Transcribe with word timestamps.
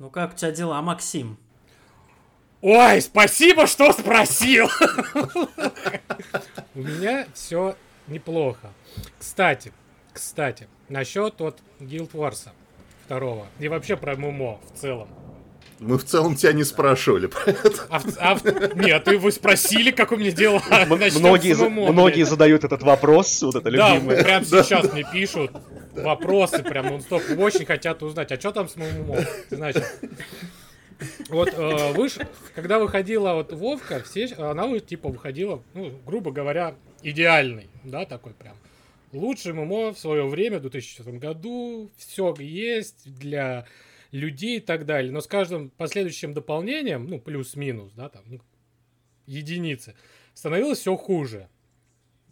Ну 0.00 0.08
как 0.08 0.32
у 0.32 0.34
тебя 0.34 0.50
дела, 0.50 0.80
Максим? 0.80 1.36
Ой, 2.62 3.02
спасибо, 3.02 3.66
что 3.66 3.92
спросил. 3.92 4.66
У 6.74 6.78
меня 6.78 7.26
все 7.34 7.76
неплохо. 8.06 8.70
Кстати, 9.18 9.74
кстати, 10.14 10.68
насчет 10.88 11.38
вот 11.38 11.60
Guild 11.80 12.12
Wars 12.12 12.48
второго 13.04 13.46
и 13.58 13.68
вообще 13.68 13.94
про 13.94 14.16
ММО 14.16 14.58
в 14.72 14.78
целом. 14.78 15.10
Мы 15.80 15.96
в 15.96 16.04
целом 16.04 16.36
тебя 16.36 16.52
не 16.52 16.62
спрашивали 16.62 17.26
про 17.26 17.40
это. 17.52 17.86
А, 17.88 18.02
а 18.18 18.38
нет, 18.74 19.06
вы 19.18 19.32
спросили, 19.32 19.90
как 19.90 20.12
у 20.12 20.16
меня 20.16 20.30
дела. 20.30 20.62
Многие, 20.86 21.54
с 21.54 21.58
за- 21.58 21.70
ММО, 21.70 21.90
многие 21.92 22.24
задают 22.24 22.64
этот 22.64 22.82
вопрос, 22.82 23.42
вот 23.42 23.54
это 23.56 23.70
Да, 23.70 23.94
любимое. 23.94 24.22
прям 24.22 24.44
сейчас 24.44 24.92
мне 24.92 25.04
пишут 25.10 25.50
вопросы 25.94 26.62
прям 26.62 26.86
нон-стоп. 26.86 27.22
Очень 27.38 27.64
хотят 27.64 28.02
узнать, 28.02 28.30
а 28.30 28.38
что 28.38 28.52
там 28.52 28.68
с 28.68 28.76
ММО? 28.76 29.24
Значит, 29.50 29.84
вот 31.30 31.48
э, 31.56 31.92
выш- 31.94 32.26
когда 32.54 32.78
выходила 32.78 33.32
вот 33.32 33.52
Вовка, 33.54 34.02
все, 34.02 34.26
она 34.36 34.66
вот, 34.66 34.86
типа 34.86 35.08
выходила, 35.08 35.62
ну, 35.72 35.92
грубо 36.06 36.30
говоря, 36.30 36.74
идеальный, 37.02 37.68
да, 37.84 38.04
такой 38.04 38.32
прям. 38.34 38.54
Лучший 39.12 39.54
ММО 39.54 39.94
в 39.94 39.98
свое 39.98 40.26
время, 40.26 40.58
в 40.58 40.62
2004 40.62 41.16
году, 41.18 41.90
все 41.96 42.34
есть 42.38 43.12
для 43.18 43.64
людей 44.10 44.58
и 44.58 44.60
так 44.60 44.86
далее. 44.86 45.12
Но 45.12 45.20
с 45.20 45.26
каждым 45.26 45.70
последующим 45.70 46.34
дополнением, 46.34 47.06
ну, 47.06 47.20
плюс-минус, 47.20 47.92
да, 47.92 48.08
там, 48.08 48.22
ну, 48.26 48.40
единицы, 49.26 49.94
становилось 50.34 50.78
все 50.78 50.96
хуже. 50.96 51.48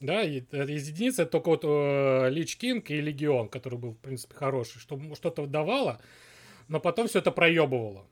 Да, 0.01 0.23
из 0.23 0.89
единицы 0.89 1.23
это 1.23 1.33
только 1.33 1.49
вот 1.49 1.65
э, 1.65 2.31
Лич 2.31 2.57
Кинг 2.57 2.91
и 2.91 3.01
Легион, 3.01 3.49
который 3.49 3.79
был, 3.79 3.93
в 3.93 3.99
принципе, 3.99 4.35
хороший, 4.35 4.79
что 4.79 4.95
м- 4.95 5.17
что-то 5.17 5.47
давало, 5.47 6.01
но 6.69 6.79
потом 6.79 7.09
все 7.09 7.19
это 7.19 7.33
проебывало. 7.33 8.07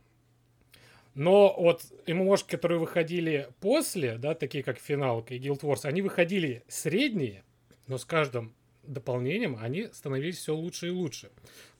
Но 1.14 1.54
вот 1.56 1.84
ММОшки, 2.06 2.50
которые 2.50 2.78
выходили 2.78 3.48
после, 3.60 4.18
да, 4.18 4.34
такие 4.34 4.64
как 4.64 4.78
Финалка 4.78 5.34
и 5.34 5.38
Guild 5.38 5.60
Wars, 5.60 5.84
они 5.84 6.02
выходили 6.02 6.62
средние, 6.68 7.44
но 7.86 7.98
с 7.98 8.04
каждым 8.04 8.52
дополнением 8.82 9.56
они 9.60 9.86
становились 9.92 10.38
все 10.38 10.54
лучше 10.54 10.88
и 10.88 10.90
лучше. 10.90 11.30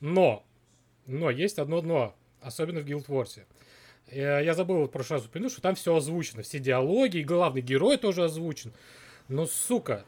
Но, 0.01 0.45
но 1.07 1.31
есть 1.31 1.59
одно 1.59 1.81
но, 1.83 2.15
особенно 2.41 2.81
в. 2.81 3.47
Э, 4.09 4.43
Я 4.45 4.55
забыл 4.55 4.85
в 4.85 4.89
прошлый 4.89 5.19
раз 5.19 5.27
упомянуть, 5.27 5.53
что 5.53 5.61
там 5.63 5.75
все 5.75 5.95
озвучено, 5.97 6.43
все 6.43 6.59
диалоги, 6.59 7.19
и 7.19 7.25
главный 7.25 7.61
герой 7.63 7.97
тоже 7.97 8.25
озвучен. 8.25 8.73
Но, 9.29 9.47
сука, 9.47 10.05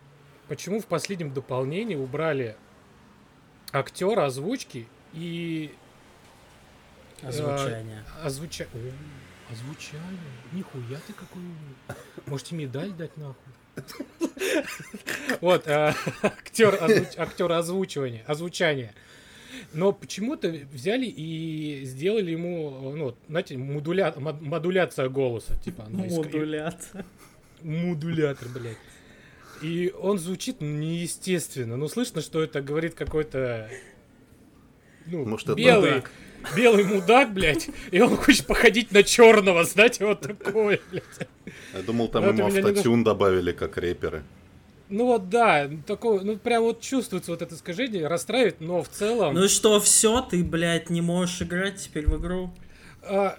почему 0.48 0.80
в 0.80 0.86
последнем 0.86 1.32
дополнении 1.32 1.96
убрали 1.96 2.56
актера 3.72 4.26
озвучки 4.26 4.86
и 5.12 5.74
Озвучание. 7.22 8.04
озвуча... 8.22 8.66
О, 8.72 9.52
озвучание? 9.52 10.02
Нихуя 10.52 10.98
ты 11.06 11.12
какой 11.12 11.42
умный. 11.42 11.74
Можете 12.26 12.54
медаль 12.54 12.92
дать 12.92 13.16
нахуй? 13.16 13.34
Вот, 15.40 15.66
э, 15.66 15.92
актер, 16.22 16.74
озвуч- 16.74 17.14
актер 17.16 17.50
озвучивания, 17.52 18.24
озвучания. 18.26 18.92
Но 19.74 19.92
почему-то 19.92 20.48
взяли 20.72 21.04
и 21.06 21.82
сделали 21.84 22.30
ему, 22.30 22.92
ну, 22.96 23.04
вот, 23.04 23.18
знаете, 23.28 23.58
модуля... 23.58 24.14
мод- 24.16 24.40
модуляция 24.40 25.08
голоса. 25.10 25.56
Типа, 25.62 25.84
она 25.86 26.06
иск- 26.06 26.16
Модулятор. 26.16 27.04
модулятор, 27.62 28.48
блядь. 28.48 28.78
И 29.60 29.92
он 30.00 30.18
звучит 30.18 30.60
неестественно. 30.60 31.76
Ну, 31.76 31.88
слышно, 31.88 32.22
что 32.22 32.42
это 32.42 32.60
говорит 32.62 32.94
какой-то... 32.94 33.68
Ну, 35.06 35.24
Может, 35.24 35.54
белый, 35.56 35.90
мудак. 35.96 36.10
белый 36.56 36.84
мудак, 36.84 37.32
блядь, 37.34 37.68
и 37.90 38.00
он 38.00 38.14
хочет 38.16 38.46
походить 38.46 38.92
на 38.92 39.02
черного, 39.02 39.64
знаете, 39.64 40.04
вот 40.04 40.20
такое, 40.20 40.78
блядь. 40.90 41.28
Я 41.74 41.82
думал, 41.82 42.08
там 42.08 42.24
Ну, 42.24 42.30
это 42.30 42.42
ему 42.42 42.68
автотюн 42.68 43.04
добавили, 43.04 43.52
как 43.52 43.76
рэперы. 43.78 44.22
Ну 44.90 45.04
вот 45.06 45.28
да, 45.28 45.68
такое, 45.86 46.20
ну 46.22 46.36
прям 46.38 46.62
вот 46.62 46.80
чувствуется 46.80 47.30
вот 47.30 47.42
это 47.42 47.54
искажение, 47.54 48.06
расстраивает, 48.06 48.60
но 48.60 48.82
в 48.82 48.88
целом 48.88 49.34
Ну 49.34 49.44
и 49.44 49.48
что, 49.48 49.78
все, 49.80 50.22
ты, 50.22 50.42
блядь, 50.42 50.88
не 50.90 51.02
можешь 51.02 51.42
играть 51.42 51.76
теперь 51.76 52.06
в 52.08 52.18
игру? 52.20 52.50
а, 53.02 53.38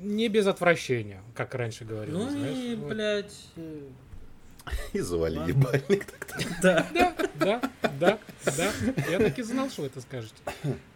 не 0.00 0.28
без 0.28 0.46
отвращения, 0.46 1.22
как 1.34 1.54
раньше 1.54 1.84
говорил, 1.84 2.18
Ну 2.18 2.30
знаешь. 2.30 2.56
и, 2.56 2.74
вот. 2.76 2.88
блядь, 2.88 3.34
э, 3.56 3.80
И 4.92 5.00
завали 5.00 5.38
Ладно. 5.38 5.50
ебальник. 5.52 6.06
да. 6.62 6.86
Да, 6.94 7.14
да, 7.34 7.60
да, 8.00 8.18
да. 8.44 8.72
Я 9.10 9.18
так 9.18 9.38
и 9.38 9.42
знал, 9.42 9.68
что 9.70 9.82
вы 9.82 9.88
это 9.88 10.00
скажете. 10.00 10.34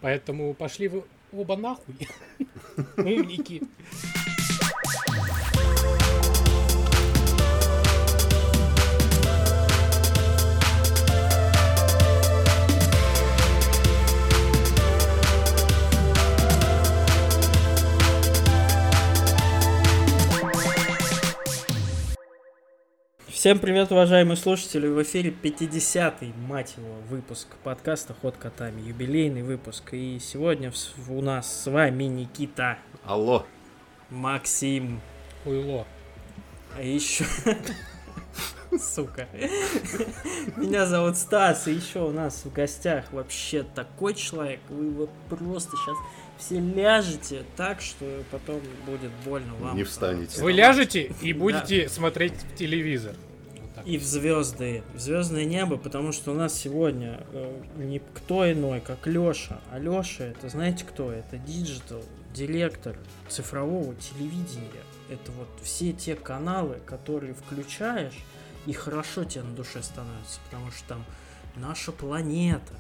Поэтому 0.01 0.55
пошли 0.55 0.89
вы 0.89 1.05
оба 1.33 1.57
нахуй. 1.57 1.95
Умники. 2.97 3.63
Всем 23.41 23.59
привет, 23.59 23.91
уважаемые 23.91 24.37
слушатели! 24.37 24.87
В 24.87 25.03
эфире 25.03 25.31
50-й, 25.31 26.35
мать 26.47 26.75
его, 26.77 26.97
выпуск 27.09 27.49
подкаста 27.65 28.13
«Ход 28.13 28.37
котами», 28.37 28.83
юбилейный 28.83 29.43
выпуск. 29.43 29.95
И 29.95 30.19
сегодня 30.21 30.71
у 31.09 31.23
нас 31.23 31.63
с 31.63 31.71
вами 31.71 32.05
Никита, 32.05 32.77
Алло. 33.03 33.47
Максим, 34.11 35.01
Хуйло. 35.43 35.87
а 36.77 36.83
еще... 36.83 37.25
Сука. 38.79 39.27
Меня 40.59 40.85
зовут 40.85 41.17
Стас, 41.17 41.67
и 41.67 41.73
еще 41.73 42.01
у 42.01 42.11
нас 42.11 42.45
в 42.45 42.53
гостях 42.53 43.11
вообще 43.11 43.63
такой 43.63 44.13
человек. 44.13 44.61
Вы 44.69 44.91
вот 44.91 45.11
просто 45.31 45.79
сейчас 45.79 45.97
все 46.37 46.61
ляжете 46.61 47.45
так, 47.57 47.81
что 47.81 48.05
потом 48.31 48.61
будет 48.85 49.11
больно 49.25 49.55
вам. 49.55 49.77
Не 49.77 49.85
встанете. 49.85 50.43
Вы 50.43 50.53
ляжете 50.53 51.11
и 51.23 51.33
будете 51.33 51.89
смотреть 51.89 52.35
телевизор. 52.55 53.17
Так. 53.81 53.89
И 53.89 53.99
в 53.99 54.05
звезды, 54.05 54.83
в 54.95 55.01
звездное 55.01 55.45
небо, 55.45 55.77
потому 55.77 56.13
что 56.13 56.33
у 56.33 56.35
нас 56.35 56.55
сегодня 56.55 57.25
э, 57.33 57.63
никто 57.77 58.51
иной, 58.51 58.81
как 58.81 59.07
Леша. 59.07 59.61
А 59.71 59.79
Леша, 59.79 60.25
это 60.25 60.49
знаете 60.49 60.85
кто? 60.85 61.11
Это 61.11 61.39
диджитал, 61.39 62.03
директор 62.35 62.97
цифрового 63.29 63.95
телевидения. 63.95 64.69
Это 65.09 65.33
вот 65.33 65.49
все 65.63 65.93
те 65.93 66.15
каналы, 66.15 66.79
которые 66.87 67.35
включаешь, 67.35 68.19
и 68.67 68.73
хорошо 68.73 69.25
тебе 69.25 69.43
на 69.45 69.55
душе 69.55 69.83
становится, 69.83 70.41
потому 70.45 70.71
что 70.71 70.89
там 70.89 71.05
наша 71.57 71.91
планета. 71.91 72.75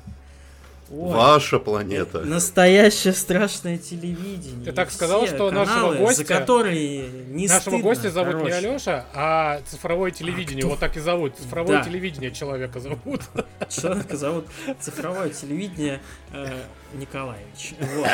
Ой, 0.93 1.13
Ваша 1.15 1.61
планета. 1.61 2.21
Настоящее 2.23 3.13
страшное 3.13 3.79
телевидение. 3.79 4.65
Ты 4.65 4.73
так 4.73 4.91
сказал, 4.91 5.25
все 5.25 5.37
что 5.37 5.51
нашего 5.53 5.75
каналы, 5.93 5.97
гостя- 5.99 6.17
за 6.17 6.25
которые 6.25 7.09
не 7.29 7.47
Нашего 7.47 7.61
стыдно, 7.61 7.79
гостя 7.81 8.11
зовут 8.11 8.35
не 8.35 8.41
короче. 8.51 8.57
Алеша, 8.57 9.05
а 9.15 9.61
цифровое 9.69 10.11
телевидение. 10.11 10.63
кто? 10.63 10.71
Вот 10.71 10.81
так 10.81 10.97
и 10.97 11.01
зовут. 11.01 11.37
Цифровое 11.37 11.79
Да. 11.79 11.85
телевидение 11.85 12.33
человека 12.33 12.81
зовут. 12.81 13.21
Человека 13.69 14.17
зовут 14.17 14.47
цифровое 14.81 15.29
телевидение 15.31 16.01
э, 16.33 16.59
Николаевич. 16.95 17.75
Вот. 17.95 18.09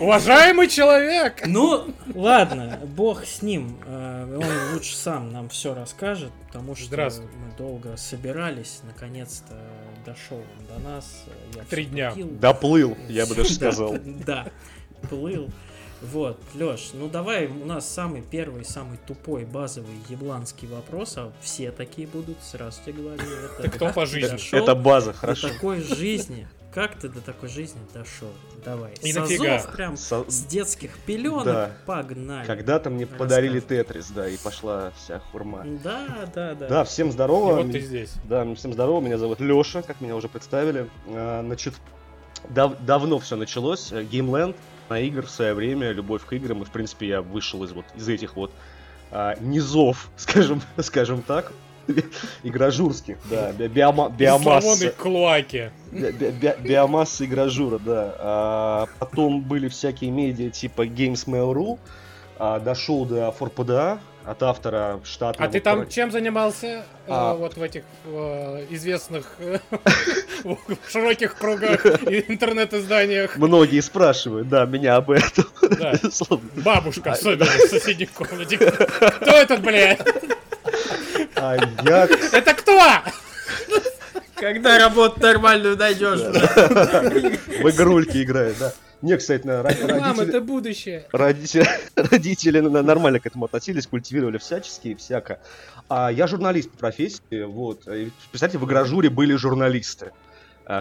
Уважаемый 0.00 0.68
человек! 0.68 1.42
Ну, 1.46 1.92
ладно, 2.14 2.78
бог 2.84 3.24
с 3.24 3.42
ним. 3.42 3.76
Э, 3.86 4.38
Он 4.40 4.74
лучше 4.74 4.94
сам 4.96 5.32
нам 5.32 5.48
все 5.48 5.74
расскажет, 5.74 6.30
потому 6.46 6.76
что 6.76 6.96
мы 6.96 7.56
долго 7.56 7.96
собирались, 7.96 8.80
наконец-то 8.84 9.47
дошел 10.04 10.38
он 10.38 10.66
до 10.82 10.88
нас. 10.88 11.24
Я 11.54 11.64
Три 11.64 11.84
дня. 11.86 12.10
купил. 12.10 12.28
Доплыл, 12.40 12.96
я 13.08 13.26
бы 13.26 13.34
даже 13.36 13.48
Да, 13.50 13.54
сказал. 13.54 13.96
Да, 14.26 14.46
плыл. 15.08 15.48
Вот, 16.00 16.40
Лёш, 16.54 16.90
ну 16.94 17.08
давай 17.08 17.46
у 17.48 17.64
нас 17.64 17.88
самый 17.88 18.22
первый, 18.22 18.64
самый 18.64 18.98
тупой, 18.98 19.44
базовый 19.44 19.96
ебланский 20.08 20.68
вопрос, 20.68 21.14
а 21.16 21.32
все 21.40 21.72
такие 21.72 22.06
будут, 22.06 22.36
сразу 22.40 22.78
тебе 22.86 23.02
говорю. 23.02 23.20
Это 23.22 23.62
Ты 23.64 23.68
кто 23.68 23.92
по 23.92 24.06
жизни? 24.06 24.38
Это 24.56 24.76
база, 24.76 25.10
до 25.10 25.16
хорошо. 25.18 25.48
такой 25.48 25.80
жизни? 25.80 26.46
Как 26.72 26.96
ты 26.98 27.08
до 27.08 27.20
такой 27.22 27.48
жизни 27.48 27.80
дошел? 27.94 28.28
Давай. 28.64 28.92
И 29.02 29.12
С 29.12 29.16
нафига? 29.16 29.58
прям 29.74 29.96
Со- 29.96 30.30
с 30.30 30.44
детских 30.44 30.98
пеленок 31.06 31.44
Да. 31.44 31.70
погнали. 31.86 32.46
Когда-то 32.46 32.90
мне 32.90 33.04
Рассказывай. 33.04 33.18
подарили 33.26 33.60
Тетрис, 33.60 34.10
да, 34.10 34.28
и 34.28 34.36
пошла 34.36 34.92
вся 34.96 35.18
хурма. 35.18 35.64
Да, 35.82 36.28
да, 36.34 36.54
да. 36.54 36.68
Да, 36.68 36.84
всем 36.84 37.08
И 37.08 37.12
здорово. 37.12 37.62
вот 37.62 37.72
ты 37.72 37.80
здесь. 37.80 38.12
Да, 38.24 38.44
всем 38.54 38.74
здорово, 38.74 39.00
меня 39.00 39.16
зовут 39.16 39.40
Лёша, 39.40 39.82
как 39.82 40.00
меня 40.02 40.14
уже 40.14 40.28
представили. 40.28 40.88
А, 41.08 41.42
Значит, 41.42 41.74
дав- 42.50 42.78
давно 42.84 43.18
все 43.18 43.36
началось. 43.36 43.90
Геймленд 43.92 44.54
на 44.90 45.00
игр 45.00 45.24
в 45.24 45.30
свое 45.30 45.54
время, 45.54 45.92
любовь 45.92 46.24
к 46.26 46.32
играм, 46.34 46.62
и 46.62 46.64
в 46.66 46.70
принципе 46.70 47.08
я 47.08 47.22
вышел 47.22 47.64
из 47.64 47.72
вот 47.72 47.86
из 47.96 48.06
этих 48.08 48.36
вот 48.36 48.52
а, 49.10 49.36
низов, 49.40 50.10
скажем, 50.18 50.60
скажем 50.78 51.22
так. 51.22 51.50
Игражурских, 52.42 53.16
да. 53.30 53.52
би- 53.52 53.66
биома- 53.68 54.10
Биомасса. 54.14 54.90
клоаки. 54.90 55.70
Би- 55.92 56.12
би- 56.12 56.30
би- 56.30 56.56
Биомасса 56.60 57.24
игражура, 57.24 57.78
да. 57.78 58.14
А, 58.18 58.86
потом 58.98 59.40
были 59.42 59.68
всякие 59.68 60.10
медиа 60.10 60.50
типа 60.50 60.86
Games 60.86 61.26
Mail.ru. 61.26 61.78
А, 62.38 62.60
дошел 62.60 63.04
до 63.04 63.34
ForPDA 63.38 63.98
от 64.24 64.42
автора 64.42 65.00
штатного. 65.04 65.48
А 65.48 65.52
ты 65.52 65.60
там 65.60 65.78
короче. 65.78 65.92
чем 65.94 66.10
занимался? 66.12 66.66
э, 66.66 66.82
А. 67.08 67.34
Вот 67.34 67.56
в 67.56 67.62
этих 67.62 67.82
э, 68.04 68.66
известных 68.70 69.26
э, 69.38 69.58
в 70.44 70.56
широких 70.90 71.34
кругах 71.36 71.84
и 72.08 72.24
интернет-изданиях. 72.28 73.36
Многие 73.36 73.80
спрашивают, 73.80 74.48
да, 74.48 74.66
меня 74.66 74.96
об 74.96 75.10
этом. 75.10 75.44
Да. 75.78 75.94
Бабушка 76.62 77.12
особенно 77.12 77.46
в 77.46 77.68
соседней 77.70 78.06
комнате. 78.06 78.58
Кто 78.58 79.30
этот, 79.30 79.62
блядь? 79.62 80.00
А 81.40 81.56
я 81.84 82.04
Это 82.32 82.54
кто? 82.54 82.78
Когда 84.34 84.78
работу 84.78 85.20
нормальную 85.20 85.76
найдешь, 85.76 86.20
в 86.20 87.70
игрульки 87.70 88.22
играю, 88.22 88.54
да. 88.58 88.72
Не, 89.02 89.16
кстати, 89.16 89.46
на- 89.46 89.60
ро- 89.62 89.98
Мам, 90.00 90.02
родители, 90.18 90.28
это 90.28 90.40
будущее. 90.40 91.06
родители, 91.12 91.66
родители 91.96 92.60
нормально 92.60 93.20
к 93.20 93.26
этому 93.26 93.44
относились, 93.44 93.86
культивировали 93.86 94.38
всячески 94.38 94.88
и 94.88 94.94
всяко. 94.96 95.38
А 95.88 96.10
я 96.10 96.26
журналист 96.26 96.70
по 96.70 96.78
профессии, 96.78 97.44
вот. 97.44 97.86
И, 97.88 98.10
Представьте, 98.30 98.58
в 98.58 98.64
игражуре 98.66 99.08
были 99.10 99.34
журналисты, 99.36 100.10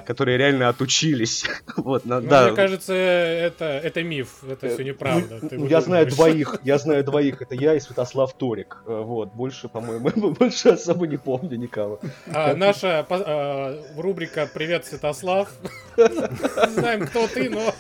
которые 0.05 0.37
реально 0.37 0.67
отучились. 0.69 1.45
Вот, 1.77 2.05
на- 2.05 2.19
Ну, 2.19 2.27
да. 2.27 2.47
Мне 2.47 2.55
кажется, 2.55 2.93
это, 2.93 3.65
это 3.65 4.03
миф, 4.03 4.43
это 4.49 4.67
все 4.69 4.83
неправда. 4.83 5.39
Ну, 5.41 5.49
ну, 5.51 5.65
я 5.67 5.79
знаю 5.81 6.05
двоих, 6.07 6.59
я 6.63 6.77
знаю 6.77 7.03
двоих, 7.03 7.41
это 7.41 7.55
я 7.55 7.75
и 7.75 7.79
Святослав 7.79 8.33
Торик. 8.33 8.77
Э, 8.85 9.01
Вот, 9.05 9.33
больше, 9.33 9.69
по-моему, 9.69 10.09
больше 10.39 10.69
особо 10.69 11.07
не 11.07 11.17
помню 11.17 11.55
никого. 11.57 11.99
А, 12.33 12.55
наша 12.55 13.05
по- 13.07 13.23
а, 13.25 13.83
рубрика 13.97 14.49
«Привет, 14.53 14.85
Святослав». 14.85 15.49
Не 15.97 16.69
знаем, 16.71 17.07
кто 17.07 17.27
ты, 17.27 17.49
но 17.49 17.73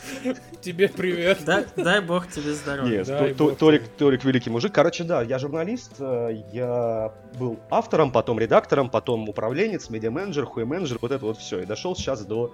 тебе 0.61 0.87
привет. 0.87 1.39
Дай, 1.45 1.65
дай 1.75 2.01
бог 2.01 2.27
тебе 2.27 2.53
здоровья. 2.53 2.99
Нет, 2.99 3.07
дай 3.07 3.33
То- 3.33 3.45
бог 3.49 3.57
Торик, 3.57 3.83
Торик 3.97 4.23
великий 4.23 4.49
мужик. 4.49 4.71
Короче, 4.73 5.03
да, 5.03 5.21
я 5.21 5.37
журналист, 5.39 5.93
э, 5.99 6.43
я 6.53 7.11
был 7.39 7.59
автором, 7.69 8.11
потом 8.11 8.39
редактором, 8.39 8.89
потом 8.89 9.27
управленец, 9.29 9.89
медиа-менеджер, 9.89 10.45
хуй-менеджер, 10.45 10.97
вот 11.01 11.11
это 11.11 11.25
вот 11.25 11.37
все. 11.37 11.59
И 11.61 11.65
дошел 11.65 11.95
сейчас 11.97 12.21
до 12.25 12.53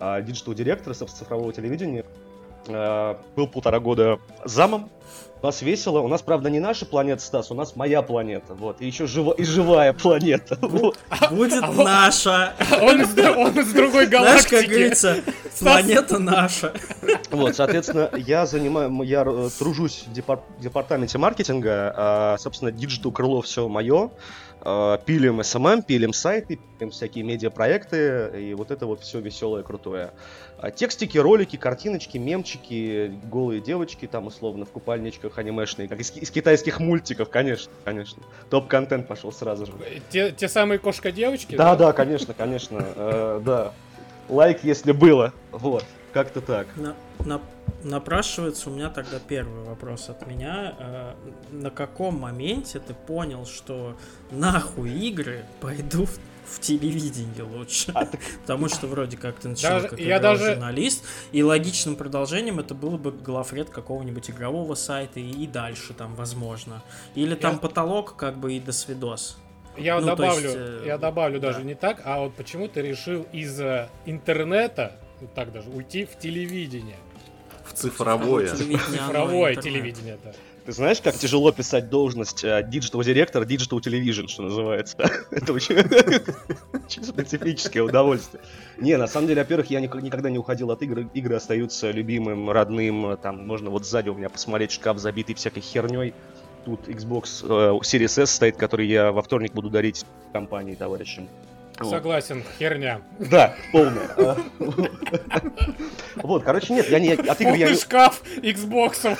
диджитал-директора 0.00 0.94
цифрового 0.94 1.52
телевидения. 1.52 2.04
Э, 2.66 3.16
Был 3.36 3.46
полтора 3.46 3.80
года 3.80 4.18
замом. 4.44 4.90
У 5.42 5.46
нас 5.46 5.60
весело. 5.62 5.98
У 6.00 6.06
нас, 6.08 6.22
правда, 6.22 6.50
не 6.50 6.60
наша 6.60 6.86
планета, 6.86 7.20
Стас, 7.22 7.50
у 7.50 7.54
нас 7.54 7.74
моя 7.74 8.02
планета. 8.02 8.54
Вот. 8.54 8.80
И 8.80 8.86
еще 8.86 9.06
жива, 9.08 9.32
и 9.32 9.42
живая 9.44 9.92
планета. 9.92 10.56
Вот. 10.62 10.96
Будет 11.30 11.62
наша. 11.76 12.54
Он 12.80 13.00
из, 13.02 13.18
он 13.18 13.58
из 13.58 13.72
другой 13.72 14.06
Знаешь, 14.06 14.42
как 14.44 14.50
галактики. 14.52 14.70
говорится, 14.70 15.16
планета 15.58 16.18
наша. 16.20 16.72
Вот, 17.32 17.56
соответственно, 17.56 18.10
я 18.16 18.46
занимаю, 18.46 19.02
я 19.02 19.24
э, 19.26 19.48
тружусь 19.58 20.04
в 20.06 20.12
депар- 20.12 20.42
департаменте 20.60 21.18
маркетинга, 21.18 21.92
а, 21.96 22.36
собственно, 22.38 22.70
digital 22.70 23.10
крыло 23.10 23.42
все 23.42 23.68
мое. 23.68 24.10
Пилим 24.62 25.40
SMM, 25.40 25.82
пилим 25.84 26.12
сайты, 26.12 26.58
пилим 26.78 26.92
всякие 26.92 27.24
медиапроекты, 27.24 28.30
и 28.38 28.54
вот 28.54 28.70
это 28.70 28.86
вот 28.86 29.00
все 29.00 29.18
веселое, 29.18 29.64
крутое. 29.64 30.12
А 30.58 30.70
Текстики, 30.70 31.18
ролики, 31.18 31.56
картиночки, 31.56 32.18
мемчики, 32.18 33.12
голые 33.24 33.60
девочки, 33.60 34.06
там 34.06 34.28
условно 34.28 34.64
в 34.64 34.70
купальничках 34.70 35.36
анимешные, 35.38 35.88
как 35.88 35.98
из, 35.98 36.12
из 36.12 36.30
китайских 36.30 36.78
мультиков, 36.78 37.28
конечно, 37.30 37.72
конечно. 37.84 38.22
Топ-контент 38.50 39.08
пошел 39.08 39.32
сразу 39.32 39.66
же. 39.66 39.72
Те, 40.10 40.30
те 40.30 40.48
самые 40.48 40.78
кошка-девочки? 40.78 41.56
Да, 41.56 41.74
да, 41.74 41.92
конечно, 41.92 42.32
конечно, 42.32 42.86
э, 42.94 43.40
да. 43.44 43.72
Лайк, 44.28 44.60
если 44.62 44.92
было, 44.92 45.32
вот, 45.50 45.84
как-то 46.12 46.40
так. 46.40 46.66
На- 46.76 46.94
на- 47.24 47.40
напрашивается 47.84 48.70
у 48.70 48.72
меня 48.74 48.90
тогда 48.90 49.18
первый 49.18 49.64
вопрос 49.64 50.08
от 50.08 50.26
меня. 50.26 50.74
Э, 50.78 51.12
На 51.50 51.70
каком 51.70 52.18
моменте 52.20 52.78
ты 52.80 52.94
понял, 52.94 53.46
что 53.46 53.96
нахуй 54.30 54.90
игры 54.90 55.44
пойду 55.60 56.06
в, 56.06 56.18
в 56.44 56.60
телевидение 56.60 57.42
лучше? 57.42 57.92
А, 57.94 58.04
так- 58.06 58.20
Потому 58.42 58.68
что 58.68 58.86
вроде 58.86 59.16
как 59.16 59.36
ты 59.38 59.48
начинал 59.48 59.74
Даже- 59.76 59.88
как 59.88 59.98
я 60.00 60.18
даже- 60.20 60.46
журналист, 60.52 61.04
и 61.32 61.42
логичным 61.42 61.96
продолжением 61.96 62.58
это 62.60 62.74
было 62.74 62.96
бы 62.96 63.10
главред 63.12 63.70
какого-нибудь 63.70 64.30
игрового 64.30 64.74
сайта 64.74 65.20
и, 65.20 65.30
и 65.30 65.46
дальше 65.46 65.94
там, 65.94 66.14
возможно. 66.14 66.82
Или 67.14 67.34
там 67.34 67.54
Я- 67.54 67.58
потолок, 67.58 68.16
как 68.16 68.36
бы 68.38 68.54
и 68.54 68.60
до 68.60 68.72
свидос. 68.72 69.38
Я 69.76 69.98
Ну, 70.00 70.06
добавлю, 70.08 70.42
есть, 70.44 70.56
э, 70.58 70.82
я 70.86 70.98
добавлю 70.98 71.40
да. 71.40 71.52
даже 71.52 71.64
не 71.64 71.74
так, 71.74 72.02
а 72.04 72.20
вот 72.20 72.34
почему 72.34 72.68
ты 72.68 72.82
решил 72.82 73.26
из 73.32 73.58
интернета, 74.04 74.92
вот 75.22 75.32
так 75.34 75.52
даже, 75.52 75.70
уйти 75.70 76.04
в 76.04 76.18
телевидение. 76.18 76.96
В 77.64 77.72
цифровое. 77.72 78.48
Цифровое 78.48 79.54
телевидение, 79.56 80.18
да. 80.22 80.32
Ты 80.64 80.72
знаешь, 80.72 81.00
как 81.00 81.16
тяжело 81.16 81.50
писать 81.50 81.90
должность 81.90 82.42
digital 82.42 83.02
директор, 83.02 83.44
digital 83.44 83.80
television, 83.80 84.28
что 84.28 84.42
называется? 84.42 84.96
Это 85.32 85.52
очень 85.52 85.76
очень 86.86 87.04
специфическое 87.04 87.82
удовольствие. 87.82 88.42
Не, 88.78 88.96
на 88.96 89.08
самом 89.08 89.26
деле, 89.26 89.42
во-первых, 89.42 89.70
я 89.70 89.80
ник- 89.80 89.94
никогда 89.94 90.30
не 90.30 90.38
уходил 90.38 90.70
от 90.70 90.82
игр. 90.82 91.00
Игры 91.14 91.34
остаются 91.34 91.90
любимым, 91.90 92.48
родным. 92.50 93.16
Там 93.16 93.44
можно 93.44 93.70
вот 93.70 93.86
сзади 93.86 94.08
у 94.08 94.14
меня 94.14 94.28
посмотреть 94.28 94.70
шкаф, 94.70 94.98
забитый 94.98 95.34
всякой 95.34 95.62
херней. 95.62 96.14
Тут 96.64 96.88
Xbox 96.88 97.44
э, 97.44 97.78
Series 97.80 98.22
S 98.22 98.30
стоит, 98.30 98.56
который 98.56 98.86
я 98.86 99.10
во 99.10 99.22
вторник 99.22 99.52
буду 99.52 99.68
дарить 99.68 100.04
компании 100.32 100.76
товарищам. 100.76 101.28
Вот. 101.84 101.90
Согласен, 101.90 102.42
херня. 102.58 103.00
Да, 103.18 103.54
полная. 103.72 104.36
Вот, 106.16 106.44
короче, 106.44 106.72
нет, 106.72 106.88
я 106.88 106.98
не 107.00 107.12
от 107.12 107.40
игр 107.40 107.54
я 107.54 107.74
шкаф 107.74 108.22
Xbox. 108.36 109.16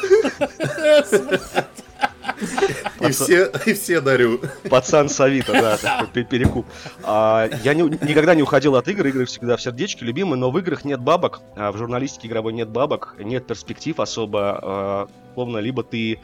И 3.01 3.11
все, 3.11 3.51
и 3.67 3.75
все 3.75 4.01
дарю. 4.01 4.41
Пацан 4.71 5.09
с 5.09 5.21
Авито, 5.21 5.53
да, 5.53 6.07
перекуп. 6.23 6.67
А, 7.03 7.49
я 7.65 7.75
никогда 7.75 8.35
не 8.35 8.43
уходил 8.43 8.77
от 8.77 8.89
игр, 8.89 9.07
игры 9.07 9.25
всегда 9.27 9.57
в 9.57 9.63
сердечке 9.63 10.05
любимые, 10.05 10.39
но 10.39 10.51
в 10.51 10.59
играх 10.59 10.85
нет 10.85 11.01
бабок, 11.01 11.41
а 11.57 11.73
в 11.73 11.77
журналистике 11.77 12.29
игровой 12.29 12.53
нет 12.53 12.69
бабок, 12.69 13.17
нет 13.19 13.47
перспектив 13.47 13.99
особо. 14.01 14.59
а, 14.63 15.09
Словно 15.35 15.59
либо 15.59 15.83
ты 15.83 16.21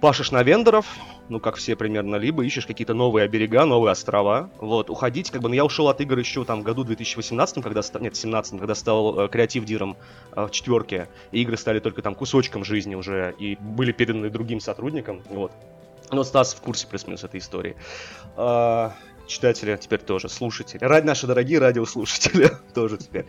пашешь 0.00 0.30
на 0.30 0.42
вендоров, 0.42 0.86
ну, 1.28 1.40
как 1.40 1.56
все 1.56 1.76
примерно, 1.76 2.16
либо 2.16 2.44
ищешь 2.44 2.66
какие-то 2.66 2.94
новые 2.94 3.26
берега, 3.28 3.64
новые 3.64 3.92
острова. 3.92 4.50
Вот, 4.58 4.90
уходить, 4.90 5.30
как 5.30 5.42
бы, 5.42 5.48
ну, 5.48 5.54
я 5.54 5.64
ушел 5.64 5.88
от 5.88 6.00
игр 6.00 6.18
еще 6.18 6.44
там 6.44 6.60
в 6.60 6.64
году 6.64 6.84
2018, 6.84 7.62
когда 7.62 7.82
стал, 7.82 8.02
нет, 8.02 8.16
17 8.16 8.58
когда 8.58 8.74
стал 8.74 9.20
э, 9.20 9.28
креатив-диром 9.28 9.96
э, 10.32 10.46
в 10.46 10.50
четверке, 10.50 11.08
и 11.32 11.42
игры 11.42 11.56
стали 11.56 11.80
только 11.80 12.02
там 12.02 12.14
кусочком 12.14 12.64
жизни 12.64 12.94
уже, 12.94 13.34
и 13.38 13.56
были 13.56 13.92
переданы 13.92 14.30
другим 14.30 14.60
сотрудникам, 14.60 15.22
вот. 15.28 15.52
Но 16.10 16.22
Стас 16.22 16.54
в 16.54 16.60
курсе 16.60 16.86
плюс-минус 16.86 17.24
этой 17.24 17.40
истории. 17.40 17.76
А, 19.24 19.28
читатели 19.28 19.76
теперь 19.80 20.00
тоже, 20.00 20.28
слушатели. 20.28 20.84
Ради 20.84 21.06
наши 21.06 21.26
дорогие 21.26 21.58
радиослушатели 21.58 22.50
тоже 22.74 22.98
теперь. 22.98 23.26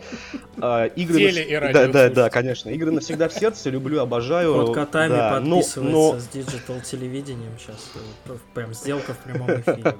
А, 0.57 0.85
игры 0.85 1.17
Теле- 1.19 1.69
и 1.69 1.73
Да, 1.73 1.87
да, 1.87 2.09
да, 2.09 2.29
конечно. 2.29 2.69
Игры 2.69 2.91
навсегда 2.91 3.29
в 3.29 3.33
сердце, 3.33 3.69
люблю, 3.69 4.01
обожаю. 4.01 4.53
Вот 4.53 4.75
котами 4.75 5.09
Да, 5.11 5.39
но- 5.39 5.55
подписывается 5.57 5.79
но- 5.81 6.19
с 6.19 6.27
digital 6.27 6.81
телевидением 6.81 7.51
сейчас. 7.59 7.91
Прям 8.53 8.73
сделка 8.73 9.13
в 9.13 9.17
прямом 9.19 9.49
эфире. 9.61 9.95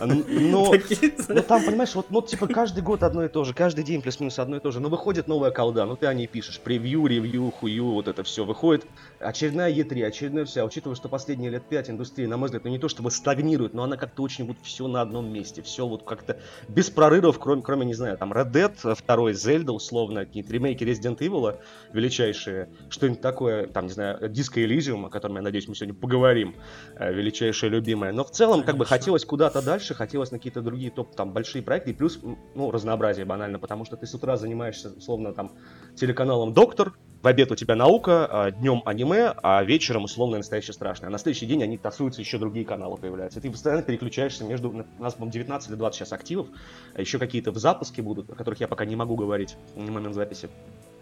н- 0.00 0.24
но 0.50 0.74
Ну 1.28 1.42
там, 1.42 1.64
понимаешь, 1.64 1.94
вот 1.94 2.06
ну, 2.10 2.22
типа 2.22 2.46
каждый 2.48 2.82
год 2.82 3.02
одно 3.02 3.24
и 3.24 3.28
то 3.28 3.44
же, 3.44 3.54
каждый 3.54 3.84
день 3.84 4.02
плюс-минус 4.02 4.38
одно 4.38 4.56
и 4.56 4.60
то 4.60 4.70
же. 4.70 4.80
Но 4.80 4.88
выходит 4.88 5.28
новая 5.28 5.50
колда, 5.50 5.86
ну 5.86 5.96
ты 5.96 6.06
о 6.06 6.14
ней 6.14 6.26
пишешь, 6.26 6.58
превью, 6.60 7.06
ревью, 7.06 7.50
хую, 7.50 7.84
вот 7.92 8.08
это 8.08 8.22
все. 8.24 8.44
Выходит 8.44 8.86
очередная 9.20 9.72
E3, 9.72 10.04
очередная 10.04 10.44
вся. 10.44 10.64
Учитывая, 10.64 10.96
что 10.96 11.08
последние 11.08 11.50
лет 11.50 11.62
пять 11.68 11.88
индустрия, 11.90 12.26
на 12.28 12.36
мой 12.36 12.46
взгляд, 12.46 12.64
ну 12.64 12.70
не 12.70 12.78
то 12.78 12.88
чтобы 12.88 13.10
стагнирует, 13.10 13.74
но 13.74 13.84
она 13.84 13.96
как-то 13.96 14.22
очень 14.22 14.46
вот 14.46 14.56
все 14.62 14.88
на 14.88 15.04
одном 15.20 15.32
месте. 15.32 15.62
Все 15.62 15.86
вот 15.86 16.02
как-то 16.02 16.38
без 16.68 16.90
прорывов, 16.90 17.38
кроме, 17.38 17.62
кроме, 17.62 17.86
не 17.86 17.94
знаю, 17.94 18.16
там 18.18 18.32
Red 18.32 18.50
Dead, 18.50 18.94
второй 18.94 19.32
Zelda, 19.32 19.72
условно, 19.72 20.24
какие-то 20.26 20.52
ремейки 20.52 20.84
Resident 20.84 21.18
Evil 21.18 21.58
величайшие, 21.92 22.70
что-нибудь 22.88 23.20
такое, 23.20 23.66
там, 23.66 23.86
не 23.86 23.92
знаю, 23.92 24.30
Disco 24.30 24.64
Elysium, 24.64 25.06
о 25.06 25.10
котором, 25.10 25.36
я 25.36 25.42
надеюсь, 25.42 25.68
мы 25.68 25.74
сегодня 25.74 25.94
поговорим, 25.94 26.56
э, 26.96 27.12
величайшее 27.12 27.70
любимое. 27.70 28.12
Но 28.12 28.24
в 28.24 28.30
целом, 28.30 28.62
как 28.62 28.76
бы, 28.76 28.84
хотелось 28.84 29.24
куда-то 29.24 29.62
дальше, 29.62 29.94
хотелось 29.94 30.30
на 30.30 30.38
какие-то 30.38 30.62
другие 30.62 30.90
топ, 30.90 31.14
там, 31.14 31.32
большие 31.32 31.62
проекты, 31.62 31.90
и 31.90 31.94
плюс, 31.94 32.20
ну, 32.54 32.70
разнообразие 32.70 33.24
банально, 33.24 33.58
потому 33.58 33.84
что 33.84 33.96
ты 33.96 34.06
с 34.06 34.14
утра 34.14 34.36
занимаешься, 34.36 34.90
условно, 34.96 35.32
там, 35.32 35.52
телеканалом 35.96 36.52
«Доктор», 36.52 36.94
в 37.22 37.26
обед 37.26 37.52
у 37.52 37.54
тебя 37.54 37.76
наука, 37.76 38.26
а 38.30 38.50
днем 38.50 38.82
аниме, 38.86 39.34
а 39.42 39.62
вечером 39.62 40.04
условно 40.04 40.38
настоящее 40.38 40.72
страшное. 40.72 41.08
А 41.08 41.10
на 41.10 41.18
следующий 41.18 41.44
день 41.46 41.62
они 41.62 41.76
тасуются, 41.76 42.22
еще 42.22 42.38
другие 42.38 42.64
каналы 42.64 42.96
появляются. 42.96 43.40
И 43.40 43.42
ты 43.42 43.50
постоянно 43.50 43.82
переключаешься 43.82 44.44
между... 44.44 44.70
У 44.70 45.02
нас, 45.02 45.14
по-моему, 45.14 45.32
19 45.32 45.68
или 45.68 45.76
20 45.76 45.98
сейчас 45.98 46.12
активов, 46.12 46.46
а 46.94 47.00
еще 47.00 47.18
какие-то 47.18 47.52
в 47.52 47.58
запуске 47.58 48.00
будут, 48.00 48.30
о 48.30 48.34
которых 48.34 48.60
я 48.60 48.68
пока 48.68 48.86
не 48.86 48.96
могу 48.96 49.16
говорить 49.16 49.56
на 49.76 49.92
момент 49.92 50.14
записи. 50.14 50.48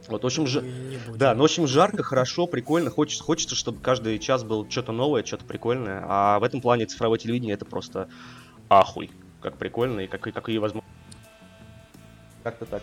Вот, 0.09 0.23
в 0.23 0.27
общем, 0.27 0.45
будем. 0.45 1.19
Да, 1.19 1.35
ну, 1.35 1.43
в 1.43 1.45
общем, 1.45 1.67
жарко, 1.67 2.03
хорошо, 2.03 2.47
прикольно. 2.47 2.91
Хочется, 2.91 3.23
хочется, 3.23 3.55
чтобы 3.55 3.81
каждый 3.81 4.19
час 4.19 4.43
был 4.43 4.69
что-то 4.69 4.91
новое, 4.91 5.23
что-то 5.23 5.45
прикольное. 5.45 6.03
А 6.05 6.41
в 6.41 6.43
этом 6.43 6.61
плане 6.61 6.87
цифровое 6.87 7.19
телевидение 7.19 7.55
это 7.55 7.65
просто 7.65 8.09
ахуй. 8.69 9.11
Как 9.41 9.57
прикольно 9.57 10.01
и 10.01 10.07
как, 10.09 10.27
и 10.27 10.33
какие 10.33 10.59
возможности. 10.59 10.97
Как-то 12.43 12.67
так. 12.67 12.83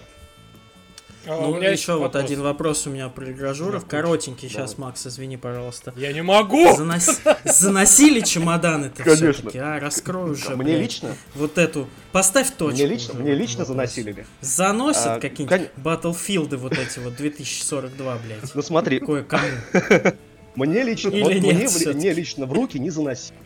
А, 1.28 1.42
Ну, 1.42 1.52
у 1.52 1.56
меня 1.56 1.70
еще 1.70 1.72
есть 1.72 1.88
вот 1.88 2.00
вопрос. 2.02 2.24
один 2.24 2.42
вопрос 2.42 2.88
у 2.88 2.90
меня 2.90 3.10
про 3.10 3.32
игражуров. 3.32 3.84
Ну, 3.84 3.90
Коротенький 3.90 4.48
сейчас, 4.50 4.74
давай. 4.74 4.90
Макс, 4.90 5.08
извини, 5.08 5.38
пожалуйста. 5.38 5.94
Я 5.96 6.14
не 6.14 6.22
могу! 6.22 6.76
Занос- 6.78 7.20
Заносили 7.46 8.20
чемоданы-то 8.22 9.04
Конечно. 9.04 9.34
все-таки, 9.34 9.58
а? 9.58 9.80
Раскрой 9.80 10.32
уже, 10.32 10.56
Мне 10.56 10.64
блядь, 10.76 10.82
лично, 10.82 11.16
Вот 11.36 11.58
эту. 11.58 11.88
Поставь 12.12 12.52
точку. 12.52 12.74
мне 12.76 12.86
лично, 12.86 13.14
уже 13.14 13.24
мне 13.24 13.34
лично 13.36 13.66
вопросе. 13.66 13.74
заносили 14.02 14.12
ли? 14.14 14.26
Заносят 14.42 15.08
А, 15.08 15.20
какие-нибудь 15.20 15.70
Battlefield 15.84 16.56
вот 16.58 16.74
эти 16.78 17.00
вот 17.00 17.16
2042, 17.16 18.18
блядь. 18.26 18.56
Ну 18.56 18.62
смотри, 18.62 19.00
Кое-кому. 19.00 19.44
Мне 20.56 20.84
лично, 20.84 21.10
Или 21.10 21.22
вот 21.24 21.34
нет 21.34 21.44
мне, 21.44 21.94
мне 21.94 22.14
лично 22.14 22.46
в 22.46 22.54
руки 22.54 22.80
не 22.80 22.90
заносили. 22.90 23.38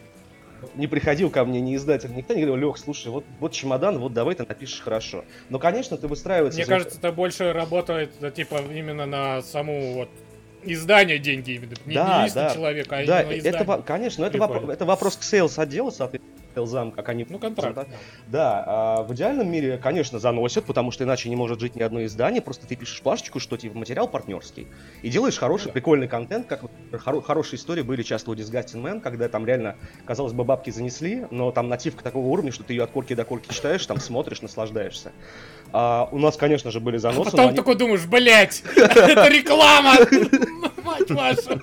Не 0.76 0.88
приходил 0.88 1.30
ко 1.30 1.46
мне 1.46 1.62
ни 1.62 1.76
издатель, 1.76 2.12
никто 2.16 2.34
не 2.34 2.44
говорил, 2.46 2.68
Лех, 2.70 2.78
слушай, 2.78 3.08
вот, 3.10 3.26
вот 3.40 3.52
чемодан, 3.52 4.00
вот 4.00 4.14
давай 4.14 4.36
ты 4.36 4.46
напишешь 4.48 4.82
хорошо. 4.82 5.24
Но, 5.50 5.60
конечно, 5.60 5.98
ты 5.98 6.08
выстраивается... 6.08 6.58
Мне 6.58 6.66
за- 6.66 6.72
кажется, 6.72 6.98
это 6.98 7.12
больше 7.12 7.54
работает, 7.54 8.12
да, 8.20 8.32
типа, 8.32 8.62
именно 8.74 9.06
на 9.06 9.42
саму 9.42 9.94
вот 9.94 10.10
издание 10.64 11.20
деньги 11.20 11.52
именно. 11.52 11.74
Не, 11.86 11.94
Да, 11.96 12.20
не 12.20 12.26
лично 12.26 12.42
да. 12.42 12.54
человека, 12.54 12.98
а 12.98 13.06
Да, 13.06 13.22
именно 13.22 13.32
это, 13.34 13.38
издание. 13.50 13.64
во- 13.68 13.82
конечно, 13.82 14.26
это, 14.26 14.38
воп- 14.38 14.72
это 14.74 14.86
вопрос 14.86 15.16
к 15.18 15.24
sales 15.24 15.58
отделу, 15.58 15.92
соответственно, 15.92 16.36
sales 16.54 16.77
ам, 16.77 16.92
как 16.92 17.10
они... 17.10 17.26
Ну, 17.30 17.40
контракт. 17.40 17.76
да. 17.76 17.86
Да, 18.28 18.64
а 18.68 19.04
в 19.04 19.14
идеальном 19.14 19.50
мире, 19.52 19.78
конечно, 19.78 20.20
заносят, 20.20 20.66
потому 20.66 20.92
что 20.92 21.04
иначе 21.04 21.30
не 21.30 21.36
может 21.36 21.60
жить 21.60 21.76
ни 21.76 21.82
одно 21.82 22.04
издание, 22.06 22.42
просто 22.42 22.68
ты 22.68 22.76
пишешь 22.76 23.02
плашечку, 23.02 23.40
что 23.40 23.58
типа 23.58 23.78
материал 23.78 24.08
партнерский, 24.08 24.68
и 25.02 25.10
делаешь 25.10 25.38
хороший, 25.38 25.66
Ну 25.66 25.70
да. 25.70 25.74
прикольный 25.74 26.08
контент, 26.08 26.48
как 26.48 26.62
хоро- 26.92 27.22
хорошие 27.22 27.58
истории 27.58 27.82
были 27.82 28.04
часто 28.04 28.32
у 28.32 28.36
Disgusting 28.36 28.82
Man, 28.82 29.02
когда 29.02 29.28
там 29.30 29.46
реально, 29.46 29.76
казалось 30.06 30.34
бы, 30.34 30.44
бабки 30.44 30.70
занесли, 30.70 31.26
но 31.32 31.52
там 31.52 31.70
нативка 31.70 32.04
такого 32.04 32.26
уровня, 32.28 32.52
что 32.52 32.64
ты 32.64 32.74
ее 32.74 32.84
от 32.84 32.92
корки 32.92 33.14
до 33.16 33.26
корки 33.26 33.54
читаешь, 33.54 33.86
там 33.86 34.00
смотришь, 34.00 34.42
наслаждаешься. 34.42 35.12
А, 35.72 36.10
у 36.12 36.18
нас, 36.18 36.36
конечно 36.38 36.72
же, 36.72 36.80
были 36.80 36.96
А 36.98 37.00
заносы, 37.00 37.20
но 37.20 37.32
потом 37.32 37.48
они- 37.50 37.56
такой 37.58 37.76
думаешь, 37.76 38.06
блять, 38.06 38.64
это 38.76 39.28
реклама! 39.30 39.94
Мать 40.84 41.12
вашу! 41.12 41.62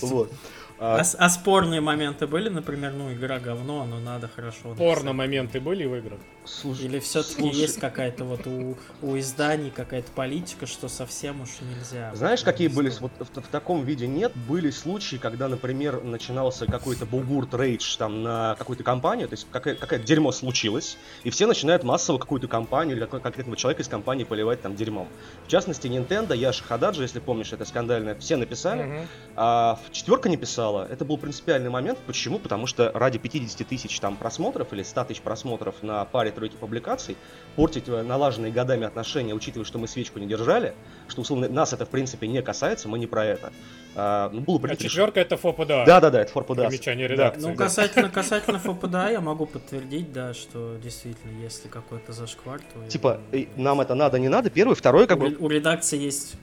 Вот. 0.00 0.32
А, 0.80 0.98
А, 1.00 1.04
а 1.18 1.28
спорные 1.28 1.80
моменты 1.80 2.26
были, 2.26 2.48
например, 2.48 2.92
ну, 2.92 3.12
игра 3.12 3.40
говно, 3.40 3.84
но 3.84 3.98
надо 3.98 4.28
хорошо 4.28 4.74
Порно 4.74 4.84
написать? 4.84 5.04
моменты 5.14 5.60
были 5.60 5.84
в 5.84 5.94
играх? 5.96 6.20
слушай, 6.44 6.84
Или 6.86 6.98
все-таки 7.00 7.42
слушай, 7.42 7.58
есть 7.58 7.80
какая-то 7.80 8.24
вот 8.24 8.46
у, 8.46 8.76
у 9.02 9.18
изданий 9.18 9.70
какая-то 9.70 10.10
политика, 10.12 10.66
что 10.66 10.88
совсем 10.88 11.42
уж 11.42 11.48
нельзя. 11.60 12.14
Знаешь, 12.14 12.42
какие 12.42 12.68
были, 12.68 12.90
вот 13.00 13.10
в, 13.18 13.40
в 13.42 13.48
таком 13.48 13.84
виде 13.84 14.06
нет, 14.06 14.32
были 14.48 14.70
случаи, 14.70 15.16
когда, 15.16 15.48
например, 15.48 16.02
начинался 16.02 16.66
какой-то 16.66 17.06
бугурт 17.06 17.52
рейдж 17.54 17.96
там 17.98 18.22
на 18.22 18.54
какую-то 18.56 18.84
компанию, 18.84 19.28
то 19.28 19.34
есть 19.34 19.46
какая- 19.50 19.74
какое-то 19.74 20.06
дерьмо 20.06 20.32
случилось, 20.32 20.96
и 21.24 21.30
все 21.30 21.46
начинают 21.46 21.82
массово 21.82 22.18
какую-то 22.18 22.46
компанию 22.48 22.96
или 22.96 23.04
конкретного 23.04 23.56
человека 23.56 23.82
из 23.82 23.88
компании 23.88 24.24
поливать 24.24 24.62
там 24.62 24.74
дерьмом. 24.76 25.08
В 25.44 25.48
частности, 25.48 25.86
Nintendo, 25.88 26.36
Яша 26.36 26.62
Хададжи, 26.64 27.02
если 27.02 27.18
помнишь, 27.18 27.52
это 27.52 27.64
скандальное, 27.64 28.14
все 28.14 28.36
написали, 28.36 28.84
Мгм. 28.84 29.08
а 29.36 29.78
четверка 29.90 30.28
не 30.28 30.36
писала. 30.36 30.67
Это 30.76 31.04
был 31.04 31.18
принципиальный 31.18 31.70
момент. 31.70 31.98
Почему? 32.06 32.38
Потому 32.38 32.66
что 32.66 32.90
ради 32.94 33.18
50 33.18 33.66
тысяч 33.66 33.98
там 34.00 34.16
просмотров 34.16 34.72
или 34.72 34.82
100 34.82 35.04
тысяч 35.04 35.20
просмотров 35.22 35.82
на 35.82 36.04
паре 36.04 36.30
тройки 36.30 36.56
публикаций 36.56 37.16
портить 37.56 37.88
э, 37.88 38.02
налаженные 38.02 38.52
годами 38.52 38.86
отношения, 38.86 39.34
учитывая, 39.34 39.64
что 39.64 39.78
мы 39.78 39.88
свечку 39.88 40.18
не 40.18 40.26
держали, 40.26 40.74
что 41.08 41.22
условно 41.22 41.48
нас 41.48 41.72
это 41.72 41.86
в 41.86 41.88
принципе 41.88 42.28
не 42.28 42.42
касается, 42.42 42.88
мы 42.88 42.98
не 42.98 43.06
про 43.06 43.24
это. 43.24 43.52
А, 43.94 44.30
ну, 44.32 44.42
было 44.42 44.58
А 44.62 44.66
решение- 44.68 44.88
четверка 44.90 45.20
это 45.20 45.36
ФОПДА. 45.36 45.84
Да, 45.86 46.00
да, 46.00 46.10
да, 46.10 46.20
это 46.22 46.30
форпудас. 46.32 46.68
Примечание 46.68 47.08
Да. 47.08 47.14
редакции. 47.14 47.48
Ну, 47.48 47.54
касательно, 47.56 48.08
касательно 48.14 48.58
ФПДА, 48.58 49.10
я 49.10 49.20
могу 49.20 49.46
подтвердить, 49.46 50.12
да, 50.12 50.34
что 50.34 50.76
действительно, 50.82 51.32
если 51.42 51.68
какой-то 51.68 52.12
зашквар, 52.12 52.60
то... 52.60 52.88
Типа, 52.88 53.20
э, 53.32 53.46
нам 53.56 53.80
это 53.80 53.94
надо, 53.94 54.18
не 54.18 54.28
надо. 54.28 54.50
Первый, 54.50 54.74
второй, 54.74 55.06
как 55.06 55.18
у, 55.18 55.20
бы, 55.22 55.36
у 55.40 55.48
редакции 55.48 55.98
есть 55.98 56.34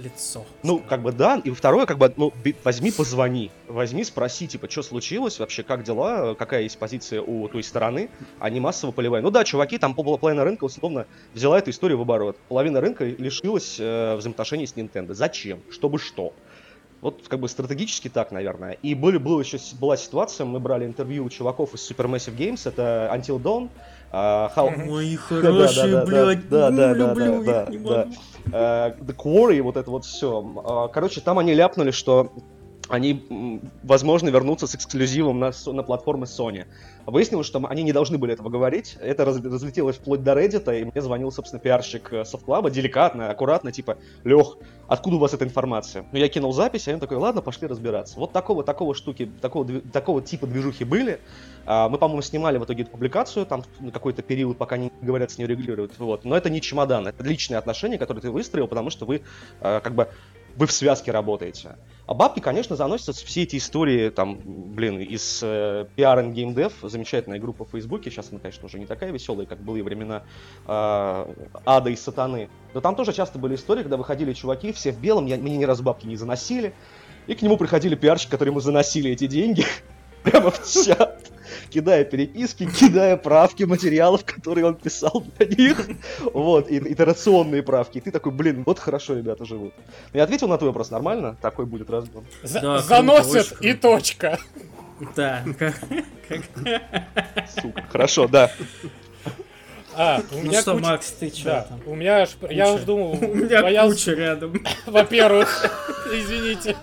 лицо. 0.00 0.44
Ну, 0.62 0.78
как 0.78 1.02
бы 1.02 1.12
да, 1.12 1.40
и 1.44 1.50
второе, 1.50 1.86
как 1.86 1.98
бы, 1.98 2.12
ну, 2.16 2.32
возьми, 2.64 2.90
позвони, 2.90 3.50
возьми, 3.68 4.04
спроси, 4.04 4.46
типа, 4.46 4.70
что 4.70 4.82
случилось, 4.82 5.38
вообще, 5.38 5.62
как 5.62 5.82
дела, 5.82 6.34
какая 6.34 6.62
есть 6.62 6.78
позиция 6.78 7.22
у 7.22 7.48
той 7.48 7.62
стороны, 7.62 8.10
а 8.38 8.50
не 8.50 8.60
массово 8.60 8.92
поливай. 8.92 9.22
Ну 9.22 9.30
да, 9.30 9.44
чуваки, 9.44 9.78
там 9.78 9.94
пол- 9.94 10.18
половина 10.18 10.44
рынка, 10.44 10.64
условно, 10.64 11.06
взяла 11.34 11.58
эту 11.58 11.70
историю 11.70 11.98
в 11.98 12.02
оборот. 12.02 12.36
Половина 12.48 12.80
рынка 12.80 13.04
лишилась 13.04 13.76
э, 13.78 14.16
взаимоотношений 14.16 14.66
с 14.66 14.74
Nintendo. 14.74 15.14
Зачем? 15.14 15.60
Чтобы 15.70 15.98
что? 15.98 16.32
Вот 17.00 17.28
как 17.28 17.40
бы 17.40 17.48
стратегически 17.48 18.08
так, 18.08 18.30
наверное. 18.30 18.72
И 18.82 18.94
были, 18.94 19.16
была 19.16 19.40
еще 19.40 19.58
была 19.80 19.96
ситуация, 19.96 20.44
мы 20.44 20.60
брали 20.60 20.84
интервью 20.84 21.24
у 21.24 21.30
чуваков 21.30 21.74
из 21.74 21.90
Supermassive 21.90 22.36
Games, 22.36 22.68
это 22.68 23.10
Until 23.14 23.40
Dawn, 23.40 23.70
а, 24.12 24.52
How. 24.54 24.86
Мои 24.86 25.16
да, 25.16 25.22
хорошие, 25.22 25.92
да, 25.92 26.04
блядь, 26.04 26.48
да, 26.48 26.70
ну, 26.70 26.76
да, 26.76 26.94
да, 26.94 26.94
люблю 26.94 27.44
да, 27.44 27.62
их, 27.62 27.68
не 27.70 27.78
да, 27.78 27.96
могу. 27.96 28.12
э, 28.52 28.94
The 29.00 29.16
Quarry, 29.16 29.62
вот 29.62 29.76
это 29.76 29.90
вот 29.90 30.04
все. 30.04 30.90
Короче, 30.92 31.20
там 31.20 31.38
они 31.38 31.54
ляпнули, 31.54 31.90
что 31.90 32.32
они, 32.90 33.60
возможно, 33.82 34.28
вернутся 34.28 34.66
с 34.66 34.74
эксклюзивом 34.74 35.38
на, 35.38 35.52
на 35.66 35.82
платформы 35.82 36.26
Sony. 36.26 36.66
Выяснилось, 37.06 37.46
что 37.46 37.64
они 37.68 37.82
не 37.82 37.92
должны 37.92 38.18
были 38.18 38.34
этого 38.34 38.48
говорить. 38.48 38.96
Это 39.00 39.24
раз- 39.24 39.42
разлетелось 39.42 39.96
вплоть 39.96 40.22
до 40.22 40.32
Reddit, 40.32 40.80
и 40.80 40.84
мне 40.84 41.00
звонил, 41.00 41.32
собственно, 41.32 41.60
пиарщик 41.60 42.12
э, 42.12 42.24
Софтклаба, 42.24 42.70
деликатно, 42.70 43.30
аккуратно, 43.30 43.72
типа, 43.72 43.96
Лех, 44.24 44.58
откуда 44.86 45.16
у 45.16 45.18
вас 45.18 45.32
эта 45.32 45.44
информация? 45.44 46.04
Ну, 46.12 46.18
я 46.18 46.28
кинул 46.28 46.52
запись, 46.52 46.88
и 46.88 46.92
он 46.92 47.00
такой, 47.00 47.16
ладно, 47.16 47.42
пошли 47.42 47.66
разбираться. 47.66 48.18
Вот 48.18 48.32
такого, 48.32 48.62
такого 48.62 48.94
штуки, 48.94 49.30
такого, 49.40 49.66
такого 49.92 50.20
типа 50.20 50.46
движухи 50.46 50.84
были. 50.84 51.20
А, 51.66 51.88
Мы, 51.88 51.98
по-моему, 51.98 52.22
снимали 52.22 52.58
в 52.58 52.64
итоге 52.64 52.82
эту 52.82 52.90
публикацию, 52.90 53.46
там 53.46 53.64
на 53.80 53.90
какой-то 53.92 54.22
период, 54.22 54.58
пока 54.58 54.76
не 54.76 54.92
говорят, 55.00 55.30
с 55.30 55.38
ней 55.38 55.46
регулируют. 55.46 55.98
Вот. 55.98 56.24
Но 56.24 56.36
это 56.36 56.50
не 56.50 56.60
чемодан, 56.60 57.06
это 57.06 57.22
личные 57.24 57.58
отношения, 57.58 57.98
которые 57.98 58.22
ты 58.22 58.30
выстроил, 58.30 58.68
потому 58.68 58.90
что 58.90 59.06
вы 59.06 59.22
э, 59.60 59.80
как 59.80 59.94
бы 59.94 60.08
вы 60.56 60.66
в 60.66 60.72
связке 60.72 61.12
работаете. 61.12 61.76
А 62.10 62.14
бабки, 62.14 62.40
конечно, 62.40 62.74
заносятся 62.74 63.12
все 63.24 63.44
эти 63.44 63.56
истории, 63.56 64.10
там, 64.10 64.40
блин, 64.44 64.98
из 64.98 65.40
э, 65.44 65.86
PR 65.96 66.24
and 66.24 66.32
Game 66.34 66.54
Dev, 66.54 66.72
замечательная 66.82 67.38
группа 67.38 67.64
в 67.64 67.70
Фейсбуке, 67.70 68.10
сейчас 68.10 68.30
она, 68.32 68.40
конечно, 68.40 68.66
уже 68.66 68.80
не 68.80 68.86
такая 68.86 69.12
веселая, 69.12 69.46
как 69.46 69.60
были 69.60 69.80
времена 69.80 70.24
э, 70.66 71.34
ада 71.64 71.90
и 71.90 71.94
сатаны. 71.94 72.50
Но 72.74 72.80
там 72.80 72.96
тоже 72.96 73.12
часто 73.12 73.38
были 73.38 73.54
истории, 73.54 73.82
когда 73.82 73.96
выходили 73.96 74.32
чуваки, 74.32 74.72
все 74.72 74.90
в 74.90 75.00
белом, 75.00 75.26
я, 75.26 75.36
мне 75.36 75.56
ни 75.56 75.62
разу 75.62 75.84
бабки 75.84 76.06
не 76.06 76.16
заносили, 76.16 76.74
и 77.28 77.36
к 77.36 77.42
нему 77.42 77.56
приходили 77.56 77.94
пиарщики, 77.94 78.32
которые 78.32 78.50
ему 78.50 78.60
заносили 78.60 79.12
эти 79.12 79.28
деньги 79.28 79.64
прямо 80.24 80.50
в 80.50 80.68
чат, 80.68 81.30
кидая 81.70 82.04
переписки, 82.04 82.68
кидая 82.70 83.16
правки 83.16 83.64
материалов, 83.64 84.24
которые 84.24 84.66
он 84.66 84.74
писал 84.76 85.24
для 85.38 85.46
них, 85.46 85.88
вот, 86.32 86.70
и 86.70 86.78
итерационные 86.78 87.62
правки. 87.62 87.98
И 87.98 88.00
ты 88.00 88.10
такой, 88.10 88.32
блин, 88.32 88.62
вот 88.66 88.78
хорошо 88.78 89.14
ребята 89.16 89.44
живут. 89.44 89.72
Я 90.12 90.24
ответил 90.24 90.48
на 90.48 90.56
твой 90.58 90.70
вопрос 90.70 90.90
нормально? 90.90 91.36
Такой 91.40 91.66
будет 91.66 91.90
разгон. 91.90 92.24
За- 92.42 92.60
Да, 92.60 92.78
Заносят 92.78 93.52
и 93.60 93.72
точка. 93.74 94.38
Да, 95.16 95.42
Сука. 97.60 97.84
Хорошо, 97.90 98.28
да. 98.28 98.50
А, 99.96 100.20
у 100.30 100.36
Ну 100.36 100.42
меня 100.44 100.60
что, 100.62 100.74
куча- 100.74 100.84
Макс, 100.86 101.10
ты 101.12 101.30
чё 101.30 101.44
Да, 101.44 101.62
там? 101.62 101.80
у 101.86 101.94
меня 101.96 102.22
аж... 102.22 102.30
Я 102.48 102.66
Куча. 102.66 102.74
уж 102.74 102.80
думал... 102.82 103.10
У 103.20 103.34
меня 103.34 103.58
твоя- 103.60 103.82
куча 103.88 104.12
рядом. 104.12 104.54
Во-первых, 104.86 105.66
извините. 106.12 106.76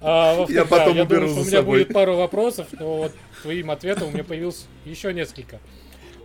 А, 0.00 0.46
Я 0.48 0.64
потом 0.64 0.94
да, 0.96 1.02
уберу 1.02 1.26
думаю, 1.26 1.28
что 1.28 1.40
у 1.40 1.44
меня 1.44 1.58
собой. 1.58 1.78
будет 1.80 1.92
пару 1.92 2.16
вопросов, 2.16 2.68
но 2.72 2.96
вот 2.96 3.12
твоим 3.42 3.70
ответом 3.70 4.08
у 4.08 4.10
меня 4.10 4.24
появилось 4.24 4.66
еще 4.84 5.12
несколько. 5.12 5.60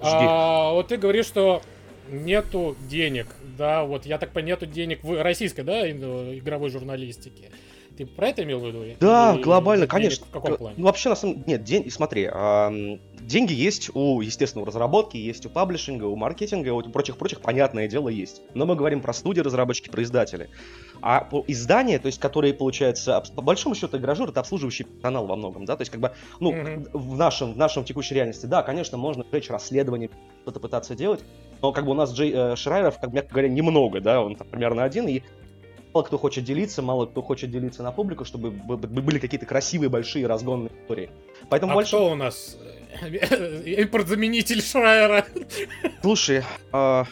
А, 0.01 0.73
вот 0.73 0.89
ты 0.89 0.97
говоришь, 0.97 1.25
что 1.25 1.61
нету 2.09 2.75
денег, 2.89 3.27
да, 3.57 3.83
вот 3.83 4.05
я 4.05 4.17
так 4.17 4.31
понимаю, 4.31 4.57
нету 4.59 4.65
денег 4.65 5.03
в 5.03 5.21
российской, 5.23 5.61
да, 5.61 5.89
игровой 5.89 6.69
журналистике. 6.69 7.49
Ты 7.97 8.07
про 8.07 8.29
это 8.29 8.43
имел 8.43 8.59
в 8.59 8.65
виду? 8.67 8.83
Да, 8.99 9.33
Или 9.35 9.43
глобально, 9.43 9.85
конечно. 9.85 10.25
В 10.25 10.29
каком 10.31 10.57
плане? 10.57 10.75
Ну, 10.79 10.85
вообще, 10.85 11.09
на 11.09 11.15
самом 11.15 11.43
нет, 11.45 11.63
день, 11.63 11.91
смотри, 11.91 12.27
ам, 12.31 12.99
деньги 13.19 13.53
есть 13.53 13.91
у, 13.93 14.21
естественно, 14.21 14.63
у 14.63 14.65
разработки, 14.65 15.17
есть 15.17 15.45
у 15.45 15.49
паблишинга, 15.49 16.05
у 16.05 16.15
маркетинга, 16.15 16.73
у 16.73 16.81
прочих-прочих, 16.81 17.39
понятное 17.41 17.87
дело, 17.87 18.09
есть. 18.09 18.41
Но 18.55 18.65
мы 18.65 18.75
говорим 18.75 19.01
про 19.01 19.13
студии, 19.13 19.41
разработчики, 19.41 19.89
про 19.89 20.01
издатели. 20.01 20.49
А 21.05 21.27
издания, 21.47 21.99
то 21.99 22.05
есть, 22.05 22.17
которые, 22.17 22.53
получается, 22.53 23.11
обс- 23.21 23.35
по 23.35 23.41
большому 23.41 23.75
счету, 23.75 23.97
игражур, 23.97 24.29
это 24.29 24.39
обслуживающий 24.39 24.85
канал 25.01 25.27
во 25.27 25.35
многом, 25.35 25.65
да, 25.65 25.75
то 25.75 25.81
есть, 25.81 25.91
как 25.91 25.99
бы, 25.99 26.13
ну, 26.39 26.53
Мгм. 26.53 26.87
в 26.93 27.17
нашем, 27.17 27.53
в 27.53 27.57
нашем 27.57 27.83
текущей 27.83 28.15
реальности, 28.15 28.45
да, 28.45 28.63
конечно, 28.63 28.97
можно 28.97 29.25
жечь 29.29 29.49
расследование, 29.49 30.09
что-то 30.43 30.61
пытаться 30.61 30.95
делать, 30.95 31.25
но 31.61 31.73
как 31.73 31.83
бы 31.83 31.91
у 31.91 31.93
нас 31.93 32.13
Джей 32.13 32.31
э, 32.33 32.55
Шрайеров, 32.55 33.01
как 33.01 33.11
мягко 33.11 33.31
говоря, 33.31 33.49
немного, 33.49 33.99
да, 33.99 34.21
он 34.21 34.37
там 34.37 34.47
примерно 34.47 34.85
один, 34.85 35.09
и 35.09 35.23
мало 35.93 36.05
кто 36.05 36.17
хочет 36.17 36.45
делиться, 36.45 36.81
мало 36.81 37.05
кто 37.05 37.21
хочет 37.21 37.51
делиться 37.51 37.83
на 37.83 37.91
публику, 37.91 38.23
чтобы 38.23 38.51
были 38.51 39.19
какие-то 39.19 39.45
красивые, 39.45 39.89
большие, 39.89 40.25
разгонные 40.25 40.71
истории. 40.83 41.09
Поэтому 41.49 41.73
А 41.73 41.75
больше... 41.75 41.97
кто 41.97 42.11
у 42.11 42.15
нас? 42.15 42.57
Импортзаменитель 43.01 44.61
Шрайера. 44.61 45.25
Слушай, 46.01 46.43
а, 46.71 47.05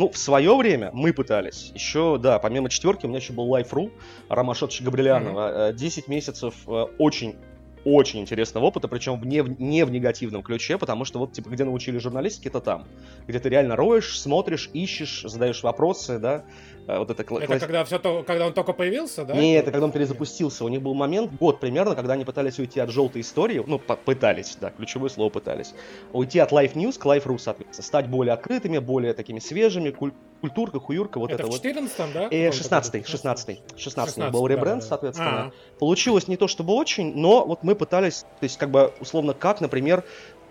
ну, 0.00 0.08
в 0.08 0.16
свое 0.16 0.56
время 0.56 0.90
мы 0.94 1.12
пытались. 1.12 1.72
Еще, 1.74 2.16
да, 2.16 2.38
помимо 2.38 2.70
четверки, 2.70 3.04
у 3.04 3.08
меня 3.10 3.18
еще 3.18 3.34
был 3.34 3.54
Life.ru 3.54 3.92
Ромашотовича 4.30 4.82
Габрилянова. 4.82 5.68
Э, 5.68 5.72
10 5.74 6.08
месяцев 6.08 6.54
э, 6.66 6.86
очень 6.96 7.36
очень 7.84 8.20
интересного 8.20 8.66
опыта, 8.66 8.88
причем 8.88 9.22
не 9.22 9.42
в, 9.42 9.60
не 9.60 9.84
в 9.84 9.90
негативном 9.90 10.42
ключе, 10.42 10.76
потому 10.76 11.04
что 11.04 11.18
вот, 11.18 11.32
типа, 11.32 11.48
где 11.48 11.64
научили 11.64 11.98
журналистики, 11.98 12.48
это 12.48 12.60
там. 12.60 12.86
Где 13.26 13.38
ты 13.38 13.48
реально 13.48 13.76
роешь, 13.76 14.18
смотришь, 14.18 14.70
ищешь, 14.72 15.22
задаешь 15.22 15.62
вопросы, 15.62 16.18
да. 16.18 16.44
Э, 16.86 16.98
Вот 16.98 17.10
это, 17.10 17.22
кла- 17.22 17.38
Это 17.38 17.46
класс- 17.46 17.60
когда, 17.60 17.84
все 17.84 17.98
то, 17.98 18.22
когда 18.22 18.46
он 18.46 18.52
только 18.52 18.72
появился, 18.72 19.24
да? 19.24 19.34
не, 19.34 19.54
это 19.54 19.70
когда 19.70 19.86
он 19.86 19.92
перезапустился. 19.92 20.64
У 20.64 20.68
них 20.68 20.82
был 20.82 20.94
момент, 20.94 21.32
год 21.38 21.60
примерно, 21.60 21.94
когда 21.94 22.14
они 22.14 22.24
пытались 22.24 22.58
уйти 22.58 22.80
от 22.80 22.90
желтой 22.90 23.20
истории. 23.22 23.62
Ну, 23.66 23.78
пытались, 23.78 24.56
да, 24.60 24.70
ключевое 24.70 25.08
слово 25.10 25.30
пытались. 25.30 25.74
Уйти 26.12 26.38
от 26.38 26.52
Life 26.52 26.74
News 26.74 26.98
к 26.98 27.04
Life.ru, 27.06 27.38
соответственно. 27.38 27.84
Стать 27.86 28.08
более 28.08 28.32
открытыми, 28.34 28.78
более 28.78 29.14
такими 29.14 29.38
свежими, 29.38 29.90
куль- 29.90 30.12
культурка, 30.40 30.80
хуюрка, 30.80 31.18
вот 31.18 31.30
это, 31.30 31.42
это 31.42 31.50
в 31.50 31.54
вот. 31.54 31.64
14-м, 31.64 32.12
да? 32.12 32.28
Э, 32.30 32.46
Он 32.46 32.52
16 32.52 32.92
такой, 32.92 33.06
16 33.06 33.60
16 33.76 34.14
16, 34.14 34.32
был 34.32 34.46
да, 34.48 34.54
ребренд, 34.54 34.80
да. 34.82 34.86
соответственно. 34.88 35.30
А, 35.30 35.52
Получилось 35.78 36.28
не 36.28 36.36
то 36.36 36.48
чтобы 36.48 36.72
очень, 36.74 37.14
но 37.16 37.44
вот 37.44 37.62
мы 37.62 37.74
пытались, 37.74 38.20
то 38.22 38.44
есть 38.44 38.56
как 38.58 38.70
бы 38.70 38.92
условно 39.00 39.34
как, 39.34 39.60
например, 39.60 40.04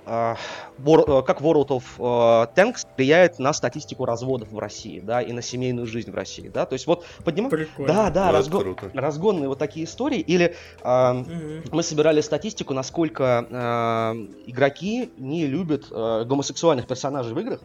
как 0.10 1.42
World 1.42 1.68
of 1.68 1.84
э, 1.98 2.48
Tanks 2.56 2.88
влияет 2.98 3.40
на 3.40 3.54
статистику 3.54 4.06
разводов 4.06 4.52
в 4.52 4.58
России, 4.60 5.00
да, 5.00 5.22
и 5.22 5.32
на 5.32 5.42
семейную 5.42 5.86
жизнь 5.88 6.12
в 6.12 6.16
России, 6.16 6.50
да, 6.50 6.66
то 6.66 6.74
есть 6.74 6.88
вот 6.88 7.06
поднимаем... 7.24 7.52
Прикольно. 7.52 7.94
Да, 7.94 8.10
да, 8.10 8.30
это 8.30 8.40
разго- 8.40 8.62
круто. 8.62 8.92
разгонные 8.94 9.48
вот 9.48 9.60
такие 9.60 9.86
истории, 9.86 10.20
или 10.20 10.56
а, 10.82 11.14
Мгм. 11.14 11.64
мы 11.72 11.84
собирали 11.84 12.22
статистику, 12.22 12.74
насколько 12.74 13.46
э, 13.50 14.46
игроки 14.48 15.12
не 15.18 15.46
любят 15.48 15.88
э, 15.92 16.24
гомосексуальных 16.26 16.88
персонажей 16.88 17.34
в 17.34 17.40
играх. 17.40 17.60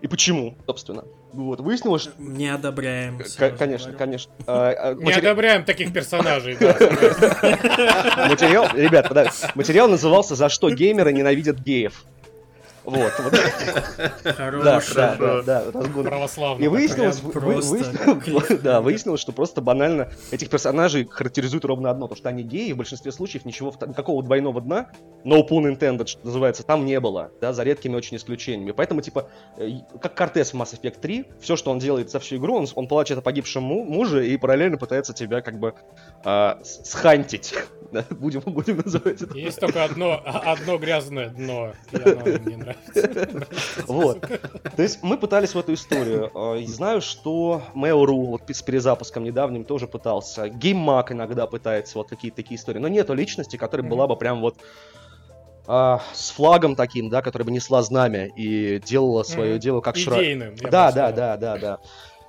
И 0.00 0.06
почему, 0.06 0.56
собственно. 0.66 1.04
Вот, 1.32 1.60
выяснилось, 1.60 2.02
что... 2.02 2.12
Не 2.18 2.48
одобряем. 2.48 3.18
К- 3.18 3.50
конечно, 3.50 3.92
говорю. 3.92 3.98
конечно. 3.98 4.32
Э, 4.46 4.74
э, 4.78 4.94
Не 4.94 5.12
одобряем 5.12 5.64
таких 5.64 5.92
персонажей, 5.92 6.56
да. 6.58 6.72
Материал, 8.28 8.68
ребят, 8.74 9.08
подожди. 9.08 9.46
материал 9.54 9.88
назывался 9.88 10.34
«За 10.36 10.48
что 10.48 10.70
геймеры 10.70 11.12
ненавидят 11.12 11.58
геев». 11.60 12.04
Вот, 12.88 13.12
вот. 13.18 13.32
Да, 13.32 14.12
да, 14.24 14.32
Хорошая. 14.80 15.42
да. 15.42 15.62
Православно. 16.02 16.64
И 16.64 16.68
выяснилось, 16.68 17.20
да, 18.62 18.80
выяснилось, 18.80 19.20
что 19.20 19.32
просто 19.32 19.60
банально 19.60 20.08
этих 20.30 20.48
персонажей 20.48 21.06
характеризует 21.06 21.64
ровно 21.64 21.90
одно, 21.90 22.08
то 22.08 22.16
что 22.16 22.28
они 22.30 22.42
геи, 22.42 22.68
и 22.68 22.72
в 22.72 22.76
большинстве 22.78 23.12
случаев 23.12 23.44
ничего, 23.44 23.74
никакого 23.86 24.22
двойного 24.22 24.60
дна, 24.60 24.88
no 25.24 25.46
pun 25.46 25.70
intended, 25.76 26.06
что 26.06 26.24
называется, 26.24 26.62
там 26.62 26.86
не 26.86 26.98
было, 27.00 27.30
да, 27.40 27.52
за 27.52 27.62
редкими 27.62 27.94
очень 27.94 28.16
исключениями. 28.16 28.72
Поэтому, 28.72 29.00
типа, 29.02 29.28
э, 29.58 29.68
как 30.00 30.14
Кортес 30.14 30.52
в 30.52 30.56
Mass 30.56 30.78
Effect 30.80 31.00
3, 31.00 31.26
все, 31.40 31.56
что 31.56 31.70
он 31.70 31.78
делает 31.78 32.10
за 32.10 32.20
всю 32.20 32.36
игру, 32.36 32.54
он, 32.56 32.66
он 32.74 32.88
плачет 32.88 33.18
о 33.18 33.20
погибшем 33.20 33.62
му- 33.62 33.84
муже 33.84 34.26
и 34.26 34.36
параллельно 34.38 34.78
пытается 34.78 35.12
тебя 35.12 35.42
как 35.42 35.58
бы 35.58 35.74
с- 36.24 36.80
схантить. 36.84 37.54
Да, 37.90 38.04
будем, 38.10 38.40
будем 38.40 38.78
называть 38.78 39.22
это. 39.22 39.36
Есть 39.36 39.60
только 39.60 39.84
одно, 39.84 40.20
а- 40.24 40.52
одно 40.52 40.78
грязное 40.78 41.28
дно, 41.30 41.72
и 41.92 41.96
оно 41.96 42.24
мне 42.24 42.56
нравится. 42.56 43.46
Вот. 43.86 44.20
То 44.20 44.82
есть 44.82 45.02
мы 45.02 45.16
пытались 45.16 45.54
в 45.54 45.58
эту 45.58 45.74
историю. 45.74 46.30
И 46.56 46.66
Знаю, 46.66 47.00
что 47.00 47.62
Mail.ru 47.74 48.26
вот 48.26 48.42
с 48.48 48.62
перезапуском 48.62 49.24
недавним 49.24 49.64
тоже 49.64 49.86
пытался. 49.86 50.46
GameMag 50.46 51.12
иногда 51.12 51.46
пытается 51.46 51.98
вот 51.98 52.08
какие-то 52.08 52.36
такие 52.36 52.58
истории. 52.58 52.78
Но 52.78 52.88
нету 52.88 53.14
личности, 53.14 53.56
которая 53.56 53.88
была 53.88 54.06
бы 54.06 54.16
прям 54.16 54.40
вот 54.40 54.56
а, 55.66 56.00
с 56.12 56.30
флагом 56.30 56.76
таким, 56.76 57.10
да, 57.10 57.22
которая 57.22 57.44
бы 57.44 57.52
несла 57.52 57.82
знамя 57.82 58.26
и 58.26 58.80
делала 58.80 59.22
свое 59.22 59.58
дело 59.58 59.80
как 59.80 59.96
Шрайер. 59.96 60.50
Бы 60.52 60.70
Да, 60.70 60.92
да, 60.92 61.12
да, 61.12 61.36
да, 61.36 61.58
да. 61.58 61.78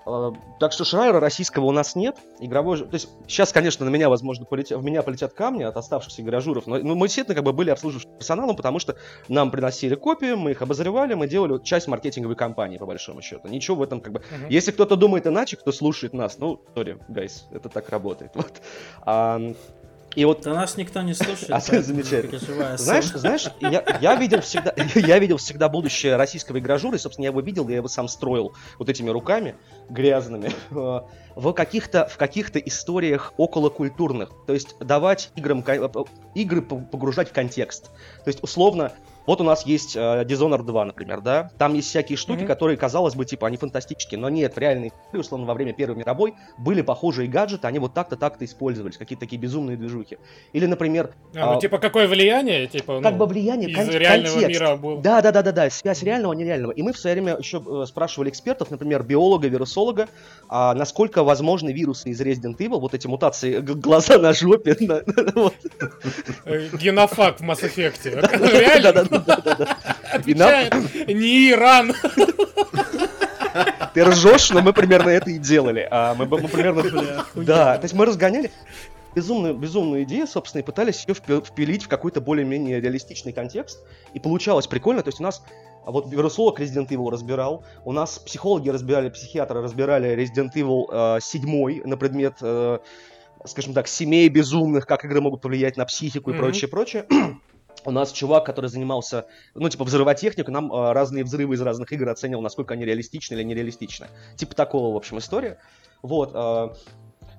Э, 0.10 0.32
Так 0.60 0.74
что 0.74 0.84
Шрайера 0.84 1.20
российского 1.20 1.66
у 1.66 1.72
нас 1.72 1.96
нет. 1.96 2.18
Игровой. 2.40 2.80
То 2.80 2.94
есть 2.94 3.10
сейчас, 3.28 3.54
конечно, 3.54 3.86
на 3.86 3.90
меня, 3.90 4.10
возможно, 4.10 4.46
полетят, 4.46 4.80
в 4.80 4.84
меня 4.84 5.04
полетят 5.04 5.34
камни 5.34 5.64
от 5.64 5.78
оставшихся 5.78 6.24
игрожуров, 6.24 6.68
но 6.68 6.80
но 6.80 6.96
мы 6.96 7.08
действительно 7.08 7.36
как 7.36 7.44
бы 7.44 7.54
были 7.54 7.70
обслуживающим 7.70 8.12
персоналом, 8.18 8.56
потому 8.56 8.80
что 8.80 8.96
нам 9.28 9.52
приносили 9.52 9.96
копии, 9.96 10.34
мы 10.34 10.52
их 10.52 10.62
обозревали, 10.62 11.14
мы 11.14 11.28
делали 11.28 11.62
часть 11.64 11.88
маркетинговой 11.88 12.36
кампании, 12.36 12.78
по 12.78 12.86
большому 12.86 13.22
счету. 13.22 13.48
Ничего 13.48 13.78
в 13.78 13.84
этом 13.84 14.02
как 14.02 14.14
бы... 14.14 14.20
Мгм. 14.20 14.50
Если 14.50 14.72
кто-то 14.72 14.96
думает 14.96 15.28
иначе, 15.28 15.58
кто 15.58 15.72
слушает 15.72 16.14
нас, 16.14 16.40
ну, 16.40 16.62
sorry, 16.74 16.98
guys, 17.08 17.48
это 17.52 17.70
так 17.70 17.90
работает. 17.90 18.32
Вот. 18.40 18.54
А, 19.02 19.38
и 20.16 20.26
вот 20.26 20.42
Да 20.42 20.54
нас 20.54 20.76
никто 20.78 21.02
не 21.02 21.14
слушает. 21.14 21.50
А, 21.50 21.60
поэтому 21.60 21.82
замечательно. 21.84 22.78
знаешь, 22.78 23.06
знаешь, 23.06 23.48
я, 23.60 23.84
я 24.02 24.16
видел 24.16 24.42
всегда, 24.42 24.74
я 24.96 25.20
видел 25.20 25.38
всегда 25.38 25.70
будущее 25.70 26.16
российского 26.16 26.60
игражура, 26.60 26.96
и, 26.96 27.00
собственно, 27.00 27.26
я 27.26 27.30
его 27.30 27.42
видел, 27.42 27.68
я 27.70 27.78
его 27.78 27.88
сам 27.88 28.08
строил 28.08 28.54
вот 28.78 28.90
этими 28.90 29.10
руками 29.10 29.56
грязными 29.90 30.52
э, 30.72 31.02
в 31.36 31.54
каких-то 31.54 32.08
в 32.08 32.18
каких-то 32.18 32.60
историях 32.60 33.34
околокультурных, 33.38 34.32
то 34.48 34.54
есть 34.54 34.78
давать 34.80 35.32
играм 35.36 35.64
э, 35.66 35.90
игры 36.36 36.62
по- 36.62 36.78
погружать 36.78 37.30
в 37.30 37.34
контекст, 37.34 37.92
то 38.24 38.28
есть 38.28 38.42
условно. 38.44 38.92
Вот 39.30 39.42
у 39.42 39.44
нас 39.44 39.64
есть 39.64 39.96
э, 39.96 40.24
Dishonored 40.24 40.64
2, 40.64 40.86
например, 40.86 41.22
да? 41.22 41.52
Там 41.60 41.76
есть 41.76 41.88
всякие 41.90 42.18
штуки, 42.18 42.40
Мгм. 42.40 42.48
которые, 42.48 42.78
казалось 42.78 43.14
бы, 43.14 43.26
типа, 43.26 43.46
они 43.46 43.58
фантастические, 43.58 44.20
но 44.20 44.28
нет, 44.28 44.56
в 44.56 44.58
реальной 44.58 44.88
истории, 44.88 45.22
условно, 45.22 45.46
во 45.46 45.54
время 45.54 45.72
Первой 45.72 45.96
мировой 45.98 46.34
были 46.58 46.82
похожие 46.82 47.28
гаджеты, 47.30 47.68
они 47.68 47.78
вот 47.78 47.94
так-то, 47.94 48.16
так-то 48.16 48.44
использовались, 48.44 48.98
какие-то 48.98 49.20
такие 49.20 49.40
безумные 49.40 49.78
движухи. 49.78 50.18
Или, 50.52 50.66
например, 50.66 51.12
А, 51.36 51.46
ну, 51.46 51.58
а, 51.58 51.62
типа, 51.62 51.78
какое 51.78 52.08
влияние, 52.08 52.66
типа, 52.66 53.02
как 53.02 53.12
ну, 53.12 53.20
бы 53.20 53.28
влияние, 53.28 53.70
из 53.70 53.76
кон- 53.76 53.90
реального 53.90 54.34
контекст. 54.34 54.62
мира 54.62 54.76
был. 54.78 54.98
Да, 54.98 55.22
да, 55.22 55.32
да, 55.32 55.44
да, 55.44 55.52
да, 55.52 55.70
связь 55.70 56.02
реального, 56.02 56.34
нереального. 56.34 56.72
И 56.72 56.82
мы 56.82 56.92
в 56.92 56.98
свое 56.98 57.14
время 57.16 57.38
еще 57.38 57.62
э, 57.64 57.86
спрашивали 57.86 58.32
экспертов, 58.32 58.72
например, 58.72 59.04
биолога, 59.04 59.48
вирусолога, 59.48 60.08
а, 60.48 60.74
насколько 60.74 61.24
возможны 61.24 61.72
вирусы 61.72 62.10
из 62.10 62.20
Resident 62.20 62.58
Evil, 62.58 62.80
вот 62.80 62.96
эти 62.96 63.06
мутации, 63.06 63.60
глаза 63.60 64.18
на 64.18 64.34
жопе. 64.34 64.76
Э, 66.46 66.68
Генофак 66.82 67.40
в 67.40 67.44
Mass 67.44 67.62
Effect. 67.64 68.10
Реально 68.60 69.19
отвечает 70.14 70.74
не 71.08 71.52
Иран. 71.52 71.94
Ты 73.94 74.04
ржешь, 74.04 74.52
но 74.52 74.62
мы 74.62 74.74
примерно 74.74 75.10
это 75.10 75.30
и 75.32 75.38
делали. 75.38 75.88
А, 75.90 76.14
мы, 76.14 76.26
мы 76.26 76.48
примерно... 76.48 76.84
Да, 77.36 77.78
то 77.78 77.84
есть 77.84 77.96
мы 77.96 78.06
разгоняли 78.06 78.52
безумную, 79.16 79.56
безумную 79.56 80.04
идею, 80.04 80.28
собственно, 80.28 80.62
и 80.62 80.66
пытались 80.66 81.06
ее 81.08 81.16
впи- 81.16 81.44
впилить 81.44 81.84
в 81.84 81.88
какой-то 81.88 82.22
более-менее 82.22 82.80
реалистичный 82.80 83.34
контекст. 83.34 83.80
И 84.14 84.20
получалось 84.20 84.68
прикольно. 84.68 85.02
То 85.02 85.10
есть 85.10 85.20
у 85.20 85.24
нас 85.24 85.42
а 85.86 85.92
вот 85.92 86.12
вирусолог 86.12 86.60
Resident 86.60 86.90
Evil 86.90 87.10
разбирал, 87.10 87.64
у 87.84 87.94
нас 87.94 88.20
психологи 88.20 88.70
разбирали, 88.70 89.10
психиатры 89.10 89.62
разбирали 89.62 90.16
Resident 90.16 90.52
Evil 90.54 91.18
э, 91.18 91.20
7 91.20 91.88
на 91.88 91.98
предмет, 91.98 92.36
э, 92.42 92.80
скажем 93.46 93.74
так, 93.74 93.88
семей 93.88 94.30
безумных, 94.30 94.86
как 94.86 95.06
игры 95.06 95.20
могут 95.22 95.42
повлиять 95.42 95.78
на 95.78 95.86
психику 95.86 96.30
и 96.30 96.34
Мгм. 96.34 96.44
прочее, 96.44 96.70
прочее. 96.70 97.06
У 97.86 97.92
нас 97.92 98.12
чувак, 98.12 98.46
который 98.46 98.70
занимался, 98.70 99.26
ну, 99.56 99.70
типа, 99.70 99.86
взрывотехнику, 99.86 100.52
нам 100.52 100.72
э, 100.72 100.92
разные 100.92 101.24
взрывы 101.24 101.56
из 101.56 101.62
разных 101.62 101.92
игр 101.92 102.10
оценивал, 102.10 102.42
насколько 102.42 102.74
они 102.74 102.86
реалистичны 102.86 103.36
или 103.36 103.44
нереалистичны. 103.44 104.08
Типа 104.36 104.56
такого, 104.56 104.94
в 104.94 104.98
общем, 104.98 105.18
история. 105.18 105.60
Вот. 106.02 106.32
э, 106.34 106.70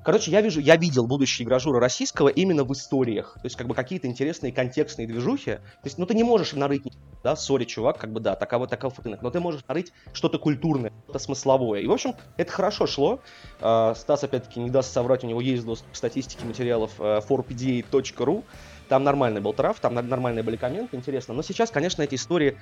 Короче, 0.02 0.30
я 0.30 0.40
вижу, 0.40 0.60
я 0.60 0.76
видел 0.76 1.06
будущее 1.06 1.44
игражура 1.44 1.78
российского 1.78 2.28
именно 2.28 2.64
в 2.64 2.72
историях. 2.72 3.34
То 3.34 3.44
есть, 3.44 3.56
как 3.56 3.66
бы 3.66 3.74
какие-то 3.74 4.06
интересные 4.06 4.50
контекстные 4.50 5.06
движухи. 5.06 5.56
То 5.56 5.84
есть, 5.84 5.98
ну 5.98 6.06
ты 6.06 6.14
не 6.14 6.24
можешь 6.24 6.54
нарыть, 6.54 6.84
да, 7.22 7.36
сори, 7.36 7.64
чувак, 7.64 7.98
как 7.98 8.10
бы 8.10 8.20
да, 8.20 8.34
такого, 8.34 8.66
таков 8.66 8.98
рынок, 9.00 9.20
но 9.20 9.30
ты 9.30 9.40
можешь 9.40 9.62
нарыть 9.68 9.92
что-то 10.14 10.38
культурное, 10.38 10.90
что-то 11.04 11.18
смысловое. 11.18 11.80
И, 11.80 11.86
в 11.86 11.92
общем, 11.92 12.14
это 12.38 12.50
хорошо 12.50 12.86
шло. 12.86 13.20
А, 13.60 13.94
Стас, 13.94 14.24
опять-таки, 14.24 14.58
не 14.60 14.70
даст 14.70 14.90
соврать, 14.90 15.22
у 15.22 15.26
него 15.26 15.42
есть 15.42 15.66
доступ 15.66 15.92
к 15.92 15.96
статистике 15.96 16.46
материалов 16.46 16.92
э, 16.98 17.20
4pda.ru. 17.28 18.42
Там 18.90 19.04
нормальный 19.04 19.40
был 19.40 19.52
траф, 19.52 19.78
там 19.78 19.94
нормальные 19.94 20.42
были 20.42 20.56
комменты, 20.56 20.96
интересно. 20.96 21.32
Но 21.32 21.42
сейчас, 21.42 21.70
конечно, 21.70 22.02
эти 22.02 22.16
истории... 22.16 22.58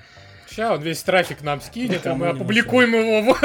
Сейчас 0.47 0.71
он 0.77 0.81
весь 0.83 1.01
трафик 1.01 1.41
нам 1.41 1.59
скинет, 1.59 2.05
а 2.05 2.13
мы 2.13 2.27
опубликуем 2.27 2.93
его 2.93 3.35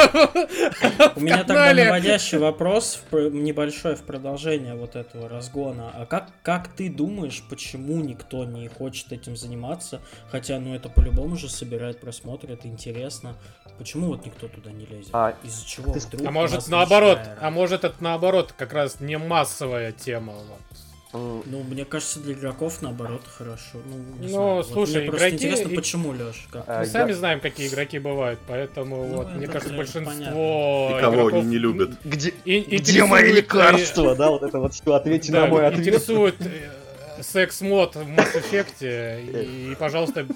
У 1.17 1.21
меня 1.21 1.39
тогда 1.45 1.73
наводящий 1.73 2.37
вопрос 2.37 2.97
в 2.97 3.09
пр- 3.09 3.31
небольшой 3.31 3.95
в 3.95 4.03
продолжение 4.03 4.75
вот 4.75 4.97
этого 4.97 5.31
разгона. 5.31 5.93
А 5.95 6.05
как, 6.05 6.29
как 6.43 6.69
ты 6.69 6.91
думаешь, 6.91 7.43
почему 7.49 7.97
никто 8.03 8.45
не 8.45 8.69
хочет 8.69 9.13
этим 9.13 9.35
заниматься? 9.35 10.03
Хотя, 10.31 10.59
ну, 10.61 10.75
это 10.75 10.91
по-любому 10.91 11.37
же 11.39 11.49
собирает 11.49 12.01
просмотры, 12.01 12.53
это 12.53 12.69
интересно. 12.69 13.35
Почему 13.79 14.09
вот 14.09 14.27
никто 14.27 14.47
туда 14.49 14.71
не 14.73 14.85
лезет? 14.85 15.09
А, 15.15 15.35
Из-за 15.43 15.67
чего 15.67 15.95
ты- 15.95 16.01
вдруг 16.01 16.27
А 16.27 16.31
может 16.31 16.69
наоборот, 16.69 17.17
начинает- 17.19 17.39
а 17.43 17.51
может 17.51 17.85
это 17.85 17.95
наоборот 18.01 18.53
как 18.57 18.75
раз 18.75 19.01
не 19.01 19.17
массовая 19.17 19.93
тема. 19.93 20.35
вот. 20.35 20.74
М, 21.15 21.43
Ну, 21.47 21.63
мне 21.63 21.85
кажется, 21.85 22.19
для 22.21 22.35
игроков 22.35 22.83
наоборот 22.83 23.23
хорошо. 23.39 23.79
Ну, 23.87 23.97
не 24.21 24.27
Ну, 24.27 24.29
знаю. 24.29 24.55
Вот 24.57 24.67
слушай, 24.69 25.01
мне 25.03 25.11
просто 25.11 25.29
игроки- 25.29 25.35
интересно, 25.37 25.69
и- 25.69 25.77
почему, 25.77 26.11
Леш, 26.11 26.47
как? 26.51 26.65
А, 26.67 26.79
Мы 26.81 26.85
я- 26.87 26.91
сами 26.91 27.13
знаем, 27.13 27.41
какие 27.41 27.69
игроки 27.69 27.99
бывают, 27.99 28.39
поэтому 28.47 28.97
Ну, 29.07 29.17
вот 29.17 29.33
мне 29.35 29.47
кажется 29.47 29.75
большинство 29.75 30.91
И 30.97 31.01
кого 31.01 31.15
игроков 31.15 31.33
они 31.35 31.43
не 31.51 31.59
любят. 31.59 31.91
Где, 32.05 32.35
и- 32.45 32.77
где 32.79 33.05
мои 33.05 33.31
э, 33.31 33.33
лекарства, 33.33 34.15
да, 34.17 34.31
вот 34.31 34.43
это 34.43 34.59
вот 34.59 34.75
все, 34.75 34.93
ответьте 34.93 35.33
Да, 35.33 35.43
на 35.43 35.47
мой 35.47 35.67
ответ. 35.67 35.81
интересует 35.81 36.35
э, 36.41 37.23
секс-мод 37.23 37.95
в 37.97 38.09
Mass 38.09 38.35
Effect, 38.35 38.75
и, 38.81 39.73
и, 39.73 39.75
пожалуйста, 39.77 40.27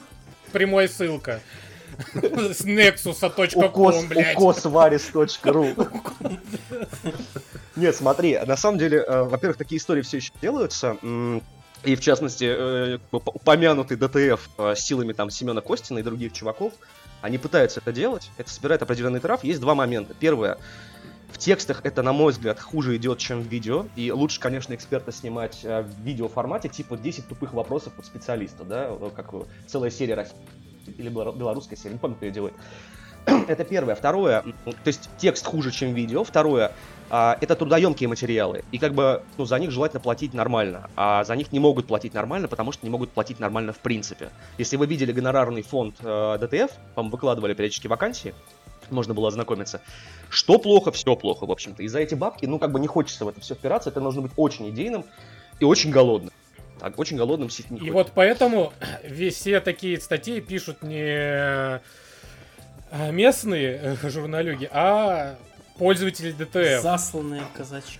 прямая 0.53 0.87
ссылка 0.89 1.41
с 2.15 2.65
nexus.com, 2.65 3.65
Укос, 3.65 4.05
блядь. 4.05 4.37
укосварис.ру 4.37 5.75
Нет, 7.79 7.95
смотри, 7.95 8.39
на 8.47 8.57
самом 8.57 8.79
деле, 8.79 8.99
э, 9.07 9.23
во-первых, 9.23 9.57
такие 9.57 9.79
истории 9.79 10.03
все 10.03 10.17
еще 10.19 10.33
делаются. 10.43 10.97
И 11.85 11.95
в 11.95 12.01
частности, 12.01 12.45
э, 12.45 12.99
уп- 13.13 13.31
упомянутый 13.33 13.97
ДТФ 13.97 14.51
э, 14.59 14.75
силами 14.75 15.13
там 15.13 15.31
Семена 15.31 15.61
Костина 15.61 16.01
и 16.01 16.03
других 16.03 16.33
чуваков, 16.33 16.73
они 17.23 17.39
пытаются 17.39 17.79
это 17.79 17.93
делать, 17.93 18.31
это 18.37 18.51
собирает 18.51 18.83
определенный 18.83 19.21
траф. 19.21 19.45
Есть 19.45 19.61
два 19.61 19.77
момента. 19.77 20.13
Первое, 20.19 20.59
в 21.33 21.39
текстах 21.39 21.83
это, 21.85 22.03
на 22.03 22.13
мой 22.13 22.33
взгляд, 22.33 22.59
хуже 22.59 22.97
идет, 22.97 23.19
чем 23.19 23.43
в 23.43 23.47
видео. 23.47 23.87
И 23.95 24.11
лучше, 24.11 24.41
конечно, 24.41 24.75
эксперта 24.75 25.13
снимать 25.13 25.63
в 25.63 25.87
видеоформате, 26.03 26.69
типа 26.69 26.97
10 26.97 27.29
тупых 27.29 27.53
вопросов 27.53 27.93
от 27.97 28.07
специалиста, 28.07 28.65
да, 28.65 28.91
как 29.15 29.31
целая 29.69 29.91
серия 29.93 30.15
рос- 30.15 30.35
или 30.97 31.09
белорусская 31.09 31.77
серия, 31.77 31.93
не 31.95 32.01
помню, 32.01 32.17
кто 32.17 32.27
ее 32.27 32.33
делает. 32.33 32.55
Это 33.47 33.63
первое. 33.63 33.95
Второе, 33.95 34.43
то 34.65 34.75
есть 34.87 35.11
текст 35.19 35.45
хуже, 35.47 35.71
чем 35.71 35.93
видео. 35.95 36.25
Второе, 36.25 36.73
а, 37.11 37.39
это 37.41 37.55
трудоемкие 37.55 38.09
материалы. 38.09 38.65
И 38.73 38.79
как 38.79 38.95
бы, 38.95 39.23
ну, 39.37 39.45
за 39.45 39.59
них 39.59 39.71
желательно 39.71 40.01
платить 40.01 40.35
нормально. 40.35 40.91
А 40.97 41.25
за 41.25 41.37
них 41.37 41.53
не 41.53 41.59
могут 41.59 41.87
платить 41.87 42.15
нормально, 42.15 42.49
потому 42.49 42.73
что 42.73 42.85
не 42.85 42.91
могут 42.91 43.11
платить 43.11 43.41
нормально 43.41 43.73
в 43.73 43.79
принципе. 43.79 44.31
Если 44.59 44.77
вы 44.77 44.87
видели 44.87 45.13
гонорарный 45.13 45.63
фонд 45.63 45.97
э, 46.01 46.39
ДТФ, 46.41 46.71
по-моему, 46.95 47.13
выкладывали 47.13 47.55
периодически 47.55 47.87
вакансии, 47.87 48.35
можно 48.91 49.15
было 49.15 49.29
ознакомиться. 49.29 49.81
Что 50.29 50.59
плохо, 50.59 50.93
все 50.93 51.17
плохо, 51.17 51.47
в 51.47 51.51
общем-то. 51.51 51.83
И 51.83 51.89
за 51.89 52.01
эти 52.01 52.15
бабки, 52.15 52.47
ну, 52.47 52.59
как 52.59 52.73
бы 52.73 52.81
не 52.81 52.87
хочется 52.87 53.25
в 53.25 53.29
это 53.29 53.41
все 53.41 53.55
впираться, 53.55 53.91
это 53.91 54.01
нужно 54.01 54.23
быть 54.23 54.33
очень 54.37 54.69
идейным 54.71 55.05
и 55.61 55.65
очень 55.65 55.91
голодным. 55.91 56.33
Так, 56.81 56.99
очень 56.99 57.17
голодным 57.17 57.51
сидеть 57.51 57.71
не 57.73 57.89
И 57.89 57.91
вот 57.91 58.13
поэтому 58.15 58.73
все 59.33 59.61
такие 59.61 60.01
статьи 60.01 60.41
пишут 60.41 60.83
не 60.83 61.03
э, 61.05 61.81
местные 63.11 63.97
э, 64.03 64.09
журналюги, 64.09 64.69
а 64.73 65.37
пользователи 65.79 66.33
DTF. 66.33 66.83
Засланные 66.83 67.43
казачки. 67.57 67.99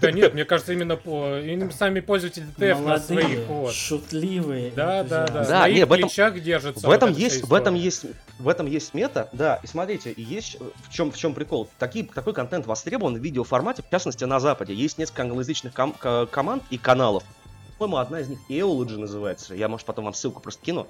Да 0.00 0.10
нет, 0.12 0.32
мне 0.32 0.46
кажется, 0.46 0.72
именно, 0.72 0.96
по, 0.96 1.38
именно 1.40 1.70
сами 1.72 2.00
пользователи 2.00 2.44
DTF 2.56 2.60
на 2.60 2.74
Молодые, 2.76 3.00
своих 3.22 3.46
вот. 3.48 3.74
шутливые. 3.74 4.70
Да, 4.70 5.02
да, 5.02 5.26
да. 5.26 5.44
Да, 5.44 5.58
на 5.60 5.68
не, 5.68 5.80
их 5.80 5.86
в 5.88 5.92
этом- 5.92 6.40
держится. 6.40 6.86
В 6.86 6.90
этом 6.90 7.10
вот 7.10 7.18
есть, 7.18 7.44
в 7.44 7.52
этом 7.52 7.74
есть, 7.74 8.06
в 8.38 8.48
этом 8.48 8.66
есть 8.66 8.94
мета, 8.94 9.28
да. 9.32 9.60
И 9.62 9.66
смотрите, 9.66 10.10
и 10.12 10.22
есть 10.22 10.56
э, 10.58 10.64
в 10.88 10.90
чем, 10.92 11.12
в 11.12 11.18
чем 11.18 11.34
прикол. 11.34 11.68
Такие, 11.78 12.06
такой 12.06 12.32
контент 12.32 12.64
востребован 12.66 13.16
в 13.16 13.18
видеоформате, 13.18 13.82
в 13.86 13.90
частности 13.90 14.24
на 14.24 14.40
Западе. 14.40 14.72
Есть 14.72 14.96
несколько 14.96 15.22
англоязычных 15.22 15.74
ком- 15.74 15.92
ко- 15.92 16.24
команд 16.26 16.62
и 16.70 16.78
каналов. 16.78 17.22
По-моему, 17.76 17.98
одна 17.98 18.20
из 18.20 18.28
них 18.28 18.38
Eology 18.48 18.96
называется. 18.96 19.54
Я, 19.54 19.68
может, 19.68 19.86
потом 19.86 20.06
вам 20.06 20.14
ссылку 20.14 20.40
просто 20.40 20.64
кину. 20.64 20.86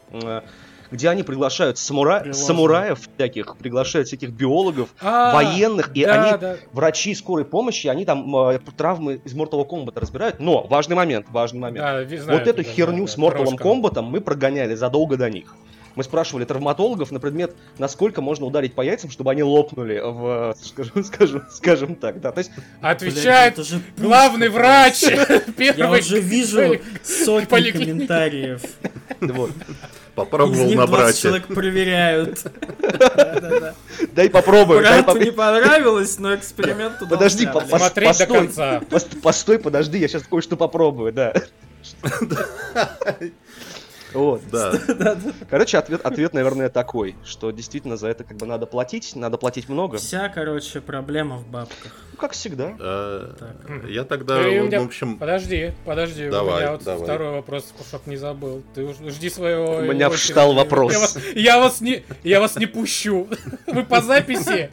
Где 0.90 1.08
они 1.08 1.22
приглашают 1.22 1.78
самура... 1.78 2.20
Приложим. 2.20 2.42
самураев 2.42 3.00
всяких, 3.16 3.56
приглашают 3.56 4.08
всяких 4.08 4.30
биологов, 4.30 4.88
А, 5.00 5.34
военных, 5.34 5.90
и 5.94 6.04
да, 6.04 6.22
они 6.22 6.38
да. 6.38 6.56
врачи 6.72 7.14
скорой 7.14 7.44
помощи, 7.44 7.86
они 7.86 8.04
там 8.04 8.36
э, 8.36 8.58
травмы 8.76 9.20
из 9.24 9.34
Mortal 9.34 9.66
Kombat 9.68 9.98
разбирают. 9.98 10.40
Но 10.40 10.66
важный 10.68 10.96
момент, 10.96 11.26
важный 11.30 11.60
момент. 11.60 12.08
Да, 12.08 12.18
знаю 12.18 12.38
Вот 12.38 12.48
эту 12.48 12.62
херню 12.62 13.06
да, 13.06 13.12
с 13.12 13.18
Mortal. 13.18 13.56
Kombat 13.56 14.00
мы 14.02 14.20
прогоняли 14.20 14.74
задолго 14.74 15.16
до 15.16 15.30
них. 15.30 15.54
Мы 16.00 16.04
спрашивали 16.04 16.46
травматологов 16.46 17.10
на 17.10 17.20
предмет, 17.20 17.54
насколько 17.76 18.22
можно 18.22 18.46
ударить 18.46 18.72
по 18.72 18.80
яйцам, 18.80 19.10
чтобы 19.10 19.32
они 19.32 19.42
лопнули 19.42 20.00
в, 20.02 20.56
скажем, 20.64 21.04
скажем, 21.04 21.42
скажем 21.50 21.94
так, 21.94 22.22
да. 22.22 22.32
То 22.32 22.38
есть, 22.38 22.50
Отвечает 22.80 23.56
Блядь, 23.56 23.66
же 23.68 23.80
пушка 23.80 24.02
главный 24.02 24.48
врач 24.48 25.02
Я 25.02 25.90
уже 25.98 26.18
вижу 26.22 26.80
сотни 27.02 27.70
комментариев. 27.70 28.62
вот. 29.20 29.50
Попробовал 30.14 30.70
на 30.70 30.86
20 30.86 30.88
брате. 30.90 31.20
человек 31.20 31.46
проверяют. 31.48 32.46
Дай 34.14 34.30
попробую. 34.30 34.82
дай 34.82 35.02
Брату 35.02 35.18
не 35.20 35.32
понравилось, 35.32 36.18
но 36.18 36.34
эксперимент 36.34 36.94
Подожди, 37.10 37.46
удался. 37.46 37.68
по- 37.68 37.78
Смотреть 37.78 38.08
до 38.08 38.24
постой. 38.24 38.38
конца. 38.38 38.80
Пост- 38.88 39.20
Постой, 39.20 39.58
подожди, 39.58 39.98
я 39.98 40.08
сейчас 40.08 40.22
кое-что 40.22 40.56
попробую, 40.56 41.12
да. 41.12 41.34
Вот. 44.14 44.42
Да. 44.50 44.72
Короче, 45.48 45.78
ответ, 45.78 46.00
ответ, 46.04 46.34
наверное, 46.34 46.68
такой, 46.68 47.14
что 47.24 47.50
действительно 47.50 47.96
за 47.96 48.08
это 48.08 48.24
как 48.24 48.36
бы 48.36 48.46
надо 48.46 48.66
платить, 48.66 49.14
надо 49.16 49.36
платить 49.38 49.68
много. 49.68 49.98
Вся, 49.98 50.28
короче, 50.28 50.80
проблема 50.80 51.36
в 51.36 51.46
бабках. 51.46 51.92
Ну, 52.12 52.18
как 52.18 52.32
всегда. 52.32 52.74
Э, 52.78 53.32
Так. 53.38 53.88
Я 53.88 54.04
тогда, 54.04 54.46
И 54.48 54.58
у 54.58 54.68
в 54.70 54.84
общем, 54.86 55.18
Подожди, 55.18 55.72
подожди, 55.84 56.26
у 56.28 56.30
Давай, 56.30 56.60
меня 56.62 56.72
вот 56.72 56.84
давай. 56.84 57.04
второй 57.04 57.30
вопрос, 57.32 57.72
чтоб 57.88 58.06
не 58.06 58.16
забыл. 58.16 58.62
Ты 58.74 58.92
жди 59.10 59.30
своего. 59.30 59.76
У 59.76 59.82
меня 59.82 60.10
встал 60.10 60.52
вопрос. 60.54 60.92
Я 60.92 60.98
вас, 61.00 61.18
я 61.34 61.58
вас 61.58 61.80
не, 61.80 62.02
я 62.24 62.40
вас 62.40 62.56
не 62.56 62.66
пущу. 62.66 63.28
Вы 63.66 63.84
по 63.84 64.00
записи. 64.00 64.70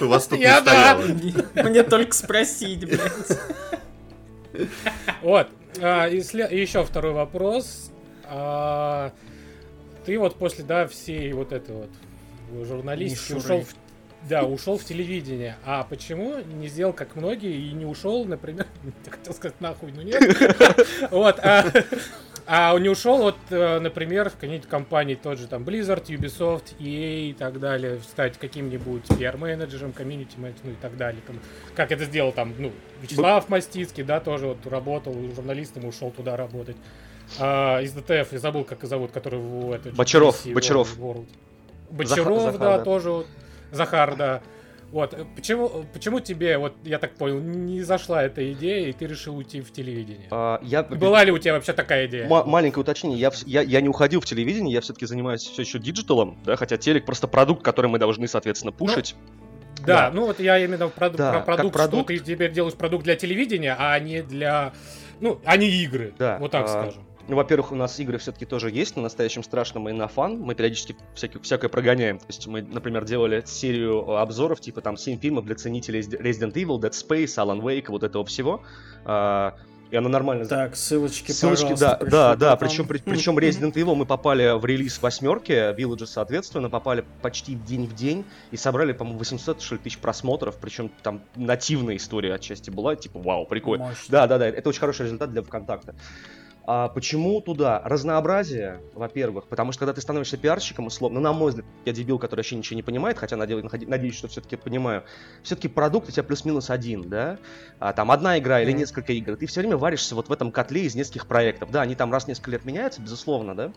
у 0.00 0.06
вас 0.06 0.26
тут 0.26 0.38
не 0.38 0.44
Я 0.44 0.60
да. 0.60 0.98
стояло. 0.98 1.68
Мне 1.68 1.82
только 1.82 2.14
спросить, 2.14 2.84
блядь. 2.86 4.68
Вот. 5.22 5.48
А, 5.80 6.06
и, 6.08 6.18
сле- 6.20 6.50
и 6.50 6.60
еще 6.60 6.84
второй 6.84 7.12
вопрос. 7.12 7.90
А, 8.28 9.12
ты 10.04 10.18
вот 10.18 10.36
после, 10.36 10.64
да, 10.64 10.86
всей 10.86 11.32
вот 11.32 11.52
этой 11.52 11.74
вот 11.74 11.90
журналистики 12.66 13.32
ушел 13.32 13.62
в 13.62 13.74
да, 14.28 14.42
ушел 14.44 14.78
в 14.78 14.84
телевидение. 14.84 15.56
А 15.64 15.84
почему 15.84 16.36
не 16.38 16.68
сделал, 16.68 16.94
как 16.94 17.14
многие, 17.14 17.54
и 17.54 17.72
не 17.72 17.84
ушел, 17.84 18.24
например, 18.24 18.66
я 19.04 19.10
хотел 19.10 19.34
сказать 19.34 19.60
нахуй, 19.60 19.92
но 19.92 20.02
нет. 20.02 20.22
Вот, 21.10 21.38
а, 21.40 21.70
а 22.46 22.78
не 22.78 22.88
ушел, 22.88 23.18
вот, 23.18 23.36
э, 23.50 23.78
например, 23.80 24.30
в 24.30 24.34
какие-нибудь 24.34 24.68
компании, 24.68 25.14
тот 25.14 25.38
же 25.38 25.46
там 25.46 25.62
Blizzard, 25.62 26.06
Ubisoft, 26.06 26.74
EA 26.78 27.30
и 27.30 27.32
так 27.34 27.60
далее, 27.60 28.00
стать 28.00 28.38
каким-нибудь 28.38 29.04
PR-менеджером, 29.10 29.92
комьюнити-менеджером, 29.92 30.64
ну 30.64 30.70
и 30.72 30.76
так 30.76 30.96
далее. 30.96 31.20
Там, 31.26 31.38
как 31.74 31.92
это 31.92 32.04
сделал 32.04 32.32
там, 32.32 32.54
ну, 32.58 32.72
Вячеслав 33.02 33.48
Мастицкий, 33.48 34.04
да, 34.04 34.20
тоже 34.20 34.46
вот 34.46 34.66
работал 34.66 35.14
журналистом 35.34 35.84
и 35.84 35.86
ушел 35.86 36.10
туда 36.10 36.36
работать. 36.36 36.76
А, 37.38 37.80
из 37.80 37.92
ДТФ, 37.92 38.32
я 38.32 38.38
забыл, 38.38 38.64
как 38.64 38.82
зовут, 38.84 39.10
который 39.12 39.38
в 39.38 39.72
это... 39.72 39.90
Бочаров, 39.90 40.44
GDC 40.46 40.52
Бочаров. 40.54 40.98
World. 40.98 41.26
Захар- 41.90 42.24
Бочаров, 42.24 42.42
Захар, 42.42 42.58
да, 42.60 42.78
да. 42.78 42.84
тоже 42.84 43.10
вот. 43.10 43.26
Захар, 43.72 44.16
да. 44.16 44.42
Вот, 44.92 45.16
почему, 45.34 45.84
почему 45.92 46.20
тебе, 46.20 46.56
вот, 46.56 46.74
я 46.84 47.00
так 47.00 47.14
понял, 47.16 47.40
не 47.40 47.82
зашла 47.82 48.22
эта 48.22 48.52
идея, 48.52 48.86
и 48.88 48.92
ты 48.92 49.06
решил 49.08 49.36
уйти 49.36 49.60
в 49.60 49.72
телевидение? 49.72 50.28
А, 50.30 50.60
я 50.62 50.84
Была 50.84 51.24
ли 51.24 51.32
у 51.32 51.38
тебя 51.38 51.54
вообще 51.54 51.72
такая 51.72 52.06
идея? 52.06 52.28
Ма- 52.28 52.44
маленькое 52.44 52.82
уточнение. 52.82 53.18
Я, 53.18 53.32
я, 53.44 53.62
я 53.62 53.80
не 53.80 53.88
уходил 53.88 54.20
в 54.20 54.24
телевидение, 54.24 54.72
я 54.72 54.80
все-таки 54.80 55.06
занимаюсь 55.06 55.42
все 55.42 55.62
еще 55.62 55.80
digital 55.80 56.21
ом, 56.21 56.38
да, 56.44 56.54
хотя 56.54 56.76
телек 56.76 57.06
просто 57.06 57.26
продукт, 57.26 57.62
который 57.64 57.88
мы 57.88 57.98
должны, 57.98 58.28
соответственно, 58.28 58.70
пушить. 58.70 59.16
Да, 59.80 59.84
Да. 59.86 60.10
ну 60.14 60.26
вот 60.26 60.38
я 60.38 60.58
именно 60.64 60.86
проду- 60.88 61.16
Да, 61.18 61.32
про 61.32 61.40
продукт, 61.56 61.72
продукт. 61.74 62.10
что 62.10 62.18
ты 62.24 62.32
теперь 62.32 62.52
делаешь 62.52 62.74
продукт 62.74 63.02
для 63.02 63.16
телевидения, 63.16 63.74
а 63.76 63.98
не 63.98 64.22
для, 64.22 64.72
ну, 65.20 65.40
а 65.44 65.56
не 65.56 65.68
игры, 65.68 66.14
Да, 66.20 66.38
вот 66.38 66.52
так 66.52 66.66
а, 66.66 66.68
скажем. 66.68 67.02
Ну, 67.26 67.36
во-первых, 67.36 67.72
у 67.72 67.74
нас 67.74 67.98
игры 68.00 68.18
все-таки 68.18 68.44
тоже 68.44 68.70
есть, 68.70 68.96
на 68.96 69.02
настоящем 69.02 69.42
страшном 69.42 69.88
и 69.88 69.92
на 69.92 70.08
фан. 70.08 70.40
Мы 70.40 70.54
периодически 70.54 70.94
всякие, 71.14 71.40
всякое 71.42 71.68
прогоняем. 71.68 72.18
То 72.18 72.26
есть 72.28 72.46
мы, 72.46 72.60
например, 72.60 73.04
делали 73.04 73.42
серию 73.46 74.16
обзоров, 74.16 74.60
типа 74.60 74.82
там 74.82 74.96
7 74.96 75.18
фильмов 75.18 75.46
для 75.46 75.54
ценителей 75.54 76.00
Resident 76.00 76.52
Evil, 76.52 76.78
Dead 76.78 76.90
Space, 76.90 77.36
Alan 77.36 77.60
Wake, 77.60 77.86
вот 77.88 78.02
этого 78.02 78.26
всего. 78.26 78.62
А, 79.06 79.54
и 79.90 79.96
она 79.96 80.08
нормально 80.08 80.44
Так, 80.44 80.76
ссылочки, 80.76 81.30
Ссылочки, 81.30 81.78
да, 81.78 81.96
да, 81.98 82.36
да, 82.36 82.56
причем, 82.56 82.86
при- 82.86 82.98
причем 82.98 83.38
Resident 83.38 83.72
Evil 83.74 83.94
мы 83.94 84.06
попали 84.06 84.58
в 84.58 84.64
релиз 84.64 85.00
восьмерки, 85.00 85.52
Villages, 85.74 86.06
соответственно, 86.06 86.68
попали 86.68 87.04
почти 87.22 87.54
день 87.54 87.86
в 87.86 87.94
день 87.94 88.24
и 88.50 88.56
собрали, 88.56 88.92
по-моему, 88.92 89.20
800 89.20 89.62
что 89.62 89.76
ли, 89.76 89.80
тысяч 89.80 89.98
просмотров, 89.98 90.56
причем 90.60 90.90
там 91.02 91.22
нативная 91.36 91.96
история 91.96 92.34
отчасти 92.34 92.70
была, 92.70 92.96
типа, 92.96 93.20
вау, 93.20 93.46
прикольно. 93.46 93.86
Мощно. 93.86 94.04
Да, 94.08 94.26
да, 94.26 94.38
да, 94.38 94.48
это 94.48 94.68
очень 94.68 94.80
хороший 94.80 95.04
результат 95.04 95.30
для 95.30 95.42
ВКонтакта. 95.42 95.94
А 96.66 96.88
почему 96.88 97.40
туда? 97.42 97.82
Разнообразие, 97.84 98.80
во-первых, 98.94 99.48
потому 99.48 99.72
что 99.72 99.80
когда 99.80 99.92
ты 99.92 100.00
становишься 100.00 100.38
пиарщиком, 100.38 100.86
условно, 100.86 101.20
ну, 101.20 101.24
на 101.24 101.32
мой 101.34 101.50
взгляд, 101.50 101.66
я 101.84 101.92
дебил, 101.92 102.18
который 102.18 102.40
вообще 102.40 102.56
ничего 102.56 102.76
не 102.76 102.82
понимает, 102.82 103.18
хотя 103.18 103.36
надеюсь, 103.36 104.16
что 104.16 104.28
все-таки 104.28 104.56
понимаю, 104.56 105.04
все-таки 105.42 105.68
продукт 105.68 106.08
у 106.08 106.12
тебя 106.12 106.22
плюс-минус 106.22 106.70
один, 106.70 107.02
да? 107.08 107.38
А, 107.80 107.92
там 107.92 108.10
одна 108.10 108.38
игра 108.38 108.62
или 108.62 108.72
несколько 108.72 109.12
игр, 109.12 109.36
ты 109.36 109.46
все 109.46 109.60
время 109.60 109.76
варишься 109.76 110.14
вот 110.14 110.28
в 110.28 110.32
этом 110.32 110.50
котле 110.50 110.84
из 110.84 110.94
нескольких 110.94 111.26
проектов. 111.26 111.70
Да, 111.70 111.82
они 111.82 111.94
там 111.94 112.10
раз 112.10 112.24
в 112.24 112.28
несколько 112.28 112.52
лет 112.52 112.64
меняются, 112.64 113.02
безусловно, 113.02 113.54
да? 113.54 113.72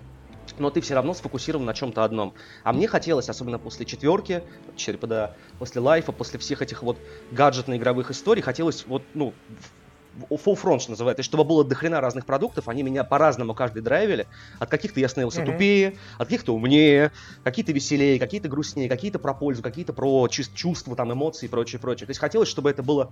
но 0.60 0.70
ты 0.70 0.82
все 0.82 0.96
равно 0.96 1.14
сфокусирован 1.14 1.66
на 1.66 1.74
чем-то 1.74 2.04
одном. 2.04 2.34
А 2.64 2.74
мне 2.74 2.88
хотелось, 2.88 3.30
особенно 3.30 3.60
после 3.60 3.86
четверки, 3.86 4.44
черепа, 4.76 5.08
да, 5.08 5.36
после 5.60 5.82
лайфа, 5.82 6.12
после 6.12 6.40
всех 6.40 6.62
этих 6.62 6.84
вот 6.84 6.98
гаджетно-игровых 7.32 8.12
историй, 8.12 8.42
хотелось 8.42 8.86
вот, 8.88 9.04
ну, 9.14 9.34
full 10.32 10.62
front, 10.62 10.80
что 10.80 10.92
называется, 10.92 11.22
есть 11.22 11.30
чтобы 11.30 11.44
было 11.44 11.64
дохрена 11.64 12.02
разных 12.02 12.26
продуктов, 12.26 12.68
они 12.68 12.84
меня 12.84 13.04
по-разному 13.04 13.54
каждый 13.54 13.82
драйвили. 13.82 14.28
От 14.60 14.70
каких-то 14.70 15.00
я 15.00 15.10
становился 15.10 15.42
Мгм. 15.42 15.54
тупее, 15.54 15.98
от 16.18 16.28
каких-то 16.28 16.54
умнее, 16.54 17.12
какие-то 17.44 17.72
веселее, 17.72 18.20
какие-то 18.20 18.50
грустнее, 18.50 18.90
какие-то 18.90 19.20
про 19.20 19.34
пользу, 19.34 19.62
какие-то 19.62 19.94
про 19.94 20.28
чувс- 20.28 20.52
чувства, 20.54 20.96
там, 20.96 21.12
эмоции 21.14 21.46
и 21.46 21.50
прочее, 21.50 21.80
прочее. 21.80 22.08
То 22.08 22.12
есть 22.12 22.20
хотелось, 22.20 22.50
чтобы 22.50 22.70
это 22.70 22.84
было 22.84 23.10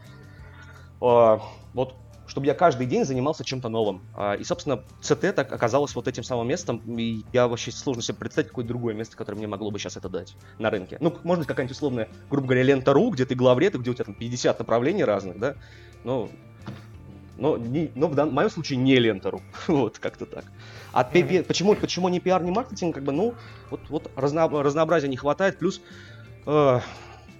э, 1.01 1.37
вот 1.73 1.95
чтобы 2.27 2.47
я 2.47 2.55
каждый 2.55 2.87
день 2.87 3.05
занимался 3.05 3.43
чем-то 3.45 3.69
новым. 3.69 4.01
А, 4.13 4.33
И, 4.33 4.43
собственно, 4.43 4.83
ЦТ 4.99 5.35
так 5.35 5.51
оказалось 5.51 5.93
вот 5.95 6.07
этим 6.07 6.23
самым 6.23 6.47
местом, 6.47 6.79
и 6.97 7.23
я 7.31 7.47
вообще 7.47 7.71
сложно 7.71 8.01
себе 8.01 8.17
представить 8.17 8.47
какое-то 8.47 8.69
другое 8.69 8.95
место, 8.95 9.15
которое 9.15 9.37
мне 9.37 9.47
могло 9.47 9.69
бы 9.69 9.77
сейчас 9.77 9.95
это 9.97 10.09
дать 10.09 10.35
на 10.57 10.71
рынке. 10.71 10.97
Ну, 10.99 11.15
может 11.23 11.41
быть, 11.41 11.47
какая-нибудь 11.47 11.75
условная, 11.75 12.09
грубо 12.29 12.47
говоря, 12.47 12.63
лента.ру, 12.63 13.11
где 13.11 13.25
ты 13.25 13.35
главред, 13.35 13.75
и 13.75 13.77
где 13.77 13.91
у 13.91 13.93
тебя 13.93 14.05
там 14.05 14.15
50 14.15 14.57
направлений 14.57 15.03
разных, 15.03 15.37
да? 15.37 15.53
Ну, 16.03 16.31
Но, 16.31 16.31
не, 17.57 17.91
но 17.95 18.07
в, 18.07 18.15
дан- 18.15 18.29
в 18.29 18.33
моем 18.33 18.49
случае 18.49 18.77
не 18.77 18.97
лента.ру. 18.97 19.41
вот, 19.67 19.99
как-то 19.99 20.25
так. 20.25 20.45
А 20.93 21.03
пи- 21.03 21.43
почему, 21.43 21.75
почему 21.75 22.09
не 22.09 22.19
пиар, 22.19 22.43
не 22.43 22.51
маркетинг, 22.51 22.95
как 22.95 23.03
бы, 23.03 23.11
ну, 23.11 23.35
вот, 23.69 23.89
вот 23.89 24.11
разно- 24.15 24.61
разнообразия 24.63 25.07
не 25.07 25.17
хватает, 25.17 25.59
плюс 25.59 25.81
э, 26.47 26.79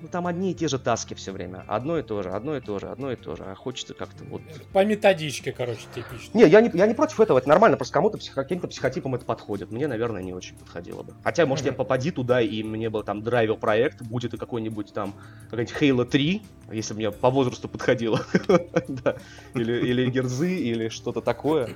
ну, 0.01 0.08
там 0.08 0.27
одни 0.27 0.51
и 0.51 0.53
те 0.53 0.67
же 0.67 0.77
таски 0.77 1.13
все 1.13 1.31
время. 1.31 1.63
Одно 1.67 1.97
и 1.97 2.03
то 2.03 2.21
же, 2.21 2.29
одно 2.29 2.55
и 2.58 2.62
то 2.62 2.77
же, 2.79 2.88
одно 2.89 3.12
и 3.12 3.15
то 3.15 3.36
же. 3.36 3.43
А 3.43 3.55
хочется 3.55 3.93
как-то 3.93 4.23
вот... 4.25 4.41
По 4.73 4.84
методичке, 4.86 5.51
короче, 5.51 5.81
пишут. 5.93 6.34
Не, 6.36 6.47
я 6.47 6.62
не, 6.62 6.69
я 6.73 6.86
не 6.86 6.93
против 6.93 7.19
этого, 7.19 7.38
это 7.39 7.47
нормально, 7.49 7.77
просто 7.77 7.93
кому-то 7.93 8.17
псих- 8.17 8.34
каким-то 8.36 8.67
психотипам 8.67 9.15
это 9.15 9.25
подходит. 9.25 9.71
Мне, 9.71 9.88
наверное, 9.88 10.21
не 10.21 10.34
очень 10.34 10.55
подходило 10.58 11.03
бы. 11.03 11.13
Хотя, 11.23 11.45
может, 11.45 11.65
я 11.65 11.71
Мгм. 11.71 11.77
попади 11.77 12.12
туда, 12.12 12.41
и 12.41 12.62
мне 12.63 12.89
бы 12.89 13.03
там 13.03 13.23
драйвил 13.23 13.58
проект, 13.58 14.01
будет 14.03 14.34
и 14.34 14.38
какой-нибудь 14.38 14.93
там, 14.93 15.13
какая-нибудь 15.49 15.75
Halo 15.81 16.05
3, 16.05 16.41
если 16.71 16.93
бы 16.93 16.97
мне 16.97 17.12
по 17.12 17.29
возрасту 17.29 17.67
подходило. 17.67 18.19
Да. 18.88 19.15
Или, 19.55 19.88
или 19.88 20.10
Герзы, 20.10 20.55
или 20.55 20.89
что-то 20.89 21.21
такое. 21.21 21.69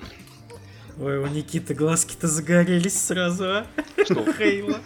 Ой, 0.99 1.17
у 1.19 1.27
Никиты 1.27 1.73
глазки-то 1.73 2.27
загорелись 2.27 2.99
сразу, 2.99 3.45
а? 3.45 3.65
Что? 4.03 4.25
Хейла. 4.33 4.77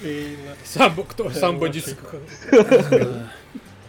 Хейла. 0.00 0.56
Сам, 0.64 0.94
кто, 1.08 1.30
сам 1.30 1.58
боди... 1.58 1.82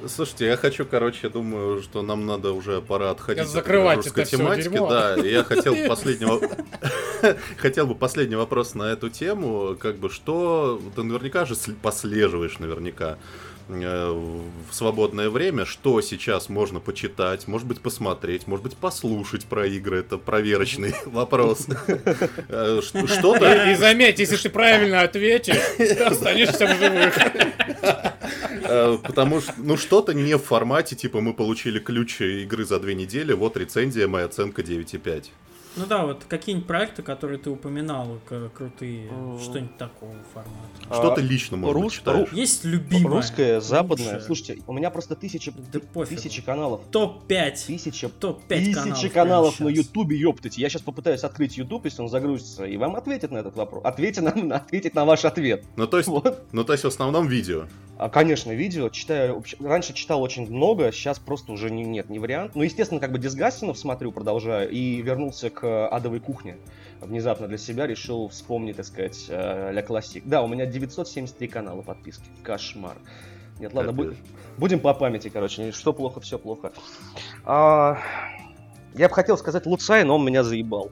Слушайте, 0.08 0.48
я 0.48 0.58
хочу, 0.58 0.86
короче, 0.86 1.30
думаю, 1.30 1.82
что 1.84 2.02
нам 2.02 2.26
надо 2.26 2.54
уже 2.54 2.82
пора 2.82 3.12
отходить 3.12 3.44
от 3.44 3.50
Закрывать 3.50 4.08
это 4.08 4.26
всё 4.26 4.38
тематики. 4.38 4.78
Да, 4.78 5.16
и 5.16 5.32
я 5.32 5.44
хотел 5.44 5.76
во- 5.76 6.42
хотел 7.58 7.88
бы 7.88 7.96
последний 7.96 8.36
вопрос 8.36 8.74
на 8.74 8.92
эту 8.92 9.10
тему, 9.10 9.76
как 9.80 9.98
бы 9.98 10.10
что 10.10 10.82
ты 10.96 11.04
наверняка 11.04 11.46
же 11.46 11.56
послеживаешь 11.82 12.58
наверняка 12.60 13.18
в 13.80 14.74
свободное 14.74 15.30
время, 15.30 15.66
что 15.66 16.02
сейчас 16.02 16.50
можно 16.50 16.80
почитать, 16.80 17.48
может 17.48 17.68
быть 17.68 17.80
посмотреть, 17.82 18.46
может 18.48 18.64
быть 18.64 18.76
послушать 18.76 19.46
про 19.46 19.66
игры, 19.66 20.00
это 20.00 20.18
проверочный 20.18 20.94
вопрос. 21.06 21.68
Э, 22.50 22.82
Что-то 22.84 23.72
И, 23.72 23.76
заметь, 23.76 24.20
если 24.20 24.36
ты 24.36 24.50
правильно 24.50 25.02
ответишь, 25.02 25.58
ты 25.78 25.94
останешься 25.94 26.68
в 26.68 26.78
живых. 26.78 27.18
Э, 28.64 28.98
Потому 29.04 29.42
что, 29.42 29.54
ну, 29.58 29.78
что-то 29.78 30.14
не 30.14 30.36
в 30.36 30.44
формате, 30.44 30.96
типа, 30.96 31.22
мы 31.22 31.34
получили 31.34 31.80
ключ 31.80 32.22
игры 32.22 32.66
за 32.66 32.80
две 32.80 32.94
недели, 32.96 33.34
вот 33.34 33.58
рецензия, 33.58 34.08
моя 34.08 34.26
оценка 34.26 34.62
9,5. 34.62 35.26
Ну 35.78 35.86
да, 35.86 36.06
вот 36.06 36.26
какие-нибудь 36.28 36.68
проекты, 36.68 37.02
которые 37.02 37.40
ты 37.40 37.50
упоминал, 37.50 38.20
крутые, 38.54 39.08
М. 39.10 39.40
что-нибудь 39.40 39.78
такого 39.78 40.12
формата. 40.34 40.52
Что 40.94 41.14
А, 41.14 41.16
ты 41.16 41.22
лично, 41.22 41.56
может 41.56 41.76
быть, 41.76 41.84
рус- 41.86 41.94
читаешь? 41.94 42.32
Есть 42.34 42.66
любимое? 42.66 43.16
Русская, 43.16 43.62
западная. 43.62 44.06
лучшее? 44.08 44.22
Слушайте, 44.22 44.64
у 44.68 44.74
меня 44.74 44.90
просто 44.90 45.16
тысячи, 45.16 45.54
Да 45.72 45.80
тысячи 46.06 46.42
каналов. 46.42 46.82
Топ-5. 46.92 47.66
Тысяча 47.68 48.10
Топ-5 48.10 48.74
каналов. 48.74 48.84
Тысячи 48.96 49.10
прямо 49.10 49.26
каналов 49.30 49.60
на. 49.62 49.70
Ютубе, 49.70 50.18
ёптайте. 50.18 50.62
Я 50.62 50.68
сейчас 50.70 50.82
попытаюсь 50.82 51.24
открыть 51.24 51.58
Ютуб, 51.58 51.86
если 51.86 52.02
он 52.02 52.10
загрузится, 52.10 52.66
и 52.66 52.76
вам 52.76 52.98
ответит 52.98 53.32
на 53.32 53.38
этот 53.38 53.56
вопрос. 53.56 53.86
Ответить 53.86 54.22
на, 54.24 54.56
ответить 54.58 54.94
на 54.94 55.06
ваш 55.06 55.24
ответ. 55.24 55.64
Ну, 55.78 55.88
то 55.88 55.98
есть, 55.98 56.10
Вот. 56.10 56.44
ну, 56.52 56.66
то 56.66 56.74
есть, 56.74 56.84
в 56.84 56.88
основном 56.88 57.28
видео. 57.30 57.68
А, 57.98 58.10
конечно, 58.10 58.52
видео 58.52 58.90
читаю. 58.90 59.44
Раньше 59.60 59.94
читал 59.94 60.22
очень 60.24 60.52
много, 60.52 60.92
сейчас 60.92 61.20
просто 61.20 61.52
уже 61.52 61.70
не, 61.70 61.84
нет, 61.84 62.10
не 62.10 62.18
вариант. 62.18 62.56
Ну, 62.56 62.64
естественно, 62.64 63.00
как 63.00 63.12
бы 63.12 63.20
Дисгастинов 63.20 63.78
смотрю, 63.78 64.12
продолжаю, 64.12 64.70
и 64.72 65.02
вернулся 65.04 65.52
к 65.52 65.61
адовой 65.64 66.20
кухне. 66.20 66.58
Внезапно 67.02 67.48
для 67.48 67.58
себя 67.58 67.88
решил 67.88 68.28
вспомнить, 68.30 68.76
так 68.78 68.86
сказать, 68.86 69.26
э, 69.30 69.72
Ля 69.74 69.82
Классик. 69.82 70.24
Да, 70.26 70.44
у 70.44 70.48
меня 70.48 70.66
973 70.66 71.48
канала 71.48 71.82
подписки. 71.82 72.26
Кошмар. 72.44 72.96
Нет, 73.60 73.74
ладно, 73.74 73.92
бу- 73.92 74.10
Капец. 74.10 74.20
будем 74.58 74.80
по 74.80 74.94
памяти, 74.94 75.30
короче. 75.30 75.72
Что 75.72 75.94
плохо, 75.94 76.20
все 76.20 76.38
плохо. 76.38 76.72
А, 77.44 77.98
я 78.94 79.08
бы 79.10 79.16
хотел 79.16 79.38
сказать 79.38 79.66
Луцай, 79.66 80.04
но 80.04 80.16
он 80.16 80.26
меня 80.26 80.44
заебал. 80.44 80.92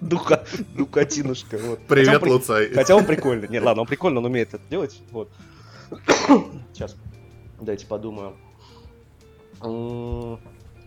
Духа, 0.00 0.44
дукатинушка. 0.74 1.58
Вот. 1.58 1.78
Хотя 1.80 1.88
Привет, 1.88 2.14
он 2.14 2.20
при- 2.20 2.30
Луцай. 2.30 2.70
Хотя 2.72 2.96
он 2.96 3.04
прикольный. 3.04 3.48
Нет, 3.48 3.62
ладно, 3.62 3.82
он 3.82 3.88
прикольно, 3.88 4.20
он 4.20 4.26
умеет 4.26 4.54
это 4.54 4.62
делать. 4.70 5.00
Вот. 5.10 5.30
Сейчас. 6.72 6.96
Дайте 7.60 7.86
подумаю. 7.86 8.36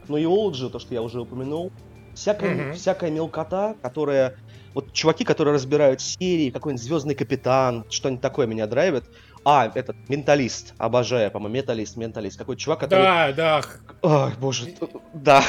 М, 0.01 0.05
Ну 0.07 0.17
и 0.17 0.25
Олджи, 0.25 0.69
то, 0.69 0.79
что 0.79 0.93
я 0.93 1.01
уже 1.01 1.21
упомянул. 1.21 1.71
Всякая, 2.13 2.53
Мгм. 2.55 2.73
всякая 2.73 3.09
мелкота, 3.11 3.75
которая... 3.81 4.35
Вот 4.73 4.93
чуваки, 4.93 5.25
которые 5.25 5.53
разбирают 5.53 5.99
серии, 6.01 6.49
какой-нибудь 6.49 6.83
Звездный 6.83 7.13
Капитан, 7.15 7.85
что-нибудь 7.89 8.21
такое 8.21 8.47
меня 8.47 8.67
драйвит. 8.67 9.03
А, 9.43 9.69
этот, 9.73 9.97
Менталист, 10.07 10.73
обожаю, 10.77 11.29
по-моему, 11.31 11.55
Металлист, 11.55 11.97
Менталист. 11.97 12.37
Какой 12.37 12.55
чувак, 12.55 12.79
который... 12.79 13.01
Да, 13.01 13.31
да, 13.33 13.61
Ой, 14.01 14.31
боже, 14.39 14.73
да, 15.13 15.43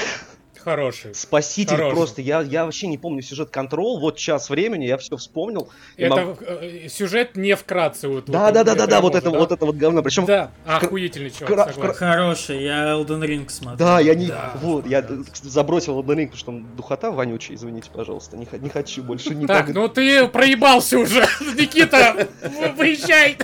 хороший. 0.62 1.14
спаситель 1.14 1.76
Хороший. 1.76 1.94
просто. 1.94 2.22
Я, 2.22 2.40
я 2.42 2.64
вообще 2.64 2.86
не 2.86 2.98
помню 2.98 3.22
сюжет 3.22 3.50
Контрол, 3.50 4.00
вот 4.00 4.16
час 4.16 4.48
времени, 4.50 4.84
я 4.84 4.96
все 4.98 5.16
вспомнил. 5.16 5.68
Это 5.96 6.16
могу- 6.16 6.36
э, 6.40 6.88
сюжет 6.88 7.36
не 7.36 7.54
вкратце. 7.56 8.08
Вот, 8.08 8.24
Да, 8.26 8.46
вот, 8.46 8.54
да, 8.54 8.64
да, 8.64 8.74
да, 8.74 8.86
да, 8.86 9.00
вот 9.00 9.14
это, 9.14 9.30
вот 9.30 9.52
это 9.52 9.66
вот 9.66 9.76
говно. 9.76 10.02
Причем 10.02 10.24
Да, 10.26 10.50
охуительный 10.66 11.30
чувак, 11.30 11.48
кра- 11.48 11.72
согласен. 11.72 11.94
Хороший, 11.94 12.62
я 12.64 12.92
Elden 12.92 13.20
Ring 13.26 13.48
смотрю. 13.48 13.78
Да, 13.78 14.00
я 14.00 14.14
не... 14.14 14.26
Да. 14.28 14.52
Вот, 14.60 14.86
я 14.86 15.04
забросил 15.42 16.00
Elden 16.00 16.16
Ring, 16.16 16.26
потому 16.26 16.36
что 16.36 16.46
там 16.46 16.76
духота 16.76 17.10
вонючая, 17.10 17.56
извините, 17.56 17.90
пожалуйста. 17.92 18.36
Не, 18.36 18.46
не 18.60 18.68
хочу 18.68 19.02
больше 19.02 19.30
никогда. 19.34 19.62
Так, 19.62 19.74
ну 19.74 19.88
ты 19.88 20.26
проебался 20.28 20.98
уже. 20.98 21.20
Никита, 21.56 22.28
выезжай. 22.76 23.36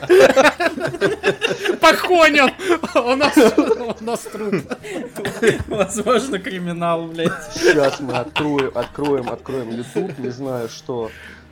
У 2.95 3.15
нас, 3.17 3.37
у 3.37 4.05
нас 4.05 4.21
труп. 4.21 4.55
Возможно, 5.69 6.39
криминал, 6.39 7.08
блядь. 7.09 7.33
Сейчас 7.53 8.01
мы 8.01 8.15
откроем, 8.15 8.71
откроем, 8.75 9.29
откроем 9.29 9.71
YouTube, 9.71 10.19
не 10.19 10.31
знаю 10.31 10.69
что. 10.69 11.11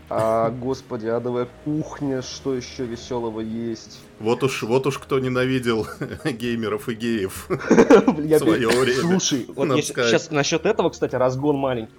А, 0.09 0.51
господи, 0.51 1.09
адовая 1.09 1.49
кухня, 1.65 2.23
что 2.23 2.55
еще 2.55 2.85
веселого 2.85 3.41
есть? 3.41 3.99
Вот 4.21 4.45
уж, 4.45 4.63
вот 4.63 4.87
уж 4.87 4.99
кто 4.99 5.19
ненавидел 5.19 5.87
геймеров 6.25 6.89
и 6.89 6.95
геев. 6.95 7.49
Я 8.19 8.39
Своё 8.39 8.71
пе- 8.71 8.79
время, 8.79 9.01
Слушай, 9.01 9.47
вот 9.49 9.69
сейчас 9.85 10.31
насчет 10.31 10.65
этого, 10.65 10.91
кстати, 10.91 11.17
разгон 11.17 11.57
маленький. 11.57 11.93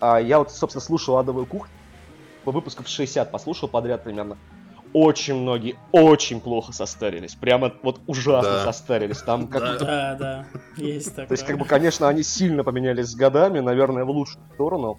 А, 0.00 0.18
я 0.18 0.38
вот, 0.38 0.50
собственно, 0.50 0.80
слушал 0.82 1.18
адовую 1.18 1.44
кухню. 1.44 1.70
По 2.44 2.52
выпусков 2.52 2.88
60 2.88 3.30
послушал 3.30 3.68
подряд 3.68 4.02
примерно. 4.02 4.38
Очень 4.92 5.36
многие 5.36 5.76
очень 5.92 6.40
плохо 6.40 6.72
состарились. 6.72 7.34
Прямо 7.36 7.72
вот 7.82 8.00
ужасно 8.08 8.50
Да. 8.50 8.64
состарились. 8.64 9.18
Там 9.22 9.46
как 9.46 9.62
Да. 9.62 9.78
Да, 9.78 10.14
да, 10.18 10.46
есть 10.76 11.10
такое. 11.10 11.26
То 11.28 11.32
есть, 11.32 11.44
как 11.46 11.58
бы, 11.58 11.64
конечно, 11.64 12.08
они 12.08 12.22
сильно 12.24 12.64
поменялись 12.64 13.06
с 13.06 13.14
годами, 13.14 13.60
наверное, 13.60 14.04
в 14.04 14.10
лучшую 14.10 14.44
сторону. 14.54 14.98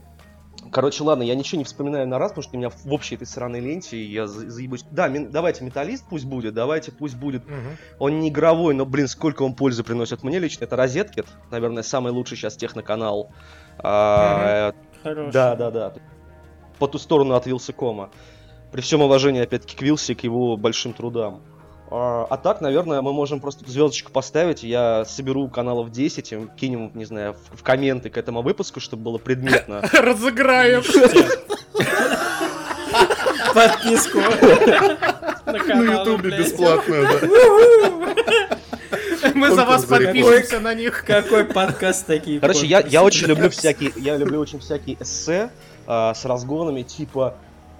Короче, 0.71 1.03
ладно, 1.03 1.23
я 1.23 1.35
ничего 1.35 1.57
не 1.59 1.65
вспоминаю 1.65 2.07
на 2.07 2.17
раз, 2.19 2.31
потому 2.31 2.43
что 2.43 2.55
у 2.55 2.57
меня 2.59 2.69
в 2.69 2.93
общей 2.93 3.15
этой 3.15 3.27
сраной 3.27 3.59
ленте, 3.59 3.97
и 3.97 4.09
я 4.09 4.27
за- 4.27 4.49
заебусь. 4.49 4.85
Да, 4.91 5.09
давайте 5.09 5.65
металлист 5.65 6.05
пусть 6.09 6.23
будет, 6.25 6.53
давайте 6.53 6.91
пусть 6.93 7.15
будет. 7.17 7.45
Мгм. 7.45 7.77
Он 7.99 8.19
не 8.19 8.29
игровой, 8.29 8.73
но, 8.73 8.85
блин, 8.85 9.07
сколько 9.09 9.41
он 9.41 9.55
пользы 9.55 9.83
приносит 9.83 10.23
мне 10.23 10.39
лично. 10.39 10.63
Это 10.63 10.77
Розеткет, 10.77 11.25
наверное, 11.49 11.83
самый 11.83 12.13
лучший 12.13 12.37
сейчас 12.37 12.55
техноканал. 12.55 13.31
А, 13.79 14.73
Хороший. 15.03 15.31
Да, 15.33 15.55
да, 15.55 15.71
да. 15.71 15.93
По 16.79 16.87
ту 16.87 16.97
сторону 16.99 17.33
от 17.35 17.45
Вилсикома. 17.45 18.09
При 18.71 18.81
всем 18.81 19.01
уважении, 19.01 19.41
опять-таки, 19.41 19.75
к 19.75 19.81
Вилси, 19.81 20.13
к 20.13 20.23
его 20.23 20.55
большим 20.55 20.93
трудам. 20.93 21.41
А, 21.89 22.25
а 22.29 22.37
так, 22.37 22.61
наверное, 22.61 23.01
мы 23.01 23.11
можем 23.11 23.41
просто 23.41 23.69
звездочку 23.69 24.13
поставить. 24.13 24.63
Я 24.63 25.03
соберу 25.03 25.49
каналов 25.49 25.91
10, 25.91 26.31
и 26.31 26.47
кинем, 26.55 26.91
не 26.93 27.03
знаю, 27.03 27.33
в, 27.33 27.57
в 27.59 27.63
комменты 27.63 28.09
к 28.09 28.17
этому 28.17 28.41
выпуску, 28.41 28.79
чтобы 28.79 29.03
было 29.03 29.17
предметно. 29.17 29.81
Разыграем. 29.93 30.83
Подписку. 33.53 34.19
На 35.45 35.81
ютубе 35.81 36.37
бесплатно, 36.37 37.01
да. 37.01 37.19
Мы 39.35 39.49
за 39.49 39.65
вас 39.65 39.85
Конкурс 39.85 39.89
за 39.89 39.97
рекорд. 39.97 40.25
подпишемся 40.25 40.59
на 40.61 40.73
них. 40.73 41.03
Какой 41.05 41.43
подкаст 41.43 42.07
такие? 42.07 42.39
Короче, 42.39 42.65
я, 42.65 42.79
я 42.79 43.03
очень 43.03 43.27
люблю 43.27 43.49
всякие, 43.49 43.91
я 43.97 44.15
люблю 44.15 44.39
очень 44.39 44.59
всякие 44.59 44.95
эссе 44.99 45.49
а, 45.87 46.13
с 46.13 46.23
разгонами 46.25 46.83
типа 46.83 47.35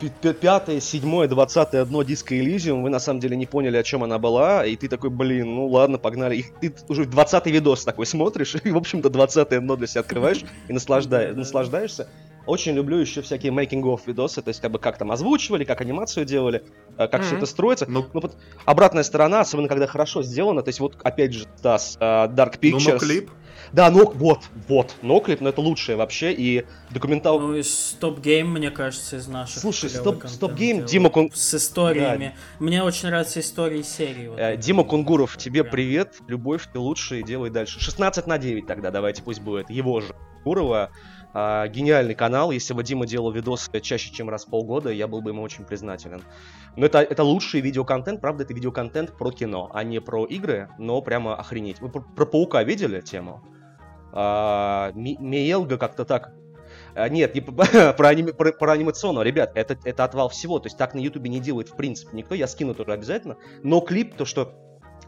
пятое, 0.10 0.80
седьмое, 0.80 1.28
двадцатое 1.28 1.82
одно 1.82 2.04
диско 2.04 2.36
Elysium, 2.36 2.82
вы 2.84 2.90
на 2.90 3.00
самом 3.00 3.20
деле 3.20 3.36
не 3.38 3.46
поняли, 3.46 3.78
о 3.78 3.84
чем 3.84 4.04
она 4.04 4.18
была, 4.20 4.66
и 4.66 4.76
ты 4.76 4.88
такой, 4.88 5.10
блин, 5.10 5.56
ну 5.56 5.68
ладно, 5.68 5.98
погнали. 5.98 6.38
И 6.62 6.70
ты 6.70 6.74
уже 6.88 7.06
двадцатый 7.06 7.52
видос 7.52 7.84
такой 7.84 8.06
смотришь, 8.06 8.56
и, 8.64 8.72
в 8.72 8.78
общем-то, 8.78 9.10
двадцатое 9.10 9.60
дно 9.60 9.76
для 9.76 9.88
себя 9.88 10.02
открываешь 10.02 10.44
и 10.68 10.74
наслажда- 10.74 11.34
наслаждаешься. 11.34 12.08
Очень 12.48 12.74
люблю 12.74 12.98
еще 12.98 13.22
всякие 13.22 13.52
making-of 13.52 14.00
видосы, 14.08 14.42
то 14.42 14.48
есть 14.50 14.62
как 14.62 14.72
бы 14.72 14.80
как 14.80 14.98
там 14.98 15.12
озвучивали, 15.12 15.64
как 15.64 15.80
анимацию 15.82 16.26
делали, 16.26 16.64
э, 16.98 17.08
как 17.08 17.22
все 17.22 17.32
Мгм. 17.34 17.38
это 17.38 17.46
строится. 17.46 17.86
Ну, 17.88 18.06
Ну, 18.14 18.20
вот 18.22 18.36
обратная 18.66 19.04
сторона, 19.04 19.42
особенно 19.42 19.68
когда 19.68 19.86
хорошо 19.86 20.24
сделано, 20.24 20.64
то 20.64 20.70
есть 20.70 20.80
вот 20.80 20.98
опять 21.04 21.34
же, 21.34 21.46
Стас, 21.58 21.98
э, 22.00 22.04
Dark 22.04 22.56
ну, 22.62 22.78
Pictures. 22.78 22.94
ну, 22.94 23.00
клип. 23.00 23.30
Да, 23.74 23.90
ну 23.90 24.12
вот, 24.14 24.42
вот, 24.68 24.96
ноклип, 25.02 25.40
но 25.40 25.50
это 25.50 25.62
лучшее 25.62 25.96
вообще, 25.96 26.34
и 26.34 26.66
документал... 26.90 27.40
Ну 27.40 27.56
и 27.56 27.64
Стоп 27.64 28.20
Гейм, 28.20 28.52
мне 28.52 28.70
кажется, 28.70 29.16
из 29.16 29.28
наших. 29.28 29.60
Слушай, 29.62 29.90
Stop 29.90 30.24
Game, 30.56 30.58
делает. 30.58 30.86
Дима 30.86 31.10
Кун- 31.10 31.32
С 31.34 31.54
историями. 31.54 32.36
Мне 32.60 32.84
очень 32.84 33.08
нравятся 33.08 33.40
истории 33.40 33.82
серии. 33.82 34.28
вот 34.28 34.40
Э. 34.40 34.58
Дима 34.58 34.84
Кунгуров, 34.84 35.38
тебе 35.38 35.64
Прям. 35.64 35.72
привет, 35.72 36.16
любовь, 36.28 36.68
ты 36.74 36.80
лучший, 36.80 37.24
делай 37.24 37.50
дальше. 37.50 37.80
16 37.80 38.28
на 38.28 38.38
9 38.38 38.68
тогда, 38.68 38.92
давайте, 38.92 39.24
пусть 39.24 39.40
будет, 39.42 39.70
его 39.70 40.02
же. 40.02 40.14
Кунгурова, 40.44 40.90
А, 41.34 41.66
гениальный 41.70 42.14
канал, 42.14 42.52
если 42.52 42.74
бы 42.74 42.84
Дима 42.84 43.06
делал 43.08 43.32
видосы 43.32 43.80
чаще, 43.80 44.12
чем 44.14 44.30
раз 44.30 44.46
в 44.46 44.50
полгода, 44.50 44.90
я 44.92 45.08
был 45.08 45.22
бы 45.22 45.30
ему 45.30 45.44
очень 45.44 45.64
признателен. 45.64 46.22
Но 46.76 46.86
это, 46.86 47.00
это 47.00 47.24
лучший 47.24 47.62
видеоконтент, 47.62 48.20
правда, 48.20 48.44
это 48.44 48.54
видеоконтент 48.54 49.18
про 49.18 49.32
кино, 49.32 49.72
а 49.74 49.86
не 49.86 50.02
про 50.02 50.26
игры, 50.26 50.68
но 50.78 51.02
прямо 51.02 51.36
охренеть. 51.38 51.80
Вы 51.80 51.88
про, 51.88 52.02
про 52.02 52.26
Паука 52.26 52.62
видели 52.64 53.00
тему? 53.00 53.42
А, 54.13 54.91
Ми- 54.93 55.17
Миелга 55.19 55.78
как-то 55.78 56.06
так. 56.06 56.34
А, 56.95 57.08
Нет, 57.10 57.36
не 57.36 57.41
про, 57.41 57.93
про, 57.93 58.13
аниме- 58.13 58.34
про- 58.34 58.52
про 58.52 58.71
анимационного, 58.74 59.24
ребят, 59.24 59.52
это, 59.56 59.78
это 59.84 60.04
отвал 60.04 60.30
всего, 60.30 60.60
то 60.60 60.67
есть 60.67 60.78
так 60.78 60.93
на 60.93 61.00
Ютубе 61.00 61.30
не 61.30 61.39
делает 61.39 61.69
в 61.69 61.76
принципе 61.76 62.15
никто, 62.15 62.36
я 62.36 62.47
скину 62.47 62.74
тоже 62.74 62.91
обязательно, 62.93 63.38
но 63.63 63.80
клип, 63.82 64.15
то, 64.15 64.26
что 64.26 64.54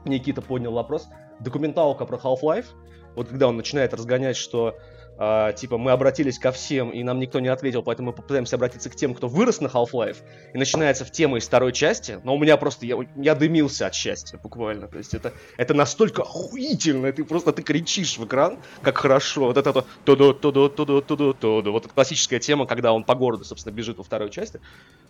Никита 0.06 0.42
поднял 0.42 0.74
вопрос, 0.74 1.08
документалка 1.40 2.06
про 2.06 2.18
Half-Life, 2.18 2.68
вот 3.16 3.28
когда 3.30 3.48
он 3.48 3.58
начинает 3.58 3.94
разгонять, 3.94 4.38
что 4.38 4.78
а, 5.18 5.52
типа 5.54 5.78
мы 5.78 5.92
обратились 5.92 6.40
ко 6.40 6.52
всем, 6.52 6.90
и 6.90 7.04
нам 7.04 7.20
никто 7.20 7.40
не 7.40 7.48
ответил, 7.48 7.84
поэтому 7.84 8.12
мы 8.12 8.14
попытаемся 8.14 8.56
обратиться 8.56 8.90
к 8.90 8.96
тем, 8.96 9.14
кто 9.14 9.28
вырос 9.28 9.62
на 9.62 9.68
Half-Life, 9.68 10.18
и 10.54 10.58
начинается 10.58 11.06
в 11.06 11.12
тему 11.12 11.38
из 11.38 11.46
второй 11.46 11.74
части, 11.74 12.20
но 12.24 12.36
у 12.36 12.40
меня 12.40 12.58
просто, 12.58 12.86
я, 12.86 12.98
я 13.16 13.36
дымился 13.36 13.88
от 13.88 13.94
счастья 13.94 14.38
буквально, 14.38 14.88
то 14.88 14.98
есть 14.98 15.14
это, 15.14 15.34
это 15.58 15.74
настолько 15.74 16.24
охуительно, 16.24 17.12
ты 17.12 17.24
просто, 17.24 17.52
ты 17.52 17.62
кричишь 17.62 18.18
в 18.18 18.26
экран, 18.26 18.60
как 18.82 18.98
хорошо, 18.98 19.46
вот 19.46 19.58
это 19.58 19.74
то 19.74 19.86
туду 20.06 20.34
туду 20.34 20.70
туду 20.70 21.02
туду 21.02 21.34
туду 21.34 21.72
вот 21.72 21.86
эта 21.86 21.94
классическая 21.94 22.40
тема, 22.40 22.66
когда 22.66 22.94
он 22.94 23.04
по 23.04 23.16
городу, 23.16 23.44
собственно, 23.44 23.74
бежит 23.74 23.98
во 23.98 24.04
второй 24.04 24.30
части, 24.30 24.60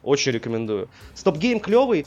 очень 0.02 0.32
рекомендую. 0.32 0.90
StopGame 1.16 1.60
клевый, 1.60 2.06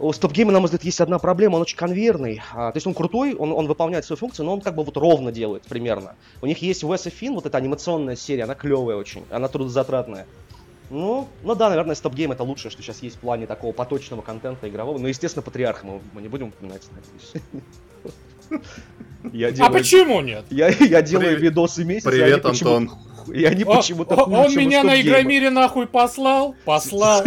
у 0.00 0.12
StopGame 0.12 0.42
а, 0.42 0.50
на 0.50 0.60
мой 0.60 0.66
взгляд, 0.66 0.82
есть 0.82 1.00
одна 1.00 1.18
проблема, 1.18 1.56
он 1.56 1.62
очень 1.62 1.76
конвейерный. 1.76 2.42
А, 2.54 2.72
то 2.72 2.76
есть 2.76 2.86
он 2.86 2.94
крутой, 2.94 3.34
он, 3.34 3.52
он 3.52 3.66
выполняет 3.66 4.04
свою 4.04 4.18
функцию, 4.18 4.46
но 4.46 4.54
он 4.54 4.60
как 4.60 4.74
бы 4.74 4.82
вот 4.82 4.96
ровно 4.96 5.30
делает 5.30 5.62
примерно. 5.64 6.16
У 6.40 6.46
них 6.46 6.58
есть 6.58 6.82
Wes 6.82 7.08
и 7.08 7.10
Flynn, 7.10 7.34
вот 7.34 7.46
эта 7.46 7.58
анимационная 7.58 8.16
серия, 8.16 8.44
она 8.44 8.54
клевая 8.54 8.96
очень, 8.96 9.24
она 9.30 9.48
трудозатратная. 9.48 10.26
Ну, 10.88 11.28
ну 11.42 11.54
да, 11.54 11.68
наверное, 11.68 11.94
стоп-гейм 11.94 12.32
это 12.32 12.42
лучшее, 12.42 12.70
что 12.70 12.82
сейчас 12.82 13.02
есть 13.02 13.16
в 13.16 13.20
плане 13.20 13.46
такого 13.46 13.72
поточного 13.72 14.22
контента 14.22 14.68
игрового. 14.68 14.98
Но, 14.98 15.06
естественно, 15.06 15.42
Патриарха 15.42 15.86
мы, 15.86 16.00
мы 16.12 16.22
не 16.22 16.28
будем 16.28 16.48
упоминать, 16.48 16.82
надеюсь. 16.92 17.32
Я 19.32 19.48
А 19.48 19.52
делаю, 19.52 19.72
почему 19.72 20.20
нет? 20.22 20.44
я, 20.50 20.68
я 20.68 21.02
делаю 21.02 21.28
Привет. 21.36 21.42
видосы 21.42 21.84
месяц, 21.84 22.06
и 22.06 22.10
Привет, 22.10 22.42
почему- 22.42 22.74
Антон. 22.76 22.98
И 23.34 23.44
они 23.44 23.64
О, 23.64 23.76
почему-то 23.76 24.14
о, 24.14 24.24
Он 24.24 24.56
меня 24.56 24.82
на. 24.82 24.98
Игромире 25.00 25.50
нахуй 25.50 25.86
послал? 25.86 26.56
Послал. 26.64 27.22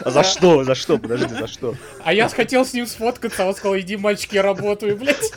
А 0.00 0.10
за 0.10 0.24
что? 0.24 0.64
За 0.64 0.74
что? 0.74 0.96
Подожди, 0.98 1.28
за 1.34 1.46
что? 1.46 1.74
А 2.02 2.12
я 2.14 2.28
хотел 2.28 2.64
с 2.64 2.72
ним 2.72 2.86
сфоткаться, 2.86 3.44
а 3.44 3.48
он 3.48 3.54
сказал, 3.54 3.78
иди, 3.78 3.96
мальчик, 3.96 4.32
я 4.32 4.42
работаю, 4.42 4.96
блядь. 4.96 5.30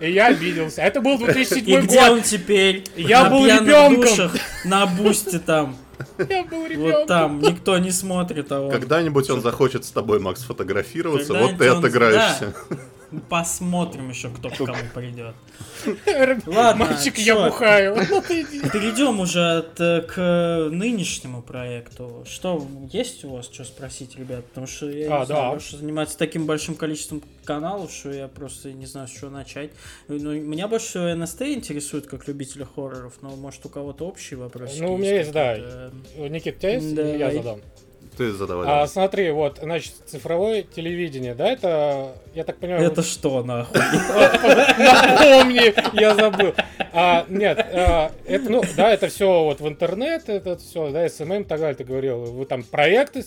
И 0.00 0.10
я 0.12 0.28
обиделся. 0.28 0.80
Это 0.82 1.00
был 1.02 1.16
И 1.16 1.24
2007 1.24 1.82
где 1.82 2.00
год. 2.00 2.10
он 2.10 2.22
теперь? 2.22 2.84
Я 2.96 3.24
на 3.24 3.30
был 3.30 3.44
ребенком. 3.46 4.00
душах, 4.00 4.34
на 4.64 4.86
бусте 4.86 5.38
там. 5.38 5.76
Я 6.28 6.44
был 6.44 6.60
Вот 6.60 6.70
ребенком. 6.70 7.06
там. 7.06 7.40
Никто 7.40 7.78
не 7.78 7.90
смотрит, 7.90 8.50
а 8.52 8.60
он... 8.60 8.70
Когда-нибудь 8.70 9.30
он 9.30 9.42
захочет 9.42 9.84
с 9.84 9.90
тобой, 9.90 10.20
Макс, 10.20 10.42
фотографироваться, 10.42 11.34
вот 11.34 11.58
ты 11.58 11.68
отыграешься. 11.68 12.54
Посмотрим 13.28 14.10
еще, 14.10 14.30
кто 14.30 14.50
к 14.50 14.56
кому 14.56 14.78
придет. 14.94 15.34
Ладно, 16.46 16.86
Мальчик, 16.86 17.18
я 17.18 17.34
бухаю. 17.48 17.96
Ну. 17.96 18.22
Перейдем 18.22 19.20
уже 19.20 19.58
от, 19.58 19.80
э, 19.80 20.02
к 20.02 20.68
нынешнему 20.70 21.42
проекту. 21.42 22.24
Что, 22.28 22.64
есть 22.92 23.24
у 23.24 23.30
вас 23.30 23.46
что 23.52 23.64
спросить, 23.64 24.16
ребят? 24.16 24.44
Потому 24.46 24.66
что 24.66 24.88
я 24.90 25.16
А, 25.16 25.20
не 25.20 25.26
знаю, 25.26 25.42
да. 25.50 25.54
Лёша 25.54 25.76
занимается 25.76 26.16
таким 26.18 26.46
большим 26.46 26.76
количеством 26.76 27.22
каналов, 27.44 27.90
что 27.90 28.12
я 28.12 28.28
просто 28.28 28.72
не 28.72 28.86
знаю, 28.86 29.08
с 29.08 29.10
чего 29.10 29.30
начать. 29.30 29.70
Ну, 30.08 30.32
меня 30.32 30.68
больше 30.68 30.86
всего 30.86 31.14
НСТ 31.14 31.42
интересует, 31.42 32.06
как 32.06 32.28
любителя 32.28 32.64
хорроров, 32.64 33.14
но 33.22 33.30
может 33.30 33.64
у 33.66 33.68
кого-то 33.68 34.06
общий 34.06 34.36
вопрос? 34.36 34.76
Ну, 34.78 34.94
у 34.94 34.98
меня 34.98 35.16
есть, 35.16 35.32
да. 35.32 35.54
какие-то? 35.54 36.28
Никит, 36.28 36.56
у 36.56 36.58
тебя 36.60 36.74
есть? 36.74 36.92
Или 36.92 37.18
Я 37.18 37.32
задам. 37.32 37.60
Ты 38.16 38.32
задавай. 38.32 38.66
А, 38.68 38.86
смотри, 38.86 39.30
вот, 39.30 39.58
значит, 39.62 39.92
цифровое 40.06 40.62
телевидение, 40.62 41.34
да, 41.34 41.50
это, 41.50 42.14
я 42.34 42.44
так 42.44 42.58
понимаю... 42.58 42.84
Это 42.84 43.02
что, 43.02 43.42
нахуй? 43.42 43.80
Напомни, 44.78 45.72
я 46.00 46.14
забыл. 46.14 46.52
А, 46.92 47.24
нет, 47.28 47.58
а, 47.58 48.10
это, 48.26 48.50
ну, 48.50 48.62
да, 48.76 48.92
это 48.92 49.08
все 49.08 49.44
вот 49.44 49.60
в 49.60 49.68
интернет, 49.68 50.28
это 50.28 50.56
все, 50.58 50.90
да, 50.90 51.08
SMM 51.08 51.42
и 51.42 51.44
так 51.44 51.60
далее, 51.60 51.76
ты 51.76 51.84
говорил. 51.84 52.24
Вы 52.24 52.44
там 52.46 52.62
проекты 52.62 53.24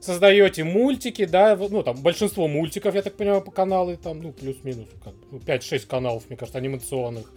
создаете, 0.00 0.64
мультики, 0.64 1.24
да, 1.24 1.56
ну, 1.56 1.82
там 1.82 1.96
большинство 1.96 2.46
мультиков, 2.48 2.94
я 2.94 3.02
так 3.02 3.14
понимаю, 3.14 3.40
по 3.40 3.50
каналы, 3.50 3.96
там, 3.96 4.22
ну, 4.22 4.32
плюс-минус, 4.32 4.88
как, 5.02 5.14
ну, 5.30 5.38
5-6 5.38 5.86
каналов, 5.86 6.24
мне 6.28 6.36
кажется, 6.36 6.58
анимационных. 6.58 7.32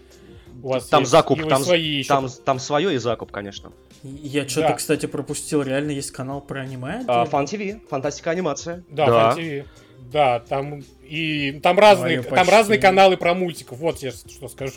У 0.61 0.69
вас 0.69 0.87
Там 0.87 1.01
есть, 1.01 1.11
закуп, 1.11 1.47
там, 1.47 1.63
свои 1.63 1.97
еще. 1.97 2.07
там, 2.09 2.27
там 2.45 2.59
свое 2.59 2.93
и 2.95 2.97
закуп, 2.97 3.31
конечно. 3.31 3.71
Я 4.03 4.47
что-то, 4.47 4.69
Да. 4.69 4.73
кстати, 4.75 5.05
пропустил. 5.05 5.61
Реально 5.61 5.91
есть 5.91 6.11
канал 6.11 6.41
про 6.41 6.61
аниме? 6.61 7.03
А, 7.07 7.25
Фан 7.25 7.45
ТВ, 7.45 7.87
фантастика 7.89 8.31
анимация. 8.31 8.83
Да, 8.89 9.05
Фан 9.05 9.35
ТВ. 9.37 9.67
Да, 10.11 10.39
там 10.39 10.83
и 11.03 11.59
там 11.61 11.77
разные, 11.77 12.17
Моё 12.19 12.23
там 12.23 12.37
почти. 12.39 12.51
разные 12.51 12.79
каналы 12.79 13.15
про 13.17 13.33
мультиков. 13.33 13.77
Вот 13.77 13.99
я 13.99 14.11
что 14.11 14.47
скажу. 14.47 14.73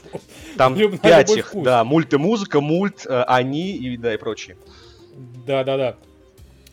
Там 0.59 0.75
Люб- 0.75 1.01
пять 1.01 1.31
их, 1.35 1.49
вкус. 1.49 1.65
да, 1.65 1.85
мульт 1.85 2.13
и 2.13 2.17
музыка, 2.19 2.61
мульт, 2.61 3.07
э, 3.07 3.23
они 3.27 3.73
и 3.77 3.97
да 3.97 4.13
и 4.13 4.17
прочие. 4.19 4.57
Да, 5.47 5.65
да, 5.65 5.77
да. 5.77 5.97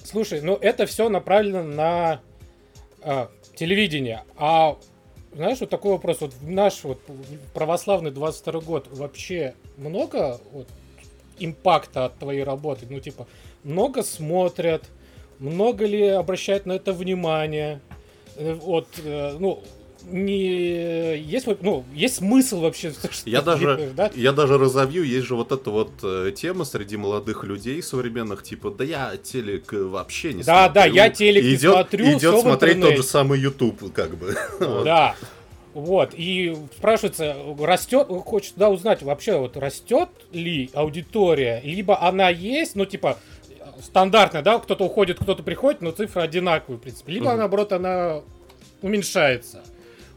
Слушай, 0.04 0.42
ну 0.42 0.56
это 0.60 0.86
все 0.88 1.08
направлено 1.10 1.64
на 1.64 2.22
а, 3.02 3.30
телевидение. 3.56 4.24
А 4.36 4.78
знаешь, 5.34 5.60
вот 5.60 5.70
такой 5.70 5.92
вопрос. 5.92 6.22
Вот 6.22 6.34
в 6.34 6.50
наш 6.50 6.84
вот 6.84 7.00
православный 7.54 8.12
22 8.12 8.62
год 8.62 8.88
вообще 8.92 9.54
много 9.78 10.40
вот, 10.52 10.68
импакта 11.38 12.06
от 12.06 12.18
твоей 12.18 12.44
работы? 12.44 12.88
Ну, 12.90 13.00
типа, 13.00 13.28
много 13.64 14.04
смотрят, 14.04 14.84
много 15.40 15.86
ли 15.86 16.08
обращают 16.08 16.66
на 16.66 16.74
это 16.74 16.94
внимание? 16.94 17.82
Э, 18.36 18.54
Вот, 18.54 18.88
э, 19.04 19.38
ну, 19.40 19.64
не 20.12 21.18
есть 21.18 21.48
ну 21.62 21.86
есть 21.94 22.16
смысл 22.16 22.62
вообще 22.62 22.92
Я 23.26 23.42
даже, 23.42 23.92
да? 23.96 24.12
я 24.16 24.32
даже 24.32 24.58
разовью, 24.58 25.04
есть 25.04 25.28
же 25.28 25.36
вот 25.36 25.52
эта 25.52 25.70
вот 25.70 25.92
э, 26.04 26.32
тема 26.36 26.66
среди 26.66 26.98
молодых 26.98 27.44
людей 27.44 27.82
современных, 27.82 28.44
типа, 28.44 28.72
да 28.72 28.84
я 28.84 29.14
телек 29.22 29.72
э, 29.74 29.84
вообще 29.84 30.34
не 30.34 30.44
Да, 30.44 30.66
смотрю. 30.66 30.74
да, 30.74 30.86
я 30.86 31.10
телек 31.10 31.44
не 31.44 31.56
идет, 31.56 31.74
смотрю, 31.74 32.06
Идет 32.18 32.40
смотреть 32.42 32.60
тот 32.74 32.78
интернете. 32.78 32.98
же 32.98 33.04
самый 33.04 33.40
YouTube, 33.40 33.94
как 33.94 34.18
бы. 34.18 34.36
Да. 34.84 35.16
Вот, 35.76 36.14
и 36.16 36.58
спрашивается, 36.76 37.36
растет, 37.60 38.08
хочет 38.26 38.54
да, 38.56 38.70
узнать 38.70 39.04
вообще, 39.04 39.38
вот 39.38 39.56
растет 39.56 40.10
ли 40.32 40.70
аудитория, 40.74 41.62
либо 41.64 42.02
она 42.02 42.30
есть, 42.30 42.76
ну, 42.76 42.86
типа, 42.86 43.20
стандартная, 43.82 44.42
да, 44.42 44.58
кто-то 44.60 44.84
уходит, 44.86 45.20
кто-то 45.20 45.44
приходит, 45.44 45.82
но 45.82 45.92
цифры 45.92 46.24
одинаковые, 46.24 46.80
в 46.80 46.82
принципе, 46.82 47.14
либо, 47.14 47.30
Мгм. 47.30 47.38
наоборот, 47.38 47.72
она 47.72 48.22
уменьшается. 48.82 49.64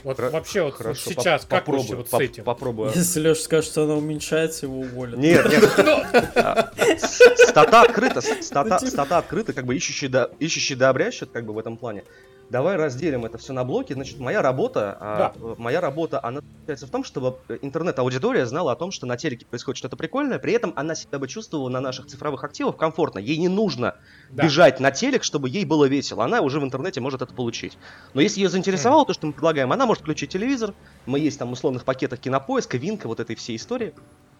Вот 0.04 0.18
Хра- 0.18 0.30
вообще 0.30 0.62
вот, 0.62 0.72
вот 0.72 0.78
Хорошо, 0.78 1.10
сейчас, 1.10 1.42
поп- 1.42 1.50
как 1.50 1.60
попробую, 1.60 1.80
вообще 1.82 1.96
вот 1.96 2.06
с 2.06 2.10
поп- 2.10 2.20
этим? 2.20 2.44
Попробую. 2.44 2.92
Если 2.94 3.20
Леша 3.20 3.40
скажет, 3.42 3.70
что 3.70 3.84
она 3.84 3.94
уменьшается, 3.94 4.66
его 4.66 4.80
уволят. 4.80 5.16
Нет, 5.18 5.46
нет. 5.48 5.62
С- 7.00 7.48
Стата 7.48 7.82
открыта, 7.82 8.20
стата, 8.20 8.68
Ну, 8.70 8.78
типа- 8.78 8.90
стата 8.90 9.18
открыта, 9.18 9.52
как 9.52 9.64
бы 9.64 9.76
ищущий 9.76 10.08
да, 10.08 10.30
ищущий 10.38 10.74
да 10.74 10.88
обрящет, 10.90 11.30
как 11.32 11.44
бы 11.46 11.52
в 11.52 11.58
этом 11.58 11.76
плане. 11.76 12.04
Давай 12.48 12.76
разделим 12.76 13.24
это 13.24 13.38
все 13.38 13.52
на 13.52 13.64
блоки. 13.64 13.92
Значит, 13.92 14.18
моя 14.18 14.42
работа, 14.42 14.96
а, 15.00 15.32
э, 15.34 15.54
моя 15.58 15.80
работа, 15.80 16.20
она 16.22 16.40
заключается 16.66 16.86
в 16.86 16.90
том, 16.90 17.02
чтобы 17.02 17.38
э, 17.48 17.58
интернет-аудитория 17.62 18.46
знала 18.46 18.72
о 18.72 18.76
том, 18.76 18.90
что 18.90 19.06
на 19.06 19.16
телеке 19.16 19.46
происходит 19.48 19.78
что-то 19.78 19.96
прикольное, 19.96 20.38
при 20.38 20.52
этом 20.52 20.72
она 20.76 20.94
себя 20.94 21.18
бы 21.18 21.28
чувствовала 21.28 21.68
на 21.70 21.80
наших 21.80 22.06
цифровых 22.06 22.44
активах 22.44 22.76
комфортно. 22.76 23.18
Ей 23.20 23.38
не 23.38 23.48
нужно 23.48 23.94
Да. 24.30 24.44
бежать 24.44 24.80
на 24.80 24.90
телек, 24.90 25.24
чтобы 25.24 25.48
ей 25.48 25.64
было 25.64 25.86
весело. 25.86 26.24
Она 26.24 26.40
уже 26.40 26.60
в 26.60 26.64
интернете 26.64 27.00
может 27.00 27.22
это 27.22 27.32
получить. 27.34 27.78
Но 28.12 28.20
если 28.20 28.40
ее 28.40 28.48
заинтересовало 28.48 29.06
то, 29.06 29.12
что 29.14 29.26
мы 29.26 29.32
предлагаем, 29.32 29.72
она 29.72 29.86
может 29.86 30.02
включить 30.02 30.32
телевизор. 30.32 30.74
Мы 31.06 31.20
есть 31.20 31.38
там 31.38 31.48
в 31.48 31.52
условных 31.52 31.84
пакетах 31.84 32.20
кинопоиска, 32.20 32.76
винка, 32.76 33.06
вот 33.06 33.20
этой 33.20 33.34
всей 33.36 33.56
истории. 33.56 33.94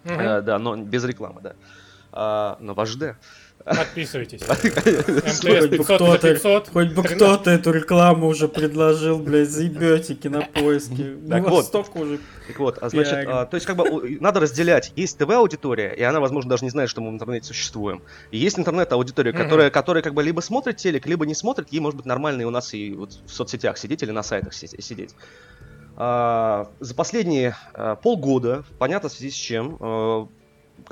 Мгм. 0.04 0.20
Э, 0.20 0.42
да, 0.42 0.58
но 0.58 0.76
без 0.76 1.04
рекламы, 1.04 1.40
да. 1.40 1.54
А, 2.14 2.56
на 2.60 2.74
ваш 2.74 2.94
Д. 2.96 3.16
Подписывайтесь. 3.64 4.42
Хоть 4.46 4.64
МТС 4.64 5.40
бы 5.42 5.68
500 5.68 5.78
на 5.78 5.84
кто-то- 5.84 6.18
500. 6.34 6.68
Хоть 6.68 6.92
бы 6.92 7.02
кто-то 7.02 7.50
эту 7.50 7.70
рекламу 7.72 8.26
уже 8.28 8.48
предложил, 8.48 9.18
блядь, 9.18 9.48
заебете 9.50 10.14
кинопоиски. 10.14 11.16
Мы 11.22 11.28
Так 11.30 11.48
вот. 11.48 11.64
столько 11.66 11.96
уже... 11.98 12.18
Так 12.48 12.58
вот, 12.58 12.78
а 12.80 12.88
значит, 12.88 13.28
а, 13.28 13.46
то 13.46 13.54
есть 13.54 13.66
как 13.66 13.76
бы 13.76 14.18
надо 14.20 14.40
разделять. 14.40 14.92
Есть 14.96 15.16
ТВ-аудитория, 15.18 15.94
и 15.94 16.02
она, 16.02 16.18
возможно, 16.20 16.50
даже 16.50 16.64
не 16.64 16.70
знает, 16.70 16.90
что 16.90 17.00
мы 17.00 17.10
в 17.10 17.14
интернете 17.14 17.46
существуем. 17.46 18.02
И 18.32 18.38
есть 18.38 18.58
интернет-аудитория, 18.58 19.32
которая, 19.32 19.70
которая 19.70 20.02
как 20.02 20.14
бы 20.14 20.22
либо 20.22 20.40
смотрит 20.40 20.76
телек, 20.76 21.06
либо 21.06 21.24
не 21.24 21.34
смотрит. 21.34 21.68
Ей 21.70 21.80
может 21.80 21.96
быть 21.96 22.06
нормально 22.06 22.42
и 22.42 22.44
у 22.44 22.50
нас 22.50 22.74
и 22.74 22.92
вот 22.94 23.12
в 23.26 23.30
соцсетях 23.32 23.78
сидеть 23.78 24.02
или 24.02 24.10
на 24.10 24.22
сайтах 24.22 24.54
си- 24.54 24.80
сидеть. 24.80 25.14
А, 25.96 26.68
за 26.80 26.94
последние 26.94 27.56
а, 27.74 27.96
полгода, 27.96 28.64
понятно 28.78 29.08
в 29.08 29.12
связи 29.12 29.30
с 29.30 29.34
чем, 29.34 29.76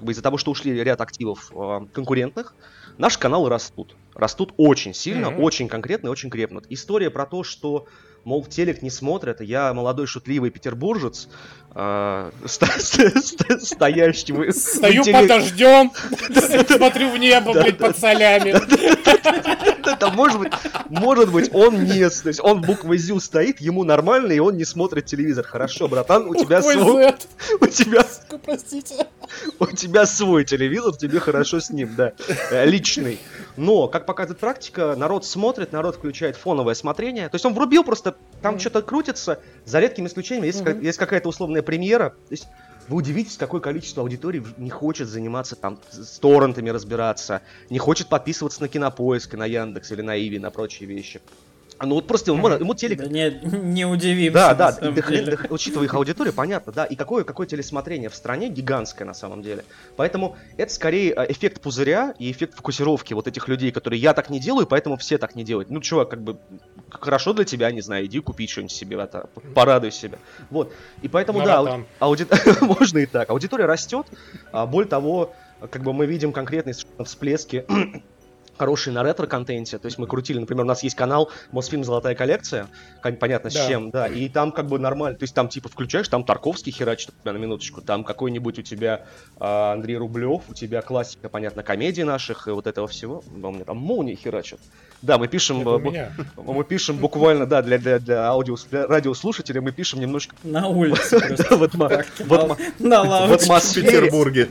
как 0.00 0.06
бы 0.06 0.12
из-за 0.12 0.22
того, 0.22 0.38
что 0.38 0.50
ушли 0.50 0.72
ряд 0.82 1.00
активов 1.00 1.50
а, 1.54 1.80
конкурентных, 1.92 2.56
наши 2.98 3.18
каналы 3.18 3.48
растут. 3.50 3.98
Растут 4.14 4.52
очень 4.56 4.94
сильно, 4.94 5.28
Мгм. 5.28 5.36
очень 5.36 5.68
конкретно 5.68 6.08
и 6.08 6.10
очень 6.10 6.30
крепнут. 6.30 6.64
История 6.68 7.10
про 7.10 7.26
то, 7.26 7.42
что 7.44 7.84
мол, 8.24 8.44
телек 8.44 8.82
не 8.82 8.90
смотрят, 8.90 9.40
я 9.40 9.72
молодой 9.74 10.06
шутливый 10.06 10.50
петербуржец, 10.50 11.28
а, 11.72 12.32
стоящий... 12.46 14.32
в- 14.32 14.52
Стою 14.52 15.02
в 15.02 15.06
теле- 15.06 15.12
под 15.20 15.28
дождем, 15.28 15.92
смотрю 16.76 17.10
в 17.10 17.18
небо, 17.18 17.52
блядь, 17.52 17.78
под 17.78 17.96
солями. 17.98 18.50
Это 19.90 20.10
может 20.10 20.38
быть, 20.40 20.52
может 20.88 21.30
быть, 21.30 21.52
он 21.54 21.84
не, 21.84 22.08
то 22.08 22.28
есть 22.28 22.40
он 22.40 22.60
буквой 22.60 22.98
ЗЮ 22.98 23.20
стоит, 23.20 23.60
ему 23.60 23.84
нормально, 23.84 24.32
и 24.32 24.38
он 24.38 24.56
не 24.56 24.64
смотрит 24.64 25.06
телевизор. 25.06 25.44
Хорошо, 25.44 25.88
братан, 25.88 26.26
у 26.28 26.34
тебя 26.34 26.60
Ой, 26.62 26.74
свой, 26.74 27.14
у 27.60 27.66
тебя, 27.66 28.04
простите. 28.44 29.06
у 29.58 29.66
тебя 29.66 30.06
свой 30.06 30.44
телевизор, 30.44 30.96
тебе 30.96 31.20
хорошо 31.20 31.60
с 31.60 31.70
ним, 31.70 31.94
да, 31.96 32.12
э, 32.50 32.64
личный. 32.66 33.18
Но, 33.60 33.88
как 33.88 34.06
показывает 34.06 34.40
практика, 34.40 34.94
народ 34.96 35.26
смотрит, 35.26 35.70
народ 35.72 35.96
включает 35.96 36.34
фоновое 36.36 36.72
смотрение. 36.74 37.28
То 37.28 37.34
есть 37.34 37.44
он 37.44 37.52
врубил 37.52 37.84
просто, 37.84 38.16
там 38.40 38.54
Мгм. 38.54 38.60
что-то 38.60 38.80
крутится, 38.80 39.40
за 39.66 39.80
редкими 39.80 40.06
исключениями, 40.06 40.46
есть, 40.46 40.62
Мгм. 40.62 40.78
ка- 40.80 40.80
есть 40.86 40.96
какая-то 40.96 41.28
условная 41.28 41.60
премьера. 41.60 42.10
То 42.10 42.32
есть 42.32 42.46
вы 42.88 42.96
удивитесь, 42.96 43.36
какое 43.36 43.60
количество 43.60 44.02
аудитории 44.02 44.42
не 44.56 44.70
хочет 44.70 45.08
заниматься 45.08 45.56
там 45.56 45.78
с 45.90 46.18
торрентами 46.18 46.70
разбираться, 46.70 47.42
не 47.68 47.78
хочет 47.78 48.08
подписываться 48.08 48.62
на 48.62 48.68
Кинопоиск, 48.68 49.34
на 49.34 49.44
Яндекс 49.44 49.92
или 49.92 50.00
на 50.00 50.18
Иви, 50.18 50.38
на 50.38 50.50
прочие 50.50 50.88
вещи. 50.88 51.20
Ну 51.82 51.94
вот 51.94 52.06
просто 52.06 52.32
ему, 52.32 52.46
ему 52.48 52.74
телек 52.74 52.98
Да 52.98 53.06
не, 53.06 53.30
не 53.42 53.84
удивимся. 53.86 54.34
да, 54.34 54.48
на 54.48 54.54
да, 54.54 54.72
самом 54.72 54.94
да 54.94 55.00
хрен- 55.02 55.24
деле. 55.24 55.36
да, 55.36 55.46
учитывая 55.50 55.86
их 55.86 55.94
аудиторию, 55.94 56.34
понятно, 56.34 56.72
да, 56.72 56.84
и 56.84 56.94
какое, 56.94 57.24
какое 57.24 57.46
телесмотрение 57.46 58.08
в 58.10 58.14
стране 58.14 58.48
гигантское 58.50 59.06
на 59.06 59.14
самом 59.14 59.40
деле. 59.42 59.64
Поэтому 59.96 60.36
это 60.58 60.72
скорее 60.72 61.14
э, 61.16 61.32
эффект 61.32 61.60
пузыря 61.62 62.14
и 62.18 62.30
эффект 62.30 62.54
фокусировки 62.56 63.14
вот 63.14 63.26
этих 63.26 63.48
людей, 63.48 63.72
которые 63.72 63.98
я 64.00 64.12
так 64.12 64.28
не 64.30 64.40
делаю, 64.40 64.66
поэтому 64.66 64.96
все 64.98 65.16
так 65.16 65.34
не 65.34 65.42
делают. 65.44 65.70
Ну, 65.70 65.80
чувак, 65.80 66.10
как 66.10 66.22
бы 66.22 66.36
хорошо 66.90 67.32
для 67.32 67.44
тебя, 67.44 67.70
не 67.72 67.80
знаю, 67.80 68.04
иди 68.06 68.20
купи 68.20 68.46
что-нибудь 68.46 68.72
себе, 68.72 68.98
это, 68.98 69.28
порадуй 69.54 69.90
себя. 69.90 70.18
Вот. 70.50 70.72
И 71.02 71.08
поэтому, 71.08 71.38
да, 71.42 71.62
Маратон. 71.62 71.86
ауди- 71.98 72.26
можно 72.60 72.98
и 72.98 73.06
так. 73.06 73.30
Аудитория 73.30 73.64
растет. 73.66 74.06
А, 74.52 74.66
более 74.66 74.88
того, 74.88 75.32
как 75.70 75.82
бы 75.82 75.92
мы 75.92 76.06
видим 76.06 76.32
конкретные 76.32 76.74
всплески 77.04 77.64
хорошие 78.60 78.92
на 78.92 79.02
ретро-контенте. 79.02 79.78
То 79.78 79.86
есть 79.86 79.96
мы 79.96 80.06
крутили, 80.06 80.38
например, 80.38 80.66
у 80.66 80.68
нас 80.68 80.82
есть 80.82 80.94
канал 80.94 81.30
Мосфильм 81.50 81.82
Золотая 81.82 82.14
коллекция, 82.14 82.66
понятно 83.18 83.48
с 83.48 83.54
Да. 83.54 83.66
чем, 83.66 83.90
да, 83.90 84.06
и 84.06 84.28
там 84.28 84.52
как 84.52 84.66
бы 84.66 84.78
нормально, 84.78 85.18
то 85.18 85.22
есть 85.22 85.34
там 85.34 85.48
типа 85.48 85.70
включаешь, 85.70 86.08
там 86.08 86.24
Тарковский 86.24 86.70
херачит 86.70 87.08
у 87.08 87.22
тебя 87.22 87.32
на 87.32 87.38
минуточку, 87.38 87.80
там 87.80 88.04
какой-нибудь 88.04 88.58
у 88.58 88.62
тебя 88.62 89.06
а, 89.38 89.72
Андрей 89.72 89.96
Рублев, 89.96 90.42
у 90.50 90.52
тебя 90.52 90.82
классика, 90.82 91.30
понятно, 91.30 91.62
комедий 91.62 92.04
наших 92.04 92.48
и 92.48 92.50
вот 92.50 92.66
этого 92.66 92.86
всего. 92.86 93.24
У 93.34 93.50
меня 93.50 93.64
там 93.64 93.78
молнии 93.78 94.14
херачат. 94.14 94.60
Да, 95.02 95.16
мы 95.16 95.28
пишем, 95.28 95.66
э, 95.66 95.78
меня. 95.78 96.12
мы 96.36 96.62
пишем 96.62 96.98
буквально, 96.98 97.46
да, 97.46 97.62
для, 97.62 97.78
для, 97.78 97.98
для 97.98 98.26
аудио, 98.26 98.56
для 98.70 98.86
радиослушателей 98.86 99.60
мы 99.60 99.72
пишем 99.72 100.00
немножко 100.00 100.36
На 100.42 100.68
улице 100.68 101.18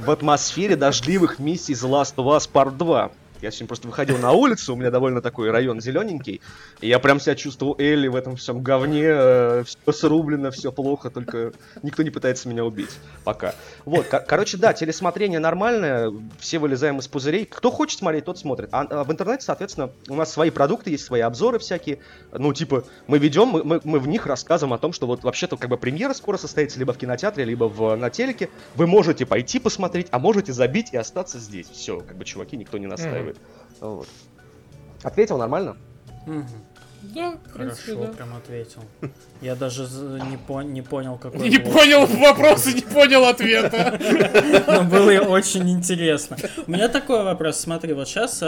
в 0.04 0.10
атмосфере 0.10 0.76
дождливых 0.76 1.38
миссий 1.38 1.74
The 1.74 1.88
Last 1.88 2.16
of 2.16 2.26
Us 2.26 2.50
Part 2.52 2.78
2. 2.78 3.12
Я 3.42 3.52
сегодня 3.52 3.68
просто 3.68 3.88
выходил 3.88 4.18
на 4.18 4.34
улицу, 4.34 4.74
у 4.74 4.76
меня 4.76 4.92
довольно 4.92 5.22
такой 5.22 5.50
район 5.50 5.80
зелененький, 5.80 6.42
и 6.82 6.88
я 6.90 7.00
прям 7.00 7.22
себя 7.22 7.36
чувствовал 7.36 7.76
Элли 7.80 8.10
в 8.10 8.16
этом 8.18 8.36
всем 8.36 8.62
говне, 8.62 9.64
все 9.64 9.92
срублено, 9.94 10.52
все 10.52 10.74
плохо, 10.74 11.10
только 11.10 11.54
никто 11.82 12.04
не 12.04 12.10
пытается 12.10 12.50
меня 12.50 12.66
убить 12.66 12.90
пока. 13.24 13.56
Вот, 13.86 14.08
ко- 14.08 14.20
короче, 14.20 14.58
да, 14.58 14.74
телесмотрение 14.74 15.40
нормальное, 15.40 16.12
все 16.40 16.60
вылезаем 16.60 17.00
из 17.00 17.08
пузырей. 17.08 17.46
Кто 17.46 17.72
хочет 17.72 18.00
смотреть, 18.00 18.26
тот 18.26 18.38
смотрит. 18.38 18.70
А, 18.74 18.82
а 18.82 19.04
в 19.06 19.12
интернете, 19.12 19.46
соответственно, 19.46 19.92
у 20.10 20.16
нас 20.16 20.34
свои 20.34 20.50
продукты 20.50 20.90
есть, 20.90 21.06
свои 21.06 21.22
обзоры 21.22 21.60
всякие. 21.60 22.00
Ну, 22.34 22.54
типа, 22.54 22.84
мы 23.08 23.20
ведем, 23.20 23.48
мы, 23.48 23.64
мы, 23.64 23.80
мы 23.86 24.00
в 24.00 24.08
них 24.10 24.26
рассказываем 24.26 24.74
о 24.74 24.80
том, 24.80 24.92
что 24.92 25.08
вот 25.08 25.24
вообще-то 25.24 25.56
как 25.56 25.70
бы 25.70 25.78
премьера 25.78 26.14
скоро 26.14 26.36
состоится 26.36 26.78
либо 26.78 26.92
в 26.92 26.98
кинотеатре, 26.98 27.46
либо 27.46 27.66
в, 27.66 27.96
на 27.96 28.10
телеке. 28.10 28.50
Вы 28.76 28.86
можете 28.86 29.26
пойти 29.26 29.60
посмотреть, 29.60 30.08
а 30.12 30.20
можете 30.20 30.52
забить 30.52 30.90
и 30.92 30.98
остаться 30.98 31.40
здесь. 31.40 31.70
Все, 31.70 32.02
как 32.02 32.18
бы, 32.18 32.26
чуваки, 32.26 32.58
никто 32.58 32.78
не 32.78 32.88
настаивает. 32.88 33.29
Вот. 33.82 34.08
Ответил 35.04 35.38
нормально? 35.38 35.78
Да, 37.02 37.32
в 37.46 37.54
принципе, 37.54 37.94
Хорошо, 37.94 38.08
да. 38.08 38.14
прям 38.14 38.36
ответил. 38.36 38.82
Я 39.42 39.56
даже 39.56 39.84
не, 39.84 40.36
пон- 40.36 40.66
не 40.66 40.82
понял, 40.82 41.18
какой 41.18 41.48
Не 41.50 41.58
был. 41.58 41.72
понял 41.72 42.06
вопроса, 42.06 42.74
не 42.74 42.82
понял 42.82 43.24
ответа. 43.24 43.98
Но 44.68 44.84
было 44.84 45.12
очень 45.22 45.70
интересно. 45.70 46.36
У 46.68 46.72
меня 46.72 46.90
такой 46.90 47.24
вопрос. 47.24 47.58
Смотри, 47.58 47.94
вот 47.94 48.06
сейчас 48.10 48.44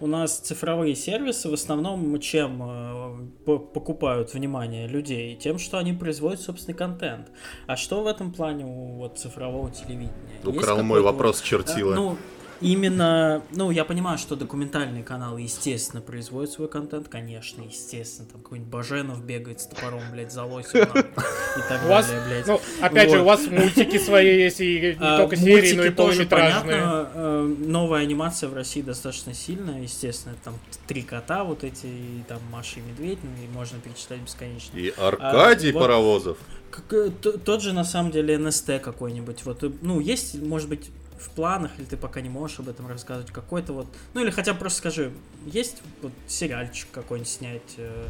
у 0.00 0.06
нас 0.06 0.38
цифровые 0.38 0.94
сервисы 0.96 1.50
в 1.50 1.52
основном 1.52 2.18
чем 2.20 2.62
э, 2.62 3.44
по- 3.44 3.58
покупают 3.58 4.32
внимание 4.32 4.86
людей? 4.88 5.36
Тем, 5.36 5.58
что 5.58 5.76
они 5.76 5.92
производят 5.92 6.40
собственный 6.40 6.78
контент. 6.78 7.28
А 7.66 7.76
что 7.76 8.02
в 8.02 8.06
этом 8.06 8.32
плане 8.32 8.64
у 8.64 8.96
вот, 8.96 9.18
цифрового 9.18 9.70
телевидения? 9.70 10.14
Украл 10.46 10.82
мой 10.82 11.02
вопрос 11.02 11.42
чертила. 11.42 11.92
э, 11.92 11.96
Ну, 11.96 12.16
именно, 12.60 13.42
ну, 13.52 13.70
я 13.70 13.84
понимаю, 13.84 14.18
что 14.18 14.36
документальные 14.36 15.02
каналы, 15.02 15.40
естественно, 15.42 16.00
производят 16.02 16.50
свой 16.52 16.68
контент, 16.68 17.08
конечно, 17.08 17.62
естественно, 17.62 18.28
там 18.30 18.40
какой-нибудь 18.42 18.70
Баженов 18.70 19.24
бегает 19.24 19.60
с 19.60 19.66
топором, 19.66 20.02
блядь, 20.12 20.32
за 20.32 20.44
лосем 20.44 20.82
и 20.82 21.62
так 21.68 21.84
У 21.84 21.88
вас, 21.88 22.06
далее, 22.08 22.22
блядь. 22.28 22.46
ну, 22.46 22.60
опять 22.80 23.10
же, 23.10 23.16
Вот. 23.18 23.22
у 23.22 23.26
вас 23.26 23.46
мультики 23.46 23.98
свои 23.98 24.42
есть, 24.42 24.60
и 24.60 24.80
не 24.80 24.96
А, 25.00 25.18
только 25.18 25.36
серии, 25.36 25.74
но 25.74 25.84
и 25.84 25.90
тоже 25.90 26.26
полнометражные. 26.26 26.80
понятно. 26.80 27.10
э, 27.14 27.54
Новая 27.60 28.02
анимация 28.02 28.48
в 28.48 28.54
России 28.54 28.82
достаточно 28.82 29.34
сильная, 29.34 29.82
естественно, 29.82 30.34
там 30.44 30.54
три 30.86 31.02
кота 31.02 31.44
вот 31.44 31.64
эти, 31.64 31.86
и 31.86 32.22
там 32.28 32.38
Маша 32.52 32.80
и 32.80 32.82
Медведь, 32.82 33.18
ну 33.22 33.30
и 33.42 33.48
можно 33.54 33.78
перечислять 33.80 34.20
бесконечно. 34.20 34.76
И 34.78 34.92
Аркадий 34.96 35.70
А, 35.70 35.72
вот- 35.72 35.80
Паровозов. 35.80 36.38
Как, 36.70 36.92
э, 36.92 37.10
тот 37.10 37.62
же, 37.62 37.72
на 37.72 37.82
самом 37.84 38.12
деле, 38.12 38.38
НСТ 38.38 38.78
какой-нибудь. 38.80 39.44
Вот, 39.44 39.64
э, 39.64 39.72
ну, 39.82 39.98
есть, 39.98 40.40
может 40.40 40.68
быть, 40.68 40.90
в 41.20 41.30
планах, 41.30 41.70
или 41.78 41.84
ты 41.86 41.96
пока 41.96 42.20
не 42.20 42.28
можешь 42.28 42.58
об 42.60 42.68
этом 42.68 42.86
рассказывать, 42.88 43.30
какой-то 43.30 43.72
вот... 43.72 43.86
Ну, 44.14 44.22
или 44.22 44.30
хотя 44.30 44.52
бы 44.54 44.58
просто 44.60 44.78
скажи, 44.78 45.12
есть 45.46 45.78
вот 46.02 46.12
сериальчик 46.26 46.88
какой-нибудь 46.92 47.30
снять 47.30 47.62
э, 47.76 48.06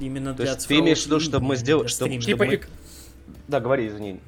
именно 0.00 0.32
То 0.34 0.42
для 0.42 0.52
есть 0.52 0.66
ты 0.66 0.78
имеешь 0.78 1.02
в 1.02 1.06
виду, 1.06 1.20
чтобы 1.20 1.44
мы 1.46 1.56
сделали- 1.56 1.86
чтобы-? 1.88 2.18
Типа, 2.18 2.44
мы- 2.44 2.54
и- 2.54 2.60
Да, 3.48 3.60
говори, 3.60 3.88
извини. 3.88 4.20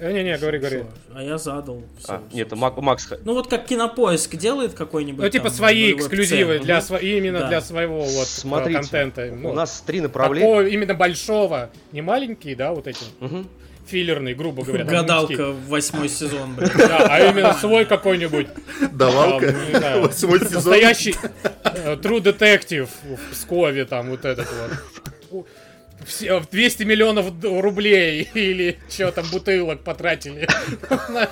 Не-не, 0.00 0.38
говори, 0.38 0.58
говори. 0.60 0.84
А 1.12 1.22
я 1.24 1.38
задал. 1.38 1.82
всё, 1.98 2.12
А, 2.14 2.22
всё, 2.28 2.36
нет. 2.36 2.52
Мак- 2.52 2.76
Макс... 2.80 3.08
Ну 3.24 3.34
вот 3.34 3.48
как 3.48 3.66
кинопоиск 3.66 4.36
делает 4.36 4.72
какой-нибудь. 4.74 5.24
Ну, 5.24 5.28
типа 5.28 5.46
там, 5.48 5.54
свои 5.54 5.86
веб-цен. 5.92 6.06
эксклюзивы, 6.06 6.58
для 6.60 6.78
сво- 6.78 7.00
именно 7.00 7.40
Да. 7.40 7.48
для 7.48 7.60
своего 7.60 7.98
вот 8.02 8.06
э, 8.06 8.26
Смотрите, 8.26 8.78
контента. 8.78 9.26
Ну, 9.34 9.50
у 9.50 9.54
нас 9.54 9.82
три 9.84 10.00
направления. 10.00 10.46
такого 10.46 10.66
именно 10.68 10.94
большого, 10.94 11.70
не 11.90 12.00
маленькие, 12.00 12.54
да, 12.54 12.72
вот 12.72 12.86
эти 12.86 13.04
Мгм. 13.18 13.48
Филлерные, 13.88 14.34
грубо 14.34 14.64
говоря. 14.64 14.84
там, 14.84 14.94
Гадалка 14.94 15.50
в 15.52 15.66
восьмой 15.68 16.08
сезон, 16.08 16.54
блин. 16.56 16.70
Да, 16.76 17.06
а 17.08 17.20
именно 17.30 17.54
свой 17.54 17.84
какой-нибудь. 17.84 18.46
Давалка. 18.92 19.54
там, 19.72 20.02
Восьмой 20.02 20.38
сезон. 20.40 20.54
Настоящий 20.54 21.14
э, 21.64 21.94
True 21.96 22.20
Detective 22.22 22.88
в 23.02 23.32
Пскове, 23.32 23.84
там, 23.84 24.10
вот 24.10 24.24
этот 24.24 24.46
вот. 25.30 25.46
Все- 26.06 26.40
200 26.52 26.84
миллионов 26.84 27.26
рублей 27.42 28.28
или 28.34 28.78
что 28.88 29.10
там 29.10 29.26
бутылок 29.32 29.80
потратили. 29.80 30.48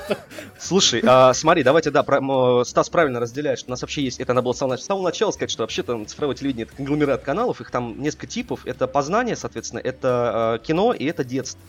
Слушай, 0.58 1.02
а, 1.06 1.32
смотри, 1.34 1.62
давайте, 1.62 1.90
да, 1.90 2.02
про- 2.02 2.64
Стас 2.64 2.88
правильно 2.90 3.20
разделяет, 3.20 3.58
что 3.60 3.68
у 3.68 3.70
нас 3.70 3.82
вообще 3.82 4.02
есть, 4.02 4.18
это 4.20 4.34
надо 4.34 4.44
было 4.44 4.52
с 4.52 4.58
самого, 4.58 4.76
с 4.76 4.84
самого 4.84 5.04
начала 5.04 5.30
сказать, 5.30 5.50
что 5.52 5.62
вообще-то 5.62 6.04
цифровое 6.06 6.34
телевидение 6.34 6.66
это 6.66 6.74
конгломерат 6.76 7.22
каналов, 7.22 7.60
их 7.60 7.70
там 7.70 8.00
несколько 8.02 8.26
типов, 8.26 8.60
это 8.66 8.86
познание, 8.88 9.36
соответственно, 9.36 9.80
это 9.80 10.58
э, 10.60 10.66
кино 10.66 10.92
и 10.92 11.04
это 11.04 11.24
детство. 11.24 11.60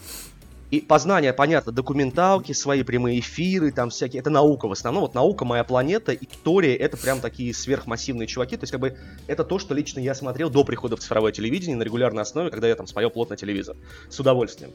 И 0.70 0.82
познание, 0.82 1.32
понятно, 1.32 1.72
документалки, 1.72 2.52
свои 2.52 2.84
прямые 2.84 3.20
эфиры, 3.20 3.72
там 3.72 3.90
всякие, 3.90 4.20
это 4.20 4.30
наука 4.30 4.68
в 4.68 4.74
основном, 4.74 5.04
вот 5.04 5.16
наука, 5.16 5.46
моя 5.46 5.64
планета, 5.64 6.14
история, 6.14 6.76
это 6.76 6.98
прям 6.98 7.22
такие 7.22 7.54
сверхмассивные 7.54 8.28
чуваки, 8.28 8.58
то 8.58 8.64
есть 8.64 8.72
как 8.72 8.82
бы 8.82 8.98
это 9.28 9.46
то, 9.46 9.60
что 9.60 9.74
лично 9.74 10.02
я 10.02 10.14
смотрел 10.14 10.50
до 10.50 10.66
прихода 10.66 10.98
в 10.98 11.00
цифровое 11.00 11.32
телевидение 11.32 11.78
на 11.78 11.84
регулярной 11.84 12.24
основе, 12.24 12.50
когда 12.50 12.68
я 12.68 12.76
там 12.76 12.86
смотрел 12.86 13.12
плотно 13.12 13.38
телевизор, 13.38 13.78
с 14.10 14.20
удовольствием. 14.20 14.74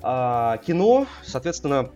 А 0.00 0.58
кино, 0.58 1.08
соответственно, 1.24 1.90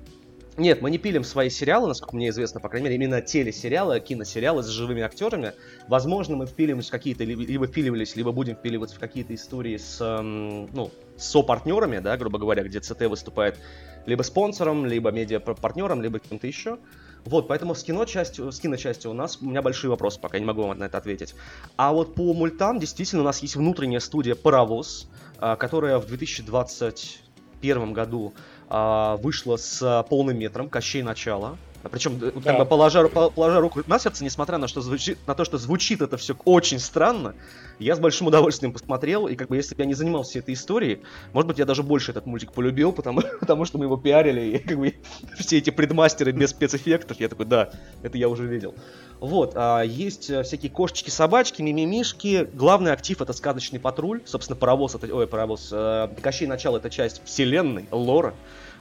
Нет, 0.56 0.80
мы 0.80 0.90
не 0.90 0.96
пилим 0.96 1.22
свои 1.22 1.50
сериалы, 1.50 1.88
насколько 1.88 2.16
мне 2.16 2.30
известно, 2.30 2.60
по 2.60 2.70
крайней 2.70 2.88
мере, 2.88 2.96
именно 2.96 3.20
телесериалы, 3.20 4.00
киносериалы 4.00 4.62
с 4.62 4.68
живыми 4.68 5.02
актерами. 5.02 5.52
Возможно, 5.86 6.34
мы 6.34 6.46
впиливаемся 6.46 6.88
в 6.88 6.92
какие-то, 6.92 7.24
либо 7.24 7.66
впиливались, 7.66 8.16
либо 8.16 8.32
будем 8.32 8.54
впиливаться 8.54 8.96
в 8.96 8.98
какие-то 8.98 9.34
истории 9.34 9.76
с, 9.76 10.00
эм, 10.00 10.70
ну, 10.72 10.90
со-партнерами, 11.18 11.98
да, 11.98 12.16
грубо 12.16 12.38
говоря, 12.38 12.62
где 12.62 12.80
ЦТ 12.80 13.02
выступает 13.02 13.58
либо 14.06 14.22
спонсором, 14.22 14.86
либо 14.86 15.10
медиа-партнером, 15.10 16.02
либо 16.02 16.18
кем-то 16.18 16.46
еще. 16.46 16.78
Вот, 17.24 17.48
поэтому 17.48 17.74
с 17.74 17.82
кино 17.82 18.04
частью, 18.04 18.52
с 18.52 18.60
киночастью 18.60 19.10
у 19.10 19.14
нас 19.14 19.38
у 19.42 19.46
меня 19.46 19.60
большие 19.60 19.90
вопросы, 19.90 20.20
пока 20.20 20.36
я 20.36 20.40
не 20.40 20.46
могу 20.46 20.62
вам 20.62 20.78
на 20.78 20.84
это 20.84 20.96
ответить. 20.96 21.34
А 21.76 21.92
вот 21.92 22.14
по 22.14 22.32
мультам 22.32 22.78
действительно 22.78 23.22
у 23.22 23.24
нас 23.24 23.40
есть 23.40 23.56
внутренняя 23.56 23.98
студия 23.98 24.36
«Паровоз», 24.36 25.08
а, 25.38 25.56
которая 25.56 25.98
в 25.98 26.06
2021 26.06 27.92
году 27.92 28.32
а, 28.68 29.16
вышла 29.16 29.56
с 29.56 30.06
полным 30.08 30.38
метром 30.38 30.68
«Кощей 30.68 31.02
начала». 31.02 31.58
Причем, 31.88 32.18
да. 32.18 32.30
как 32.30 32.58
бы 32.58 32.64
положа, 32.64 33.08
положа 33.08 33.60
руку 33.60 33.82
на 33.86 33.98
сердце, 33.98 34.24
несмотря 34.24 34.58
на, 34.58 34.68
что 34.68 34.80
звучит, 34.80 35.18
на 35.26 35.34
то, 35.34 35.44
что 35.44 35.58
звучит 35.58 36.00
это 36.00 36.16
все 36.16 36.36
очень 36.44 36.78
странно, 36.78 37.34
я 37.78 37.96
с 37.96 37.98
большим 37.98 38.26
удовольствием 38.26 38.72
посмотрел, 38.72 39.26
и 39.26 39.36
как 39.36 39.48
бы 39.48 39.56
если 39.56 39.74
бы 39.74 39.82
я 39.82 39.86
не 39.86 39.94
занимался 39.94 40.38
этой 40.38 40.54
историей, 40.54 41.02
может 41.32 41.48
быть, 41.48 41.58
я 41.58 41.64
даже 41.64 41.82
больше 41.82 42.10
этот 42.10 42.26
мультик 42.26 42.52
полюбил, 42.52 42.92
потому, 42.92 43.22
потому 43.40 43.64
что 43.64 43.78
мы 43.78 43.84
его 43.84 43.96
пиарили, 43.96 44.56
и 44.56 44.58
как 44.58 44.78
бы 44.78 44.94
все 45.38 45.58
эти 45.58 45.70
предмастеры 45.70 46.32
без 46.32 46.50
спецэффектов, 46.50 47.20
я 47.20 47.28
такой, 47.28 47.46
да, 47.46 47.70
это 48.02 48.16
я 48.18 48.28
уже 48.28 48.46
видел. 48.46 48.74
Вот, 49.20 49.52
а, 49.54 49.82
есть 49.82 50.28
э, 50.28 50.42
всякие 50.42 50.70
кошечки, 50.70 51.08
собачки, 51.08 51.62
мимимишки. 51.62 52.48
Главный 52.52 52.92
актив 52.92 53.20
это 53.22 53.32
сказочный 53.32 53.80
патруль. 53.80 54.20
Собственно, 54.26 54.56
паровоз 54.56 54.94
это. 54.94 55.06
Ой, 55.14 55.26
паровоз. 55.26 55.70
Э, 55.72 56.08
Кощей 56.20 56.46
начало 56.46 56.76
это 56.76 56.90
часть 56.90 57.22
вселенной, 57.24 57.86
лора 57.90 58.34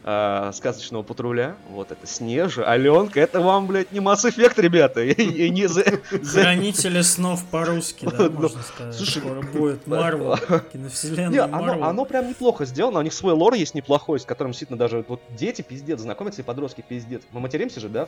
э, 0.05 0.51
сказочного 0.53 1.03
патруля. 1.03 1.55
Вот 1.69 1.91
это 1.91 2.05
Снежа, 2.05 2.63
Аленка, 2.63 3.19
это 3.19 3.41
вам, 3.41 3.65
блядь, 3.67 3.91
не 3.91 3.99
Mass 3.99 4.23
Effect, 4.23 4.61
ребята. 4.61 5.01
И, 5.03 5.49
не 5.49 5.65
Хранители 5.65 7.01
снов 7.01 7.43
по-русски, 7.45 8.05
да, 8.05 8.17
ну, 8.29 8.41
можно 8.41 8.61
сказать. 8.61 8.95
Слушай, 8.95 9.21
Скоро 9.21 9.41
будет 9.41 9.87
Марвел, 9.87 10.37
киновселенная 10.73 11.47
Марвел. 11.47 11.73
Оно, 11.73 11.87
оно 11.87 12.05
прям 12.05 12.29
неплохо 12.29 12.65
сделано, 12.65 12.99
у 12.99 13.01
них 13.01 13.13
свой 13.13 13.33
лор 13.33 13.55
есть 13.55 13.73
неплохой, 13.73 14.19
с 14.19 14.25
которым 14.25 14.51
действительно 14.51 14.77
даже 14.77 15.03
вот 15.07 15.21
дети 15.37 15.63
пиздец 15.63 15.99
знакомятся 15.99 16.41
и 16.41 16.45
подростки 16.45 16.85
пиздец. 16.87 17.23
Мы 17.31 17.39
материмся 17.39 17.79
же, 17.79 17.89
да? 17.89 18.07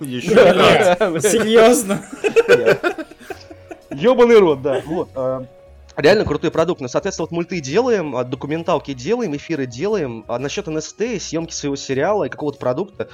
Еще 0.00 0.30
Серьезно? 1.20 2.04
Ёбаный 3.90 4.38
рот, 4.38 4.62
да. 4.62 4.82
Вот. 4.86 5.08
Реально 6.00 6.24
крутой 6.24 6.50
продукт. 6.50 6.80
Ну, 6.80 6.88
соответственно, 6.88 7.26
вот 7.26 7.32
мульты 7.32 7.60
делаем, 7.60 8.16
а, 8.16 8.24
документалки 8.24 8.94
делаем, 8.94 9.36
эфиры 9.36 9.66
делаем. 9.66 10.24
А 10.28 10.38
насчет 10.38 10.66
НСТ, 10.66 11.20
съемки 11.20 11.52
своего 11.52 11.76
сериала 11.76 12.24
и 12.24 12.28
какого-то 12.28 12.58
продукта, 12.58 13.08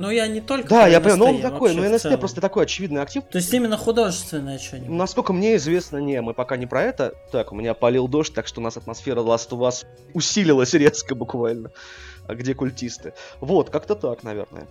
ну, 0.00 0.08
я 0.08 0.26
не 0.28 0.40
только... 0.40 0.68
Да, 0.68 0.86
я 0.86 0.98
понял, 1.00 1.16
но 1.18 1.26
он 1.26 1.42
такой, 1.42 1.74
но 1.74 1.86
НСТ 1.86 2.18
просто 2.18 2.40
такой 2.40 2.64
очевидный 2.64 3.02
актив. 3.02 3.22
То 3.30 3.36
есть 3.36 3.52
именно 3.52 3.76
художественное 3.76 4.58
что-нибудь? 4.58 4.88
Насколько 4.88 5.34
мне 5.34 5.56
известно, 5.56 5.98
не, 5.98 6.22
мы 6.22 6.32
пока 6.32 6.56
не 6.56 6.66
про 6.66 6.82
это. 6.82 7.14
Так, 7.30 7.52
у 7.52 7.54
меня 7.54 7.74
полил 7.74 8.08
дождь, 8.08 8.32
так 8.32 8.46
что 8.46 8.60
у 8.60 8.64
нас 8.64 8.78
атмосфера 8.78 9.20
Last 9.20 9.50
of 9.50 9.58
Us 9.58 9.84
усилилась 10.14 10.72
резко 10.74 11.14
буквально. 11.14 11.70
А 12.26 12.34
где 12.34 12.54
культисты? 12.54 13.12
Вот, 13.40 13.68
как-то 13.68 13.94
так, 13.94 14.22
наверное. 14.22 14.68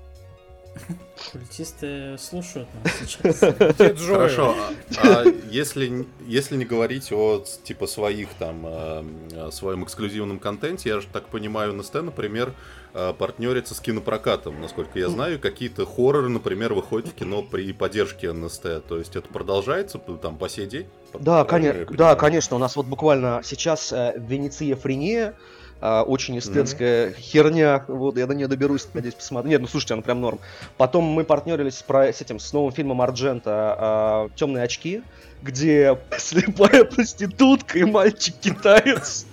Культисты 1.31 2.17
слушают 2.17 2.67
нас 2.83 2.93
сейчас. 2.99 3.39
Хорошо, 3.39 4.55
а, 4.97 5.23
а 5.23 5.25
если, 5.51 6.07
если 6.25 6.55
не 6.55 6.65
говорить 6.65 7.11
о 7.11 7.43
типа 7.63 7.87
своих 7.87 8.29
там, 8.39 8.65
э, 8.65 9.49
своем 9.51 9.83
эксклюзивном 9.83 10.39
контенте, 10.39 10.89
я 10.89 11.01
же 11.01 11.07
так 11.11 11.27
понимаю, 11.27 11.73
НСТ, 11.73 11.95
например, 11.95 12.53
партнерится 12.93 13.75
с 13.75 13.79
кинопрокатом. 13.79 14.59
Насколько 14.61 14.97
я 14.97 15.09
знаю, 15.09 15.39
какие-то 15.39 15.85
хорроры, 15.85 16.29
например, 16.29 16.73
выходят 16.73 17.09
в 17.09 17.13
кино 17.13 17.43
при 17.43 17.71
поддержке 17.71 18.31
НСТ. 18.31 18.83
То 18.87 18.97
есть 18.97 19.15
это 19.15 19.27
продолжается 19.27 19.99
там 19.99 20.37
по 20.37 20.49
сей 20.49 20.65
день? 20.65 20.87
Да, 21.13 21.43
конечно, 21.43 21.85
да, 21.91 22.15
конечно. 22.15 22.55
У 22.55 22.59
нас 22.59 22.75
вот 22.75 22.87
буквально 22.87 23.41
сейчас 23.43 23.93
э, 23.93 24.13
Венеция 24.17 24.75
Френия 24.75 25.35
а, 25.81 26.03
очень 26.03 26.37
эстетская 26.37 27.09
mm-hmm. 27.09 27.19
херня. 27.19 27.85
Вот, 27.87 28.17
я 28.17 28.27
до 28.27 28.35
нее 28.35 28.47
доберусь, 28.47 28.87
надеюсь, 28.93 29.15
посмотрю. 29.15 29.49
Нет, 29.49 29.61
ну 29.61 29.67
слушайте, 29.67 29.93
она 29.93 30.03
прям 30.03 30.21
норм. 30.21 30.39
Потом 30.77 31.03
мы 31.05 31.23
партнерились 31.23 31.75
с, 31.75 31.85
с 31.87 32.21
этим, 32.21 32.39
с 32.39 32.51
новым 32.53 32.71
фильмом 32.71 33.01
Арджента 33.01 33.75
а, 33.77 34.29
«Темные 34.35 34.63
очки», 34.63 35.01
где 35.41 35.97
слепая 36.17 36.83
проститутка 36.83 37.79
и 37.79 37.83
мальчик-китаец 37.83 39.25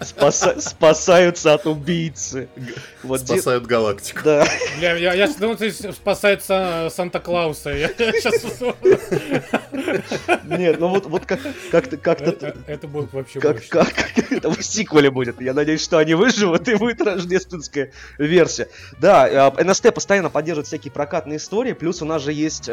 спаса 0.00 0.60
спасаются 0.60 1.54
от 1.54 1.66
убийцы. 1.66 2.48
Вот 3.02 3.20
Спасают 3.20 3.66
галактику. 3.66 4.20
Да. 4.24 4.46
Бля, 4.78 4.96
я, 4.96 5.12
я 5.12 5.28
думал, 5.28 5.56
ты 5.56 5.70
спасает 5.72 6.42
Санта-Клауса. 6.42 7.70
Я 7.70 7.88
сейчас... 7.88 8.60
Нет, 10.44 10.80
ну 10.80 10.88
вот, 10.88 11.06
вот 11.06 11.26
как, 11.26 11.40
как-то... 11.70 11.96
Как 11.96 12.20
это, 12.22 12.56
это 12.66 12.88
будет 12.88 13.12
вообще 13.12 13.40
как, 13.40 13.66
как, 13.68 13.92
как, 13.92 14.32
Это 14.32 14.50
в 14.50 14.62
сиквеле 14.62 15.10
будет. 15.10 15.40
Я 15.40 15.52
надеюсь, 15.52 15.82
что 15.82 15.98
они 15.98 16.14
выживут 16.14 16.66
и 16.68 16.74
будет 16.74 17.02
рождественская 17.02 17.92
версия. 18.18 18.68
Да, 18.98 19.28
э, 19.28 19.64
НСТ 19.64 19.92
постоянно 19.94 20.30
поддерживает 20.30 20.66
всякие 20.66 20.92
прокатные 20.92 21.36
истории, 21.36 21.74
плюс 21.74 22.00
у 22.02 22.04
нас 22.04 22.22
же 22.22 22.32
есть... 22.32 22.70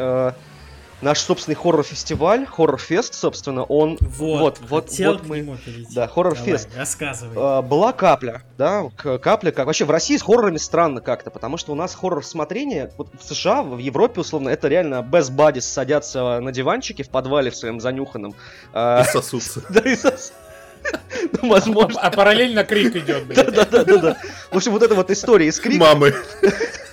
Наш 1.04 1.20
собственный 1.20 1.56
хоррор-фестиваль, 1.56 2.46
хоррор-фест, 2.46 3.14
собственно, 3.14 3.64
он... 3.64 3.98
Вот, 4.00 4.60
вот, 4.62 4.90
вот, 4.90 5.00
вот 5.00 5.28
мы... 5.28 5.58
Да, 5.94 6.08
хоррор-фест. 6.08 6.70
рассказывай. 6.78 7.34
А, 7.36 7.62
была 7.62 7.92
капля, 7.92 8.44
да, 8.58 8.90
капля, 9.22 9.52
как... 9.52 9.66
Вообще 9.66 9.84
в 9.84 9.92
России 9.92 10.16
с 10.16 10.22
хоррорами 10.22 10.56
странно 10.56 11.02
как-то, 11.02 11.30
потому 11.30 11.58
что 11.58 11.74
у 11.74 11.76
нас 11.76 11.94
хоррор-смотрение, 11.94 12.94
вот 12.98 13.10
в 13.20 13.24
США, 13.26 13.64
в 13.64 13.80
Европе, 13.80 14.22
условно, 14.22 14.48
это 14.48 14.70
реально 14.70 15.06
best 15.06 15.36
buddies 15.36 15.62
садятся 15.62 16.40
на 16.40 16.54
диванчике 16.54 17.04
в 17.04 17.10
подвале 17.10 17.52
в 17.52 17.58
своем 17.58 17.82
занюханном. 17.82 18.34
А, 18.72 19.02
и 19.02 19.12
сосутся. 19.12 19.62
Да, 19.70 19.82
и 19.82 19.98
сосутся. 19.98 20.32
Ну, 21.42 21.50
возможно. 21.50 22.00
А, 22.00 22.08
а 22.08 22.12
параллельно 22.12 22.64
крик 22.64 22.96
идет, 22.96 23.26
блядь. 23.26 23.54
Да, 23.54 23.66
да, 23.66 23.84
да, 23.84 23.98
да. 23.98 24.18
В 24.52 24.56
общем, 24.56 24.72
вот 24.72 24.84
эта 24.84 24.96
вот 24.96 25.12
история 25.12 25.48
из 25.48 25.60
крика. 25.60 25.84
Мамы. 25.84 26.14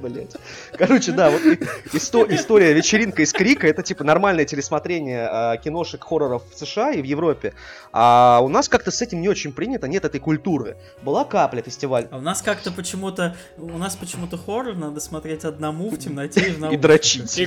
Блять. 0.00 0.36
Короче, 0.76 1.12
да, 1.12 1.30
вот 1.30 1.42
исто- 1.92 2.32
история 2.34 2.72
вечеринка 2.72 3.22
из 3.22 3.32
Крика 3.32 3.66
это 3.66 3.82
типа 3.82 4.04
нормальное 4.04 4.44
телесмотрение 4.44 5.28
э, 5.30 5.56
киношек 5.62 6.02
хорроров 6.04 6.42
в 6.52 6.58
США 6.58 6.92
и 6.92 7.02
в 7.02 7.04
Европе. 7.04 7.54
А 7.92 8.40
у 8.42 8.48
нас 8.48 8.68
как-то 8.68 8.90
с 8.90 9.02
этим 9.02 9.20
не 9.20 9.28
очень 9.28 9.52
принято, 9.52 9.88
нет 9.88 10.04
этой 10.04 10.20
культуры. 10.20 10.76
Была 11.02 11.24
капля 11.24 11.62
фестиваль. 11.62 12.08
А 12.10 12.18
у 12.18 12.20
нас 12.20 12.42
как-то 12.42 12.70
почему-то 12.72 13.36
у 13.58 13.78
нас 13.78 13.96
почему-то 13.96 14.38
хоррор 14.38 14.76
надо 14.76 15.00
смотреть 15.00 15.44
одному 15.44 15.90
в 15.90 15.98
темноте 15.98 16.48
и 16.48 16.50
в 16.52 16.72
И 16.72 16.76
дрочить. 16.76 17.38
И. 17.38 17.46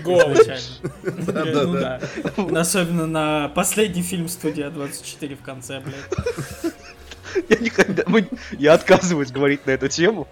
Ну 2.38 2.60
Особенно 2.60 3.06
на 3.06 3.50
последний 3.50 4.02
фильм 4.02 4.28
студия 4.28 4.70
24 4.70 5.36
в 5.36 5.42
конце, 5.42 5.82
блядь. 5.82 6.74
Я, 7.50 7.58
никогда, 7.58 8.04
мы, 8.08 8.28
я 8.52 8.74
отказываюсь 8.74 9.32
говорить 9.32 9.66
на 9.66 9.72
эту 9.72 9.88
тему. 9.88 10.28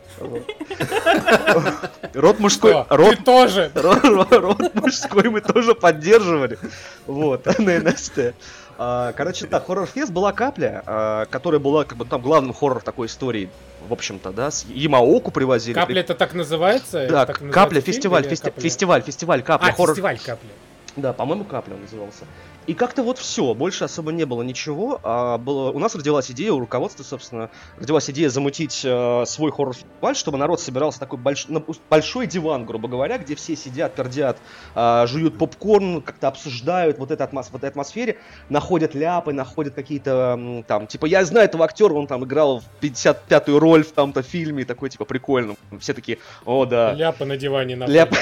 Род 2.14 2.40
мужской... 2.40 2.86
Род, 2.90 3.18
Ты 3.18 3.24
тоже! 3.24 3.72
Род, 3.74 4.32
род 4.32 4.76
мужской 4.76 5.30
мы 5.30 5.42
тоже 5.42 5.76
поддерживали. 5.76 6.58
Вот, 7.06 7.46
на 7.60 7.80
НСТ. 7.80 8.34
А, 8.78 9.14
короче, 9.14 9.46
да, 9.48 9.60
хоррор-фест 9.60 10.12
была 10.12 10.34
капля, 10.34 10.84
а, 10.86 11.26
которая 11.26 11.60
была 11.60 11.84
как 11.84 11.98
бы 11.98 12.06
там 12.06 12.22
главным 12.22 12.54
хоррор 12.54 12.82
такой 12.82 13.08
истории, 13.08 13.50
в 13.88 13.94
общем-то, 13.94 14.32
да, 14.32 14.50
с 14.50 14.66
Ямаоку 14.66 15.32
привозили. 15.32 15.76
Капля 15.76 16.02
это 16.02 16.16
так 16.16 16.34
называется? 16.34 17.08
Да, 17.08 17.26
так 17.26 17.42
капля, 17.52 17.82
фестиваль, 17.82 18.28
фести... 18.28 18.46
капля? 18.46 18.62
фестиваль, 18.62 19.02
фестиваль, 19.04 19.44
капля. 19.44 19.68
А, 19.68 19.72
хоррор... 19.74 19.90
фестиваль 19.96 20.20
капля. 20.20 20.50
Да, 20.96 21.14
по-моему, 21.14 21.44
капля 21.44 21.76
он 21.76 21.82
назывался. 21.82 22.26
И 22.66 22.74
как-то 22.74 23.04
вот 23.04 23.18
все, 23.18 23.54
больше 23.54 23.84
особо 23.84 24.12
не 24.12 24.26
было 24.26 24.42
ничего. 24.42 25.00
А 25.04 25.38
было, 25.38 25.72
у 25.72 25.80
нас 25.80 25.96
родилась 25.96 26.32
идея, 26.32 26.54
у 26.54 26.60
руководства, 26.60 27.04
собственно, 27.04 27.50
родилась 27.78 28.10
идея 28.10 28.30
замутить 28.30 28.82
э, 28.84 29.24
свой 29.26 29.52
хоррор-фестиваль, 29.52 30.16
чтобы 30.16 30.38
народ 30.38 30.62
собирался 30.62 31.00
такой 31.00 31.20
больш, 31.20 31.48
на, 31.48 31.64
большой 31.90 32.28
диван, 32.28 32.66
грубо 32.66 32.88
говоря, 32.88 33.18
где 33.18 33.36
все 33.36 33.56
сидят, 33.56 33.96
пердят, 33.96 34.38
э, 34.76 35.06
жуют 35.08 35.38
попкорн, 35.38 36.02
как-то 36.02 36.30
обсуждают 36.30 36.98
вот, 36.98 37.12
это 37.12 37.26
атмос, 37.26 37.50
в 37.50 37.56
этой 37.56 37.70
атмосфере, 37.70 38.18
находят 38.50 38.96
ляпы, 38.96 39.34
находят 39.34 39.74
какие-то 39.74 40.64
там, 40.68 40.88
типа, 40.88 41.06
я 41.06 41.26
знаю 41.26 41.46
этого 41.46 41.66
актера, 41.66 41.94
он 41.94 42.08
там 42.08 42.24
играл 42.24 42.62
в 42.62 42.84
55-ю 42.84 43.60
роль 43.60 43.84
в 43.84 43.92
там-то 43.92 44.22
фильме, 44.22 44.64
такой, 44.66 44.90
типа, 44.90 45.06
прикольно. 45.06 45.56
Все 45.80 45.94
такие, 45.94 46.20
о, 46.46 46.66
да. 46.66 46.94
Ляпы 46.94 47.26
на 47.26 47.36
диване 47.36 47.76
на 47.76 47.86
Ляпы. 47.86 48.16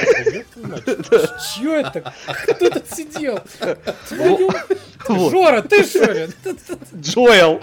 Чё 1.55 1.75
это? 1.75 2.13
Кто 2.47 2.69
тут 2.69 2.89
сидел? 2.89 3.39
Жора, 5.07 5.61
ты 5.61 5.83
что 5.83 6.11
ли? 6.11 6.27
Джоэл. 6.95 7.61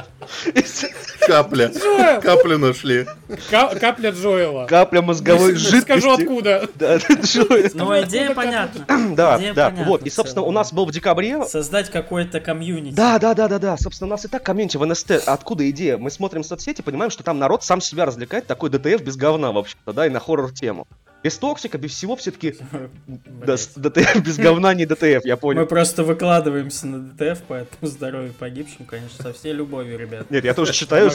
Капля. 1.26 1.68
Джоэл! 1.68 2.20
Каплю 2.20 2.58
нашли. 2.58 3.06
Ка- 3.50 3.74
Капля 3.78 4.10
Джоэла. 4.10 4.66
Капля 4.66 5.02
мозговой 5.02 5.54
жидкости. 5.54 5.80
Скажу 6.00 6.10
откуда. 6.12 6.68
Да, 6.74 6.96
Джоэл. 6.98 7.70
Ну, 7.74 8.02
идея 8.02 8.34
понятна. 8.34 8.84
Да, 9.14 9.38
Идея 9.38 9.54
да. 9.54 9.70
понятна 9.70 9.84
Вот, 9.90 10.02
и, 10.02 10.10
собственно, 10.10 10.44
у 10.44 10.50
нас 10.50 10.72
был 10.72 10.86
в 10.86 10.90
декабре 10.90 11.44
Создать 11.46 11.90
какой-то 11.90 12.40
комьюнити. 12.40 12.94
Да, 12.94 13.18
да, 13.18 13.34
да, 13.34 13.48
да, 13.48 13.58
да. 13.58 13.76
Собственно, 13.76 14.08
у 14.08 14.10
нас 14.10 14.24
и 14.24 14.28
так 14.28 14.42
комьюнити 14.42 14.76
в 14.76 14.84
НСТ. 14.84 15.12
Откуда 15.26 15.68
идея? 15.70 15.96
Мы 15.96 16.10
смотрим 16.10 16.42
соцсети, 16.44 16.82
понимаем, 16.82 17.10
что 17.10 17.22
там 17.22 17.38
народ 17.38 17.62
сам 17.64 17.80
себя 17.80 18.04
развлекает, 18.04 18.46
такой 18.46 18.70
DTF 18.70 19.02
без 19.02 19.16
говна, 19.16 19.52
вообще-то, 19.52 19.92
да, 19.92 20.06
и 20.06 20.10
на 20.10 20.20
хоррор-тему. 20.20 20.86
Без 21.22 21.36
токсика, 21.36 21.78
без 21.78 21.92
всего 21.92 22.14
все-таки... 22.16 22.56
DTF 23.06 24.22
без 24.22 24.38
говна 24.38 24.72
не 24.74 24.86
DTF, 24.86 25.24
я 25.24 25.34
Мы 25.34 25.36
понял. 25.36 25.66
просто 25.66 26.04
выкладываемся 26.04 26.86
на 26.86 27.00
DTF, 27.00 27.42
поэтому 27.48 27.86
здоровье 27.90 28.32
погибшим, 28.32 28.86
конечно, 28.86 29.22
со 29.22 29.32
всей 29.32 29.52
любовью, 29.52 29.98
ребят. 29.98 30.30
Нет, 30.30 30.44
я 30.44 30.54
тоже 30.54 30.72
читаю, 30.72 31.10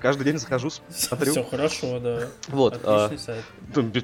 каждый 0.00 0.24
день 0.24 0.38
захожу, 0.38 0.70
смотрю. 0.90 1.32
Все 1.32 1.42
хорошо, 1.42 1.98
да. 1.98 2.28
Вот. 2.48 2.80
а, 2.84 3.06
Отличный 3.06 3.24
сайт. 3.24 3.44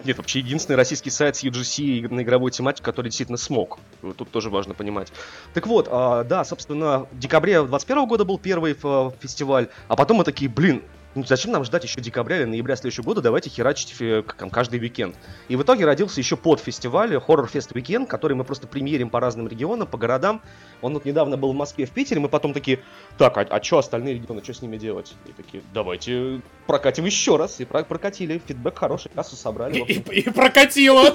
Нет, 0.04 0.18
вообще 0.18 0.40
единственный 0.40 0.76
российский 0.76 1.10
сайт 1.10 1.36
с 1.36 1.44
UGC 1.44 2.12
на 2.12 2.22
игровой 2.22 2.50
тематике, 2.50 2.84
который 2.84 3.06
действительно 3.06 3.38
смог. 3.38 3.78
Тут 4.16 4.30
тоже 4.30 4.50
важно 4.50 4.74
понимать. 4.74 5.12
Так 5.52 5.66
вот, 5.66 5.88
а, 5.90 6.24
да, 6.24 6.44
собственно, 6.44 7.06
в 7.12 7.18
декабре 7.18 7.62
21 7.62 8.06
года 8.06 8.24
был 8.24 8.38
первый 8.38 8.74
фестиваль, 9.20 9.68
а 9.88 9.96
потом 9.96 10.18
мы 10.18 10.24
такие, 10.24 10.50
блин, 10.50 10.82
ну 11.14 11.24
зачем 11.24 11.52
нам 11.52 11.64
ждать 11.64 11.84
еще 11.84 12.00
декабря 12.00 12.38
или 12.38 12.44
ноября 12.44 12.76
следующего 12.76 13.04
года, 13.04 13.22
давайте 13.22 13.50
херачить 13.50 13.94
там, 14.38 14.50
каждый 14.50 14.80
уикенд. 14.80 15.14
И 15.48 15.56
в 15.56 15.62
итоге 15.62 15.84
родился 15.84 16.20
еще 16.20 16.36
под 16.36 16.60
фестиваль 16.60 17.14
Horror 17.14 17.50
Fest 17.52 17.72
Weekend, 17.72 18.06
который 18.06 18.34
мы 18.36 18.44
просто 18.44 18.66
премьерим 18.66 19.10
по 19.10 19.20
разным 19.20 19.46
регионам, 19.48 19.86
по 19.86 19.98
городам. 19.98 20.42
Он 20.82 20.94
вот 20.94 21.04
недавно 21.04 21.36
был 21.36 21.52
в 21.52 21.56
Москве, 21.56 21.86
в 21.86 21.90
Питере, 21.90 22.20
мы 22.20 22.28
потом 22.28 22.52
такие, 22.52 22.80
так, 23.16 23.36
а, 23.38 23.62
что 23.62 23.78
остальные 23.78 24.14
регионы, 24.14 24.42
что 24.42 24.54
с 24.54 24.62
ними 24.62 24.76
делать? 24.76 25.14
И 25.26 25.32
такие, 25.32 25.62
давайте 25.72 26.40
прокатим 26.66 27.04
еще 27.04 27.36
раз. 27.36 27.60
И 27.60 27.64
про- 27.64 27.84
прокатили, 27.84 28.40
фидбэк 28.46 28.78
хороший, 28.78 29.10
кассу 29.14 29.36
собрали. 29.36 29.78
И, 29.78 29.92
и- 30.00 30.20
и 30.20 30.30
прокатило. 30.30 31.12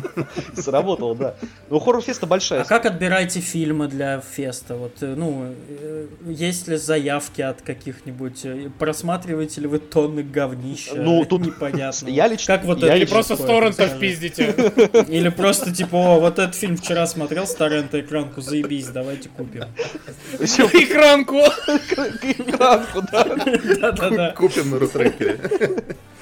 Сработало, 0.54 1.14
да. 1.14 1.34
Ну, 1.68 1.78
хоррор 1.78 2.02
феста 2.02 2.26
большая. 2.26 2.62
А 2.62 2.64
как 2.64 2.86
отбираете 2.86 3.40
фильмы 3.40 3.88
для 3.88 4.20
феста? 4.20 4.74
Вот, 4.76 5.02
э, 5.02 5.14
ну, 5.16 5.54
э, 5.68 6.06
есть 6.26 6.68
ли 6.68 6.76
заявки 6.76 7.40
от 7.42 7.62
каких-нибудь? 7.62 8.44
э, 8.44 8.70
Просматриваете 9.20 9.60
ли 9.60 9.66
вы 9.66 9.78
тонны 9.78 10.22
говнища? 10.22 10.94
Ну, 10.94 11.24
тут 11.26 11.44
непонятно. 11.44 12.08
я 12.08 12.26
лично- 12.26 12.56
Как 12.56 12.64
вот 12.64 12.78
я 12.80 12.88
это 12.88 12.96
Или 12.96 13.04
просто 13.04 13.36
с 13.36 13.40
торрентов 13.40 13.98
пиздите. 13.98 14.44
Или 15.08 15.28
просто 15.28 15.74
типа, 15.74 15.96
о, 15.96 16.20
вот 16.20 16.38
этот 16.38 16.54
фильм 16.54 16.76
вчера 16.76 17.06
смотрел 17.06 17.46
с 17.46 17.54
торрента 17.54 18.00
экранку, 18.00 18.40
заебись, 18.40 18.86
давайте 18.86 19.28
купим. 19.28 19.64
Экранку. 20.40 21.36
экранку, 22.22 23.02
да. 23.12 23.24
Да-да-да. 23.80 24.30
Купим 24.32 24.70
на 24.70 24.78
рутрекере. 24.78 25.38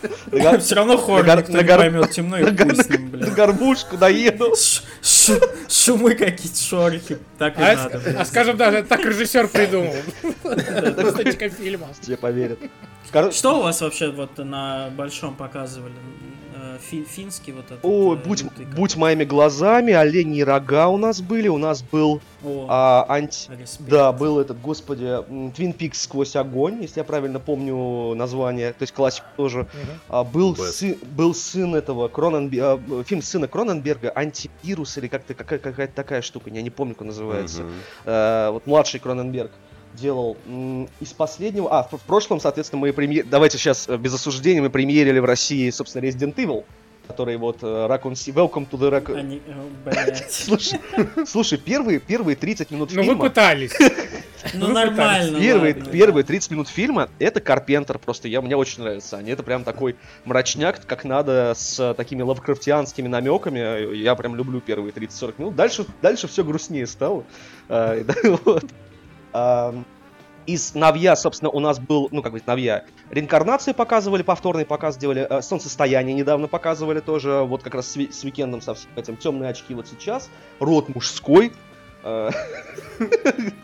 Все 0.60 0.74
равно 0.74 0.96
хоррор 0.96 1.36
никто 1.38 1.52
на 1.52 1.62
не 1.62 1.68
поймет, 1.68 2.10
темно 2.10 2.38
и 2.38 2.42
на 2.44 2.50
гор- 2.52 2.74
хуй 2.74 2.84
с 2.84 2.88
ним, 2.90 3.10
на 3.10 3.16
блин. 3.18 3.34
горбушку 3.34 3.96
доеду. 3.96 4.54
Шумы 5.68 6.14
какие-то, 6.14 6.58
шорохи, 6.60 7.18
так 7.38 7.58
и 7.58 7.62
А, 7.62 7.76
надо. 7.76 8.16
а 8.20 8.24
скажем 8.24 8.56
даже, 8.56 8.82
так 8.82 9.00
режиссер 9.04 9.48
придумал. 9.48 9.94
Эстетика 10.44 11.48
фильма. 11.50 11.88
Тебе 12.00 12.16
поверят. 12.16 12.58
Что 13.32 13.58
у 13.58 13.62
вас 13.62 13.80
вообще 13.80 14.10
вот 14.10 14.38
на 14.38 14.90
большом 14.96 15.34
показывали? 15.34 15.92
Э, 16.78 16.90
фи- 16.90 17.04
Финский 17.04 17.52
вот 17.52 17.66
этот? 17.66 17.80
О, 17.82 18.14
э, 18.14 18.16
будь, 18.16 18.42
лютый 18.42 18.66
будь 18.66 18.96
моими 18.96 19.24
глазами, 19.24 19.92
оленьи 19.92 20.42
рога 20.42 20.88
у 20.88 20.96
нас 20.96 21.20
были, 21.20 21.48
у 21.48 21.58
нас 21.58 21.82
был 21.82 22.20
О, 22.44 22.66
а, 22.68 23.06
анти... 23.08 23.50
респект. 23.58 23.90
Да, 23.90 24.12
был 24.12 24.38
этот, 24.38 24.60
господи, 24.60 25.04
Twin 25.04 25.76
Peaks 25.76 25.94
сквозь 25.94 26.36
огонь, 26.36 26.78
если 26.82 27.00
я 27.00 27.04
правильно 27.04 27.40
помню 27.40 28.14
название, 28.14 28.72
то 28.72 28.82
есть 28.82 28.92
классик 28.92 29.24
тоже. 29.36 29.66
А, 30.08 30.24
был, 30.24 30.56
сын, 30.56 30.96
был 31.16 31.34
сын 31.34 31.74
этого 31.74 32.08
Кроненбе- 32.08 32.60
а, 33.00 33.04
фильм 33.04 33.22
сына 33.22 33.48
Кроненберга, 33.48 34.12
антивирус 34.14 34.96
или 34.98 35.08
как-то 35.08 35.34
какая- 35.34 35.58
какая-то 35.58 35.94
такая 35.94 36.22
штука, 36.22 36.50
я 36.50 36.62
не 36.62 36.70
помню, 36.70 36.94
как 36.94 37.02
он 37.02 37.06
называется. 37.08 37.62
Мгм. 37.62 37.72
Э, 38.06 38.50
вот 38.52 38.66
младший 38.66 39.00
Кроненберг 39.00 39.50
делал 40.00 40.36
из 41.00 41.12
последнего... 41.12 41.68
А, 41.70 41.82
в, 41.82 42.00
прошлом, 42.02 42.40
соответственно, 42.40 42.80
мы 42.80 42.92
премьер... 42.92 43.24
Давайте 43.24 43.58
сейчас 43.58 43.88
без 43.88 44.14
осуждения 44.14 44.62
мы 44.62 44.70
премьерили 44.70 45.18
в 45.18 45.24
России, 45.24 45.68
собственно, 45.70 46.04
Resident 46.04 46.34
Evil, 46.36 46.64
который 47.06 47.36
вот 47.36 47.58
э, 47.62 47.66
Raccoon 47.66 48.12
City- 48.12 48.32
Welcome 48.32 48.68
to 48.70 48.78
the 48.78 48.90
Raccoon... 48.90 49.18
Они, 49.18 49.42
э, 49.46 49.68
блядь. 49.84 50.26
Слушай, 50.30 50.80
слушай, 51.26 51.58
первые, 51.58 52.00
первые 52.00 52.36
30 52.36 52.70
минут 52.70 52.90
Ну 52.92 53.02
вы 53.02 53.08
фильма... 53.08 53.24
пытались. 53.24 53.72
Ну 54.54 54.68
Вы 54.68 54.72
нормально. 54.72 55.40
Первые, 55.40 55.74
первые 55.74 56.24
30 56.24 56.52
минут 56.52 56.68
фильма 56.68 57.08
это 57.18 57.40
Карпентер, 57.40 57.98
просто 57.98 58.28
я, 58.28 58.40
мне 58.40 58.56
очень 58.56 58.82
нравятся 58.82 59.16
они. 59.16 59.32
Это 59.32 59.42
прям 59.42 59.64
такой 59.64 59.96
мрачняк, 60.24 60.86
как 60.86 61.04
надо, 61.04 61.54
с 61.56 61.92
такими 61.94 62.22
лавкрафтианскими 62.22 63.08
намеками. 63.08 63.96
Я 63.96 64.14
прям 64.14 64.36
люблю 64.36 64.60
первые 64.60 64.92
30-40 64.92 65.34
минут. 65.38 65.56
Дальше, 65.56 65.86
дальше 66.02 66.28
все 66.28 66.44
грустнее 66.44 66.86
стало. 66.86 67.24
А, 67.68 68.00
вот. 68.44 68.64
Из 70.46 70.74
Навья, 70.74 71.14
собственно, 71.14 71.50
у 71.50 71.60
нас 71.60 71.78
был, 71.78 72.08
ну, 72.10 72.22
как 72.22 72.32
бы 72.32 72.40
Навья, 72.46 72.86
реинкарнации 73.10 73.72
показывали, 73.72 74.22
повторный 74.22 74.64
показ 74.64 74.96
делали, 74.96 75.26
э, 75.28 75.42
солнцестояние 75.42 76.14
недавно 76.14 76.48
показывали 76.48 77.00
тоже, 77.00 77.42
вот 77.42 77.62
как 77.62 77.74
раз 77.74 77.88
с, 77.88 77.96
с 77.96 78.24
уикендом 78.24 78.62
со 78.62 78.72
всем 78.72 78.88
этим, 78.96 79.16
темные 79.18 79.50
очки 79.50 79.74
вот 79.74 79.86
сейчас, 79.88 80.30
рот 80.58 80.88
мужской, 80.88 81.52
э, 82.02 82.30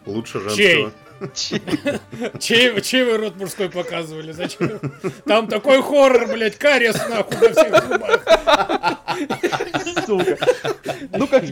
Лучше 0.04 0.40
женского. 0.40 0.92
Чей, 2.38 3.04
вы 3.04 3.16
рот 3.16 3.36
мужской 3.36 3.68
показывали? 3.68 4.32
Зачем? 4.32 4.80
Там 5.26 5.48
такой 5.48 5.82
хоррор, 5.82 6.26
блядь, 6.28 6.56
кариес 6.56 6.96
нахуй 7.08 7.36
на 7.36 7.52
всех 7.52 7.88
зубах. 7.88 8.24
сука. 10.06 10.38
Ну, 11.12 11.26
как. 11.26 11.44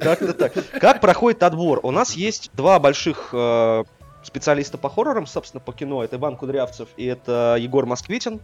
Как-то 0.00 0.34
так. 0.34 0.52
Как 0.80 1.00
проходит 1.00 1.42
отбор? 1.42 1.80
У 1.82 1.90
нас 1.90 2.12
есть 2.12 2.50
два 2.54 2.78
больших 2.78 3.30
э, 3.32 3.84
специалиста 4.22 4.78
по 4.78 4.90
хоррорам, 4.90 5.26
собственно, 5.26 5.60
по 5.60 5.72
кино. 5.72 6.04
Это 6.04 6.16
Иван 6.16 6.36
Кудрявцев 6.36 6.88
и 6.96 7.06
это 7.06 7.56
Егор 7.58 7.86
Москвитин. 7.86 8.40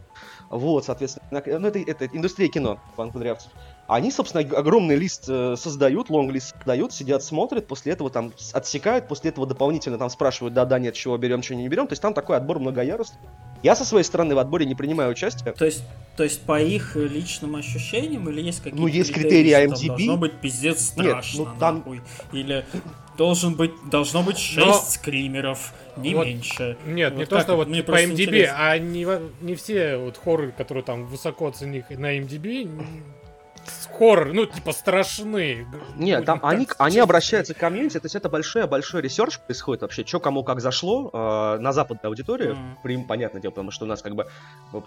Вот, 0.50 0.84
соответственно, 0.84 1.26
ну, 1.30 1.68
это, 1.68 1.78
это 1.78 2.06
индустрия 2.06 2.48
кино, 2.48 2.78
Иван 2.96 3.10
Кудрявцев. 3.10 3.50
Они, 3.92 4.10
собственно, 4.10 4.42
ог- 4.42 4.54
огромный 4.54 4.96
лист 4.96 5.24
э, 5.28 5.54
создают, 5.58 6.08
лонг-лист 6.08 6.54
создают, 6.56 6.92
сидят, 6.94 7.22
смотрят, 7.22 7.66
после 7.66 7.92
этого 7.92 8.08
там 8.08 8.32
отсекают, 8.54 9.06
после 9.06 9.30
этого 9.30 9.46
дополнительно 9.46 9.98
там 9.98 10.08
спрашивают, 10.08 10.54
да, 10.54 10.64
да, 10.64 10.78
нет, 10.78 10.94
чего 10.94 11.16
берем, 11.18 11.42
чего 11.42 11.58
не 11.58 11.68
берем. 11.68 11.86
То 11.86 11.92
есть 11.92 12.00
там 12.00 12.14
такой 12.14 12.36
отбор 12.38 12.58
многоярусный. 12.58 13.18
Я 13.62 13.76
со 13.76 13.84
своей 13.84 14.04
стороны 14.04 14.34
в 14.34 14.38
отборе 14.38 14.64
не 14.66 14.74
принимаю 14.74 15.10
участия. 15.10 15.52
То 15.52 15.64
есть, 15.66 15.84
то 16.16 16.24
есть 16.24 16.40
по 16.42 16.60
их 16.60 16.96
личным 16.96 17.54
ощущениям 17.54 18.28
или 18.30 18.40
есть 18.40 18.58
какие-то 18.58 18.80
Ну, 18.80 18.86
есть 18.86 19.12
критерии 19.12 19.50
что 19.50 19.60
там 19.60 19.74
IMDb? 19.74 19.86
должно 19.88 20.16
быть 20.16 20.32
пиздец 20.40 20.96
Нет, 20.96 21.06
страшно, 21.06 21.44
ну, 21.44 21.48
там- 21.60 21.76
нахуй. 21.76 22.00
Или 22.32 22.64
должен 23.18 23.54
быть, 23.54 23.72
должно 23.90 24.22
быть 24.22 24.38
6 24.38 24.66
Но- 24.66 24.72
скримеров, 24.72 25.74
не 25.98 26.14
Вот 26.14 26.26
меньше. 26.26 26.78
Нет, 26.86 27.12
не 27.12 27.20
Вот 27.20 27.28
то, 27.28 27.36
как 27.36 27.44
что 27.44 27.56
вот 27.56 27.68
Мне 27.68 27.82
по 27.82 27.92
просто 27.92 28.08
MDB, 28.08 28.22
интересно. 28.24 28.56
а 28.58 28.78
не, 28.78 29.06
не 29.42 29.54
все 29.54 29.96
вот 29.98 30.16
хорроры, 30.16 30.52
которые 30.52 30.82
там 30.82 31.04
высоко 31.06 31.48
оценили 31.48 31.84
на 31.90 32.18
MDB, 32.18 32.68
хоррор, 33.92 34.32
ну, 34.32 34.46
типа, 34.46 34.72
страшные. 34.72 35.66
Нет, 35.96 36.24
там 36.24 36.40
они, 36.42 36.66
они 36.78 36.98
обращаются 36.98 37.54
к 37.54 37.58
комьюнити, 37.58 37.98
то 37.98 38.06
есть 38.06 38.14
это 38.14 38.28
большой-большой 38.28 39.02
ресерч 39.02 39.38
происходит 39.38 39.82
вообще, 39.82 40.04
что 40.06 40.20
кому 40.20 40.44
как 40.44 40.60
зашло 40.60 41.10
э, 41.12 41.58
на 41.58 41.72
западную 41.72 42.10
аудиторию, 42.10 42.54
Мгм. 42.54 42.78
Прим- 42.82 43.04
понятное 43.06 43.40
дело, 43.40 43.52
потому 43.52 43.70
что 43.70 43.84
у 43.84 43.88
нас 43.88 44.02
как 44.02 44.14
бы 44.14 44.26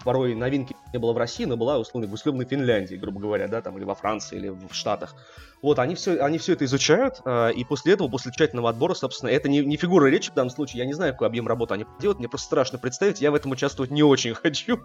порой 0.04 0.34
новинки 0.34 0.76
не 0.92 0.98
было 0.98 1.12
в 1.12 1.18
России, 1.18 1.44
но 1.44 1.56
была 1.56 1.78
условно 1.78 2.08
в 2.08 2.12
условной 2.12 2.44
Финляндии, 2.44 2.96
грубо 2.96 3.20
говоря, 3.20 3.48
да, 3.48 3.62
там 3.62 3.76
или 3.78 3.84
во 3.84 3.94
Франции, 3.94 4.36
или 4.36 4.48
в 4.48 4.72
Штатах. 4.72 5.14
Вот, 5.62 5.78
они 5.78 5.94
все, 5.94 6.20
они 6.20 6.38
все 6.38 6.52
это 6.52 6.64
изучают, 6.66 7.20
э, 7.24 7.52
и 7.52 7.64
после 7.64 7.94
этого, 7.94 8.08
после 8.08 8.30
тщательного 8.30 8.70
отбора, 8.70 8.94
собственно, 8.94 9.30
это 9.30 9.48
не, 9.48 9.60
не 9.60 9.76
фигура 9.76 10.06
речи 10.06 10.30
в 10.30 10.34
данном 10.34 10.50
случае, 10.50 10.80
я 10.80 10.86
не 10.86 10.92
знаю, 10.92 11.12
какой 11.12 11.28
объем 11.28 11.48
работы 11.48 11.74
они 11.74 11.86
делают, 11.98 12.18
мне 12.18 12.28
просто 12.28 12.46
страшно 12.46 12.78
представить, 12.78 13.20
я 13.20 13.30
в 13.30 13.34
этом 13.34 13.52
участвовать 13.52 13.90
не 13.90 14.02
очень 14.02 14.34
хочу, 14.42 14.80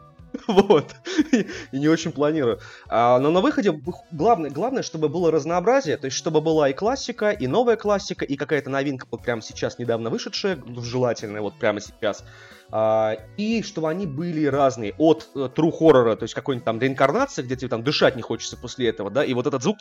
вот, 0.47 0.95
и, 1.31 1.47
не 1.73 1.89
очень 1.89 2.11
планирую. 2.11 2.59
А, 2.87 3.19
но 3.19 3.31
на 3.31 3.41
выходе 3.41 3.71
вы- 3.71 3.93
главное, 4.11 4.49
главное, 4.49 4.81
чтобы 4.81 5.09
было 5.09 5.29
разнообразие, 5.29 5.97
то 5.97 6.05
есть 6.05 6.17
чтобы 6.17 6.39
была 6.39 6.69
и 6.69 6.73
классика, 6.73 7.31
и 7.31 7.47
новая 7.47 7.75
классика, 7.75 8.23
и 8.23 8.37
какая-то 8.37 8.69
новинка 8.69 9.07
вот 9.11 9.23
прямо 9.23 9.41
сейчас 9.41 9.77
недавно 9.77 10.09
вышедшая, 10.09 10.57
желательная 10.77 11.41
вот 11.41 11.59
прямо 11.59 11.81
сейчас. 11.81 12.23
А, 12.71 13.17
и 13.35 13.61
чтобы 13.63 13.89
они 13.89 14.07
были 14.07 14.45
разные, 14.45 14.93
от 14.97 15.27
э, 15.35 15.49
true 15.53 15.71
хоррора, 15.71 16.15
то 16.15 16.23
есть 16.23 16.33
какой-нибудь 16.33 16.63
там 16.63 16.79
реинкарнации, 16.79 17.41
где 17.41 17.57
тебе 17.57 17.67
там 17.67 17.83
дышать 17.83 18.15
не 18.15 18.21
хочется 18.21 18.55
после 18.55 18.87
этого, 18.87 19.11
да, 19.11 19.25
и 19.25 19.33
вот 19.33 19.45
этот 19.45 19.61
звук 19.61 19.77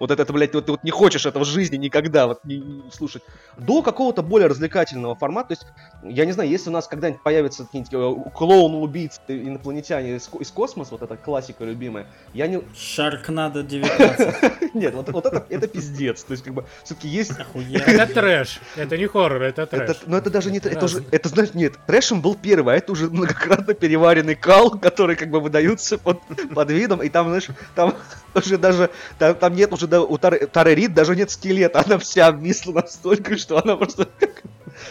Вот 0.00 0.10
это, 0.10 0.22
это, 0.22 0.32
блядь, 0.32 0.54
вот 0.54 0.64
ты 0.64 0.72
вот 0.72 0.82
не 0.82 0.90
хочешь 0.90 1.26
этого 1.26 1.44
в 1.44 1.46
жизни 1.46 1.76
никогда 1.76 2.26
вот 2.26 2.42
не, 2.46 2.56
не 2.56 2.90
слушать. 2.90 3.22
До 3.58 3.82
какого-то 3.82 4.22
более 4.22 4.48
развлекательного 4.48 5.14
формата. 5.14 5.48
То 5.48 5.52
есть, 5.52 5.66
я 6.02 6.24
не 6.24 6.32
знаю, 6.32 6.48
если 6.48 6.70
у 6.70 6.72
нас 6.72 6.88
когда-нибудь 6.88 7.22
появится 7.22 7.64
какие-нибудь 7.66 7.92
э, 7.92 8.30
клоун-убийцы, 8.30 9.20
инопланетяне 9.28 10.16
из, 10.16 10.30
из 10.40 10.50
космоса, 10.50 10.92
вот 10.92 11.02
эта 11.02 11.18
классика 11.18 11.64
любимая, 11.64 12.06
я 12.32 12.46
не... 12.46 12.62
Шаркнадо 12.74 13.62
19. 13.62 14.74
Нет, 14.74 14.94
вот, 14.94 15.10
вот 15.10 15.26
это, 15.26 15.44
это 15.50 15.68
пиздец. 15.68 16.24
То 16.24 16.32
есть, 16.32 16.44
как 16.44 16.54
бы, 16.54 16.64
все-таки 16.82 17.06
есть... 17.06 17.32
Это 17.54 18.14
трэш. 18.14 18.58
Это 18.76 18.96
не 18.96 19.06
хоррор, 19.06 19.42
это 19.42 19.62
Это, 19.62 19.76
трэш. 19.76 19.98
но 20.06 20.16
это 20.16 20.30
даже 20.30 20.50
не... 20.50 20.58
Это, 20.58 20.86
уже, 20.86 21.04
это, 21.10 21.28
знаешь, 21.28 21.52
нет, 21.52 21.74
трэшем 21.86 22.22
был 22.22 22.34
первый, 22.36 22.74
а 22.74 22.78
это 22.78 22.92
уже 22.92 23.10
многократно 23.10 23.74
переваренный 23.74 24.34
кал, 24.34 24.78
который 24.78 25.16
как 25.16 25.28
бы 25.28 25.40
выдаются 25.40 25.98
под, 25.98 26.20
под 26.54 26.70
видом, 26.70 27.02
и 27.02 27.10
там, 27.10 27.26
знаешь, 27.26 27.48
там 27.74 27.96
уже 28.34 28.56
даже... 28.56 28.88
Там, 29.18 29.34
там 29.34 29.54
нет 29.54 29.70
уже... 29.74 29.89
да, 29.90 30.00
у 30.02 30.16
Тары, 30.16 30.46
Тары 30.46 30.74
Рид 30.74 30.94
даже 30.94 31.14
нет 31.16 31.30
скелета, 31.30 31.82
она 31.84 31.98
вся 31.98 32.28
обвисла 32.28 32.72
настолько, 32.72 33.36
что 33.36 33.62
она 33.62 33.76
просто 33.76 34.06
как, 34.18 34.42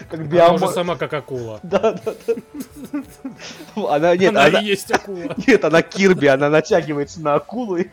как 0.10 0.20
Она 0.20 0.24
биомо- 0.30 0.56
уже 0.56 0.68
сама 0.70 0.96
как 0.96 1.14
акула. 1.14 1.60
Да, 1.64 1.94
да, 1.94 2.14
да. 2.28 3.96
Она, 3.96 4.16
нет, 4.16 4.30
Она 4.32 4.46
она, 4.46 4.60
есть 4.60 4.92
акула. 4.92 5.36
нет, 5.48 5.64
она 5.66 5.82
Кирби, 5.82 6.28
она 6.28 6.50
натягивается 6.50 7.22
на 7.22 7.36
акулу 7.36 7.78
и... 7.78 7.88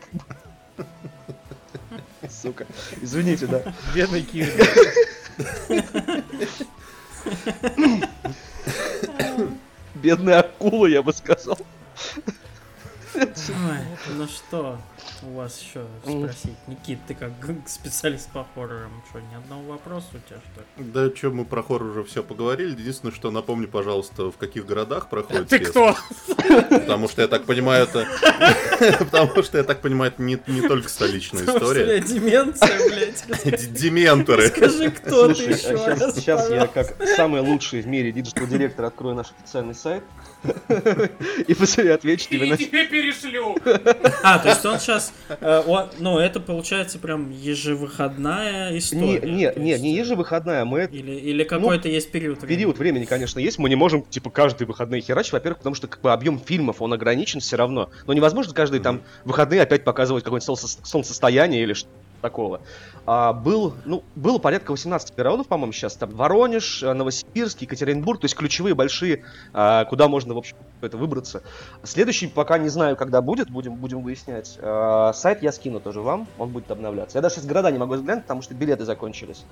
Сука, 2.29 2.65
извините, 3.01 3.47
да. 3.47 3.61
Бедный 3.95 4.21
Кирби. 4.21 4.63
Бедная 9.95 10.39
акула, 10.39 10.87
я 10.87 11.01
бы 11.01 11.13
сказал. 11.13 11.57
Ой, 13.17 14.15
ну 14.15 14.27
что 14.27 14.77
у 15.23 15.35
вас 15.35 15.59
еще 15.59 15.85
спросить? 16.03 16.57
Никит, 16.67 16.99
ты 17.07 17.15
как 17.15 17.31
специалист 17.65 18.29
по 18.31 18.45
хоррорам, 18.53 18.91
что, 19.09 19.19
ни 19.19 19.35
одного 19.35 19.63
вопроса 19.73 20.07
у 20.13 20.17
тебя, 20.17 20.39
что 20.51 20.83
ли? 20.83 20.91
Да, 20.91 21.15
что 21.15 21.31
мы 21.31 21.45
про 21.45 21.63
хоррор 21.63 21.89
уже 21.89 22.03
все 22.03 22.21
поговорили. 22.23 22.79
Единственное, 22.79 23.13
что 23.13 23.31
напомни, 23.31 23.65
пожалуйста, 23.65 24.31
в 24.31 24.37
каких 24.37 24.65
городах 24.65 25.09
проходит 25.09 25.47
Ты 25.47 25.59
кто? 25.59 25.95
Потому 26.69 27.07
что 27.07 27.21
я 27.21 27.27
так 27.27 27.45
понимаю, 27.45 27.85
это... 27.85 28.07
Потому 28.99 29.41
что 29.43 29.57
я 29.57 29.63
так 29.63 29.81
понимаю, 29.81 30.11
это 30.11 30.21
не, 30.21 30.39
не 30.47 30.61
только 30.61 30.89
столичная 30.89 31.43
история. 31.43 31.99
деменция, 31.99 32.89
блядь. 32.89 33.73
Дементоры. 33.73 34.47
Скажи, 34.49 34.91
кто 34.91 35.27
ты 35.27 35.35
Слушай, 35.35 35.53
еще 35.53 36.11
сейчас, 36.13 36.49
я 36.49 36.67
как 36.67 36.95
самый 37.15 37.41
лучший 37.41 37.81
в 37.81 37.87
мире 37.87 38.11
диджитал-директор 38.11 38.85
открою 38.85 39.15
наш 39.15 39.27
официальный 39.31 39.75
сайт 39.75 40.03
и 41.47 41.53
после 41.53 41.93
отвечу 41.93 42.29
тебе 42.29 42.53
И 42.53 42.57
тебе 42.57 42.85
перешлю. 42.85 43.57
А, 44.23 44.39
то 44.39 44.49
есть 44.49 44.65
он 44.65 44.79
сейчас, 44.79 45.13
ну, 45.99 46.19
это 46.19 46.39
получается 46.39 46.99
прям 46.99 47.31
ежевыходная 47.31 48.77
история. 48.77 49.19
не, 49.21 49.51
не, 49.55 49.79
не 49.79 49.95
ежевыходная, 49.95 50.65
мы 50.65 50.87
Или, 50.91 51.11
или 51.13 51.43
какой-то 51.43 51.89
есть 51.89 52.11
период 52.11 52.41
времени? 52.41 52.57
Период 52.57 52.77
времени, 52.77 53.05
конечно, 53.05 53.39
есть. 53.39 53.59
Мы 53.59 53.69
не 53.69 53.75
можем, 53.75 54.03
типа, 54.03 54.29
каждые 54.29 54.67
выходные 54.67 55.01
херачить. 55.01 55.33
Во-первых, 55.33 55.59
потому 55.59 55.75
что 55.75 55.87
как 55.87 56.01
бы 56.01 56.11
объем 56.11 56.39
фильмов, 56.39 56.81
он 56.81 56.93
ограничен 56.93 57.39
все 57.39 57.55
равно. 57.55 57.89
Но 58.05 58.13
невозможно 58.13 58.53
каждые 58.53 58.81
там 58.81 59.01
выходные 59.25 59.61
опять 59.61 59.83
показывать 59.83 60.23
какое-нибудь 60.23 60.45
солнце- 60.45 60.79
солнцестояние 60.83 61.63
или 61.63 61.73
что 61.73 61.89
такого. 62.21 62.61
А, 63.05 63.31
был, 63.31 63.73
ну, 63.85 64.03
было 64.15 64.37
порядка 64.37 64.71
18 64.71 65.13
периодов, 65.13 65.47
по-моему, 65.47 65.71
сейчас. 65.71 65.95
Там 65.95 66.09
Воронеж, 66.09 66.83
э, 66.83 66.91
Новосибирск, 66.91 67.61
Екатеринбург, 67.61 68.19
то 68.19 68.25
есть 68.25 68.35
ключевые 68.35 68.75
большие, 68.75 69.23
а, 69.53 69.85
куда 69.85 70.09
можно, 70.09 70.33
в 70.33 70.37
общем, 70.37 70.57
это 70.81 70.97
выбраться. 70.97 71.41
Следующий 71.83 72.27
пока 72.27 72.57
не 72.57 72.67
знаю, 72.67 72.97
когда 72.97 73.21
будет, 73.21 73.49
будем, 73.49 73.75
будем 73.75 74.01
выяснять. 74.01 74.59
А, 74.61 75.13
сайт 75.13 75.41
я 75.41 75.53
скину 75.53 75.79
тоже 75.79 76.01
вам, 76.01 76.27
он 76.37 76.49
будет 76.49 76.69
обновляться. 76.69 77.17
Я 77.17 77.21
даже 77.21 77.35
сейчас 77.35 77.45
города 77.45 77.71
не 77.71 77.77
могу 77.77 77.93
взглянуть, 77.93 78.23
потому 78.23 78.41
что 78.41 78.53
билеты 78.53 78.83
закончились. 78.83 79.45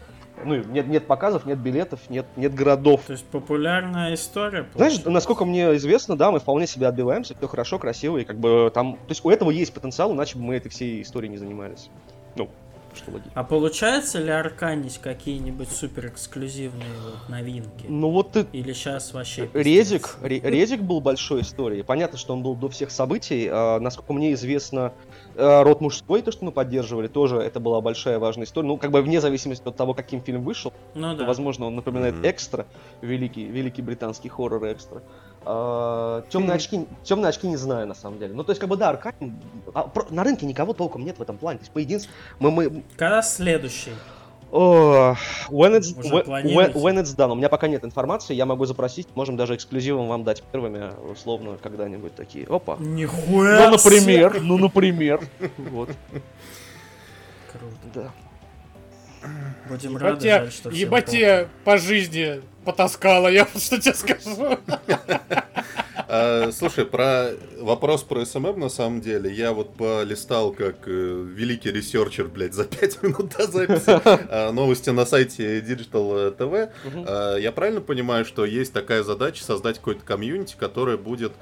Ну, 0.44 0.56
нет, 0.56 0.88
нет 0.88 1.08
показов, 1.08 1.46
нет 1.46 1.58
билетов, 1.58 2.02
нет, 2.10 2.26
нет 2.36 2.54
городов. 2.54 3.04
То 3.08 3.14
есть 3.14 3.26
популярная 3.26 4.16
история. 4.16 4.68
Знаешь, 4.76 4.94
получается? 4.94 5.10
насколько 5.12 5.46
мне 5.46 5.76
известно, 5.78 6.18
да, 6.18 6.30
мы 6.30 6.40
вполне 6.40 6.68
себя 6.68 6.90
отбиваемся, 6.90 7.36
все 7.38 7.48
хорошо, 7.48 7.80
красиво, 7.80 8.18
и 8.18 8.26
как 8.26 8.38
бы 8.38 8.70
там... 8.74 8.96
То 8.96 9.10
есть 9.10 9.24
у 9.24 9.30
этого 9.30 9.50
есть 9.50 9.74
потенциал, 9.74 10.12
иначе 10.12 10.38
бы 10.38 10.44
мы 10.44 10.56
этой 10.56 10.70
всей 10.70 11.02
историей 11.02 11.32
не 11.32 11.38
занимались. 11.38 11.90
Ну, 12.36 12.50
что 12.94 13.12
логично. 13.12 13.32
А 13.34 13.44
получается 13.44 14.20
ли 14.20 14.30
арканить 14.30 14.98
какие-нибудь 15.00 15.70
супер 15.70 16.08
эксклюзивные 16.08 16.88
вот 17.04 17.30
новинки? 17.30 17.86
Ну 17.90 18.10
вот 18.10 18.32
ты... 18.32 18.46
Или 18.54 18.72
сейчас 18.74 19.14
вообще... 19.14 19.50
Резик, 19.54 20.18
Ре- 20.22 20.40
Резик 20.40 20.82
был 20.82 21.02
большой 21.02 21.42
историей. 21.42 21.84
Понятно, 21.84 22.18
что 22.18 22.34
он 22.34 22.42
был 22.44 22.56
до 22.56 22.70
всех 22.70 22.92
событий. 22.92 23.50
А, 23.52 23.80
насколько 23.80 24.14
мне 24.14 24.32
известно, 24.34 24.94
а, 25.36 25.64
род 25.64 25.82
мужской, 25.82 26.22
то, 26.22 26.32
что 26.32 26.46
мы 26.46 26.52
поддерживали, 26.54 27.08
тоже 27.08 27.38
это 27.38 27.60
была 27.60 27.82
большая 27.82 28.18
важная 28.20 28.46
история. 28.46 28.68
Ну, 28.68 28.78
как 28.78 28.92
бы 28.92 29.02
вне 29.02 29.20
зависимости 29.20 29.68
от 29.68 29.76
того, 29.76 29.94
каким 29.94 30.22
фильм 30.22 30.44
вышел, 30.44 30.72
Ну 30.94 31.12
то, 31.14 31.20
да. 31.20 31.26
возможно, 31.26 31.66
он 31.66 31.76
напоминает 31.76 32.16
Мгм. 32.16 32.30
экстра, 32.30 32.66
великий, 33.02 33.44
великий 33.46 33.82
британский 33.82 34.30
хоррор 34.30 34.72
экстра. 34.72 35.04
Темные 35.46 36.50
Мгм. 36.50 36.56
очки, 36.56 36.86
темные 37.04 37.30
очки 37.30 37.48
не 37.48 37.58
знаю 37.58 37.88
на 37.88 37.94
самом 37.96 38.18
деле. 38.20 38.34
Ну 38.34 38.44
то 38.44 38.52
есть 38.52 38.60
как 38.60 38.70
бы 38.70 38.78
да, 38.78 38.90
Арканин, 38.90 39.40
а, 39.74 39.84
про- 39.84 40.08
на 40.10 40.24
рынке 40.24 40.46
никого 40.46 40.74
толком 40.74 41.06
нет 41.06 41.20
в 41.20 41.22
этом 41.22 41.38
плане. 41.38 41.60
То 41.60 41.64
есть 41.64 41.72
мы 41.76 41.82
единственное, 41.82 42.16
мы, 42.40 42.52
мы 42.52 42.84
Когда 42.98 43.22
следующий? 43.22 43.92
о, 44.52 45.16
when 45.50 45.78
it's 45.78 45.94
when, 45.98 46.74
when 46.74 46.96
it's 47.02 47.16
done. 47.16 47.32
У 47.32 47.36
меня 47.36 47.50
пока 47.50 47.68
нет 47.68 47.84
информации, 47.84 48.34
я 48.34 48.46
могу 48.46 48.66
запросить, 48.66 49.08
можем 49.16 49.36
даже 49.38 49.56
эксклюзивом 49.56 50.08
вам 50.08 50.24
дать 50.24 50.42
первыми, 50.44 50.92
условно 51.12 51.58
когда-нибудь 51.62 52.16
такие. 52.16 52.46
Опа. 52.48 52.78
Нихуя 52.80 53.66
Ну, 53.70 53.72
например, 53.78 54.42
ну, 54.42 54.58
например. 54.58 55.22
Вот, 55.58 55.90
Круто. 57.52 57.76
да. 57.94 58.12
Будем 59.70 59.92
Ебать 59.92 60.02
рады, 60.02 60.22
тебя, 60.22 60.40
жаль, 60.40 60.52
что 60.52 60.70
всем 60.70 60.82
ебать 60.82 61.06
тебя 61.06 61.48
по 61.64 61.78
жизни 61.78 62.42
потаскала, 62.64 63.28
я 63.28 63.48
вот 63.52 63.62
что 63.62 63.80
тебе 63.80 63.94
скажу. 63.94 64.60
А, 66.08 66.52
слушай, 66.52 66.86
про 66.86 67.32
вопрос 67.60 68.04
про 68.04 68.24
СММ 68.26 68.60
на 68.60 68.70
самом 68.70 69.02
деле, 69.02 69.34
я 69.34 69.54
вот 69.54 69.76
полистал 69.76 70.52
как 70.52 70.88
э, 70.88 70.92
великий 70.92 71.72
ресерчер, 71.72 72.28
блядь, 72.28 72.54
за 72.54 72.66
5 72.66 73.04
минут 73.04 73.36
до 73.36 73.48
записи 73.48 74.00
а, 74.06 74.52
новости 74.52 74.92
на 74.92 75.06
сайте 75.06 75.60
Digital 75.62 76.36
TV. 76.38 76.70
Мгм. 76.86 77.06
А, 77.08 77.38
Я 77.38 77.52
правильно 77.52 77.82
понимаю, 77.82 78.24
что 78.24 78.46
есть 78.46 78.72
такая 78.72 79.04
задача 79.04 79.44
создать 79.44 79.78
какой-то 79.80 80.06
комьюнити, 80.06 80.56
которое 80.58 80.98
будет 80.98 81.34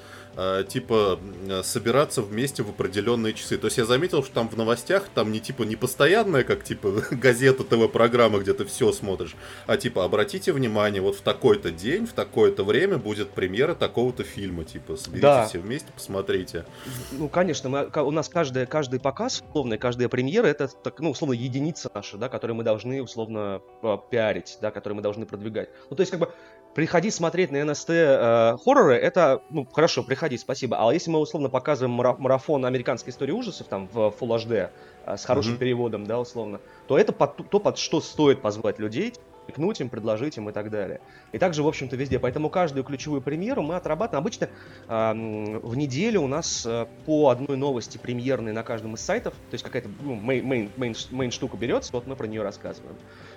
типа 0.68 1.20
м, 1.48 1.64
собираться 1.64 2.22
вместе 2.22 2.64
в 2.64 2.70
определенные 2.70 3.34
часы. 3.34 3.58
То 3.58 3.68
есть 3.68 3.78
я 3.78 3.86
заметил, 3.86 4.24
что 4.24 4.34
там 4.34 4.50
в 4.50 4.58
новостях 4.58 5.06
там 5.14 5.32
не 5.32 5.40
типа 5.40 5.64
не 5.64 5.76
постоянная, 5.76 6.44
как 6.44 6.64
типа 6.64 7.04
газета, 7.12 7.64
ТВ-программа, 7.64 8.40
где 8.40 8.54
ты 8.54 8.66
все 8.66 8.92
смотришь, 8.92 9.36
а 9.68 9.78
типа 9.78 10.04
обратите 10.06 10.52
внимание, 10.54 11.02
вот 11.02 11.16
в 11.16 11.22
такой-то 11.22 11.72
день, 11.72 12.06
в 12.06 12.14
такое-то 12.14 12.64
время 12.64 12.98
будет 12.98 13.30
премьера 13.32 13.76
такого-то 13.76 14.24
фильма, 14.24 14.64
типа 14.64 14.96
соберитесь 14.96 15.22
Да. 15.22 15.46
все 15.48 15.60
вместе, 15.60 15.92
посмотрите. 15.94 16.66
Ну, 17.12 17.30
конечно, 17.30 17.70
мы, 17.70 17.90
у 18.04 18.12
нас 18.12 18.30
каждая, 18.30 18.66
каждый 18.66 19.00
показ, 19.00 19.44
условно, 19.48 19.78
каждая 19.78 20.10
премьера, 20.10 20.48
это, 20.48 20.68
так, 20.68 21.00
ну, 21.00 21.12
условно, 21.12 21.34
единица 21.34 21.92
наша, 21.94 22.18
да, 22.18 22.30
которую 22.30 22.58
мы 22.58 22.64
должны, 22.64 23.02
условно, 23.04 23.62
пиарить, 24.10 24.58
да, 24.62 24.72
которую 24.72 24.98
мы 24.98 25.02
должны 25.04 25.26
продвигать. 25.26 25.70
Ну, 25.90 25.96
то 25.96 26.02
есть, 26.02 26.12
как 26.12 26.20
бы, 26.20 26.32
приходить 26.74 27.14
смотреть 27.14 27.52
на 27.52 27.64
НСТ 27.64 27.90
э, 27.90 28.58
хорроры, 28.64 28.96
это, 28.96 29.42
ну, 29.50 29.68
хорошо, 29.72 30.04
приходить, 30.04 30.42
спасибо. 30.42 30.78
А 30.80 30.94
если 30.94 31.12
мы, 31.12 31.20
условно, 31.20 31.50
показываем 31.50 31.92
мара- 31.92 32.16
марафон 32.18 32.66
американской 32.66 33.12
истории 33.12 33.32
ужасов, 33.32 33.68
там, 33.68 33.88
в 33.92 34.14
Full 34.20 34.38
HD, 34.38 34.70
э, 35.06 35.18
с 35.18 35.26
хорошим 35.26 35.54
Мгм. 35.54 35.60
переводом, 35.60 36.06
да, 36.06 36.20
условно, 36.20 36.60
то 36.88 36.98
это 36.98 37.14
под, 37.14 37.50
то, 37.50 37.60
под 37.60 37.78
что 37.78 38.02
стоит 38.02 38.42
позвать 38.42 38.80
людей, 38.80 39.14
пикнуть 39.48 39.82
им, 39.82 39.90
предложить 39.90 40.38
им 40.38 40.50
и 40.50 40.52
так 40.52 40.70
далее. 40.70 41.02
И 41.32 41.38
также, 41.38 41.64
в 41.64 41.68
общем-то, 41.68 41.96
везде. 41.96 42.20
Поэтому 42.20 42.50
каждую 42.50 42.84
ключевую 42.84 43.22
премьеру 43.22 43.62
мы 43.62 43.76
отрабатываем. 43.76 44.22
Обычно 44.22 44.50
ам, 44.88 45.60
в 45.60 45.76
неделю 45.76 46.22
у 46.22 46.28
нас 46.28 46.66
э, 46.66 46.86
по 47.06 47.30
одной 47.30 47.58
новости 47.58 47.98
премьерной 47.98 48.54
на 48.54 48.64
каждом 48.64 48.96
из 48.96 49.02
сайтов, 49.02 49.34
то 49.34 49.54
есть 49.54 49.64
какая-то 49.64 49.90
ну, 50.02 50.16
мейн, 50.16 50.46
мейн- 50.46 50.70
мейн- 50.78 51.08
мейн 51.12 51.32
штука 51.32 51.58
берется, 51.58 51.92
вот 51.94 52.08
мы 52.08 52.16
про 52.16 52.28
нее 52.28 52.42
рассказываем. 52.44 52.96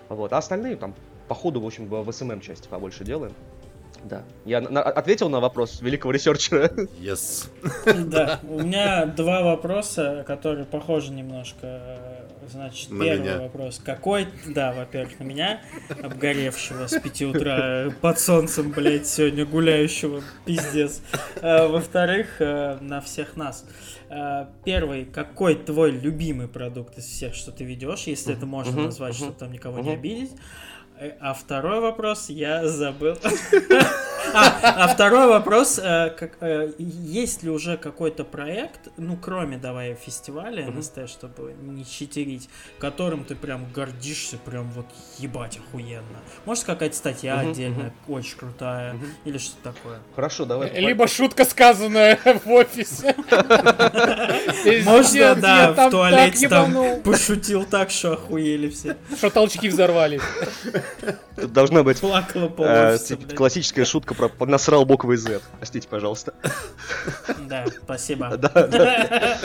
Вот. 0.09 0.33
А 0.33 0.39
остальные 0.39 0.77
там 0.77 0.95
по 1.29 1.35
ходу, 1.35 1.61
в 1.61 1.67
общем, 1.67 1.87
в, 1.87 2.13
СММ 2.13 2.41
части 2.41 2.69
побольше 2.69 3.05
делаем. 3.05 3.33
Да. 4.09 4.23
Я 4.45 4.61
на- 4.61 4.83
ответил 4.83 5.29
на 5.29 5.41
вопрос 5.41 5.81
великого 5.81 6.13
ресерчера. 6.13 6.67
Yes. 7.01 7.49
Да, 8.07 8.41
у 8.49 8.61
меня 8.61 9.07
два 9.07 9.43
вопроса, 9.43 10.25
которые 10.27 10.65
похожи 10.65 11.13
немножко. 11.13 11.99
Значит, 12.49 12.93
На 12.93 13.03
первый 13.05 13.21
меня. 13.23 13.39
вопрос. 13.41 13.81
Какой, 13.85 14.29
да, 14.47 14.73
во-первых, 14.73 15.19
на 15.19 15.25
меня, 15.25 15.61
обгоревшего 16.01 16.87
с 16.87 16.97
5 17.01 17.23
утра 17.23 17.91
под 18.01 18.21
солнцем, 18.21 18.71
блядь, 18.71 19.09
сегодня 19.09 19.45
гуляющего, 19.45 20.23
пиздец. 20.45 21.01
А, 21.43 21.67
Во-вторых, 21.67 22.37
э, 22.41 22.79
на 22.81 23.01
всех 23.01 23.35
нас. 23.37 23.65
А, 24.09 24.49
Первый, 24.65 25.05
какой 25.07 25.57
твой 25.57 25.91
любимый 25.91 26.47
продукт 26.47 26.97
из 26.99 27.07
всех, 27.07 27.35
что 27.35 27.51
ты 27.51 27.65
ведешь, 27.65 28.05
если 28.05 28.35
это 28.37 28.47
можно 28.47 28.81
назвать, 28.85 29.17
чтобы 29.17 29.33
там 29.33 29.51
никого 29.51 29.81
не 29.81 29.95
обидеть? 29.95 30.31
А 31.21 31.35
второй 31.35 31.81
вопрос 31.81 32.31
я 32.31 32.67
забыл. 32.67 33.19
А, 34.35 34.85
а 34.85 34.89
второй 34.89 35.27
вопрос, 35.29 35.79
э, 35.83 36.11
как, 36.11 36.37
э, 36.41 36.73
есть 36.79 37.43
ли 37.43 37.51
уже 37.51 37.77
какой-то 37.77 38.25
проект, 38.25 38.89
ну, 38.97 39.17
кроме, 39.17 39.57
давай, 39.57 39.95
фестиваля 39.95 40.71
НСТ, 40.71 41.09
чтобы 41.09 41.55
не 41.61 41.85
читерить, 41.85 42.49
которым 42.79 43.25
ты 43.25 43.35
прям 43.35 43.67
гордишься, 43.73 44.37
прям 44.39 44.71
вот 44.71 44.87
ебать 45.19 45.59
охуенно? 45.59 46.21
Может, 46.45 46.65
какая-то 46.65 46.97
статья 46.97 47.39
отдельная, 47.39 47.93
очень 48.09 48.37
крутая, 48.37 48.97
или 49.25 49.39
что 49.39 49.57
такое? 49.63 50.01
Хорошо, 50.15 50.45
давай. 50.45 50.79
Либо 50.79 51.07
шутка, 51.07 51.45
сказанная 51.45 52.19
в 52.45 52.51
офисе. 52.51 53.15
Можно, 54.85 55.35
да, 55.35 55.73
в 55.73 55.91
туалете 55.91 56.49
там 56.49 57.01
пошутил 57.03 57.65
так, 57.65 57.91
что 57.91 58.13
охуели 58.15 58.71
все. 58.71 58.97
Что 59.17 59.31
толчки 59.31 59.69
взорвались. 59.69 60.23
Тут 61.37 61.53
должна 61.53 61.83
быть 61.83 61.99
э, 62.03 62.99
классическая 63.35 63.85
шутка 63.85 64.15
про 64.17 64.47
насрал 64.47 64.85
буквой 64.85 65.17
Z. 65.17 65.41
Простите, 65.59 65.89
пожалуйста. 65.89 66.35
Да, 67.49 67.67
спасибо. 67.85 68.37
Да, 68.37 68.67
да. 68.67 69.39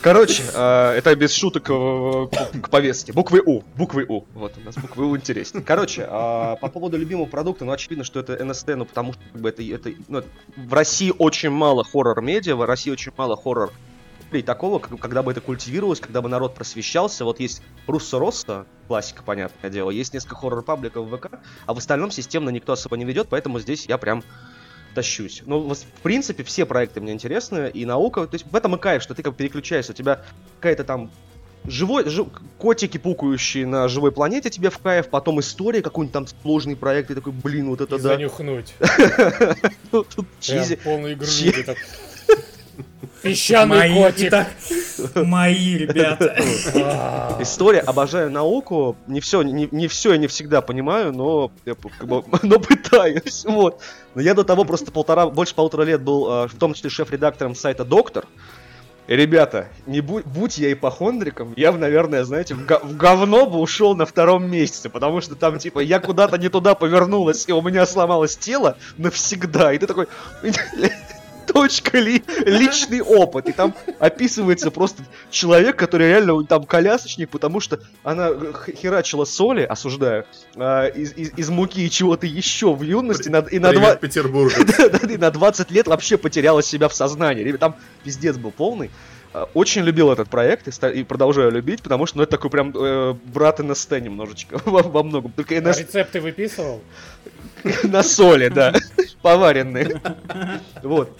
Короче, 0.00 0.42
э, 0.54 0.92
это 0.96 1.14
без 1.14 1.32
шуток 1.32 1.68
э, 1.68 2.26
к 2.32 2.68
к 2.68 2.70
повестке. 2.70 3.12
Буквы 3.12 3.42
У. 3.44 3.62
Буквы 3.76 4.04
У. 4.08 4.24
Вот 4.34 4.54
у 4.56 4.60
нас 4.60 4.76
буквы 4.76 5.06
У 5.06 5.16
интереснее. 5.16 5.64
Короче, 5.64 6.06
а, 6.08 6.56
по 6.56 6.68
поводу 6.68 6.96
любимого 6.96 7.26
продукта, 7.26 7.64
ну, 7.64 7.72
очевидно, 7.72 8.04
что 8.04 8.20
это 8.20 8.42
НСТ, 8.44 8.68
ну, 8.68 8.84
потому 8.84 9.14
что 9.14 9.22
как 9.32 9.40
бы, 9.40 9.48
это, 9.48 9.62
это 9.62 9.90
ну, 10.08 10.22
в 10.56 10.74
России 10.74 11.12
очень 11.16 11.50
мало 11.50 11.84
хоррор-медиа, 11.84 12.54
в 12.54 12.64
России 12.64 12.90
очень 12.90 13.12
мало 13.16 13.36
хоррор 13.36 13.72
и 14.32 14.42
такого, 14.42 14.78
когда 14.78 15.22
бы 15.22 15.32
это 15.32 15.40
культивировалось, 15.40 16.00
когда 16.00 16.20
бы 16.20 16.28
народ 16.28 16.54
просвещался. 16.54 17.24
Вот 17.24 17.40
есть 17.40 17.62
Руссо 17.86 18.18
Россо, 18.18 18.66
классика, 18.86 19.22
понятное 19.22 19.70
дело, 19.70 19.90
есть 19.90 20.12
несколько 20.14 20.36
хоррор-пабликов 20.36 21.06
в 21.06 21.16
ВК, 21.16 21.38
а 21.66 21.74
в 21.74 21.78
остальном 21.78 22.10
системно 22.10 22.50
никто 22.50 22.72
особо 22.72 22.96
не 22.96 23.04
ведет, 23.04 23.28
поэтому 23.28 23.58
здесь 23.60 23.86
я 23.86 23.98
прям 23.98 24.22
тащусь. 24.94 25.42
Ну, 25.46 25.60
в 25.74 26.02
принципе, 26.02 26.42
все 26.44 26.66
проекты 26.66 27.00
мне 27.00 27.12
интересны, 27.12 27.70
и 27.72 27.84
наука, 27.84 28.26
то 28.26 28.34
есть 28.34 28.46
в 28.50 28.54
этом 28.56 28.74
и 28.74 28.78
кайф, 28.78 29.02
что 29.02 29.14
ты 29.14 29.22
как 29.22 29.36
переключаешься, 29.36 29.92
у 29.92 29.94
тебя 29.94 30.22
какая-то 30.56 30.84
там 30.84 31.10
живой, 31.66 32.08
жи- 32.08 32.26
котики 32.58 32.98
пукающие 32.98 33.66
на 33.66 33.88
живой 33.88 34.12
планете 34.12 34.50
тебе 34.50 34.70
в 34.70 34.78
кайф, 34.78 35.08
потом 35.08 35.40
история, 35.40 35.82
какой-нибудь 35.82 36.12
там 36.12 36.26
сложный 36.42 36.76
проект, 36.76 37.10
и 37.10 37.14
такой, 37.14 37.32
блин, 37.32 37.68
вот 37.68 37.80
это 37.80 37.96
И 37.96 38.00
да. 38.00 38.08
занюхнуть. 38.08 38.74
Ну, 39.92 40.04
чизи. 40.40 40.76
полный 40.76 41.14
так. 41.62 41.76
Песчаный 43.22 43.94
котик. 43.94 44.32
мои 45.16 45.78
ребята. 45.78 46.36
А. 46.74 47.38
История, 47.40 47.80
обожаю 47.80 48.30
науку. 48.30 48.96
Не 49.06 49.20
все, 49.20 49.42
не, 49.42 49.68
не 49.70 49.88
все 49.88 50.12
я 50.12 50.18
не 50.18 50.26
всегда 50.26 50.60
понимаю, 50.60 51.12
но 51.12 51.50
как 51.64 52.06
бы, 52.06 52.24
но 52.42 52.58
пытаюсь. 52.58 53.44
Вот. 53.44 53.80
Но 54.14 54.22
я 54.22 54.34
до 54.34 54.44
того 54.44 54.64
просто 54.64 54.92
полтора, 54.92 55.28
больше 55.28 55.54
полутора 55.54 55.82
лет 55.82 56.02
был, 56.02 56.44
э, 56.44 56.48
в 56.48 56.54
том 56.56 56.74
числе 56.74 56.90
шеф-редактором 56.90 57.54
сайта 57.54 57.84
Доктор. 57.84 58.26
Ребята, 59.08 59.68
не 59.86 60.02
будь, 60.02 60.26
будь 60.26 60.58
я 60.58 60.70
ипохондриком, 60.70 61.54
я 61.56 61.72
бы, 61.72 61.78
наверное, 61.78 62.24
знаете, 62.24 62.54
в, 62.54 62.66
га- 62.66 62.80
в 62.80 62.94
говно 62.94 63.46
бы 63.46 63.58
ушел 63.58 63.96
на 63.96 64.04
втором 64.04 64.50
месяце, 64.50 64.90
потому 64.90 65.22
что 65.22 65.34
там, 65.34 65.58
типа, 65.58 65.78
я 65.78 65.98
куда-то 65.98 66.36
не 66.36 66.50
туда 66.50 66.74
повернулась, 66.74 67.48
и 67.48 67.52
у 67.52 67.62
меня 67.62 67.86
сломалось 67.86 68.36
тело 68.36 68.76
навсегда. 68.98 69.72
И 69.72 69.78
ты 69.78 69.86
такой, 69.86 70.08
точка 71.52 71.98
ли, 71.98 72.22
личный 72.46 73.00
опыт. 73.00 73.48
И 73.48 73.52
там 73.52 73.74
описывается 73.98 74.70
просто 74.70 75.02
человек, 75.30 75.76
который 75.76 76.08
реально 76.08 76.34
он 76.34 76.46
там 76.46 76.64
колясочник, 76.64 77.30
потому 77.30 77.60
что 77.60 77.80
она 78.04 78.30
херачила 78.80 79.24
соли, 79.24 79.62
осуждаю, 79.62 80.24
а, 80.56 80.86
из, 80.86 81.12
из- 81.14 81.32
из 81.36 81.48
муки 81.50 81.80
и 81.80 81.90
чего-то 81.90 82.26
еще 82.26 82.72
в 82.74 82.82
юности, 82.82 83.28
на- 83.28 83.38
и 83.40 83.58
на 83.58 83.72
два... 83.72 83.82
Привет, 83.96 84.00
Петербург. 84.00 84.52
Да-да-да, 84.78 85.12
и 85.12 85.16
на 85.16 85.30
20 85.30 85.70
лет 85.70 85.86
вообще 85.88 86.16
потеряла 86.18 86.62
себя 86.62 86.88
в 86.88 86.94
сознании. 86.94 87.50
Там 87.52 87.76
пиздец 88.04 88.36
был 88.36 88.50
полный. 88.50 88.90
А, 89.34 89.48
Очень 89.54 89.82
любил 89.82 90.10
этот 90.10 90.28
проект 90.28 90.68
и, 90.68 90.72
ста- 90.72 90.90
и 90.90 91.02
продолжаю 91.02 91.50
любить, 91.50 91.82
потому 91.82 92.06
что 92.06 92.16
ну, 92.18 92.22
это 92.22 92.32
такой 92.32 92.50
прям 92.50 92.72
э, 92.74 93.14
брат 93.26 93.58
НСТ 93.58 93.92
немножечко 94.00 94.60
во, 94.64 94.82
во 94.82 95.02
многом. 95.02 95.32
Только 95.32 95.56
А 95.56 95.60
НСТ 95.60 95.80
рецепты 95.80 96.20
выписывал? 96.20 96.80
на 97.82 98.02
соли, 98.04 98.48
да, 98.48 98.72
поваренные. 99.22 100.00
Вот. 100.82 101.16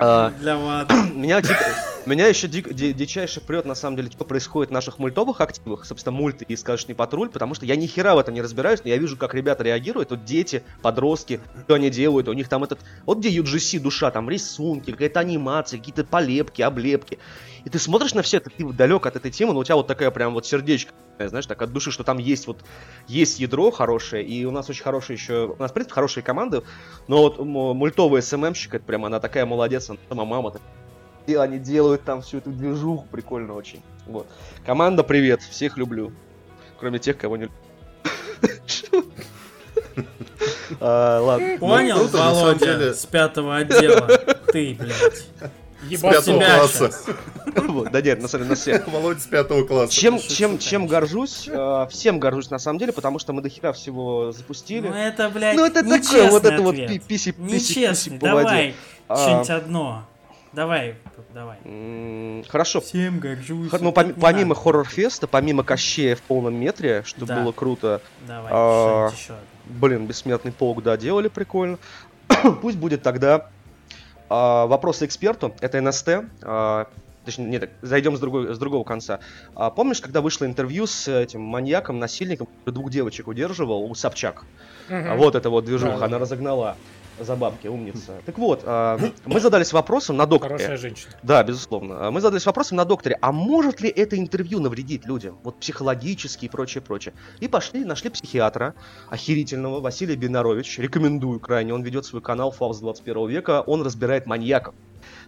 А, 0.00 0.30
Для 0.30 0.56
вас. 0.56 0.88
меня, 1.14 1.40
дико- 1.42 1.74
меня 2.06 2.26
еще 2.26 2.46
дик- 2.46 2.72
ди- 2.72 2.94
дичайше 2.94 3.42
прет, 3.42 3.66
на 3.66 3.74
самом 3.74 3.96
деле, 3.96 4.10
что 4.10 4.24
происходит 4.24 4.70
в 4.70 4.72
наших 4.72 4.98
мультовых 4.98 5.42
активах, 5.42 5.84
собственно, 5.84 6.16
мульты 6.16 6.46
и 6.48 6.56
сказочный 6.56 6.94
патруль, 6.94 7.28
потому 7.28 7.54
что 7.54 7.66
я 7.66 7.76
ни 7.76 7.86
хера 7.86 8.14
в 8.14 8.18
этом 8.18 8.32
не 8.32 8.40
разбираюсь, 8.40 8.80
но 8.82 8.88
я 8.88 8.96
вижу, 8.96 9.18
как 9.18 9.34
ребята 9.34 9.62
реагируют, 9.62 10.10
вот 10.10 10.24
дети, 10.24 10.62
подростки, 10.80 11.40
что 11.64 11.74
они 11.74 11.90
делают, 11.90 12.28
у 12.28 12.32
них 12.32 12.48
там 12.48 12.64
этот, 12.64 12.80
вот 13.04 13.18
где 13.18 13.28
UGC 13.28 13.78
душа, 13.80 14.10
там 14.10 14.30
рисунки, 14.30 14.90
какая-то 14.90 15.20
анимация, 15.20 15.78
какие-то 15.78 16.04
полепки, 16.04 16.62
облепки. 16.62 17.18
И 17.64 17.68
ты 17.68 17.78
смотришь 17.78 18.14
на 18.14 18.22
все 18.22 18.38
это, 18.38 18.48
ты 18.48 18.64
далек 18.72 19.04
от 19.04 19.16
этой 19.16 19.30
темы, 19.30 19.52
но 19.52 19.60
у 19.60 19.64
тебя 19.64 19.76
вот 19.76 19.86
такая 19.86 20.10
прям 20.10 20.32
вот 20.32 20.46
сердечко, 20.46 20.92
знаешь, 21.18 21.44
так 21.44 21.60
от 21.60 21.70
души, 21.70 21.90
что 21.90 22.04
там 22.04 22.16
есть 22.16 22.46
вот, 22.46 22.64
есть 23.06 23.38
ядро 23.38 23.70
хорошее, 23.70 24.24
и 24.24 24.46
у 24.46 24.50
нас 24.50 24.70
очень 24.70 24.82
хорошие 24.82 25.16
еще, 25.16 25.54
у 25.58 25.60
нас, 25.60 25.70
в 25.70 25.74
принципе, 25.74 25.92
хорошие 25.94 26.24
команды, 26.24 26.62
но 27.08 27.18
вот 27.18 27.38
мультовый 27.38 28.22
СММщик, 28.22 28.76
это 28.76 28.84
прям, 28.86 29.04
она 29.04 29.20
такая 29.20 29.44
молодец, 29.44 29.89
сама 30.08 30.24
мама 30.24 30.50
так 30.50 30.62
и 31.26 31.34
они 31.34 31.58
делают 31.58 32.02
там 32.04 32.22
всю 32.22 32.38
эту 32.38 32.50
движуху, 32.50 33.06
прикольно 33.10 33.54
очень. 33.54 33.82
Вот. 34.06 34.26
Команда, 34.66 35.04
привет, 35.04 35.42
всех 35.42 35.76
люблю. 35.76 36.12
Кроме 36.78 36.98
тех, 36.98 37.16
кого 37.16 37.36
не 37.36 37.44
люблю. 37.44 37.56
А, 40.80 41.20
Ладно. 41.20 41.58
Понял, 41.58 42.08
самом 42.08 42.34
Володя, 42.34 42.94
с 42.94 43.04
пятого 43.04 43.56
отдела. 43.56 44.06
Ты, 44.52 44.76
блядь. 44.78 45.26
Ебать 45.82 46.16
пятого 46.16 46.36
тебя 46.38 46.56
класса. 46.58 46.90
щас. 46.90 47.06
Вот, 47.68 47.90
Да 47.90 48.00
нет, 48.02 48.20
на 48.22 48.28
самом 48.28 48.44
деле, 48.44 48.50
на 48.50 48.54
все. 48.56 48.84
Володя 48.86 49.20
с 49.20 49.26
пятого 49.26 49.64
класса. 49.64 49.92
Чем, 49.92 50.18
чем, 50.18 50.58
чем 50.58 50.86
горжусь? 50.86 51.48
Э, 51.48 51.86
Всем 51.90 52.18
горжусь 52.18 52.50
на 52.50 52.58
самом 52.58 52.78
деле, 52.78 52.92
потому 52.92 53.18
что 53.18 53.32
мы 53.32 53.42
дохера 53.42 53.72
всего 53.72 54.26
Ну 54.26 54.32
запустили. 54.32 54.88
это, 54.94 55.30
блядь, 55.30 55.56
Ну 55.56 55.64
это 55.64 55.82
такое, 55.82 55.98
нечестный 55.98 56.30
вот 56.30 56.44
это 56.44 56.62
вот 56.62 56.76
писи 57.06 57.32
писи 57.32 58.10
давай 58.18 58.74
А, 59.08 59.16
что-нибудь 59.16 59.50
одно. 59.50 60.04
Давай, 60.52 60.96
давай. 61.32 61.58
Хорошо, 62.48 62.80
Всем 62.80 63.20
горжусь. 63.20 63.70
Ну, 63.80 63.92
помимо 63.92 64.54
хоррор-феста, 64.54 65.26
помимо 65.28 65.62
Кощея 65.62 66.16
в 66.16 66.22
полном 66.22 66.54
метре, 66.54 67.02
что 67.06 67.24
Да. 67.24 67.36
было 67.40 67.52
круто, 67.52 68.00
Давай, 68.26 68.50
а, 68.52 69.10
еще. 69.10 69.34
Блин, 69.66 70.06
бессмертный 70.06 70.50
полк, 70.50 70.82
да, 70.82 70.96
делали 70.96 71.28
прикольно. 71.28 71.78
Пусть 72.62 72.78
будет 72.78 73.02
тогда 73.02 73.48
вопросы 74.30 75.04
эксперту. 75.06 75.54
Это 75.60 75.80
НСТ. 75.80 76.08
а, 76.42 76.86
точнее, 77.24 77.46
нет, 77.46 77.60
так, 77.62 77.70
зайдем 77.82 78.16
с, 78.16 78.20
другой, 78.20 78.54
с 78.54 78.58
другого 78.58 78.84
конца. 78.84 79.20
А, 79.54 79.70
помнишь, 79.70 80.00
когда 80.00 80.20
вышло 80.20 80.46
интервью 80.46 80.86
с 80.86 81.08
этим 81.08 81.42
маньяком, 81.42 81.98
насильником, 81.98 82.46
который 82.46 82.74
двух 82.74 82.90
девочек 82.90 83.26
удерживал, 83.28 83.82
у 83.84 83.94
Собчак? 83.94 84.44
А 84.88 85.14
вот 85.16 85.34
эта 85.34 85.50
вот 85.50 85.64
движуха, 85.64 85.98
Да. 85.98 86.06
она 86.06 86.18
разогнала 86.18 86.76
за 87.18 87.36
бабки, 87.36 87.66
умница. 87.66 88.20
Так 88.26 88.38
вот, 88.38 88.62
а, 88.64 88.98
мы 89.26 89.40
задались 89.40 89.72
вопросом 89.72 90.16
на 90.16 90.26
докторе. 90.26 90.54
Хорошая 90.54 90.76
женщина. 90.76 91.12
Да, 91.22 91.42
безусловно. 91.42 92.06
А 92.06 92.10
Мы 92.10 92.20
задались 92.20 92.46
вопросом 92.46 92.76
на 92.76 92.84
докторе, 92.84 93.18
а 93.20 93.32
может 93.32 93.80
ли 93.80 93.88
это 93.88 94.18
интервью 94.18 94.60
навредить 94.60 95.06
людям? 95.06 95.38
Вот 95.42 95.60
психологически 95.60 96.46
и 96.46 96.48
прочее, 96.48 96.82
прочее. 96.82 97.14
И 97.40 97.48
пошли, 97.48 97.84
нашли 97.84 98.10
психиатра 98.10 98.74
охерительного 99.08 99.80
Василия 99.80 100.16
Бинарович. 100.16 100.78
Рекомендую 100.78 101.40
крайне. 101.40 101.74
Он 101.74 101.82
ведет 101.82 102.04
свой 102.04 102.22
канал 102.22 102.50
Фауст 102.50 102.78
21 102.78 103.28
века. 103.28 103.62
Он 103.62 103.82
разбирает 103.82 104.26
маньяков. 104.26 104.74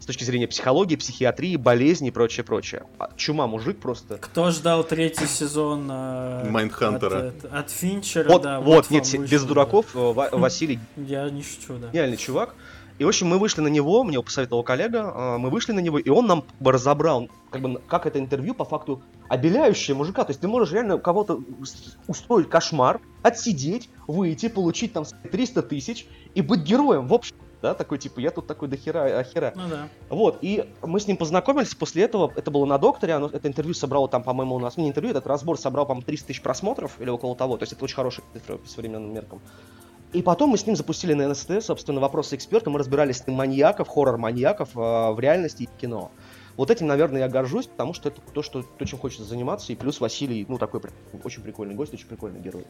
С 0.02 0.04
точки 0.04 0.24
зрения 0.24 0.48
психологии, 0.48 0.96
психиатрии, 0.96 1.54
болезней 1.54 2.08
и 2.08 2.10
прочее, 2.10 2.42
прочее. 2.42 2.82
Охуенный 2.98 3.46
мужик 3.46 3.78
просто. 3.78 4.18
Кто 4.18 4.50
ждал 4.50 4.82
третий 4.82 5.26
сезон 5.28 5.88
э, 5.88 6.50
Майндхантера. 6.50 7.28
От, 7.28 7.44
от- 7.44 7.52
от 7.54 7.70
Финчера, 7.70 8.28
Вот, 8.28 8.42
да. 8.42 8.58
вот, 8.60 8.86
вам 8.90 8.94
нет, 8.94 9.04
вышел, 9.06 9.22
без 9.22 9.42
да. 9.42 9.48
дураков, 9.48 9.94
э, 9.94 9.98
Ва- 10.12 10.30
Василий 10.32 10.80
Я 10.96 11.30
не 11.30 11.44
шучу, 11.44 11.74
да. 11.80 11.90
гениальный 11.90 12.16
чувак. 12.16 12.56
И, 12.98 13.04
в 13.04 13.08
общем, 13.08 13.28
мы 13.28 13.38
вышли 13.38 13.60
на 13.60 13.68
него, 13.68 14.02
мне 14.02 14.14
его 14.14 14.24
посоветовал 14.24 14.64
коллега, 14.64 15.12
а, 15.14 15.38
мы 15.38 15.50
вышли 15.50 15.70
на 15.70 15.78
него, 15.78 16.00
и 16.00 16.08
он 16.10 16.26
нам 16.26 16.44
разобрал, 16.60 17.28
как 17.50 17.62
бы, 17.62 17.80
как 17.86 18.04
это 18.06 18.18
интервью 18.18 18.54
по 18.54 18.64
факту 18.64 19.00
обеляющее 19.28 19.94
мужика. 19.96 20.24
То 20.24 20.30
есть 20.30 20.40
ты 20.40 20.48
можешь 20.48 20.74
реально 20.74 20.96
у 20.96 20.98
кого-то 20.98 21.40
ус- 21.60 21.96
устроить 22.08 22.48
кошмар, 22.48 23.00
отсидеть, 23.22 23.88
выйти, 24.08 24.48
получить 24.48 24.92
там 24.94 25.04
300 25.30 25.62
тысяч 25.62 26.06
и 26.34 26.42
быть 26.42 26.62
героем, 26.62 27.06
в 27.06 27.14
общем. 27.14 27.36
Да, 27.62 27.74
такой 27.74 27.98
типа, 27.98 28.18
я 28.18 28.32
тут 28.32 28.48
такой 28.48 28.66
дохера, 28.66 29.18
ахера. 29.18 29.52
Ну 29.54 29.68
да. 29.68 29.88
Вот, 30.08 30.38
и 30.42 30.68
мы 30.82 30.98
с 30.98 31.06
ним 31.06 31.16
познакомились, 31.16 31.74
после 31.76 32.02
этого, 32.02 32.32
это 32.34 32.50
было 32.50 32.64
на 32.64 32.76
докторе, 32.76 33.14
оно, 33.14 33.28
это 33.28 33.46
интервью 33.46 33.72
собрало 33.72 34.08
там, 34.08 34.24
по-моему, 34.24 34.56
у 34.56 34.58
нас, 34.58 34.76
не 34.76 34.88
интервью, 34.88 35.12
этот 35.12 35.28
разбор 35.28 35.56
собрал, 35.56 35.86
по-моему, 35.86 36.04
300 36.04 36.26
тысяч 36.26 36.42
просмотров 36.42 37.00
или 37.00 37.08
около 37.08 37.36
того, 37.36 37.56
то 37.56 37.62
есть 37.62 37.72
это 37.72 37.84
очень 37.84 37.94
хорошая 37.94 38.26
цифра 38.32 38.56
по 38.56 38.68
современным 38.68 39.14
меркам. 39.14 39.40
И 40.12 40.22
потом 40.22 40.50
мы 40.50 40.58
с 40.58 40.66
ним 40.66 40.76
запустили 40.76 41.14
на 41.14 41.28
НСТ, 41.28 41.62
собственно, 41.62 42.00
вопросы 42.00 42.34
эксперта, 42.34 42.68
мы 42.68 42.80
разбирались 42.80 43.18
с 43.18 43.26
ним 43.26 43.36
маньяков, 43.36 43.88
хоррор-маньяков 43.88 44.70
э, 44.74 45.12
в 45.12 45.20
реальности 45.20 45.62
и 45.62 45.68
кино. 45.80 46.10
Вот 46.56 46.70
этим, 46.70 46.86
наверное, 46.86 47.22
я 47.22 47.28
горжусь, 47.28 47.66
потому 47.66 47.94
что 47.94 48.10
это 48.10 48.20
то, 48.20 48.42
что, 48.42 48.62
то, 48.62 48.84
чем 48.84 48.98
хочется 48.98 49.24
заниматься, 49.24 49.72
и 49.72 49.76
плюс 49.76 50.00
Василий, 50.00 50.44
ну, 50.48 50.58
такой 50.58 50.82
очень 51.24 51.42
прикольный 51.42 51.74
гость, 51.74 51.94
очень 51.94 52.06
прикольный 52.06 52.40
герой. 52.40 52.66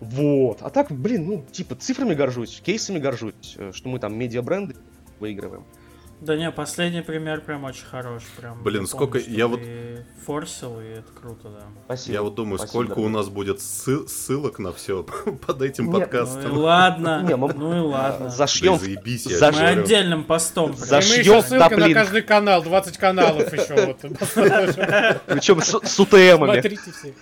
Вот. 0.00 0.58
А 0.62 0.70
так, 0.70 0.90
блин, 0.92 1.26
ну, 1.26 1.44
типа, 1.50 1.74
цифрами 1.74 2.14
горжусь, 2.14 2.60
кейсами 2.64 2.98
горжусь, 2.98 3.56
э, 3.56 3.72
что 3.74 3.88
мы 3.88 3.98
там 3.98 4.14
медиа-бренды 4.16 4.76
выигрываем. 5.20 5.64
Да 6.20 6.36
не, 6.36 6.50
последний 6.50 7.00
пример 7.02 7.40
прям 7.42 7.62
очень 7.62 7.84
хорош. 7.84 8.24
Прям, 8.36 8.60
Блин, 8.64 8.88
сколько- 8.88 9.20
что 9.20 9.30
я 9.30 9.46
вот- 9.46 9.60
форсил, 10.26 10.80
и 10.80 10.84
это 10.84 11.12
круто, 11.20 11.48
да. 11.48 11.62
Спасибо. 11.84 12.12
Я 12.12 12.22
вот 12.22 12.34
думаю, 12.34 12.58
Спасибо, 12.58 12.70
сколько 12.72 12.92
у 12.92 12.94
дорогой. 13.02 13.12
нас 13.12 13.28
будет 13.28 13.58
ссыл- 13.58 14.08
ссылок 14.08 14.58
на 14.58 14.72
все 14.72 15.04
под 15.46 15.62
этим 15.62 15.84
Нет, 15.84 15.92
Ну 15.92 15.98
и 15.98 16.00
подкастом. 16.00 16.52
ладно, 16.58 17.24
Не, 17.26 17.36
мы- 17.36 17.52
ну 17.54 17.76
и 17.76 17.80
ладно. 17.80 18.26
Да 18.26 18.34
и 18.34 18.36
Зашьем, 18.36 18.78
заебись, 18.80 19.26
я 19.26 19.38
заш- 19.38 19.60
Мы 19.60 19.80
отдельным 19.82 20.24
постом. 20.24 20.74
Зашьем 20.76 21.20
еще 21.20 21.40
ссылка 21.42 21.76
на 21.76 21.92
каждый 21.92 22.22
канал, 22.22 22.64
20 22.64 22.98
каналов 22.98 23.52
еще. 23.52 23.86
Вот. 23.86 24.00
причем 25.26 25.60
с, 25.60 25.80
с 25.88 26.00
УТМами. 26.00 26.52
Смотрите 26.60 26.90
все. 26.92 27.14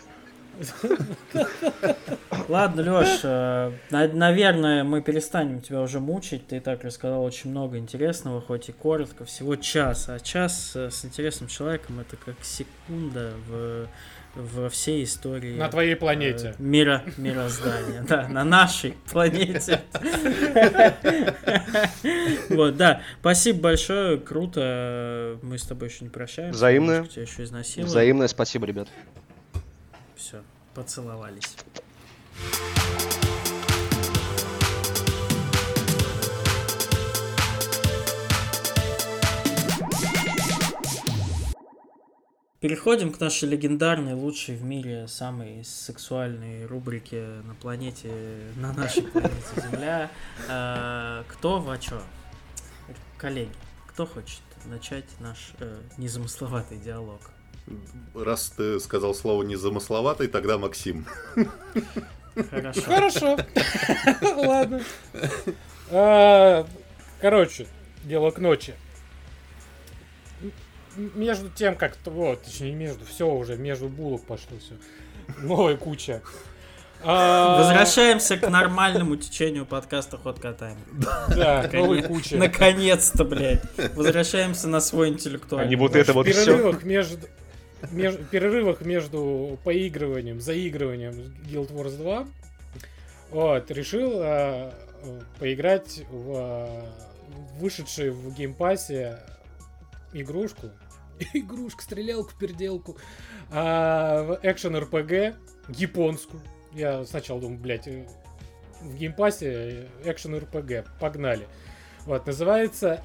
Ладно, 2.48 2.82
Леш, 2.82 3.22
наверное, 3.90 4.84
мы 4.84 5.02
перестанем 5.02 5.60
тебя 5.60 5.80
уже 5.80 6.00
мучить. 6.00 6.46
Ты 6.46 6.58
и 6.58 6.60
так 6.60 6.84
рассказал 6.84 7.24
очень 7.24 7.50
много 7.50 7.78
интересного, 7.78 8.40
хоть 8.40 8.68
и 8.68 8.72
коротко, 8.72 9.24
всего 9.24 9.56
час. 9.56 10.08
А 10.08 10.20
час 10.20 10.72
э, 10.74 10.90
с 10.90 11.04
интересным 11.04 11.48
человеком 11.48 12.00
это 12.00 12.16
как 12.16 12.36
секунда 12.42 13.32
в, 13.48 13.86
во 14.34 14.68
всей 14.68 15.04
истории. 15.04 15.56
На 15.56 15.68
твоей 15.68 15.94
э, 15.94 15.96
планете. 15.96 16.54
Мира, 16.58 17.02
мироздания, 17.16 18.04
да, 18.08 18.28
на 18.28 18.44
нашей 18.44 18.94
планете. 19.10 19.82
Вот, 22.48 22.76
да, 22.76 23.02
спасибо 23.20 23.60
большое, 23.60 24.18
круто. 24.18 25.38
Мы 25.42 25.58
с 25.58 25.64
тобой 25.64 25.88
еще 25.88 26.04
не 26.04 26.10
прощаемся. 26.10 26.56
Взаимно. 26.56 26.92
немножко 26.92 27.14
Тебя 27.14 27.22
еще 27.22 27.42
изнасилуем. 27.42 27.88
Взаимное 27.88 28.28
спасибо, 28.28 28.66
ребят. 28.66 28.88
Поцеловались. 30.76 31.56
Переходим 42.60 43.10
к 43.10 43.20
нашей 43.20 43.48
легендарной, 43.48 44.12
лучшей 44.12 44.56
в 44.56 44.64
мире, 44.64 45.08
самой 45.08 45.64
сексуальной 45.64 46.66
рубрике 46.66 47.40
на 47.44 47.54
планете, 47.54 48.12
на 48.56 48.74
нашей 48.74 49.04
планете 49.04 49.34
Земля. 49.56 50.10
Э, 50.46 51.24
Кто 51.28 51.58
во 51.58 51.78
чё? 51.78 52.02
Коллеги, 53.16 53.52
кто 53.86 54.04
хочет 54.04 54.42
начать 54.66 55.08
наш 55.20 55.52
э, 55.58 55.80
незамысловатый 55.96 56.76
диалог? 56.76 57.20
Раз 58.14 58.52
ты 58.56 58.80
сказал 58.80 59.14
слово 59.14 59.42
незамысловатый, 59.42 60.28
тогда 60.28 60.58
Максим. 60.58 61.06
Хорошо. 62.50 62.80
Хорошо. 62.82 63.38
Ладно. 64.36 64.82
А, 65.90 66.66
Короче, 67.20 67.66
дело 68.04 68.30
к 68.30 68.38
ночи. 68.38 68.74
Между 70.96 71.50
тем, 71.50 71.76
как... 71.76 71.96
Вот, 72.04 72.42
точнее, 72.42 72.70
не 72.70 72.76
между, 72.76 73.04
все 73.04 73.28
уже, 73.28 73.56
между 73.56 73.88
булок 73.88 74.24
пошло 74.24 74.56
все. 74.58 74.74
Новая 75.42 75.76
куча. 75.76 76.22
А, 77.02 77.58
Возвращаемся 77.58 78.38
к 78.38 78.48
нормальному 78.48 79.16
течению 79.16 79.66
подкаста 79.66 80.16
Хот 80.16 80.38
Катаем. 80.38 80.78
Да, 81.28 81.68
новая 81.72 82.02
куча. 82.02 82.36
Наконец-то, 82.36 83.24
блядь. 83.24 83.62
Возвращаемся 83.94 84.68
на 84.68 84.80
свой 84.80 85.08
интеллектуальный. 85.08 85.66
А 85.66 85.70
не 85.70 85.76
вот 85.76 85.94
это 85.94 86.12
вот 86.14 86.26
все. 86.26 86.72
между, 86.82 87.26
между 87.92 88.24
перерывах 88.24 88.80
между 88.80 89.58
поигрыванием, 89.64 90.40
заигрыванием 90.40 91.34
Guild 91.44 91.72
Wars 91.72 91.96
2, 91.96 92.26
вот, 93.30 93.70
решил 93.70 94.12
э, 94.22 94.70
поиграть 95.38 96.04
в 96.10 96.32
а, 96.34 96.92
вышедшую 97.58 98.14
в 98.14 98.34
Game 98.34 98.72
Pass 98.72 99.09
е 99.09 99.18
игрушку. 100.12 100.70
Игрушку, 101.32 101.82
стрелялку, 101.82 102.32
переделку. 102.38 102.96
а, 103.50 104.22
в 104.22 104.40
экшен 104.42 104.76
РПГ 104.76 105.36
японскую. 105.68 106.42
Я 106.72 107.04
сначала 107.04 107.40
думал, 107.40 107.58
блядь, 107.58 107.88
э, 107.88 108.06
в 108.80 108.96
Game 108.96 109.37
Pass 109.37 109.78
е 109.78 109.88
экшен 110.04 110.36
РПГ. 110.36 110.86
Погнали. 111.00 111.46
Вот, 112.04 112.26
называется 112.26 113.02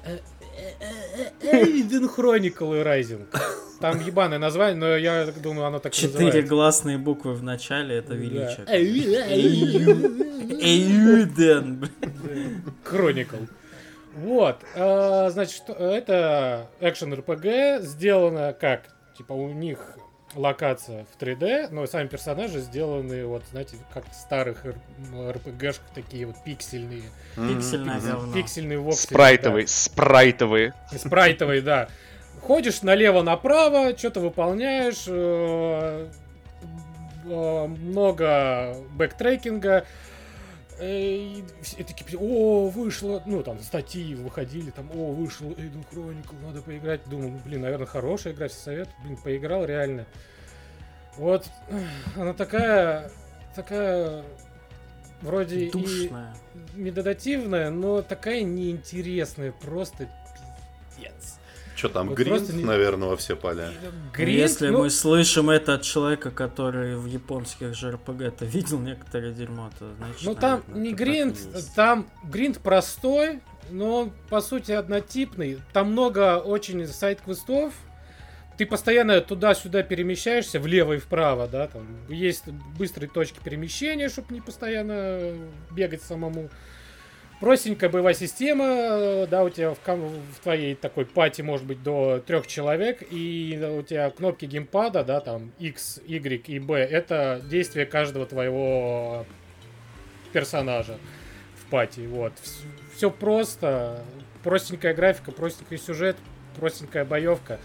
Eiyuden 1.42 2.06
Chronicle 2.06 2.82
Rising. 2.84 3.26
Там 3.80 4.00
ебаное 4.00 4.38
название, 4.38 4.76
но 4.76 4.96
я 4.96 5.26
думаю, 5.42 5.66
оно 5.66 5.78
так 5.80 5.92
и 5.92 5.96
Четыре 5.96 6.26
называется. 6.26 6.48
гласные 6.50 6.98
буквы 6.98 7.34
в 7.34 7.42
начале 7.42 7.96
это 7.96 8.14
величие. 8.14 8.64
Eiyuden. 10.60 11.88
Chronicle. 12.84 13.48
Вот, 14.14 14.58
а, 14.76 15.30
значит, 15.30 15.62
это 15.68 16.68
экшен 16.80 17.14
РПГ, 17.14 17.82
сделано 17.82 18.52
как, 18.52 18.82
типа 19.16 19.32
у 19.32 19.50
них 19.52 19.78
локация 20.34 21.04
в 21.12 21.20
3D, 21.22 21.68
но 21.70 21.86
сами 21.86 22.08
персонажи 22.08 22.60
сделаны, 22.60 23.26
вот, 23.26 23.42
знаете, 23.50 23.76
как 23.92 24.04
в 24.10 24.14
старых 24.14 24.64
РПГшках, 24.64 25.86
такие 25.94 26.26
вот 26.26 26.36
пиксельные. 26.44 27.02
Пиксельное 27.36 27.98
Мгм. 27.98 28.06
говно. 28.10 28.32
Пиксельные 28.34 28.78
воксели. 28.78 29.02
Спрайтовые, 29.02 29.66
спрайтовые. 29.66 30.74
Спрайтовый, 30.96 31.60
да. 31.60 31.88
Ходишь 32.40 32.82
налево-направо, 32.82 33.96
что-то 33.96 34.20
выполняешь, 34.20 35.04
э, 35.06 36.08
э, 37.24 37.66
много 37.66 38.76
бэктрекинга. 38.94 39.84
Э, 40.78 41.16
И 41.16 41.44
все 41.62 41.84
такие, 41.84 42.18
о, 42.18 42.68
вышло, 42.68 43.22
ну, 43.26 43.42
там, 43.42 43.60
статьи 43.60 44.14
выходили, 44.14 44.70
там, 44.70 44.90
о, 44.94 45.12
вышло 45.12 45.48
Эйден 45.48 45.84
Хроникл, 45.90 46.34
надо 46.42 46.62
поиграть. 46.62 47.00
Думал, 47.08 47.30
ну, 47.30 47.40
блин, 47.44 47.62
наверное, 47.62 47.86
хорошая 47.86 48.32
игра, 48.32 48.48
все 48.48 48.58
советуют. 48.58 48.96
Блин, 49.04 49.16
поиграл 49.16 49.64
реально. 49.64 50.06
Вот, 51.16 51.46
она 52.16 52.32
такая, 52.32 53.10
такая, 53.54 54.24
вроде 55.20 55.66
и 55.66 55.70
Душная. 55.70 56.34
медитативная, 56.74 57.70
но 57.70 58.02
такая 58.02 58.42
неинтересная, 58.42 59.52
просто. 59.52 60.08
Что 61.82 61.88
там, 61.88 62.10
Вот 62.10 62.16
грин, 62.16 62.28
просто 62.36 62.52
не- 62.52 62.62
наверное, 62.62 63.08
во 63.08 63.16
все 63.16 63.34
поля. 63.34 63.72
Гринт, 64.12 64.38
Если 64.38 64.68
ну, 64.68 64.84
мы 64.84 64.90
слышим 64.90 65.50
это 65.50 65.74
от 65.74 65.82
человека, 65.82 66.30
который 66.30 66.96
в 66.96 67.06
японских 67.06 67.74
же 67.74 67.90
РПГ-то 67.90 68.44
видел 68.44 68.78
некоторые 68.78 69.32
дерьмо, 69.32 69.68
то 69.76 69.90
значит, 69.98 70.22
ну 70.22 70.36
там 70.36 70.62
наверное, 70.68 70.82
не 70.84 70.94
гринд, 70.94 71.38
там 71.74 72.08
гринд 72.22 72.60
простой, 72.60 73.40
но 73.72 74.02
он 74.02 74.12
по 74.28 74.40
сути 74.40 74.70
однотипный. 74.70 75.58
Там 75.72 75.90
много 75.90 76.38
очень 76.38 76.86
сайт-квестов. 76.86 77.74
Ты 78.56 78.64
постоянно 78.64 79.20
туда-сюда 79.20 79.82
перемещаешься, 79.82 80.60
влево 80.60 80.92
и 80.92 80.98
вправо, 80.98 81.48
да, 81.48 81.66
там 81.66 81.84
есть 82.08 82.46
быстрые 82.78 83.10
точки 83.10 83.40
перемещения, 83.42 84.08
чтобы 84.08 84.34
не 84.34 84.40
постоянно 84.40 85.34
бегать 85.72 86.02
самому. 86.02 86.48
Простенькая 87.42 87.90
боевая 87.90 88.14
система, 88.14 88.64
э, 88.64 89.26
да, 89.28 89.42
у 89.42 89.50
тебя 89.50 89.74
в, 89.74 89.78
в 89.84 90.38
твоей 90.44 90.76
такой 90.76 91.04
пати 91.04 91.42
может 91.42 91.66
быть 91.66 91.82
до 91.82 92.22
трех 92.24 92.46
человек, 92.46 93.02
и 93.10 93.60
у 93.80 93.82
тебя 93.82 94.10
кнопки 94.10 94.44
геймпада, 94.44 95.02
да, 95.02 95.18
там 95.18 95.50
X, 95.58 96.00
Y 96.06 96.40
и 96.46 96.60
B, 96.60 96.78
это 96.78 97.42
действие 97.50 97.84
каждого 97.84 98.26
твоего 98.26 99.26
персонажа 100.32 100.98
в 101.56 101.68
пати, 101.68 102.06
вот. 102.06 102.32
Все 102.94 103.10
просто, 103.10 104.04
простенькая 104.44 104.94
графика, 104.94 105.32
простенький 105.32 105.78
сюжет, 105.78 106.16
простенькая 106.54 107.04
боевка. 107.04 107.58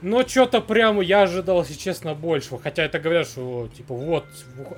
Но 0.00 0.26
что-то 0.26 0.62
прямо 0.62 1.02
я 1.02 1.24
ожидал, 1.24 1.60
если 1.60 1.74
честно, 1.74 2.14
большего. 2.14 2.58
Хотя 2.58 2.84
это 2.84 2.98
говорят, 2.98 3.26
что 3.26 3.68
типа 3.76 3.94
вот, 3.94 4.24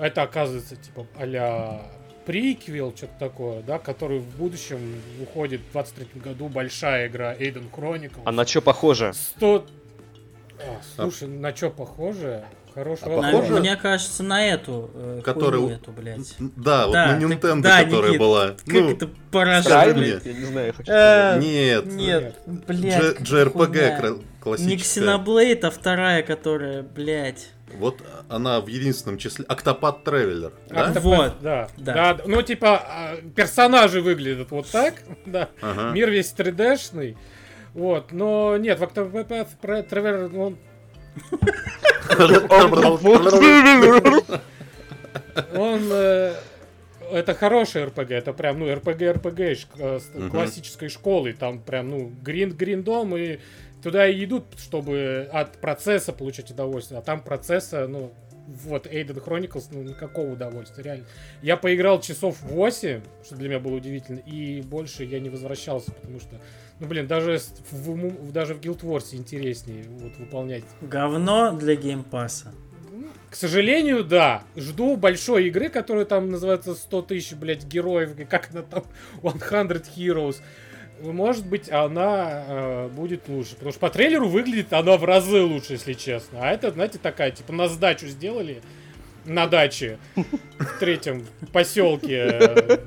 это 0.01 0.23
оказывается 0.23 0.75
типа 0.75 1.07
а-ля 1.17 1.79
приквел, 2.25 2.93
что-то 2.95 3.13
такое, 3.19 3.61
да, 3.61 3.79
который 3.79 4.19
в 4.19 4.35
будущем 4.37 4.79
выходит 5.19 5.61
в 5.61 5.71
23 5.73 6.21
году 6.21 6.47
большая 6.47 7.07
игра 7.07 7.33
Aiden 7.33 7.65
Chronicle. 7.71 8.21
А 8.25 8.31
на 8.31 8.45
что 8.45 8.61
похоже? 8.61 9.13
100... 9.13 9.65
А, 10.59 10.81
слушай, 10.95 11.27
на 11.27 11.55
что 11.55 11.69
похоже? 11.71 12.43
Хороший 12.73 13.03
А 13.03 13.09
вопрос. 13.09 13.25
На- 13.25 13.31
похоже? 13.41 13.59
Мне 13.59 13.75
кажется, 13.75 14.23
на 14.23 14.45
эту, 14.47 14.91
э, 14.93 15.21
Который- 15.25 15.59
хуйню 15.59 15.75
эту, 15.75 15.91
блядь. 15.91 16.35
Да, 16.39 16.85
вот 16.85 16.93
Да, 16.93 17.17
на 17.17 17.19
Nintendo, 17.21 17.61
да, 17.61 17.83
которая 17.83 18.09
Никит, 18.11 18.19
была. 18.21 18.47
Как 18.49 18.67
Ну, 18.67 18.91
это 18.91 19.09
поражает, 19.31 19.97
блядь. 19.97 20.25
Я 20.25 20.33
не 20.33 20.45
знаю, 20.45 20.67
я 20.67 20.73
хочу 20.73 20.91
Э, 20.91 21.39
нет. 21.41 21.85
Нет, 21.87 22.35
блядь. 22.67 23.19
JRPG 23.19 23.97
кра- 23.99 24.09
Не 24.11 24.23
классическая. 24.39 25.03
Xenoblade, 25.03 25.59
а 25.65 25.71
вторая, 25.71 26.23
которая, 26.23 26.83
блядь. 26.83 27.49
Вот 27.77 28.01
она 28.29 28.59
в 28.61 28.67
единственном 28.67 29.17
числе. 29.17 29.45
Octopath 29.45 30.03
Traveler. 30.03 30.53
Да? 30.69 30.93
Вот. 30.99 31.33
Да, 31.41 31.67
Да. 31.77 31.93
да. 32.15 32.17
Ну, 32.25 32.41
типа, 32.41 32.77
а, 32.85 33.15
персонажи 33.35 34.01
выглядят 34.01 34.51
вот 34.51 34.67
так, 34.69 34.95
да. 35.25 35.49
Ага. 35.61 35.91
Мир 35.91 36.09
весь 36.09 36.33
3D-шный. 36.33 37.17
Вот, 37.73 38.11
но 38.11 38.57
нет, 38.57 38.79
в 38.79 38.83
Octopath 38.83 39.47
Traveler, 39.61 40.29
ну, 40.31 40.43
он 40.43 40.57
Он... 45.53 45.81
э, 45.91 46.33
Это 47.11 47.33
хороший 47.33 47.85
РПГ, 47.85 48.11
это 48.11 48.33
прям, 48.33 48.59
ну, 48.59 48.73
РПГ, 48.73 49.01
РПГ 49.17 49.39
э, 49.39 49.99
классической 50.31 50.89
школы. 50.89 51.33
Там 51.33 51.59
прям, 51.59 51.89
ну, 51.89 52.11
гринд, 52.21 52.53
гриндом, 52.55 53.15
и 53.17 53.39
туда 53.81 54.07
и 54.07 54.23
идут, 54.23 54.45
чтобы 54.57 55.29
от 55.31 55.59
процесса 55.59 56.13
получать 56.13 56.51
удовольствие. 56.51 56.99
А 56.99 57.01
там 57.01 57.21
процесса, 57.21 57.87
ну, 57.87 58.11
вот, 58.47 58.87
Eiyuden 58.87 59.23
Chronicles, 59.23 59.67
ну, 59.71 59.81
никакого 59.81 60.31
удовольствия, 60.31 60.83
реально. 60.83 61.05
Я 61.41 61.57
поиграл 61.57 62.01
часов 62.01 62.41
8, 62.41 63.01
что 63.25 63.35
для 63.35 63.49
меня 63.49 63.59
было 63.59 63.75
удивительно, 63.75 64.19
и 64.19 64.61
больше 64.61 65.03
я 65.03 65.19
не 65.19 65.29
возвращался, 65.29 65.91
потому 65.91 66.19
что, 66.19 66.39
ну, 66.79 66.87
блин, 66.87 67.07
даже, 67.07 67.39
в, 67.71 68.31
даже 68.31 68.53
в 68.53 68.59
Guild 68.59 68.81
Wars 68.81 69.15
интереснее 69.15 69.85
вот, 69.87 70.17
выполнять 70.17 70.63
Говно 70.81 71.53
для 71.53 71.75
Game 71.75 72.06
Pass 72.06 72.37
а. 72.37 72.53
к 73.29 73.35
сожалению, 73.35 74.03
да. 74.03 74.43
Жду 74.55 74.97
большой 74.97 75.47
игры, 75.47 75.69
которая 75.69 76.05
там 76.05 76.29
называется 76.29 76.75
100 76.75 77.01
тысяч, 77.03 77.33
блядь, 77.33 77.65
героев, 77.65 78.15
как 78.29 78.49
она 78.51 78.63
там, 78.63 78.83
100 79.19 79.39
Heroes. 79.95 80.37
Может 81.03 81.45
быть, 81.45 81.69
она 81.71 82.45
э, 82.47 82.89
будет 82.89 83.27
лучше. 83.27 83.55
Потому 83.55 83.71
что 83.71 83.79
по 83.79 83.89
трейлеру 83.89 84.27
выглядит 84.27 84.73
она 84.73 84.97
в 84.97 85.03
разы 85.03 85.41
лучше, 85.41 85.73
если 85.73 85.93
честно. 85.93 86.39
А 86.41 86.51
это, 86.51 86.71
знаете, 86.71 86.99
такая, 86.99 87.31
типа, 87.31 87.53
на 87.53 87.67
сдачу 87.67 88.07
сделали 88.07 88.61
на 89.25 89.47
даче 89.47 89.97
в 90.15 90.79
третьем 90.79 91.25
поселке 91.51 92.17
э, 92.17 92.77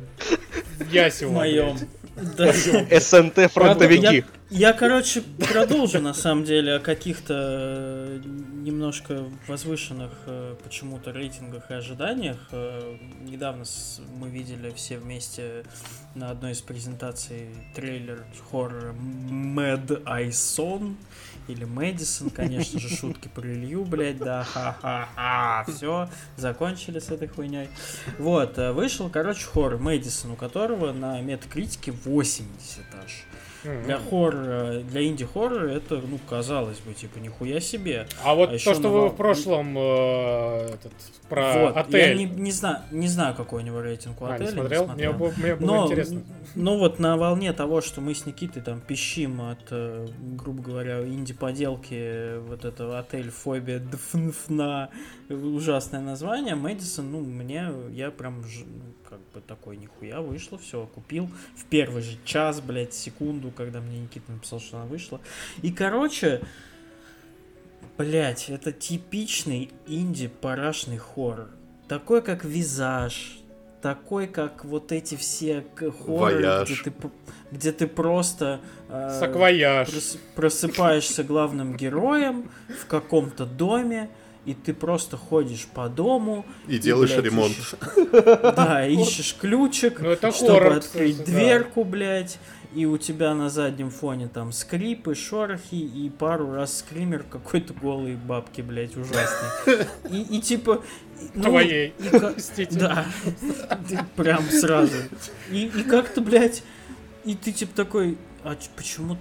Ясево. 0.91 1.31
В 1.31 1.33
моем. 1.35 1.77
блядь. 1.77 1.89
Да. 2.17 2.53
СНТ 2.53 3.51
фронтовики. 3.53 4.25
Я, 4.51 4.73
короче, 4.73 5.23
продолжу 5.53 6.01
на 6.01 6.15
самом 6.15 6.45
деле 6.45 6.75
о 6.75 6.79
каких-то 6.79 7.35
э, 7.35 8.21
немножко 8.25 9.25
возвышенных 9.49 10.13
э, 10.27 10.55
почему-то 10.63 11.11
рейтингах 11.11 11.71
и 11.71 11.75
ожиданиях. 11.75 12.37
Э, 12.53 12.97
Недавно 13.23 13.65
мы 14.17 14.29
видели 14.29 14.71
все 14.77 14.99
вместе 14.99 15.65
на 16.15 16.31
одной 16.31 16.53
из 16.53 16.61
презентаций 16.61 17.49
трейлер 17.75 18.25
хоррора 18.51 18.93
Mad 18.93 20.05
Ison 20.05 20.95
или 21.49 21.65
Мэдисон, 21.65 22.31
конечно 22.31 22.79
же, 22.81 22.89
шутки 22.89 23.29
про 23.29 23.47
Илью, 23.47 23.85
блядь, 23.85 24.19
да, 24.19 24.45
ха-ха-ха, 24.45 25.65
все, 25.69 26.09
закончили 26.37 26.99
с 26.99 27.11
этой 27.11 27.29
хуйней. 27.29 27.69
Вот, 28.19 28.59
э, 28.59 28.73
вышел, 28.73 29.09
короче, 29.09 29.47
хоррор 29.47 29.79
Мэдисон, 29.79 30.33
у 30.33 30.37
которого 30.37 30.93
на 30.93 31.21
метакритике 31.21 31.93
80 31.93 32.81
аж. 33.05 33.25
Мгм. 33.65 33.83
Для 33.85 33.99
хоррора, 33.99 34.81
для 34.81 35.07
инди-хоррора 35.07 35.69
это, 35.71 35.97
ну, 35.97 36.19
казалось 36.29 36.79
бы, 36.81 36.93
типа, 36.93 37.19
нихуя 37.19 37.61
себе. 37.61 38.07
А 38.23 38.35
вот 38.35 38.51
А 38.51 38.53
то, 38.53 38.59
что 38.75 38.89
вы 38.91 39.09
в 39.09 39.17
прошлом 39.17 39.75
э, 39.79 40.67
этот, 40.75 40.93
про 41.29 41.67
вот, 41.67 41.77
отель. 41.77 42.01
я 42.01 42.15
не, 42.15 42.25
не 42.27 42.53
знаю, 42.53 42.79
не 42.91 43.09
знаю, 43.09 43.35
какой 43.35 43.63
у 43.63 43.65
него 43.67 43.81
рейтинг 43.81 44.21
у 44.21 44.27
А, 44.27 44.35
отеля. 44.35 44.47
не 44.49 44.53
смотрел? 44.53 44.87
Мне, 44.89 45.11
было- 45.11 45.33
мне 45.37 45.55
было 45.55 45.67
Но, 45.67 45.87
интересно. 45.87 46.23
ну 46.55 46.79
вот 46.79 46.99
на 46.99 47.17
волне 47.17 47.53
того, 47.53 47.81
что 47.81 48.01
мы 48.01 48.15
с 48.15 48.27
Никитой 48.27 48.63
там 48.63 48.81
пищим 48.81 49.41
от, 49.41 49.67
э, 49.71 50.07
грубо 50.21 50.63
говоря, 50.63 51.03
инди-поделки 51.07 51.95
э, 51.95 52.39
вот 52.41 52.65
этого 52.65 52.99
отель 52.99 53.31
Фобия 53.31 53.79
Дфнфна, 53.79 54.91
ужасное 55.31 56.01
название, 56.01 56.55
Мэдисон, 56.55 57.11
ну, 57.11 57.21
мне, 57.21 57.69
я 57.93 58.11
прям, 58.11 58.43
ну, 58.43 58.83
как 59.15 59.21
бы 59.33 59.41
такой, 59.47 59.77
нихуя, 59.77 60.21
вышло, 60.21 60.59
все, 60.59 60.87
купил 60.93 61.31
в 61.57 61.65
первый 61.67 62.03
же 62.03 62.19
час, 62.25 62.61
блядь, 62.61 62.95
секунду, 62.95 63.53
когда 63.53 63.81
мне 63.81 64.01
Никита 64.01 64.33
написал, 64.33 64.59
что 64.59 64.79
она 64.79 64.87
вышла. 64.87 65.21
И, 65.63 65.71
короче, 65.71 66.41
блядь, 67.97 68.51
это 68.51 68.73
типичный 68.73 69.71
инди-парашный 69.87 70.99
хоррор. 70.99 71.51
Такой, 71.87 72.23
как 72.23 72.45
Визаж, 72.45 73.39
такой, 73.83 74.27
как 74.27 74.65
вот 74.65 74.91
эти 74.91 75.15
все 75.15 75.65
хорроры, 75.77 76.65
где 76.65 76.75
ты, 76.83 76.93
где 77.53 77.73
ты 77.73 77.87
просто 77.87 78.61
э, 78.89 79.17
Саквояж. 79.21 79.89
прос- 79.91 80.19
просыпаешься 80.35 81.23
главным 81.23 81.77
героем 81.77 82.51
в 82.83 82.87
каком-то 82.87 83.47
доме, 83.47 84.11
и 84.45 84.55
ты 84.55 84.75
просто 84.75 85.17
ходишь 85.17 85.67
по 85.73 85.89
дому. 85.89 86.45
И 86.69 86.79
делаешь 86.79 87.13
блядь, 87.13 87.25
ремонт. 87.25 87.53
ищешь- 87.57 87.75
да, 88.57 88.87
ищешь 88.87 89.37
ключик, 89.41 90.01
Ну, 90.01 90.11
это 90.11 90.31
чтобы 90.33 90.53
хоррор, 90.53 90.73
открыть 90.79 91.13
кстати, 91.17 91.27
да. 91.31 91.33
дверку, 91.33 91.85
блядь. 91.85 92.39
И 92.75 92.87
у 92.87 92.99
тебя 92.99 93.35
на 93.35 93.51
заднем 93.51 93.89
фоне 93.89 94.27
там 94.27 94.51
скрипы, 94.51 95.15
шорохи 95.15 95.77
и 95.77 96.11
пару 96.11 96.51
раз 96.53 96.79
скример 96.79 97.23
какой-то 97.23 97.73
голой 97.73 98.17
бабки, 98.17 98.63
блядь, 98.63 98.97
ужасный. 98.97 99.87
И, 100.11 100.39
и 100.39 100.41
типа... 100.41 100.83
и- 101.21 101.27
ну, 101.35 101.43
Твоей. 101.45 101.95
и 102.01 102.17
Мстителя. 102.37 102.79
Да, 103.89 104.07
прям 104.17 104.43
сразу. 104.51 104.97
И, 105.53 105.67
и 105.67 105.83
как-то, 105.85 106.21
блядь, 106.21 106.65
и 107.25 107.37
ты 107.37 107.53
типа 107.53 107.75
такой, 107.77 108.19
а 108.43 108.57
почему 108.77 109.15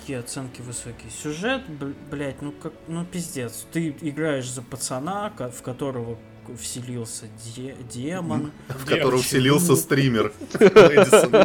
такие 0.00 0.18
оценки 0.18 0.60
высокие? 0.62 1.10
Сюжет, 1.22 1.62
бл- 1.68 1.94
блядь, 2.10 2.40
ну 2.42 2.52
как, 2.52 2.72
ну 2.88 3.04
пиздец. 3.04 3.66
Ты 3.72 3.94
играешь 4.00 4.50
за 4.50 4.62
пацана, 4.62 5.32
в 5.38 5.62
которого 5.62 6.18
вселился 6.60 7.26
де- 7.54 7.76
демон. 7.92 8.50
В 8.68 8.84
которого 8.86 9.22
вселился 9.22 9.76
стример. 9.76 10.32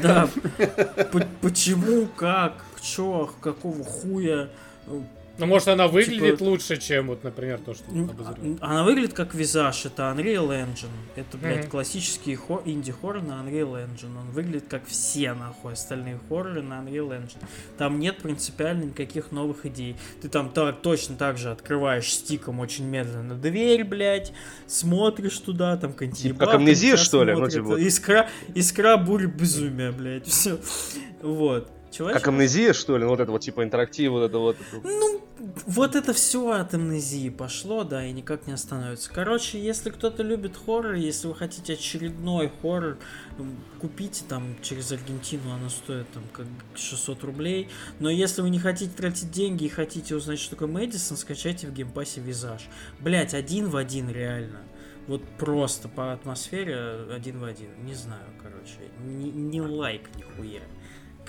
Да. 0.02 0.30
Почему, 1.42 2.08
как, 2.16 2.64
чё, 2.82 3.30
какого 3.42 3.84
хуя? 3.84 4.50
Ну, 5.38 5.46
может, 5.48 5.68
она 5.68 5.88
выглядит 5.88 6.38
Типа- 6.40 6.44
лучше, 6.48 6.78
чем, 6.78 7.08
вот, 7.08 7.24
например, 7.24 7.60
то, 7.60 7.74
что 7.74 7.84
М, 7.92 8.10
обозрел. 8.10 8.58
а- 8.62 8.72
Она 8.72 8.84
выглядит 8.84 9.14
как 9.14 9.34
визаж, 9.34 9.86
это 9.86 10.04
Unreal 10.04 10.48
Engine. 10.50 10.88
Это, 11.16 11.38
блядь, 11.38 11.62
Мгм. 11.64 11.70
классический 11.72 12.36
хо- 12.36 12.62
инди-хоррор 12.66 13.22
на 13.22 13.34
Unreal 13.44 13.74
Engine. 13.86 14.18
Он 14.18 14.30
выглядит 14.32 14.66
как 14.70 14.86
все, 14.86 15.34
нахуй, 15.34 15.74
остальные 15.74 16.20
хорроры 16.30 16.62
на 16.62 16.76
Unreal 16.82 17.10
Engine. 17.10 17.44
Там 17.78 18.00
нет 18.00 18.18
принципиально 18.20 18.84
никаких 18.86 19.32
новых 19.32 19.66
идей. 19.66 19.96
Ты 20.22 20.30
там 20.30 20.50
так, 20.50 20.82
точно 20.82 21.16
так 21.18 21.38
же 21.38 21.52
открываешь 21.52 22.12
стиком 22.14 22.60
очень 22.60 22.86
медленно 22.86 23.36
дверь, 23.36 23.84
блядь, 23.84 24.32
смотришь 24.68 25.38
туда, 25.40 25.78
там 25.78 25.92
какая-нибудь 25.94 26.22
Типа 26.22 26.46
как 26.46 26.56
амнезия, 26.56 26.96
что 26.98 27.24
ли? 27.24 27.34
Ну, 27.34 27.50
типа. 27.50 27.76
Искра, 27.80 28.30
искра 28.54 28.98
бурь 28.98 29.28
безумия, 29.28 29.92
блядь, 29.92 30.28
все. 30.28 30.60
Вот. 31.22 31.72
Чего 31.96 32.10
Как 32.10 32.28
амнезия, 32.28 32.74
что 32.74 32.98
ли? 32.98 33.06
Ну, 33.06 33.12
Вот 33.12 33.22
это 33.22 33.32
вот 33.32 33.40
типа 33.40 33.64
интерактив, 33.64 34.12
вот 34.12 34.24
это 34.24 34.38
вот. 34.38 34.58
Ну, 34.84 35.22
вот 35.66 35.96
это 35.96 36.12
все 36.12 36.52
от 36.52 36.74
амнезии 36.74 37.30
пошло, 37.30 37.86
да, 37.86 38.06
и 38.06 38.12
никак 38.12 38.48
не 38.48 38.54
остановится. 38.54 39.10
Короче, 39.10 39.62
если 39.62 39.92
кто-то 39.92 40.22
любит 40.22 40.58
хоррор, 40.58 40.96
если 40.96 41.28
вы 41.28 41.36
хотите 41.36 41.74
очередной 41.74 42.52
хоррор, 42.62 42.98
купите 43.80 44.26
там 44.28 44.58
через 44.62 44.92
Аргентину, 44.92 45.54
оно 45.54 45.70
стоит 45.70 46.12
там 46.12 46.24
как 46.34 46.48
600 46.76 47.24
рублей. 47.24 47.70
Но 48.00 48.10
если 48.10 48.42
вы 48.42 48.50
не 48.50 48.60
хотите 48.60 48.92
тратить 48.92 49.32
деньги 49.32 49.64
и 49.64 49.70
хотите 49.70 50.16
узнать, 50.16 50.40
что 50.40 50.52
такое 50.52 50.68
Madison, 50.68 51.16
скачайте 51.16 51.68
в 51.68 51.72
Game 51.72 51.96
Pass 51.96 52.20
е 52.20 52.26
Visage. 52.26 52.68
Блять, 53.00 53.34
один 53.34 53.70
в 53.70 53.78
один 53.78 54.10
реально. 54.10 54.60
Вот 55.08 55.24
просто 55.38 55.88
по 55.88 56.12
атмосфере 56.12 57.06
один 57.16 57.40
в 57.40 57.46
один. 57.46 57.70
Не 57.86 57.94
знаю, 57.94 58.26
короче. 58.42 58.92
Не, 59.06 59.32
не 59.32 59.62
like 59.62 60.10
нихуя. 60.18 60.62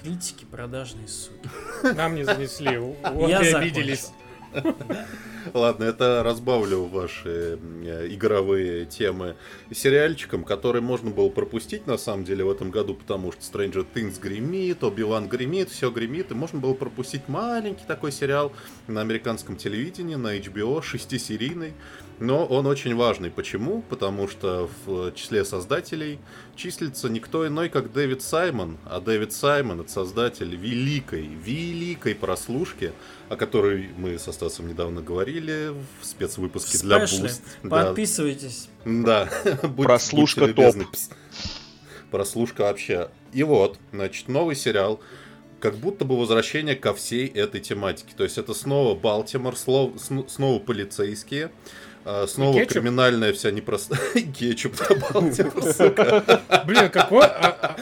Критики 0.07 0.45
продажные 0.45 1.09
суки. 1.09 1.51
Нам 1.83 2.15
не 2.15 2.23
занесли. 2.23 2.79
Вот 2.79 3.29
Я 3.29 3.41
обиделись. 3.41 4.13
Ладно, 5.53 5.83
это 5.83 6.23
разбавлю 6.23 6.85
ваши 6.85 7.59
э, 7.85 8.07
игровые 8.11 8.87
темы 8.87 9.35
сериальчиком, 9.73 10.45
который 10.45 10.81
можно 10.81 11.11
было 11.11 11.29
пропустить 11.29 11.89
на 11.89 11.97
самом 11.97 12.25
деле 12.25 12.45
в 12.45 12.51
этом 12.51 12.71
году, 12.71 12.95
потому 12.95 13.33
что 13.33 13.41
Stranger 13.41 13.85
Things 13.95 14.21
гремит, 14.21 14.85
Оби-Ван 14.85 15.29
гремит, 15.29 15.71
все 15.71 15.91
гремит, 15.91 16.31
и 16.31 16.35
можно 16.35 16.61
было 16.61 16.75
пропустить 16.75 17.29
маленький 17.29 17.85
такой 17.85 18.13
сериал 18.13 18.53
на 18.87 19.01
американском 19.01 19.57
телевидении, 19.57 20.15
на 20.15 20.37
HBO, 20.37 20.83
шестисерийный, 20.83 21.75
но 22.19 22.47
он 22.47 22.67
очень 22.67 22.95
важный. 22.95 23.31
Почему? 23.31 23.83
Потому 23.89 24.29
что 24.29 24.71
в 24.85 25.13
числе 25.13 25.45
создателей 25.45 26.19
числится 26.55 27.09
никто 27.09 27.47
иной, 27.47 27.69
как 27.69 27.93
Дэвид 27.93 28.23
Саймон, 28.23 28.79
а 28.85 29.01
Дэвид 29.01 29.33
Саймон 29.33 29.81
это 29.81 29.91
создатель 29.91 30.57
великой, 30.57 31.27
великой 31.27 32.15
прослушки, 32.15 32.93
о 33.29 33.37
которой 33.37 33.91
мы 33.97 34.19
со 34.19 34.33
Стасом 34.33 34.69
недавно 34.69 35.03
говорили 35.03 35.73
в 36.01 36.07
спецвыпуске 36.07 36.79
для 36.79 37.07
Спешле. 37.07 37.29
Boost. 37.29 37.43
Да, 37.63 37.85
Подписывайтесь. 37.87 38.69
да. 38.85 39.29
Прослушка. 39.77 40.47
Пс. 40.47 41.11
Прослушка 42.11 42.63
вообще. 42.63 43.11
И 43.33 43.43
вот, 43.43 43.79
значит, 43.93 44.29
новый 44.29 44.57
сериал, 44.57 45.01
как 45.61 45.77
будто 45.77 46.05
бы 46.05 46.19
возвращение 46.19 46.77
ко 46.77 46.95
всей 46.95 47.27
этой 47.27 47.61
тематике. 47.61 48.15
То 48.17 48.25
есть 48.25 48.39
это 48.39 48.55
снова 48.55 48.95
Балтимор, 48.95 49.57
снова 49.57 50.59
полицейские, 50.61 51.51
а, 52.07 52.27
снова 52.27 52.55
кетчуп? 52.55 52.73
криминальная 52.73 53.33
вся 53.33 53.51
непростая... 53.51 54.01
Кетчуп, 54.39 54.75
Балтимор, 55.13 55.73
сука. 55.75 56.41
Блин, 56.65 56.89
какой... 56.89 57.25
а- 57.27 57.57
а- 57.61 57.77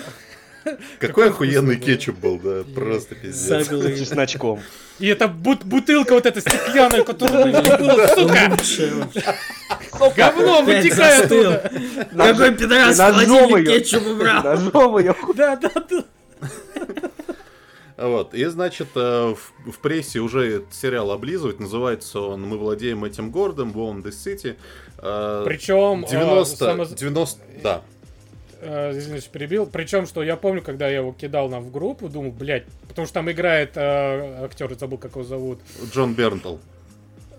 Какой 0.99 1.29
охуенный 1.29 1.77
кетчуп 1.77 2.17
был, 2.19 2.39
да, 2.39 2.65
просто 2.75 3.15
пиздец. 3.15 3.67
С 3.69 3.99
чесночком. 3.99 4.63
И 4.99 5.13
бут- 5.15 5.65
бутылка 5.65 6.15
вот 6.15 6.25
эта 6.25 6.41
стеклянная, 6.41 7.05
которую 7.05 7.53
было, 7.53 8.07
сука! 8.15 8.57
Кнопка. 9.91 10.33
Говно 10.33 10.63
вытекает 10.63 11.25
оттуда. 11.27 11.71
Какой 12.17 12.55
пидорас 12.55 12.97
в 12.99 13.03
холодильник 13.03 13.67
кетчуп 13.69 14.07
убрал. 14.07 14.43
Ножом 14.43 14.99
ее. 14.99 15.15
Да, 15.37 15.57
да, 15.57 15.71
да. 15.91 16.05
Вот. 17.97 18.35
И, 18.35 18.45
значит, 18.47 18.89
э, 18.97 19.35
в, 19.35 19.71
в 19.71 19.79
прессе 19.79 20.19
уже 20.19 20.65
сериал 20.71 21.11
облизывают. 21.13 21.61
Называется 21.61 22.21
он 22.21 22.43
«Мы 22.43 22.59
владеем 22.59 23.05
этим 23.05 23.31
городом», 23.31 23.71
«We 23.73 23.77
own 23.77 24.03
this 24.03 24.15
city». 24.25 24.57
Э, 24.99 25.43
Причем... 25.47 26.05
90, 26.09 26.97
90, 26.97 27.41
да. 27.63 27.83
э, 28.61 28.99
извините, 28.99 29.29
перебил. 29.31 29.67
Причем, 29.67 30.07
что 30.07 30.23
я 30.23 30.37
помню, 30.37 30.61
когда 30.63 30.89
я 30.89 30.99
его 30.99 31.13
кидал 31.13 31.49
нам 31.49 31.63
в 31.63 31.71
группу, 31.71 32.09
думал, 32.09 32.33
блядь, 32.33 32.65
потому 32.89 33.07
что 33.07 33.15
там 33.15 33.31
играет 33.31 33.77
э, 33.77 34.45
актер, 34.45 34.75
забыл, 34.75 34.99
как 34.99 35.13
его 35.13 35.23
зовут. 35.23 35.61
Джон 35.93 36.15
Бернтл. 36.15 36.57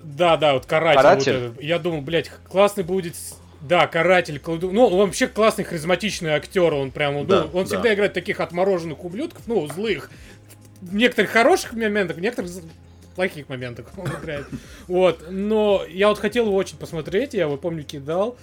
Да, 0.03 0.37
да, 0.37 0.53
вот 0.53 0.65
каратель. 0.65 1.01
Каратель? 1.01 1.47
вот. 1.49 1.61
Я 1.61 1.79
думал, 1.79 2.01
блядь, 2.01 2.29
классный 2.47 2.83
будет. 2.83 3.15
Да, 3.61 3.87
каратель, 3.87 4.39
Ну, 4.45 4.85
он 4.85 5.07
вообще 5.07 5.27
классный, 5.27 5.63
харизматичный 5.63 6.31
актер. 6.31 6.71
Он 6.71 6.91
прям, 6.91 7.15
ну, 7.15 7.23
Да, 7.25 7.47
он 7.51 7.63
да. 7.63 7.65
всегда 7.65 7.93
играет 7.95 8.13
таких 8.13 8.39
отмороженных 8.39 9.03
ублюдков, 9.03 9.41
ну, 9.47 9.65
злых. 9.67 10.11
В 10.81 10.95
некоторых 10.95 11.31
хороших 11.31 11.73
моментах, 11.73 12.17
в 12.17 12.21
некоторых 12.21 12.51
плохих 13.15 13.49
моментах 13.49 13.87
он 13.97 14.07
играет. 14.07 14.45
Вот, 14.87 15.25
но 15.29 15.83
я 15.89 16.09
вот 16.09 16.19
хотел 16.19 16.47
его 16.47 16.55
очень 16.55 16.77
посмотреть, 16.77 17.33
я 17.33 17.43
его, 17.43 17.57
помню, 17.57 17.83
кидал. 17.83 18.37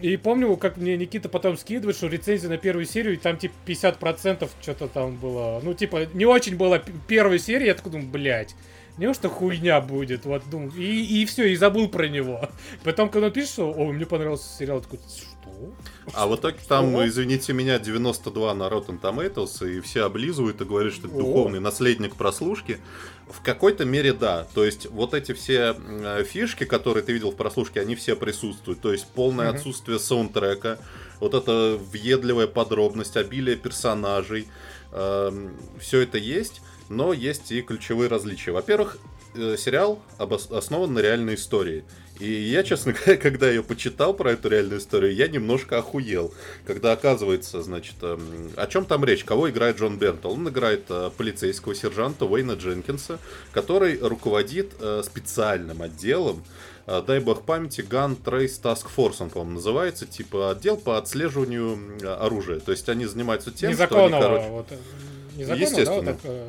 И 0.00 0.16
помню, 0.18 0.56
как 0.56 0.76
мне 0.76 0.96
Никита 0.96 1.28
потом 1.28 1.56
скидывает, 1.56 1.96
что 1.96 2.08
рецензия 2.08 2.50
на 2.50 2.58
первую 2.58 2.84
серию, 2.84 3.14
и 3.14 3.16
там 3.16 3.38
типа 3.38 3.54
50% 3.66 4.48
что-то 4.60 4.88
там 4.88 5.16
было. 5.16 5.60
Ну, 5.62 5.72
типа, 5.72 6.06
не 6.12 6.26
очень 6.26 6.56
было 6.56 6.82
первой 7.08 7.38
серии, 7.38 7.66
я 7.66 7.74
такой 7.74 7.92
думаю, 7.92 8.08
блядь. 8.08 8.54
Неужто 8.98 9.28
хуйня 9.28 9.80
будет? 9.80 10.24
Вот, 10.24 10.48
думаю, 10.50 10.72
и, 10.76 11.22
и 11.22 11.26
все, 11.26 11.44
и 11.44 11.56
забыл 11.56 11.88
про 11.88 12.08
него. 12.08 12.48
Потом, 12.84 13.08
когда 13.10 13.26
он 13.28 13.32
пишет, 13.32 13.50
что, 13.50 13.70
о, 13.70 13.92
мне 13.92 14.06
понравился 14.06 14.56
сериал, 14.58 14.80
такой? 14.80 15.00
А 16.12 16.26
в 16.26 16.36
итоге 16.36 16.58
там, 16.68 16.86
извините 17.06 17.52
меня, 17.52 17.78
92 17.78 18.54
на 18.54 18.64
Rotten 18.64 19.00
Tomatoes, 19.00 19.68
и 19.70 19.80
все 19.80 20.04
облизывают 20.04 20.60
и 20.60 20.64
говорят, 20.64 20.92
что 20.92 21.08
это 21.08 21.16
духовный 21.16 21.60
наследник 21.60 22.14
прослушки. 22.16 22.78
В 23.28 23.42
какой-то 23.42 23.84
мере 23.84 24.12
да. 24.12 24.46
То 24.54 24.64
есть 24.64 24.86
вот 24.90 25.14
эти 25.14 25.32
все 25.32 25.74
э, 25.76 26.24
фишки, 26.24 26.64
которые 26.64 27.02
ты 27.02 27.12
видел 27.12 27.32
в 27.32 27.36
прослушке, 27.36 27.80
они 27.80 27.94
все 27.96 28.14
присутствуют. 28.16 28.80
То 28.80 28.92
есть 28.92 29.06
полное 29.08 29.48
Мгм. 29.48 29.56
отсутствие 29.56 29.98
саундтрека, 29.98 30.78
вот 31.20 31.34
эта 31.34 31.78
въедливая 31.92 32.46
подробность, 32.46 33.16
обилие 33.16 33.56
персонажей. 33.56 34.46
все 35.80 36.00
это 36.00 36.16
есть, 36.18 36.62
но 36.88 37.12
есть 37.12 37.50
и 37.52 37.60
ключевые 37.62 38.08
различия. 38.08 38.52
Во-первых, 38.52 38.98
э, 39.34 39.56
сериал 39.58 40.00
основан 40.18 40.94
на 40.94 41.00
реальной 41.00 41.34
истории. 41.34 41.84
И 42.18 42.30
я, 42.30 42.62
честно 42.62 42.92
говоря, 42.92 43.16
когда 43.20 43.50
я 43.50 43.62
почитал 43.62 44.14
про 44.14 44.32
эту 44.32 44.48
реальную 44.48 44.80
историю, 44.80 45.14
я 45.14 45.28
немножко 45.28 45.78
охуел. 45.78 46.32
Когда 46.66 46.92
оказывается, 46.92 47.62
значит, 47.62 47.96
эм, 48.02 48.50
о 48.56 48.66
чем 48.66 48.84
там 48.84 49.04
речь? 49.04 49.24
Кого 49.24 49.50
играет 49.50 49.78
Джон 49.78 49.98
Бентл? 49.98 50.30
Он 50.30 50.48
играет 50.48 50.84
э, 50.88 51.10
полицейского 51.16 51.74
сержанта 51.74 52.24
Уэйна 52.24 52.52
Дженкинса, 52.52 53.18
который 53.52 53.98
руководит 53.98 54.72
э, 54.80 55.02
специальным 55.04 55.82
отделом 55.82 56.42
э, 56.86 57.02
дай 57.06 57.20
бог 57.20 57.42
памяти, 57.42 57.82
Gun 57.82 58.16
Trace 58.22 58.60
Task 58.62 58.86
Force, 58.94 59.16
он, 59.20 59.30
по-моему, 59.30 59.54
называется, 59.54 60.06
типа 60.06 60.50
отдел 60.50 60.76
по 60.76 60.98
отслеживанию 60.98 61.78
оружия. 62.22 62.60
То 62.60 62.72
есть 62.72 62.88
они 62.88 63.06
занимаются 63.06 63.50
тем, 63.50 63.72
что 63.72 63.84
они, 63.84 63.92
Незаконного, 64.06 64.22
короче, 64.22 64.48
вот, 64.48 64.66
э, 65.36 65.40
незаконного, 65.40 65.84
да, 65.84 65.92
вот 65.92 66.06
Естественно. 66.06 66.16
э, 66.24 66.48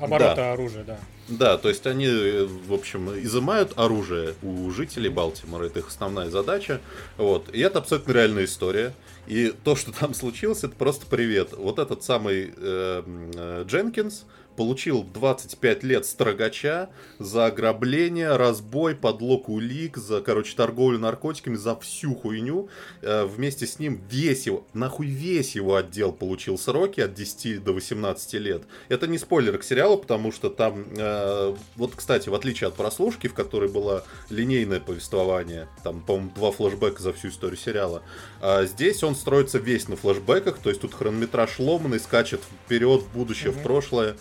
оборота 0.00 0.34
Да. 0.36 0.52
оружия, 0.52 0.84
да. 0.84 0.98
Да, 1.28 1.56
то 1.56 1.70
есть 1.70 1.86
они, 1.86 2.06
в 2.06 2.72
общем, 2.74 3.10
изымают 3.18 3.72
оружие 3.76 4.34
у 4.42 4.70
жителей 4.70 5.08
Балтимора. 5.08 5.64
Это 5.66 5.78
их 5.78 5.88
основная 5.88 6.28
задача. 6.28 6.80
Вот. 7.16 7.48
И 7.54 7.60
это 7.60 7.78
абсолютно 7.78 8.12
реальная 8.12 8.44
история. 8.44 8.92
И 9.26 9.54
то, 9.64 9.74
что 9.74 9.92
там 9.92 10.12
случилось, 10.14 10.64
это 10.64 10.74
просто 10.76 11.06
привет. 11.06 11.52
Вот 11.56 11.78
этот 11.78 12.02
самый 12.02 12.52
э, 12.54 13.02
э, 13.36 13.64
Дженкинс 13.66 14.24
получил 14.56 15.02
25 15.02 15.82
лет 15.84 16.06
строгача 16.06 16.90
за 17.18 17.46
ограбление, 17.46 18.36
разбой, 18.36 18.94
подлог 18.94 19.48
улик, 19.48 19.96
за, 19.96 20.20
короче, 20.20 20.54
торговлю 20.56 20.98
наркотиками, 20.98 21.56
за 21.56 21.76
всю 21.76 22.14
хуйню. 22.14 22.68
Э, 23.02 23.24
вместе 23.24 23.66
с 23.66 23.78
ним 23.78 24.00
весь 24.10 24.46
его, 24.46 24.64
нахуй 24.72 25.06
весь 25.06 25.54
его 25.54 25.76
отдел 25.76 26.12
получил 26.12 26.58
сроки 26.58 27.00
от 27.00 27.14
10 27.14 27.62
до 27.64 27.72
18 27.72 28.34
лет. 28.34 28.62
Это 28.88 29.06
не 29.06 29.18
спойлер 29.18 29.58
к 29.58 29.64
сериалу, 29.64 29.98
потому 29.98 30.32
что 30.32 30.50
там, 30.50 30.86
э, 30.96 31.56
вот, 31.76 31.92
кстати, 31.94 32.28
в 32.28 32.34
отличие 32.34 32.68
от 32.68 32.74
прослушки, 32.74 33.26
в 33.26 33.34
которой 33.34 33.68
было 33.68 34.04
линейное 34.30 34.80
повествование, 34.80 35.68
там, 35.82 36.00
по-моему, 36.00 36.30
два 36.34 36.52
флэшбэка 36.52 37.02
за 37.02 37.12
всю 37.12 37.28
историю 37.28 37.58
сериала, 37.58 38.02
а 38.40 38.64
здесь 38.64 39.02
он 39.02 39.14
строится 39.16 39.58
весь 39.58 39.88
на 39.88 39.96
флэшбэках, 39.96 40.58
то 40.58 40.68
есть 40.68 40.80
тут 40.80 40.94
хронометраж 40.94 41.58
ломанный, 41.58 42.00
скачет 42.00 42.40
вперед, 42.66 43.02
в 43.02 43.12
будущее, 43.12 43.50
в 43.50 43.56
Мгм. 43.56 43.62
прошлое. 43.64 44.16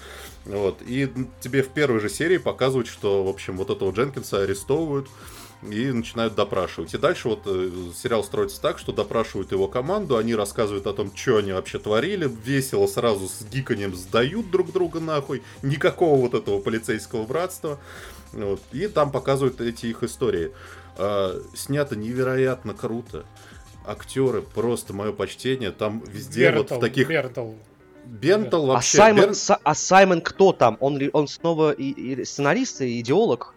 Вот. 0.46 0.82
И 0.86 1.10
тебе 1.40 1.64
в 1.64 1.70
первой 1.70 2.00
же 2.00 2.10
серии 2.10 2.38
показывают, 2.38 2.88
что, 2.88 3.24
в 3.24 3.30
общем, 3.30 3.58
вот 3.58 3.70
этого 3.70 3.92
Дженкинса 3.92 4.42
арестовывают 4.44 5.08
и 5.70 5.92
начинают 5.92 6.36
допрашивать. 6.36 6.94
И 6.94 6.98
дальше 6.98 7.30
вот 7.30 7.44
э, 7.46 7.70
сериал 7.96 8.24
строится 8.24 8.62
так, 8.62 8.78
что 8.80 8.92
допрашивают 8.92 9.52
его 9.52 9.68
команду, 9.68 10.18
они 10.18 10.36
рассказывают 10.36 10.86
о 10.88 10.94
том, 10.94 11.16
что 11.16 11.38
они 11.38 11.54
вообще 11.54 11.80
творили, 11.80 12.30
весело 12.44 12.88
сразу 12.88 13.28
с 13.28 13.44
гиканьем 13.46 13.96
сдают 13.96 14.52
друг 14.52 14.72
друга 14.74 15.00
нахуй, 15.00 15.42
никакого 15.62 16.20
вот 16.20 16.34
этого 16.34 16.60
полицейского 16.60 17.26
братства. 17.26 17.80
Вот. 18.34 18.62
И 18.72 18.88
там 18.88 19.12
показывают 19.12 19.62
эти 19.62 19.86
их 19.88 20.04
истории. 20.04 20.52
А, 20.98 21.42
снято 21.56 21.96
невероятно 21.96 22.74
круто. 22.74 23.26
Актеры, 23.86 24.42
просто 24.42 24.94
мое 24.94 25.12
почтение. 25.12 25.72
Там 25.72 26.04
везде 26.06 26.52
вот 26.52 26.70
Бертл, 26.70 26.76
в 26.76 26.80
таких... 26.80 27.08
Бертл. 27.08 27.52
Бентл 28.06 28.64
А 28.72 28.74
вообще... 28.76 28.98
Саймон, 28.98 29.26
Берн- 29.26 29.34
Са- 29.34 29.60
а 29.64 29.76
Саймон 29.76 30.22
кто 30.22 30.52
там? 30.54 30.78
Он, 30.80 31.00
он 31.14 31.28
снова 31.28 31.72
и, 31.72 31.90
и 31.92 32.26
сценарист 32.26 32.82
и 32.82 33.00
идеолог? 33.00 33.54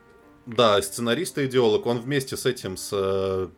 Да, 0.47 0.81
сценарист 0.81 1.39
и 1.39 1.47
идеолог. 1.47 1.87
Он 1.87 1.99
вместе 2.01 2.37
с 2.37 2.47
этим, 2.47 2.77
с, 2.77 2.91
э, 2.93 3.49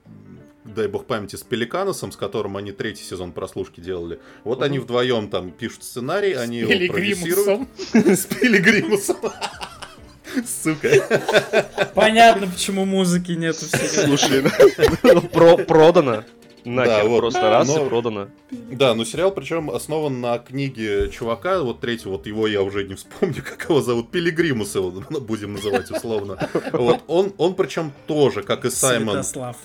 дай 0.65 0.89
бог 0.89 1.05
памяти, 1.07 1.37
с 1.37 1.43
Пеликаносом, 1.43 2.13
с 2.13 2.17
которым 2.17 2.57
они 2.57 2.73
третий 2.73 3.05
сезон 3.05 3.33
прослушки 3.33 3.81
делали. 3.81 4.21
Вот 4.45 4.63
они 4.63 4.79
вдвоем 4.79 5.29
там 5.29 5.51
пишут 5.51 5.85
сценарий, 5.85 6.33
они 6.33 6.59
его 6.61 6.71
продюсируют. 6.93 7.69
С 8.19 8.25
Пилигримусом. 8.27 9.17
Сука. 10.63 11.91
Понятно, 11.95 12.47
почему 12.47 12.85
музыки 12.85 13.33
нету 13.33 13.65
в 13.67 13.69
сериале. 13.71 14.17
Слушай, 14.19 15.29
про- 15.33 15.57
продано. 15.59 16.25
Нахер, 16.75 17.09
вот. 17.09 17.21
просто 17.21 17.41
раз 17.41 17.69
Но- 17.69 17.85
и 17.85 17.89
продано. 17.89 18.29
Да, 18.51 18.95
но 18.95 19.05
сериал 19.05 19.31
причем 19.33 19.71
основан 19.71 20.21
на 20.21 20.39
книге 20.39 21.11
чувака, 21.11 21.63
вот 21.63 21.81
третьего, 21.81 22.13
вот 22.13 22.27
его 22.27 22.47
я 22.47 22.63
уже 22.63 22.85
не 22.85 22.95
вспомню, 22.95 23.43
как 23.45 23.69
его 23.69 23.81
зовут, 23.81 24.11
Пилигримус 24.11 24.75
его 24.75 24.91
будем 25.21 25.55
называть 25.55 25.91
условно. 25.91 26.39
Вот, 26.73 27.01
он, 27.07 27.33
он 27.39 27.55
причем 27.55 27.93
тоже, 28.07 28.43
как 28.43 28.65
и 28.65 28.71
Саймон, 28.71 29.23
Святослав. 29.25 29.57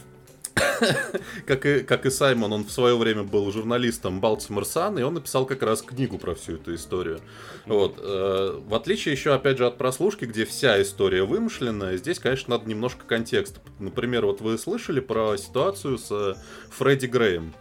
Как 1.45 1.65
и, 1.65 1.79
как 1.79 2.05
и 2.05 2.09
Саймон, 2.09 2.53
он 2.53 2.65
в 2.65 2.71
свое 2.71 2.97
время 2.97 3.23
был 3.23 3.51
журналистом 3.51 4.19
Балтимор 4.19 4.65
Сан, 4.65 4.97
и 4.99 5.01
он 5.01 5.15
написал 5.15 5.45
как 5.45 5.63
раз 5.63 5.81
книгу 5.81 6.17
про 6.17 6.35
всю 6.35 6.55
эту 6.55 6.75
историю. 6.75 7.19
Вот. 7.65 7.97
э, 7.99 8.59
в 8.65 8.75
отличие 8.75 9.13
еще, 9.13 9.33
опять 9.33 9.57
же, 9.57 9.65
от 9.65 9.77
прослушки, 9.77 10.25
где 10.25 10.45
вся 10.45 10.81
история 10.81 11.23
вымышленная, 11.23 11.97
здесь, 11.97 12.19
конечно, 12.19 12.57
надо 12.57 12.69
немножко 12.69 13.05
контекста. 13.05 13.61
Например, 13.79 14.25
вот 14.25 14.41
вы 14.41 14.57
слышали 14.57 14.99
про 14.99 15.37
ситуацию 15.37 15.97
с 15.97 16.11
э, 16.11 16.35
Фредди 16.71 17.07
Греем? 17.07 17.53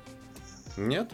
Нет? 0.76 1.10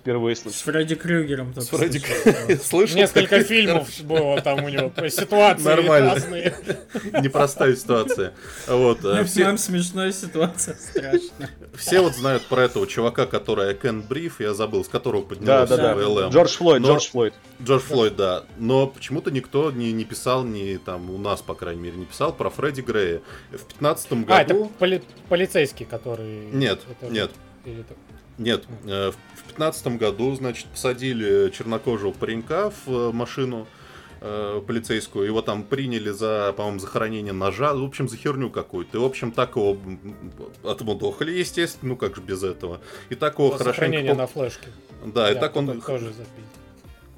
Впер- 0.00 0.10
Впервые 0.10 0.34
С 0.36 0.40
слышу. 0.42 0.58
Фредди 0.64 0.94
Крюгером. 0.94 1.54
С 1.56 1.68
Фредди 1.68 1.98
слышал. 1.98 2.64
Слышал? 2.64 2.96
Несколько 2.96 3.42
фильмов 3.44 3.88
было 4.02 4.40
там 4.40 4.64
у 4.64 4.68
него, 4.68 4.90
ситуации 5.08 5.62
Нормально. 5.64 6.14
разные. 6.14 6.54
Непростая 7.22 7.76
ситуация. 7.76 8.32
Вот. 8.66 9.04
э, 9.04 9.24
все, 9.24 9.40
Прям 9.42 9.58
смешная 9.58 10.12
ситуация, 10.12 10.74
страшно. 10.74 11.50
все 11.76 12.00
вот 12.00 12.14
знают 12.14 12.44
про 12.46 12.62
этого 12.64 12.86
чувака, 12.86 13.26
который 13.26 13.74
Кен 13.74 14.02
Бриф, 14.02 14.40
я 14.40 14.54
забыл, 14.54 14.84
с 14.84 14.88
которого 14.88 15.22
Да, 15.22 15.28
поднялся 15.28 15.76
да, 15.76 15.94
да. 15.94 15.94
ВЛМ. 15.94 16.30
Джордж 16.30 16.56
Флойд, 16.56 16.82
Но- 16.82 16.88
Джордж 16.88 17.08
Флойд. 17.10 17.34
Джордж 17.62 17.82
Флойд, 17.82 18.16
да. 18.16 18.44
Но 18.58 18.86
почему-то 18.86 19.30
никто 19.30 19.70
не, 19.70 19.92
не 19.92 20.04
писал, 20.04 20.44
не 20.44 20.78
там 20.78 21.10
у 21.10 21.18
нас, 21.18 21.40
по 21.42 21.54
крайней 21.54 21.82
мере, 21.82 21.96
не 21.96 22.06
писал 22.06 22.32
про 22.32 22.50
Фредди 22.50 22.80
Грея. 22.80 23.20
В 23.50 23.64
пятнадцатом 23.64 24.24
А, 24.28 24.42
это 24.42 24.54
году. 24.54 24.72
поли- 24.78 25.02
полицейский, 25.28 25.84
который... 25.86 26.46
Нет, 26.52 26.80
это- 27.00 27.12
нет. 27.12 27.30
или 27.64 27.80
это- 27.80 27.94
Нет, 28.38 28.64
э, 28.86 29.12
в 29.36 29.39
пятнадцатом 29.60 29.98
году, 29.98 30.34
значит, 30.34 30.64
посадили 30.68 31.50
чернокожего 31.50 32.12
паренька 32.12 32.70
в 32.70 32.88
э, 32.90 33.12
машину 33.12 33.66
э, 34.22 34.62
полицейскую. 34.66 35.26
Его 35.26 35.42
там 35.42 35.64
приняли 35.64 36.08
за, 36.08 36.54
по-моему, 36.56 36.78
захоронение 36.78 37.34
ножа. 37.34 37.74
В 37.74 37.84
общем, 37.84 38.08
за 38.08 38.16
херню 38.16 38.48
какую-то. 38.48 38.96
И, 38.96 39.00
в 39.02 39.04
общем, 39.04 39.32
так 39.32 39.56
его 39.56 39.76
отмудохали, 40.64 41.32
естественно. 41.32 41.90
Ну, 41.90 41.96
как 41.96 42.16
же 42.16 42.22
без 42.22 42.42
этого. 42.42 42.80
И 43.10 43.14
так 43.14 43.38
его 43.38 43.50
хорошенько... 43.50 43.74
Сохранение 43.74 44.14
по- 44.14 44.18
на 44.20 44.26
флешке. 44.26 44.68
Да, 45.04 45.30
и 45.30 45.34
Да, 45.34 45.40
так 45.40 45.56
он... 45.56 45.78
тоже 45.82 46.06
запить. 46.06 46.44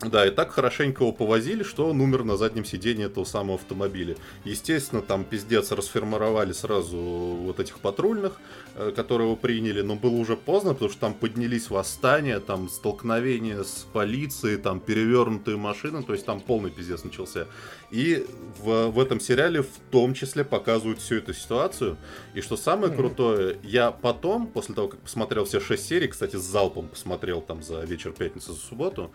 Да, 0.05 0.27
и 0.27 0.31
так 0.31 0.51
хорошенько 0.51 1.05
его 1.05 1.12
повозили, 1.12 1.62
что 1.62 1.89
он 1.89 2.01
умер 2.01 2.24
на 2.24 2.37
заднем 2.37 2.65
сидении 2.65 3.07
этого 3.07 3.24
самого 3.24 3.55
автомобиля. 3.55 4.16
Естественно, 4.45 5.01
там 5.01 5.24
пиздец 5.24 5.70
расформировали 5.70 6.53
сразу 6.53 6.97
вот 6.97 7.61
этих 7.61 7.79
патрульных, 7.79 8.33
э, 8.74 8.93
которые 8.97 9.29
его 9.29 9.37
приняли, 9.37 9.81
но 9.83 9.95
было 9.95 10.16
уже 10.16 10.37
поздно, 10.37 10.73
потому 10.73 10.91
что 10.91 11.01
там 11.01 11.15
поднялись 11.15 11.70
восстания, 11.70 12.41
там 12.41 12.69
столкновения 12.69 13.62
с 13.62 13.87
полицией, 13.93 14.57
там 14.57 14.81
перевернутые 14.81 15.57
машины, 15.57 16.03
то 16.03 16.15
есть 16.15 16.27
там 16.27 16.41
полный 16.41 16.70
пиздец 16.70 17.05
начался. 17.05 17.47
И 17.93 18.27
в, 18.59 18.89
в 18.89 18.99
этом 18.99 19.20
сериале 19.20 19.62
в 19.62 19.79
том 19.91 20.15
числе 20.15 20.45
показывают 20.45 21.01
всю 21.01 21.16
эту 21.16 21.33
ситуацию. 21.33 21.97
И 22.35 22.41
что 22.41 22.57
самое 22.57 22.93
крутое, 22.93 23.59
я 23.62 23.93
потом, 23.93 24.49
после 24.49 24.74
того, 24.74 24.89
как 24.89 25.01
посмотрел 25.01 25.45
все 25.45 25.61
шесть 25.61 25.87
серий, 25.87 26.09
кстати, 26.09 26.37
с 26.37 26.43
залпом 26.43 26.89
посмотрел 26.89 27.41
там 27.41 27.62
за 27.62 27.83
вечер 27.83 28.12
пятницы, 28.12 28.53
за 28.53 28.59
субботу, 28.59 29.12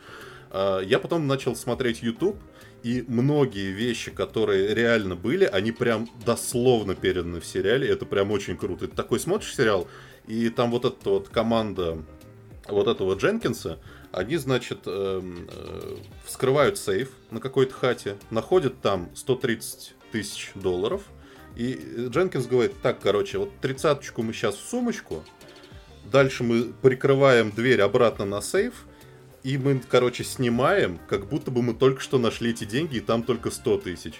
я 0.53 0.99
потом 0.99 1.27
начал 1.27 1.55
смотреть 1.55 2.01
YouTube, 2.01 2.37
и 2.83 3.03
многие 3.07 3.71
вещи, 3.71 4.11
которые 4.11 4.73
реально 4.73 5.15
были, 5.15 5.45
они 5.45 5.71
прям 5.71 6.09
дословно 6.25 6.95
переданы 6.95 7.39
в 7.39 7.45
сериале. 7.45 7.89
Это 7.89 8.05
прям 8.05 8.31
очень 8.31 8.55
круто. 8.55 8.87
Ты 8.87 8.95
такой 8.95 9.19
смотришь 9.19 9.55
сериал, 9.55 9.87
и 10.27 10.49
там 10.49 10.71
вот 10.71 10.85
эта 10.85 11.09
вот 11.09 11.29
команда 11.29 12.03
вот 12.67 12.87
этого 12.87 13.15
Дженкинса, 13.15 13.79
они, 14.11 14.37
значит, 14.37 14.79
эм, 14.85 15.47
э, 15.49 15.95
вскрывают 16.25 16.77
сейф 16.77 17.11
на 17.31 17.39
какой-то 17.39 17.73
хате, 17.73 18.17
находят 18.29 18.81
там 18.81 19.09
130 19.15 19.95
тысяч 20.11 20.51
долларов, 20.55 21.01
и 21.55 22.07
Дженкинс 22.09 22.47
говорит, 22.47 22.73
так, 22.81 22.99
короче, 22.99 23.37
вот 23.37 23.51
тридцаточку 23.61 24.21
мы 24.23 24.33
сейчас 24.33 24.55
в 24.55 24.67
сумочку, 24.67 25.23
дальше 26.05 26.43
мы 26.43 26.73
прикрываем 26.81 27.51
дверь 27.51 27.81
обратно 27.81 28.25
на 28.25 28.41
сейф, 28.41 28.85
и 29.47 29.57
мы, 29.57 29.81
короче, 29.89 30.25
снимаем, 30.25 30.99
как 31.07 31.29
будто 31.29 31.51
бы 31.51 31.61
мы 31.61 31.73
только 31.73 32.01
что 32.01 32.17
нашли 32.17 32.49
эти 32.49 32.65
деньги, 32.65 32.97
и 32.97 32.99
там 32.99 33.23
только 33.23 33.49
100 33.49 33.77
тысяч. 33.77 34.15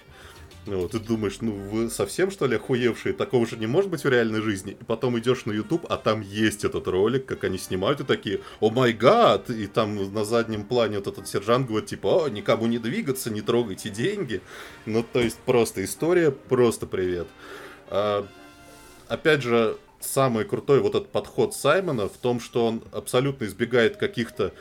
Вот, 0.65 0.91
ты 0.91 0.99
думаешь, 0.99 1.39
ну 1.41 1.51
вы 1.51 1.89
совсем 1.89 2.31
что 2.31 2.47
ли 2.47 2.55
охуевшие? 2.55 3.11
Такого 3.11 3.45
же 3.45 3.57
не 3.57 3.67
может 3.67 3.91
быть 3.91 4.05
в 4.05 4.09
реальной 4.09 4.39
жизни. 4.39 4.77
И 4.79 4.83
потом 4.85 5.19
идешь 5.19 5.45
на 5.45 5.51
YouTube, 5.51 5.85
а 5.89 5.97
там 5.97 6.21
есть 6.21 6.63
этот 6.63 6.87
ролик, 6.87 7.25
как 7.25 7.43
они 7.43 7.57
снимают, 7.57 7.99
и 7.99 8.05
такие, 8.05 8.39
о 8.61 8.69
май 8.69 8.93
гад! 8.93 9.49
И 9.49 9.67
там 9.67 10.13
на 10.13 10.23
заднем 10.23 10.63
плане 10.63 10.99
вот 10.99 11.07
этот 11.07 11.27
сержант 11.27 11.67
говорит, 11.67 11.89
типа, 11.89 12.23
о, 12.23 12.29
никому 12.29 12.67
не 12.67 12.79
двигаться, 12.79 13.29
не 13.29 13.41
трогайте 13.41 13.89
деньги. 13.89 14.39
Ну, 14.85 15.03
то 15.03 15.19
есть 15.19 15.39
просто 15.39 15.83
история, 15.83 16.31
просто 16.31 16.87
привет. 16.87 17.27
А, 17.89 18.25
опять 19.09 19.43
же, 19.43 19.77
самый 19.99 20.45
крутой 20.45 20.79
вот 20.79 20.95
этот 20.95 21.11
подход 21.11 21.53
Саймона 21.53 22.07
в 22.07 22.17
том, 22.17 22.39
что 22.39 22.65
он 22.65 22.83
абсолютно 22.91 23.45
избегает 23.45 23.97
каких-то 23.97 24.53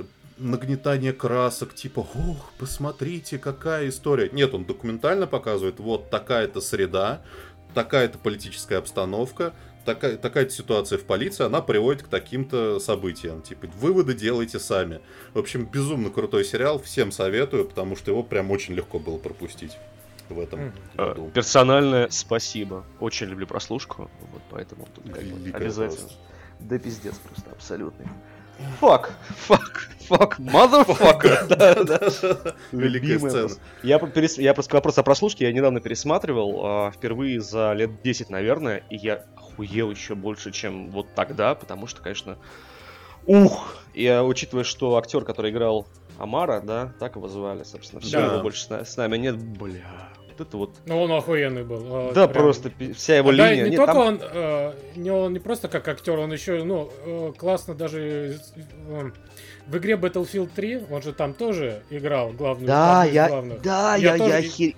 э, 0.00 0.04
нагнетания 0.38 1.12
красок, 1.12 1.74
типа, 1.74 2.00
ох, 2.00 2.52
посмотрите, 2.58 3.38
какая 3.38 3.88
история. 3.88 4.28
Нет, 4.32 4.54
он 4.54 4.64
документально 4.64 5.26
показывает, 5.26 5.80
вот 5.80 6.10
такая-то 6.10 6.60
среда, 6.60 7.22
такая-то 7.74 8.18
политическая 8.18 8.76
обстановка, 8.76 9.52
такая, 9.84 10.16
такая-то 10.16 10.52
ситуация 10.52 10.98
в 10.98 11.04
полиции, 11.04 11.44
она 11.44 11.60
приводит 11.60 12.02
к 12.02 12.08
таким-то 12.08 12.78
событиям. 12.80 13.42
Типа, 13.42 13.66
выводы 13.78 14.14
делайте 14.14 14.58
сами. 14.58 15.00
В 15.34 15.38
общем, 15.38 15.66
безумно 15.66 16.10
крутой 16.10 16.44
сериал, 16.44 16.80
всем 16.80 17.12
советую, 17.12 17.66
потому 17.66 17.96
что 17.96 18.10
его 18.10 18.22
прям 18.22 18.50
очень 18.50 18.74
легко 18.74 18.98
было 18.98 19.18
пропустить 19.18 19.76
в 20.28 20.38
этом. 20.38 20.72
Э, 20.96 21.08
году. 21.08 21.30
Персональное 21.34 22.08
спасибо. 22.10 22.84
Очень 23.00 23.28
люблю 23.28 23.46
прослушку. 23.46 24.10
Вот 24.32 24.42
поэтому 24.50 24.88
тут 24.94 25.04
как 25.12 25.22
бы 25.24 25.50
обязательно. 25.50 26.08
просто. 26.08 26.18
Да 26.60 26.78
пиздец 26.78 27.14
просто, 27.16 27.50
абсолютный. 27.50 28.06
Фак, 28.80 29.12
фак, 29.36 29.88
фак, 30.08 30.38
motherfucker. 30.40 31.46
Да, 31.48 31.84
да. 31.84 32.54
Великая 32.72 33.18
сцена. 33.18 33.48
Я, 33.82 33.98
перес- 33.98 34.40
я 34.40 34.54
просто 34.54 34.70
к 34.70 34.74
вопросу 34.74 35.00
о 35.00 35.04
прослушке, 35.04 35.46
я 35.46 35.52
недавно 35.52 35.80
пересматривал, 35.80 36.60
а, 36.64 36.90
впервые 36.90 37.40
за 37.40 37.72
лет 37.72 38.02
10, 38.02 38.30
наверное, 38.30 38.82
и 38.90 38.96
я 38.96 39.24
охуел 39.36 39.90
еще 39.90 40.14
больше, 40.14 40.50
чем 40.52 40.90
вот 40.90 41.06
тогда, 41.14 41.54
потому 41.54 41.86
что, 41.86 42.00
конечно, 42.02 42.38
ух, 43.26 43.76
я 43.94 44.24
учитывая, 44.24 44.64
что 44.64 44.96
актер, 44.96 45.24
который 45.24 45.50
играл 45.50 45.86
Амара, 46.18 46.60
да, 46.60 46.92
так 46.98 47.16
его 47.16 47.28
звали, 47.28 47.62
собственно, 47.64 48.00
все, 48.00 48.18
Да. 48.20 48.26
его 48.26 48.42
больше 48.42 48.66
с 48.84 48.96
нами 48.96 49.16
нет, 49.16 49.36
бля, 49.36 49.80
вот 50.38 50.46
это 50.48 50.56
вот, 50.56 50.70
Ну, 50.86 51.02
он 51.02 51.12
охуенный 51.12 51.64
был. 51.64 52.10
э, 52.10 52.12
да, 52.14 52.26
прям. 52.28 52.42
просто 52.44 52.70
вся 52.94 53.16
его 53.16 53.32
Да, 53.32 53.50
линия, 53.50 53.64
не 53.64 53.70
нет, 53.70 53.76
только 53.78 53.92
там- 53.92 54.06
он, 54.06 54.20
э, 54.22 54.72
не, 54.96 55.10
он 55.10 55.32
не 55.32 55.38
просто 55.38 55.68
как 55.68 55.86
актер, 55.88 56.18
он 56.18 56.32
еще, 56.32 56.62
ну, 56.64 56.90
э, 57.04 57.32
классно 57.36 57.74
даже 57.74 58.38
э, 58.88 59.10
в 59.66 59.76
игре 59.76 59.94
Battlefield 59.94 60.50
3, 60.54 60.80
он 60.90 61.02
же 61.02 61.12
там 61.12 61.34
тоже 61.34 61.82
играл 61.90 62.30
главную 62.32 62.66
Да, 62.66 63.04
я, 63.04 63.28
главных. 63.28 63.62
да, 63.62 63.96
Я 63.96 64.12
я, 64.12 64.18
тоже 64.18 64.30
я, 64.32 64.40
охер- 64.40 64.76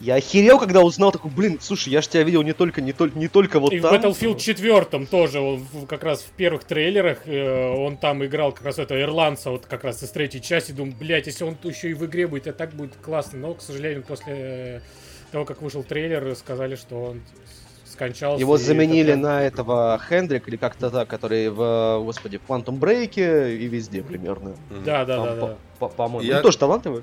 я 0.00 0.14
охерел, 0.14 0.58
когда 0.58 0.80
узнал, 0.82 1.10
такой, 1.12 1.30
блин, 1.30 1.58
слушай, 1.60 1.88
я 1.90 2.00
же 2.02 2.08
тебя 2.08 2.22
видел 2.22 2.42
не 2.42 2.52
только, 2.52 2.80
не 2.80 2.92
только, 2.92 3.18
не 3.18 3.28
только 3.28 3.58
вот 3.60 3.72
И 3.72 3.78
в 3.78 3.82
там. 3.82 3.94
Battlefield 3.94 4.38
4 4.38 5.06
тоже, 5.06 5.40
он 5.40 5.58
в- 5.72 5.86
как 5.86 6.04
раз 6.04 6.22
в 6.22 6.30
первых 6.30 6.64
трейлерах, 6.64 7.26
э, 7.26 7.68
он 7.70 7.96
там 7.96 8.24
играл 8.24 8.52
как 8.52 8.64
раз 8.64 8.78
это 8.78 9.00
ирландца, 9.00 9.50
вот 9.50 9.66
как 9.66 9.84
раз 9.84 10.02
из 10.02 10.10
третьей 10.10 10.40
части. 10.40 10.72
Думаю, 10.72 10.94
блядь, 10.98 11.26
если 11.26 11.44
он 11.44 11.56
еще 11.64 11.90
и 11.90 11.94
в 11.94 12.04
игре 12.06 12.26
будет, 12.26 12.46
это 12.46 12.58
так 12.58 12.70
будет 12.74 12.94
классно. 12.96 13.38
Но, 13.40 13.54
к 13.54 13.60
сожалению, 13.62 14.02
после 14.04 14.34
э, 14.36 14.80
того, 15.32 15.44
как 15.44 15.62
вышел 15.62 15.82
трейлер, 15.82 16.34
сказали, 16.36 16.76
что 16.76 16.96
он 17.04 17.20
скончался. 17.84 18.38
Его 18.40 18.54
и 18.54 18.58
это 18.58 18.64
заменили 18.66 19.06
прям- 19.12 19.20
на 19.22 19.42
этого 19.42 20.00
Хендрик 20.08 20.46
или 20.48 20.56
как-то 20.56 20.90
так, 20.90 21.08
который 21.08 21.48
в, 21.48 22.02
господи, 22.04 22.38
в 22.38 22.48
Quantum 22.48 22.78
Break 22.78 23.14
и 23.56 23.66
везде 23.66 24.02
примерно. 24.02 24.54
Да, 24.84 25.04
да, 25.04 25.16
Там, 25.16 25.24
да, 25.26 25.34
да. 25.34 25.40
по- 25.40 25.88
по- 25.88 25.94
По-моему. 25.94 26.28
Я- 26.28 26.36
Он 26.36 26.42
тоже 26.42 26.58
талантливый. 26.58 27.02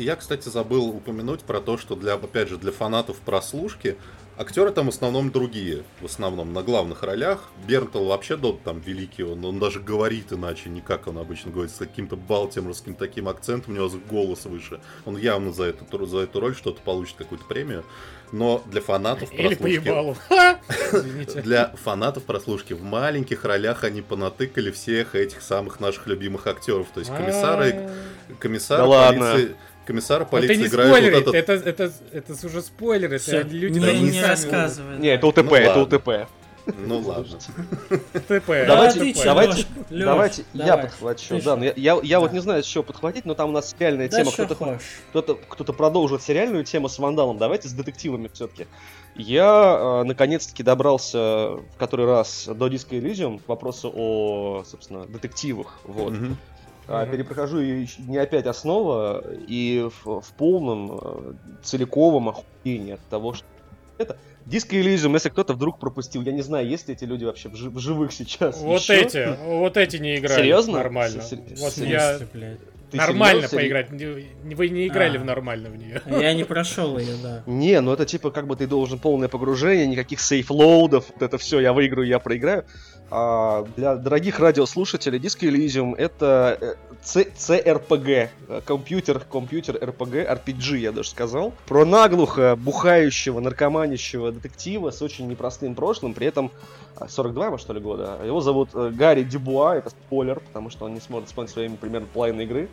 И 0.00 0.04
Я, 0.04 0.16
кстати, 0.16 0.48
забыл 0.48 0.88
упомянуть 0.88 1.42
про 1.42 1.60
то, 1.60 1.76
что 1.76 1.94
для, 1.94 2.14
опять 2.14 2.48
же, 2.48 2.56
для 2.56 2.72
фанатов 2.72 3.18
прослушки 3.18 3.98
актеры 4.40 4.70
там 4.70 4.86
в 4.86 4.88
основном 4.88 5.30
другие, 5.30 5.84
в 6.00 6.06
основном 6.06 6.54
на 6.54 6.62
главных 6.62 7.02
ролях. 7.02 7.50
Бернтл 7.66 8.06
вообще 8.06 8.38
дот 8.38 8.62
там 8.62 8.80
великий, 8.80 9.22
он, 9.22 9.44
он 9.44 9.58
даже 9.58 9.80
говорит 9.80 10.32
иначе, 10.32 10.70
не 10.70 10.80
как 10.80 11.06
он 11.06 11.18
обычно 11.18 11.50
говорит, 11.50 11.70
с 11.70 11.78
каким-то 11.78 12.16
балтиморским 12.16 12.94
таким 12.94 13.28
акцентом, 13.28 13.74
у 13.74 13.76
него 13.76 13.90
голос 14.08 14.46
выше. 14.46 14.80
Он 15.04 15.18
явно 15.18 15.52
за 15.52 15.64
эту, 15.64 16.06
за 16.06 16.20
эту 16.20 16.40
роль 16.40 16.56
что-то 16.56 16.80
получит, 16.80 17.16
какую-то 17.16 17.44
премию. 17.44 17.84
Но 18.32 18.62
для 18.66 18.80
фанатов 18.80 19.32
Или 19.32 19.54
прослушки... 19.54 21.42
Для 21.42 21.66
фанатов 21.82 22.22
прослушки 22.24 22.72
в 22.72 22.82
маленьких 22.82 23.44
ролях 23.44 23.82
они 23.82 24.02
понатыкали 24.02 24.70
всех 24.70 25.16
этих 25.16 25.42
самых 25.42 25.80
наших 25.80 26.06
любимых 26.06 26.46
актеров. 26.46 26.86
То 26.94 27.00
есть 27.00 27.12
комиссары, 27.12 27.90
А. 28.38 28.78
Да 28.78 28.86
ладно. 28.86 29.32
полиции, 29.32 29.56
комиссара 29.86 30.24
Ну 30.24 30.30
полиции 30.30 30.56
не 30.56 30.66
играет 30.66 30.90
вот 30.90 30.96
спойлери, 30.96 31.20
этот 31.20 31.34
это, 31.34 31.52
это, 31.52 31.92
это 32.12 32.46
уже 32.46 32.62
спойлер, 32.62 33.12
это 33.12 33.22
Всё, 33.22 33.42
люди 33.42 33.78
не, 33.78 34.00
не 34.00 34.12
сами 34.12 34.26
рассказывай. 34.30 34.98
Не, 34.98 35.08
это 35.08 35.26
УТП, 35.26 35.38
Ну 35.50 35.54
это 35.56 35.78
ладно. 35.78 35.82
УТП. 35.82 36.28
Ну 36.78 36.98
ладно. 37.00 37.38
ТП. 38.28 38.46
Давайте- 38.66 39.14
чё, 39.14 39.24
давайте- 39.24 39.66
Лёш, 39.90 40.04
Давайте 40.04 40.44
я 40.52 40.76
подхвачу. 40.76 41.40
Да, 41.42 41.56
но 41.56 41.64
я, 41.64 41.72
я, 41.76 41.98
я 42.02 42.20
вот 42.20 42.32
не 42.32 42.40
знаю, 42.40 42.62
с 42.62 42.66
чего 42.66 42.84
подхватить, 42.84 43.24
но 43.24 43.34
там 43.34 43.50
у 43.50 43.52
нас 43.52 43.74
реальная 43.78 44.08
тема. 44.08 44.30
Кто-то 44.30 44.78
кто-то 45.10 45.34
кто 45.48 45.72
продолжит 45.72 46.22
сериальную 46.22 46.64
тему 46.64 46.88
с 46.88 46.98
вандалом. 46.98 47.38
Давайте 47.38 47.68
с 47.68 47.72
детективами 47.72 48.30
все-таки. 48.32 48.66
Я 49.16 50.02
э, 50.02 50.04
наконец-таки 50.04 50.62
добрался 50.62 51.18
в 51.18 51.76
который 51.78 52.06
раз 52.06 52.46
до 52.46 52.68
Disco 52.68 52.90
Elysium 52.90 53.40
к 53.44 53.48
вопросу 53.48 53.92
о, 53.94 54.62
собственно, 54.64 55.06
детективах. 55.06 55.80
Вот. 55.84 56.14
А, 56.88 57.02
Мгм. 57.04 57.12
перепрохожу 57.12 57.60
не 57.60 58.16
опять 58.18 58.46
основа 58.46 59.22
и 59.46 59.88
в, 60.04 60.20
в 60.20 60.32
полном 60.36 60.98
э, 61.00 61.32
целиковом 61.62 62.28
охуении 62.30 62.94
от 62.94 63.00
того, 63.08 63.34
что 63.34 63.46
это 63.98 64.16
Disco 64.46 64.70
Elysium, 64.70 65.12
если 65.12 65.28
кто-то 65.28 65.52
вдруг 65.52 65.78
пропустил, 65.78 66.22
я 66.22 66.32
не 66.32 66.42
знаю, 66.42 66.66
есть 66.66 66.88
ли 66.88 66.94
эти 66.94 67.04
люди 67.04 67.24
вообще 67.24 67.48
в, 67.48 67.54
жи- 67.54 67.70
в 67.70 67.78
живых 67.78 68.12
сейчас. 68.12 68.60
Вот 68.60 68.80
ещё? 68.80 68.94
эти, 68.94 69.36
вот 69.46 69.76
эти 69.76 69.98
не 69.98 70.16
играли 70.16 70.40
Серьезно? 70.42 70.78
нормально. 70.78 71.22
С- 71.22 71.28
с- 71.28 71.60
Вот 71.60 71.72
В 71.74 71.84
я 71.84 72.18
блядь? 72.32 72.58
Ты 72.90 72.96
нормально 72.96 73.46
серьёзно? 73.46 73.58
поиграть. 73.58 73.90
Вы 74.56 74.68
не 74.70 74.88
играли 74.88 75.16
А. 75.16 75.20
в 75.20 75.24
нормально 75.24 75.68
в 75.70 75.76
нее. 75.76 76.02
Я 76.06 76.34
не 76.34 76.42
прошел 76.42 76.98
ее, 76.98 77.14
да. 77.22 77.44
Не, 77.46 77.80
ну 77.80 77.92
это 77.92 78.04
типа 78.04 78.32
как 78.32 78.48
бы 78.48 78.56
ты 78.56 78.66
должен 78.66 78.98
полное 78.98 79.28
погружение, 79.28 79.86
никаких 79.86 80.18
сейфлоудов, 80.18 81.04
вот 81.12 81.22
это 81.22 81.38
все, 81.38 81.60
я 81.60 81.72
выиграю, 81.72 82.08
я 82.08 82.18
проиграю. 82.18 82.64
А 83.10 83.64
для 83.76 83.96
дорогих 83.96 84.38
радиослушателей 84.38 85.18
Disco 85.18 85.48
Elysium 85.48 85.96
это 85.96 86.56
э, 86.60 86.74
CRPG, 87.02 88.28
э, 88.48 88.60
компьютер, 88.64 89.18
компьютер 89.20 89.76
RPG, 89.76 90.44
RPG 90.44 90.78
я 90.78 90.92
даже 90.92 91.10
сказал, 91.10 91.52
про 91.66 91.84
наглухо 91.84 92.54
бухающего, 92.54 93.40
наркоманящего 93.40 94.30
детектива 94.30 94.90
с 94.92 95.02
очень 95.02 95.26
непростым 95.26 95.74
прошлым, 95.74 96.14
при 96.14 96.28
этом 96.28 96.52
а, 96.96 97.08
42 97.08 97.46
ему, 97.46 97.58
что 97.58 97.72
ли, 97.72 97.80
года. 97.80 98.18
Его 98.24 98.40
зовут 98.40 98.70
э, 98.74 98.90
Гарри 98.94 99.24
Дюбуа, 99.24 99.74
это 99.74 99.90
спойлер, 99.90 100.38
потому 100.38 100.70
что 100.70 100.84
он 100.84 100.94
не 100.94 101.00
сможет 101.00 101.28
вспомнить 101.28 101.50
свое 101.50 101.66
имя 101.66 101.76
примерно 101.76 102.06
половины 102.12 102.42
игры. 102.42 102.68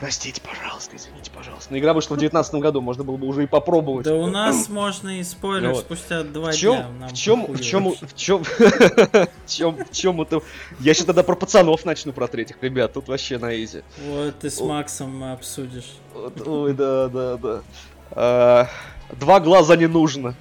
Простите, 0.00 0.40
пожалуйста, 0.40 0.96
извините, 0.96 1.30
пожалуйста. 1.30 1.72
Но 1.72 1.78
игра 1.78 1.92
вышла 1.94 2.14
в 2.14 2.18
2019 2.18 2.54
году, 2.56 2.80
можно 2.80 3.04
было 3.04 3.16
бы 3.16 3.26
уже 3.26 3.44
и 3.44 3.46
попробовать. 3.46 4.04
Да 4.04 4.14
у 4.14 4.26
нас 4.26 4.68
можно 4.68 5.20
и 5.20 5.22
спойлер 5.22 5.70
Вот. 5.70 5.80
спустя 5.80 6.24
два 6.24 6.50
В 6.50 6.56
чем, 6.56 6.96
дня. 6.98 7.08
в 7.08 7.12
чем, 7.12 7.46
в 7.46 7.60
чем, 7.60 7.94
в 7.94 8.14
чем, 8.14 8.44
в 8.44 9.28
чем, 9.46 9.76
в 9.84 9.90
чем 9.92 10.20
это? 10.20 10.40
Я 10.80 10.94
сейчас 10.94 11.06
тогда 11.06 11.22
про 11.22 11.36
пацанов 11.36 11.84
начну 11.84 12.12
про 12.12 12.26
третьих 12.26 12.56
ребят, 12.60 12.92
тут 12.92 13.08
вообще 13.08 13.38
на 13.38 13.54
изи. 13.62 13.82
Вот 14.08 14.38
ты 14.40 14.50
с. 14.50 14.60
Максом 14.60 15.22
обсудишь. 15.22 15.92
Вот, 16.12 16.46
Ой, 16.46 16.72
да, 16.74 17.08
да, 17.08 17.36
да. 17.36 17.62
А, 18.10 18.68
Два 19.12 19.38
глаза 19.40 19.76
не 19.76 19.86
нужно. 19.86 20.34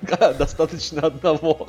Достаточно 0.38 1.02
одного. 1.02 1.68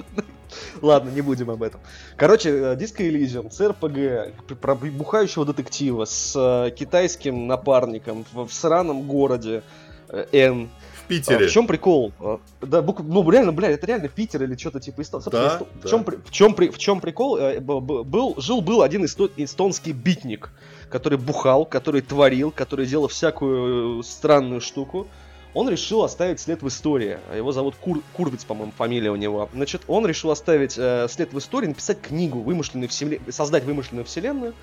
Ладно, 0.82 1.10
не 1.10 1.22
будем 1.22 1.50
об 1.50 1.64
этом. 1.64 1.80
Короче, 2.16 2.50
э, 2.50 2.76
Disco 2.76 2.98
Elysium, 3.08 3.50
CRPG, 3.50 4.56
про 4.56 4.76
бухающего 4.76 5.46
детектива 5.46 6.06
с 6.06 6.34
э, 6.36 6.72
китайским 6.72 7.48
напарником 7.48 8.26
в, 8.34 8.48
в 8.48 8.54
сраном 8.54 9.04
городе 9.04 9.64
э, 10.10 10.26
Н. 10.32 10.68
В 10.68 11.12
А 11.12 11.12
Питере. 11.12 11.48
В 11.48 11.52
чем 11.52 11.66
прикол? 11.66 12.12
А, 12.20 12.40
Да, 12.62 12.82
бук- 12.84 13.02
ну 13.04 13.28
реально, 13.32 13.52
бля, 13.52 13.70
это 13.72 13.88
реально 13.88 14.10
Питер 14.10 14.44
или 14.44 14.56
что-то 14.56 14.80
типа 14.80 15.02
Эстон- 15.02 15.24
Да, 15.32 15.48
Эсто- 15.48 15.66
В 15.80 15.82
да. 15.84 15.90
чем, 15.90 16.06
в 16.06 16.30
чем, 16.32 16.56
в 16.56 16.78
чем 16.78 17.02
прикол? 17.02 17.40
Был, 17.62 18.36
жил 18.38 18.62
был 18.62 18.84
один 18.84 19.06
эсто- 19.06 19.32
эстонский 19.36 19.92
битник, 19.92 20.52
который 20.90 21.18
бухал, 21.18 21.66
который 21.66 22.02
творил, 22.02 22.52
который 22.52 22.86
делал 22.86 23.08
всякую 23.08 24.04
странную 24.04 24.62
штуку. 24.62 25.08
Он 25.54 25.68
решил 25.68 26.04
оставить 26.04 26.40
след 26.40 26.62
в 26.62 26.68
истории. 26.68 27.18
Его 27.36 27.52
зовут 27.52 27.76
Кур, 27.76 28.02
Курвиц, 28.14 28.44
по-моему, 28.46 28.72
фамилия 28.78 29.10
у 29.12 29.16
него. 29.16 29.50
Значит, 29.54 29.82
он 29.88 30.06
решил 30.06 30.30
оставить 30.30 30.76
э, 30.78 31.08
след 31.10 31.34
в 31.34 31.38
истории, 31.40 31.68
написать 31.68 32.02
книгу, 32.02 32.40
вымышленную 32.40 32.88
вселе- 32.90 33.20
создать 33.32 33.64
вымышленную 33.64 34.06
вселенную, 34.06 34.54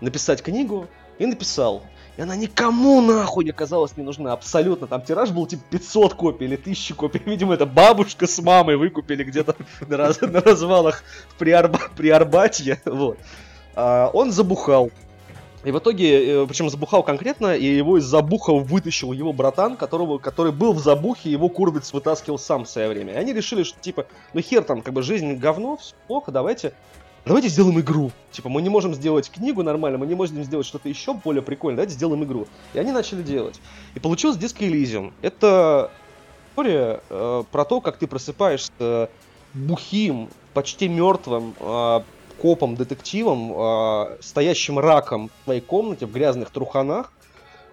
написать 0.00 0.42
книгу, 0.42 0.88
и 1.18 1.26
написал. 1.26 1.82
И 2.16 2.22
она 2.22 2.36
никому 2.36 3.00
нахуй 3.00 3.48
оказалась 3.48 3.96
не 3.96 4.02
нужна, 4.02 4.32
абсолютно. 4.32 4.86
Там 4.86 5.02
тираж 5.02 5.30
был 5.30 5.46
типа 5.46 5.62
500 5.70 6.14
копий 6.14 6.44
или 6.44 6.56
1000 6.56 6.94
копий. 6.94 7.22
Видимо, 7.26 7.54
это 7.54 7.64
бабушка 7.64 8.26
с 8.26 8.40
мамой 8.40 8.76
выкупили 8.76 9.24
где-то 9.24 9.56
на, 9.86 9.96
раз- 9.96 10.20
на 10.20 10.40
развалах 10.40 11.04
при, 11.38 11.50
Арба-. 11.52 11.90
Вот. 12.84 13.18
А, 13.74 14.10
он 14.12 14.32
забухал. 14.32 14.90
И 15.64 15.70
в 15.70 15.78
итоге, 15.78 16.46
причем 16.46 16.70
забухал 16.70 17.02
конкретно, 17.02 17.54
и 17.54 17.64
его 17.64 17.98
из 17.98 18.04
забуха 18.04 18.52
вытащил 18.52 19.12
его 19.12 19.32
братан, 19.32 19.76
которого, 19.76 20.18
который 20.18 20.50
был 20.50 20.72
в 20.72 20.80
забухе, 20.80 21.30
его 21.30 21.48
Курбиц 21.48 21.92
вытаскивал 21.92 22.38
сам 22.38 22.64
в 22.64 22.68
свое 22.68 22.88
время. 22.88 23.14
И 23.14 23.16
они 23.16 23.32
решили, 23.32 23.62
что 23.62 23.78
типа, 23.80 24.06
ну 24.32 24.40
хер 24.40 24.64
там, 24.64 24.82
как 24.82 24.92
бы 24.92 25.02
жизнь 25.02 25.34
говно, 25.34 25.76
все 25.76 25.94
плохо, 26.06 26.32
давайте 26.32 26.72
Давайте 27.24 27.48
сделаем 27.48 27.78
игру. 27.78 28.10
Типа, 28.32 28.48
мы 28.48 28.62
не 28.62 28.68
можем 28.68 28.94
сделать 28.94 29.30
книгу 29.30 29.62
нормально, 29.62 29.96
мы 29.96 30.06
не 30.06 30.16
можем 30.16 30.42
сделать 30.42 30.66
что-то 30.66 30.88
еще 30.88 31.14
более 31.14 31.42
прикольное, 31.42 31.76
давайте 31.76 31.94
сделаем 31.94 32.24
игру. 32.24 32.48
И 32.74 32.80
они 32.80 32.90
начали 32.90 33.22
делать. 33.22 33.60
И 33.94 34.00
получилось 34.00 34.36
Disco 34.36 34.68
Elysium. 34.68 35.12
Это 35.22 35.92
история 36.50 37.00
э, 37.08 37.44
про 37.50 37.64
то, 37.64 37.80
как 37.80 37.98
ты 37.98 38.08
просыпаешься 38.08 39.08
бухим, 39.54 40.30
почти 40.52 40.88
мертвым 40.88 41.54
э, 41.60 42.00
копом, 42.42 42.74
детективом, 42.74 43.52
э, 43.54 44.16
стоящим 44.20 44.80
раком 44.80 45.28
в 45.28 45.44
твоей 45.44 45.60
комнате 45.60 46.06
в 46.06 46.12
грязных 46.12 46.50
труханах, 46.50 47.12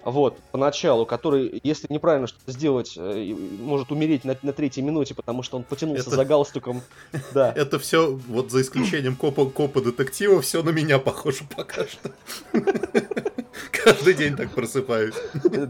вот, 0.06 0.38
поначалу, 0.52 1.06
который, 1.06 1.60
если 1.64 1.92
неправильно 1.92 2.28
что-то 2.28 2.52
сделать, 2.52 2.94
э, 2.96 3.36
может 3.60 3.92
умереть 3.92 4.24
на, 4.24 4.38
на 4.44 4.54
третьей 4.54 4.84
минуте, 4.84 5.16
потому 5.16 5.44
что 5.44 5.58
он 5.58 5.64
потянулся 5.64 6.04
Это- 6.04 6.16
за 6.16 6.26
галстуком. 6.26 6.82
Да. 7.34 7.52
Это 7.56 7.80
все, 7.80 8.12
вот 8.28 8.52
за 8.52 8.62
исключением 8.62 9.16
копа, 9.16 9.46
копа 9.46 9.82
детектива, 9.82 10.42
все 10.42 10.64
на 10.64 10.70
меня 10.70 11.00
похоже 11.00 11.44
пока 11.56 11.86
что. 11.86 12.12
Каждый 13.72 14.14
день 14.14 14.36
так 14.36 14.52
просыпаюсь. 14.52 15.16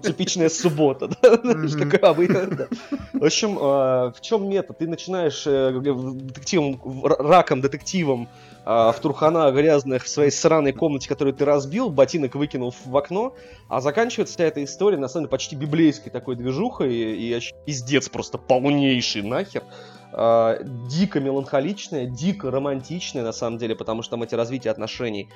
Типичная 0.04 0.50
суббота, 0.50 1.08
да? 1.08 1.38
В 1.38 3.26
общем, 3.26 3.58
э, 3.58 4.12
в 4.12 4.22
чем 4.22 4.50
метод? 4.50 4.78
Ты 4.78 4.88
начинаешь 4.88 5.44
э, 5.48 5.72
детективом, 5.72 6.80
раком 7.06 7.62
детективом 7.62 8.28
в 8.70 8.96
трухана 9.02 9.52
грязных 9.52 10.04
в 10.04 10.10
своей 10.10 10.30
сраной 10.30 10.74
комнате, 10.74 11.10
которую 11.10 11.34
ты 11.34 11.44
разбил, 11.44 11.90
ботинок 11.90 12.36
выкинул 12.36 12.72
в 12.86 12.96
окно, 12.96 13.34
а 13.68 13.82
заканчивается 13.82 14.36
вся 14.36 14.44
эта 14.44 14.64
история, 14.64 14.98
на 14.98 15.08
самом 15.08 15.24
деле, 15.24 15.32
почти 15.32 15.56
библейской 15.56 16.12
такой 16.12 16.36
движухой, 16.36 16.94
и, 16.94 17.36
и 17.36 17.42
пиздец 17.66 18.10
просто 18.10 18.38
полнейший 18.38 19.24
нахер. 19.24 19.64
Э, 20.12 20.60
дико 20.88 21.20
меланхоличная, 21.20 22.06
дико 22.06 22.52
романтичная, 22.52 23.24
на 23.24 23.32
самом 23.32 23.58
деле, 23.58 23.76
потому 23.76 24.02
что 24.02 24.12
там 24.12 24.24
эти 24.24 24.36
развития 24.36 24.70
отношений 24.70 25.30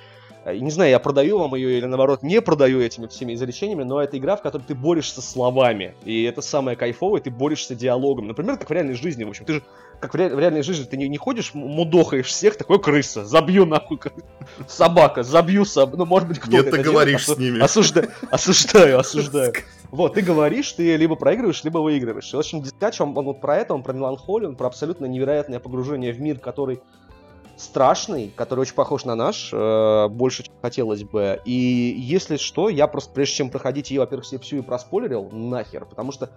Не 0.46 0.72
знаю, 0.72 0.90
я 0.92 1.00
продаю 1.00 1.40
вам 1.40 1.56
ее 1.56 1.78
или 1.78 1.86
наоборот 1.86 2.22
не 2.22 2.42
продаю 2.42 2.82
этими 2.82 3.08
всеми 3.08 3.34
изречениями, 3.34 3.84
но 3.84 4.02
это 4.02 4.18
игра, 4.18 4.36
в 4.36 4.42
которой 4.42 4.64
ты 4.64 4.76
борешься 4.76 5.22
словами. 5.22 5.96
И 6.04 6.24
это 6.24 6.42
самое 6.42 6.76
кайфовое, 6.76 7.22
ты 7.22 7.32
борешься 7.32 7.76
диалогом. 7.76 8.28
Например, 8.28 8.58
как 8.58 8.70
в 8.70 8.74
реальной 8.74 8.96
жизни. 8.96 9.24
В 9.24 9.30
общем, 9.30 9.46
ты 9.46 9.54
же 9.54 9.64
как 10.02 10.14
в, 10.14 10.18
ре- 10.18 10.36
в 10.36 10.40
реальной 10.40 10.64
жизни 10.64 10.84
ты 10.84 10.98
не, 10.98 11.08
не 11.08 11.16
ходишь, 11.16 11.54
мудохаешь 11.54 12.26
всех, 12.26 12.58
такой 12.58 12.78
крыса, 12.82 13.24
забью 13.24 13.66
нахуй 13.66 13.98
как- 13.98 14.14
собака, 14.68 15.24
забью 15.24 15.64
соб... 15.64 15.96
Ну, 15.96 16.06
может 16.06 16.28
быть, 16.28 16.40
кто-то 16.40 16.58
Нет, 16.58 16.68
это 16.68 16.76
ты 16.78 16.84
делает, 16.84 16.94
говоришь 16.94 17.28
осу- 17.30 17.36
с 17.36 17.38
ними. 17.38 17.60
осужда- 17.64 18.10
Осуждаю, 18.30 19.00
осуждаю. 19.00 19.54
Вот, 19.92 20.16
ты 20.16 20.22
говоришь, 20.24 20.72
ты 20.72 20.96
либо 20.98 21.16
проигрываешь, 21.16 21.64
либо 21.64 21.78
выигрываешь. 21.78 22.34
И, 22.34 22.36
в 22.36 22.40
общем, 22.40 22.64
Дискач, 22.64 23.00
он, 23.00 23.16
он 23.16 23.26
вот 23.26 23.40
про 23.42 23.58
это, 23.58 23.76
он 23.76 23.84
про 23.84 23.94
меланхолию, 23.94 24.50
он 24.50 24.56
про 24.56 24.66
абсолютно 24.66 25.06
невероятное 25.06 25.60
погружение 25.60 26.12
в 26.14 26.20
мир, 26.20 26.40
который 26.40 26.80
страшный, 27.58 28.34
который 28.36 28.62
очень 28.62 28.76
похож 28.76 29.06
на 29.06 29.16
наш, 29.16 29.50
э, 29.54 30.08
больше, 30.10 30.44
чем 30.44 30.54
хотелось 30.62 31.04
бы. 31.04 31.40
И 31.46 31.52
если 31.98 32.38
что, 32.38 32.70
я 32.70 32.88
просто, 32.88 33.12
прежде 33.14 33.36
чем 33.36 33.50
проходить 33.50 33.92
ее, 33.92 34.02
во-первых, 34.02 34.26
себе 34.26 34.40
всю 34.40 34.58
и 34.58 34.62
проспойлерил, 34.62 35.30
нахер, 35.32 35.86
потому 35.86 36.12
что 36.12 36.30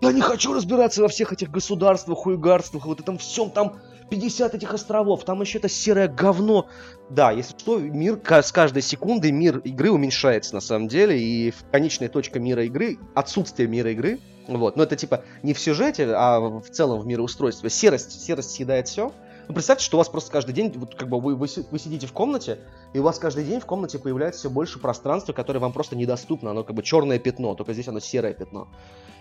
я 0.00 0.12
не 0.12 0.22
хочу 0.22 0.54
разбираться 0.54 1.02
во 1.02 1.08
всех 1.08 1.32
этих 1.32 1.50
государствах, 1.50 2.18
хуегарствах, 2.18 2.86
вот 2.86 3.00
этом 3.00 3.18
всем, 3.18 3.50
там 3.50 3.80
50 4.10 4.54
этих 4.54 4.72
островов, 4.72 5.24
там 5.24 5.40
еще 5.40 5.58
это 5.58 5.68
серое 5.68 6.08
говно. 6.08 6.66
Да, 7.10 7.30
если 7.32 7.56
что, 7.58 7.78
мир 7.78 8.18
с 8.26 8.50
каждой 8.50 8.82
секундой 8.82 9.30
мир 9.30 9.58
игры 9.58 9.90
уменьшается 9.90 10.54
на 10.54 10.60
самом 10.60 10.88
деле, 10.88 11.20
и 11.20 11.52
конечная 11.70 12.08
точка 12.08 12.40
мира 12.40 12.64
игры, 12.64 12.98
отсутствие 13.14 13.68
мира 13.68 13.92
игры, 13.92 14.18
вот, 14.48 14.76
но 14.76 14.82
это 14.82 14.96
типа 14.96 15.22
не 15.42 15.54
в 15.54 15.60
сюжете, 15.60 16.12
а 16.14 16.40
в 16.40 16.68
целом 16.70 17.00
в 17.00 17.06
мироустройстве. 17.06 17.70
Серость, 17.70 18.24
серость 18.24 18.52
съедает 18.52 18.88
все. 18.88 19.12
Ну, 19.50 19.54
представьте, 19.54 19.84
что 19.84 19.96
у 19.96 19.98
вас 19.98 20.08
просто 20.08 20.30
каждый 20.30 20.52
день, 20.52 20.72
вот 20.76 20.94
как 20.94 21.08
бы 21.08 21.18
вы, 21.18 21.34
вы, 21.34 21.48
вы 21.72 21.78
сидите 21.80 22.06
в 22.06 22.12
комнате, 22.12 22.60
и 22.92 23.00
у 23.00 23.02
вас 23.02 23.18
каждый 23.18 23.42
день 23.42 23.58
в 23.58 23.66
комнате 23.66 23.98
появляется 23.98 24.38
все 24.38 24.48
больше 24.48 24.78
пространства, 24.78 25.32
которое 25.32 25.58
вам 25.58 25.72
просто 25.72 25.96
недоступно. 25.96 26.52
Оно 26.52 26.62
как 26.62 26.76
бы 26.76 26.84
черное 26.84 27.18
пятно, 27.18 27.56
только 27.56 27.72
здесь 27.72 27.88
оно 27.88 27.98
серое 27.98 28.32
пятно. 28.32 28.68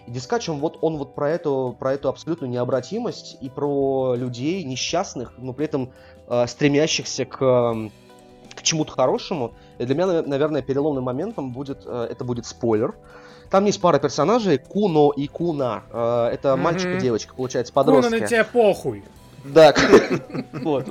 И 0.05 0.11
Дискач, 0.11 0.47
он 0.47 0.59
вот, 0.59 0.77
он 0.81 0.97
вот 0.97 1.15
про 1.15 1.31
эту, 1.31 1.75
про 1.79 1.93
эту 1.93 2.09
абсолютную 2.09 2.51
необратимость 2.51 3.37
и 3.41 3.49
про 3.49 4.13
людей 4.15 4.63
несчастных, 4.63 5.33
но 5.39 5.51
при 5.51 5.65
этом 5.65 5.93
э, 6.27 6.45
стремящихся 6.45 7.25
к, 7.25 7.41
эм, 7.43 7.91
к 8.53 8.61
чему-то 8.61 8.91
хорошему. 8.91 9.53
И 9.79 9.85
для 9.85 9.95
меня, 9.95 10.05
навер- 10.05 10.27
наверное, 10.27 10.61
переломным 10.61 11.05
моментом 11.05 11.53
будет, 11.53 11.81
э, 11.87 12.07
это 12.11 12.23
будет 12.23 12.45
спойлер. 12.45 12.93
Там 13.49 13.65
есть 13.65 13.81
пара 13.81 13.97
персонажей, 13.97 14.59
Куно 14.59 15.11
и 15.11 15.25
Куна. 15.25 15.85
Э, 15.91 16.27
это 16.31 16.53
Мгм. 16.53 16.63
мальчик 16.65 16.97
и 16.97 16.99
девочка, 16.99 17.33
получается, 17.33 17.73
Куна 17.73 17.83
подростки. 17.83 18.19
на 18.19 18.27
тебя 18.27 18.43
похуй. 18.43 19.03
Да, 19.43 19.73
вот. 20.53 20.85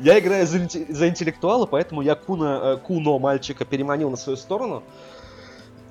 Я 0.00 0.18
играю 0.18 0.46
за, 0.46 0.58
за 0.88 1.08
интеллектуала, 1.08 1.66
поэтому 1.66 2.02
я 2.02 2.14
Куна, 2.14 2.60
э, 2.62 2.76
Куно 2.78 3.18
мальчика 3.18 3.64
переманил 3.64 4.10
на 4.10 4.16
свою 4.16 4.36
сторону. 4.36 4.82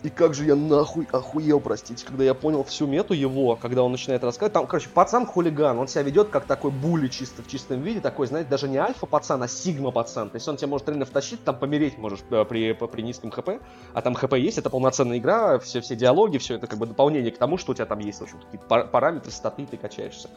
И 0.06 0.10
как 0.12 0.36
же 0.36 0.46
я 0.46 0.56
нахуй 0.56 1.08
охуел, 1.12 1.60
простите, 1.60 2.06
когда 2.06 2.24
я 2.24 2.36
понял 2.36 2.64
всю 2.64 2.86
мету 2.86 3.16
его, 3.16 3.56
когда 3.56 3.82
он 3.82 3.92
начинает 3.92 4.24
рассказывать. 4.24 4.54
Там, 4.54 4.68
короче, 4.68 4.88
пацан 4.90 5.26
хулиган, 5.26 5.80
он 5.80 5.88
себя 5.88 6.04
ведет 6.04 6.30
как 6.30 6.46
такой 6.46 6.70
були 6.70 7.08
чисто 7.08 7.42
в 7.42 7.48
чистом 7.48 7.82
виде, 7.82 8.02
такой, 8.02 8.28
знаете, 8.28 8.48
даже 8.48 8.68
не 8.68 8.78
альфа 8.78 9.08
пацан, 9.08 9.42
а 9.42 9.48
сигма 9.48 9.90
пацан. 9.90 10.30
То 10.30 10.36
есть 10.36 10.48
он 10.48 10.58
тебя 10.58 10.68
может 10.68 10.88
реально 10.88 11.06
втащить, 11.06 11.44
там 11.44 11.58
помереть 11.58 11.98
можешь 11.98 12.20
э, 12.30 12.46
при, 12.46 12.74
при 12.74 13.02
низком 13.02 13.32
хп, 13.32 13.50
а 13.94 14.02
там 14.04 14.14
хп 14.14 14.34
есть, 14.34 14.60
это 14.60 14.70
полноценная 14.70 15.18
игра, 15.18 15.58
все, 15.58 15.82
все 15.82 15.96
диалоги, 15.96 16.38
все 16.38 16.54
это 16.54 16.68
как 16.68 16.78
бы 16.78 16.86
дополнение 16.86 17.32
к 17.32 17.40
тому, 17.40 17.58
что 17.58 17.72
у 17.72 17.76
тебя 17.76 17.88
там 17.88 17.98
есть, 17.98 18.20
в 18.20 18.24
общем, 18.26 18.38
какие-то 18.38 18.68
пар- 18.68 18.88
параметры, 18.88 19.32
статы, 19.32 19.66
ты 19.66 19.76
качаешься. 19.76 20.30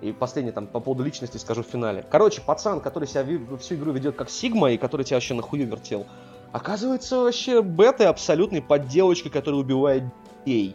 И 0.00 0.12
последнее 0.12 0.52
там 0.52 0.66
по 0.66 0.80
поводу 0.80 1.04
личности 1.04 1.36
скажу 1.36 1.62
в 1.62 1.66
финале. 1.66 2.04
Короче, 2.10 2.40
пацан, 2.40 2.80
который 2.80 3.06
себя 3.06 3.24
всю 3.58 3.74
игру 3.74 3.92
ведет 3.92 4.16
как 4.16 4.30
Сигма 4.30 4.72
и 4.72 4.78
который 4.78 5.04
тебя 5.04 5.16
вообще 5.16 5.34
нахую 5.34 5.66
вертел, 5.66 6.06
оказывается 6.52 7.20
вообще 7.20 7.62
бетой 7.62 8.06
абсолютной 8.06 8.62
подделочкой, 8.62 9.30
которая 9.30 9.60
убивает 9.60 10.04
детей. 10.44 10.74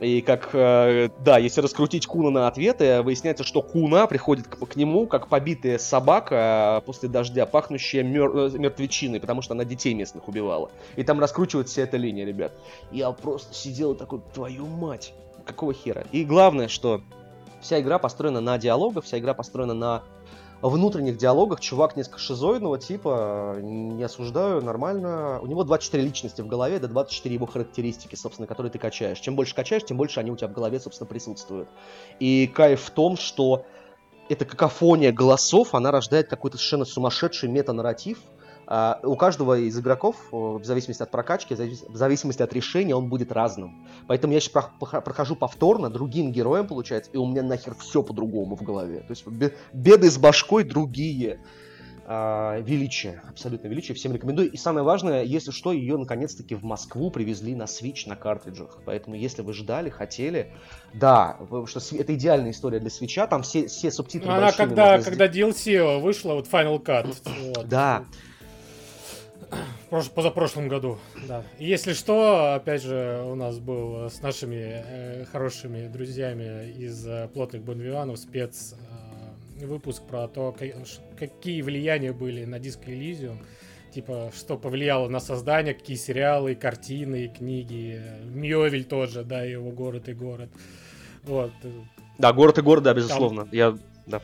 И 0.00 0.22
как, 0.22 0.50
э, 0.52 1.08
да, 1.24 1.38
если 1.38 1.60
раскрутить 1.60 2.06
Куна 2.06 2.30
на 2.30 2.48
ответы, 2.48 3.02
выясняется, 3.02 3.44
что 3.44 3.62
Куна 3.62 4.06
приходит 4.08 4.48
к, 4.48 4.66
к 4.66 4.76
нему 4.76 5.06
как 5.06 5.28
побитая 5.28 5.78
собака 5.78 6.80
э, 6.82 6.86
после 6.86 7.08
дождя, 7.08 7.46
пахнущая 7.46 8.02
мер- 8.02 8.36
э, 8.36 8.50
мертвечиной, 8.58 9.20
потому 9.20 9.40
что 9.40 9.54
она 9.54 9.64
детей 9.64 9.94
местных 9.94 10.26
убивала. 10.26 10.70
И 10.96 11.04
там 11.04 11.20
раскручивается 11.20 11.74
вся 11.74 11.82
эта 11.82 11.96
линия, 11.96 12.26
ребят. 12.26 12.52
Я 12.90 13.12
просто 13.12 13.54
сидел 13.54 13.94
такой, 13.94 14.20
твою 14.34 14.66
мать, 14.66 15.14
какого 15.46 15.72
хера? 15.72 16.04
И 16.10 16.24
главное, 16.24 16.66
что 16.66 17.00
вся 17.64 17.80
игра 17.80 17.98
построена 17.98 18.40
на 18.40 18.58
диалогах, 18.58 19.04
вся 19.04 19.18
игра 19.18 19.34
построена 19.34 19.74
на 19.74 20.02
внутренних 20.60 21.16
диалогах 21.16 21.60
чувак 21.60 21.96
несколько 21.96 22.18
шизоидного 22.18 22.78
типа, 22.78 23.56
не 23.60 24.02
осуждаю, 24.02 24.62
нормально. 24.62 25.40
У 25.42 25.46
него 25.46 25.64
24 25.64 26.02
личности 26.02 26.42
в 26.42 26.46
голове, 26.46 26.78
да 26.78 26.88
24 26.88 27.34
его 27.34 27.46
характеристики, 27.46 28.14
собственно, 28.14 28.46
которые 28.46 28.70
ты 28.70 28.78
качаешь. 28.78 29.18
Чем 29.18 29.34
больше 29.34 29.54
качаешь, 29.54 29.84
тем 29.84 29.96
больше 29.96 30.20
они 30.20 30.30
у 30.30 30.36
тебя 30.36 30.48
в 30.48 30.52
голове, 30.52 30.78
собственно, 30.78 31.08
присутствуют. 31.08 31.68
И 32.20 32.46
кайф 32.46 32.82
в 32.82 32.90
том, 32.90 33.16
что 33.16 33.64
эта 34.28 34.44
какофония 34.44 35.12
голосов, 35.12 35.74
она 35.74 35.90
рождает 35.90 36.28
какой-то 36.28 36.56
совершенно 36.56 36.84
сумасшедший 36.84 37.48
метанарратив, 37.48 38.18
а, 38.66 39.00
у 39.02 39.16
каждого 39.16 39.58
из 39.58 39.78
игроков, 39.78 40.16
в 40.30 40.64
зависимости 40.64 41.02
от 41.02 41.10
прокачки, 41.10 41.54
в 41.54 41.96
зависимости 41.96 42.42
от 42.42 42.52
решения, 42.52 42.94
он 42.94 43.08
будет 43.08 43.32
разным. 43.32 43.86
Поэтому 44.06 44.32
я 44.32 44.40
сейчас 44.40 44.70
прохожу 44.78 45.36
повторно 45.36 45.90
другим 45.90 46.32
героем, 46.32 46.66
получается, 46.66 47.10
и 47.12 47.16
у 47.16 47.26
меня 47.26 47.42
нахер 47.42 47.74
все 47.74 48.02
по-другому 48.02 48.56
в 48.56 48.62
голове. 48.62 49.00
То 49.00 49.10
есть 49.10 49.26
беды 49.72 50.10
с 50.10 50.18
башкой 50.18 50.64
другие. 50.64 51.40
А, 52.06 52.60
величие, 52.60 53.22
абсолютно 53.30 53.68
величие, 53.68 53.94
всем 53.94 54.12
рекомендую. 54.12 54.50
И 54.50 54.58
самое 54.58 54.84
важное, 54.84 55.22
если 55.22 55.52
что, 55.52 55.72
ее 55.72 55.96
наконец-таки 55.96 56.54
в 56.54 56.62
Москву 56.62 57.10
привезли 57.10 57.54
на 57.54 57.62
Switch 57.62 58.06
на 58.06 58.14
картриджах. 58.14 58.78
Поэтому, 58.84 59.16
если 59.16 59.40
вы 59.40 59.54
ждали, 59.54 59.88
хотели, 59.88 60.52
да, 60.92 61.38
что 61.64 61.80
это 61.96 62.14
идеальная 62.14 62.50
история 62.50 62.78
для 62.78 62.90
свеча, 62.90 63.26
там 63.26 63.42
все, 63.42 63.68
все 63.68 63.90
субтитры 63.90 64.30
Она 64.30 64.52
когда, 64.52 65.00
когда 65.00 65.26
DLC 65.26 65.98
вышла, 65.98 66.34
вот 66.34 66.46
Final 66.46 66.84
Cut. 66.84 67.16
Вот. 67.54 67.68
Да, 67.68 68.04
прош... 69.90 70.10
позапрошлом 70.10 70.68
году, 70.68 70.98
да. 71.28 71.42
Если 71.58 71.92
что, 71.92 72.54
опять 72.54 72.82
же, 72.82 73.22
у 73.26 73.34
нас 73.34 73.58
был 73.58 74.10
с 74.10 74.20
нашими 74.22 74.82
э, 74.84 75.24
хорошими 75.30 75.88
друзьями 75.88 76.70
из 76.70 77.06
э, 77.06 77.28
плотных 77.32 77.62
бонвианов 77.62 78.18
спец 78.18 78.74
э, 79.60 79.64
выпуск 79.66 80.02
про 80.02 80.28
то, 80.28 80.52
как, 80.52 80.70
какие 81.18 81.62
влияния 81.62 82.12
были 82.12 82.44
на 82.44 82.58
диск 82.58 82.80
Elysium. 82.86 83.38
Типа, 83.94 84.32
что 84.36 84.56
повлияло 84.56 85.08
на 85.08 85.20
создание, 85.20 85.72
какие 85.72 85.96
сериалы, 85.96 86.56
картины, 86.56 87.28
книги. 87.28 88.02
Мьёвель 88.24 88.84
тоже, 88.84 89.22
да, 89.22 89.42
его 89.44 89.70
город 89.70 90.08
и 90.08 90.14
город. 90.14 90.50
Вот. 91.22 91.52
Да, 92.18 92.32
город 92.32 92.58
и 92.58 92.62
город, 92.62 92.82
да, 92.82 92.92
безусловно. 92.92 93.42
Там... 93.42 93.50
Я, 93.52 93.78
да. 94.06 94.20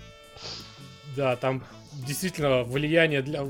Да, 1.16 1.36
там 1.36 1.62
действительно 2.07 2.65
влияние 2.65 3.23
для 3.23 3.47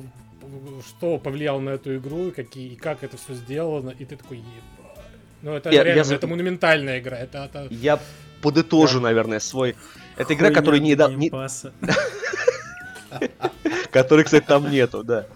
что 0.87 1.19
повлияло 1.19 1.61
на 1.61 1.71
эту 1.71 1.97
игру, 1.97 2.29
и, 2.29 2.31
какие, 2.31 2.73
и 2.73 2.77
как 2.77 3.03
это 3.03 3.17
все 3.17 3.35
сделано, 3.35 3.91
и 3.91 4.05
ты 4.05 4.17
такой, 4.17 4.39
ебать. 4.39 4.81
Ну, 5.43 5.55
это 5.55 5.71
я, 5.71 5.85
реально, 5.85 6.11
я... 6.11 6.17
это 6.17 6.27
монументальная 6.27 7.01
игра. 7.01 7.19
Это, 7.19 7.45
это... 7.45 7.67
Я 7.71 7.99
подытожу, 8.43 8.99
да. 8.99 9.05
наверное, 9.05 9.41
свой... 9.41 9.75
Это 10.17 10.35
игра, 10.35 10.51
которая 10.51 10.81
не... 10.81 10.91
не... 10.91 11.31
Который, 13.91 14.25
кстати, 14.25 14.45
там 14.45 14.71
нету, 14.71 15.03
да. 15.03 15.27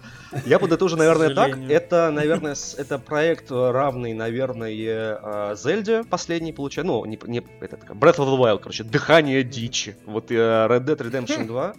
Я 0.45 0.59
подытожу, 0.59 0.97
наверное, 0.97 1.33
так. 1.33 1.57
Это, 1.69 2.11
наверное, 2.11 2.55
это 2.77 2.99
проект 2.99 3.51
равный, 3.51 4.13
наверное, 4.13 5.17
а, 5.21 5.55
Зельде 5.55 6.03
последний, 6.03 6.53
получается. 6.53 6.91
Ну, 6.91 7.05
не, 7.05 7.17
не 7.25 7.41
это, 7.61 7.77
Breath 7.77 8.17
of 8.17 8.27
the 8.27 8.37
Wild, 8.37 8.59
короче, 8.59 8.83
дыхание 8.83 9.43
дичи. 9.43 9.95
Вот 10.05 10.29
э, 10.31 10.35
Red 10.35 10.85
Dead 10.85 10.97
Redemption 10.97 11.45
2 11.47 11.73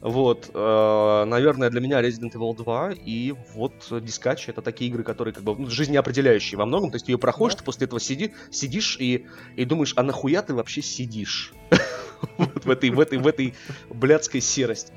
Вот, 0.00 0.50
э, 0.54 1.24
наверное, 1.26 1.70
для 1.70 1.80
меня 1.80 2.00
Resident 2.00 2.32
Evil 2.32 2.56
2 2.56 2.92
и 3.04 3.34
вот 3.54 3.72
Дискач 3.90 4.48
это 4.48 4.62
такие 4.62 4.90
игры, 4.90 5.02
которые 5.02 5.34
как 5.34 5.42
бы 5.42 5.56
ну, 5.56 5.68
жизнеопределяющие 5.68 6.56
во 6.56 6.66
многом. 6.66 6.90
То 6.90 6.96
есть 6.96 7.06
ты 7.06 7.12
ее 7.12 7.18
проходишь, 7.18 7.54
да. 7.54 7.58
ты 7.60 7.64
после 7.64 7.86
этого 7.86 8.00
сиди, 8.00 8.32
сидишь 8.50 8.96
и, 9.00 9.26
и 9.56 9.64
думаешь, 9.64 9.94
а 9.96 10.02
нахуя 10.02 10.42
ты 10.42 10.54
вообще 10.54 10.82
сидишь? 10.82 11.52
вот 12.38 12.64
в 12.64 12.70
этой, 12.70 12.90
в 12.90 13.00
этой, 13.00 13.18
в 13.18 13.26
этой 13.26 13.54
блядской 13.90 14.40
серости. 14.40 14.92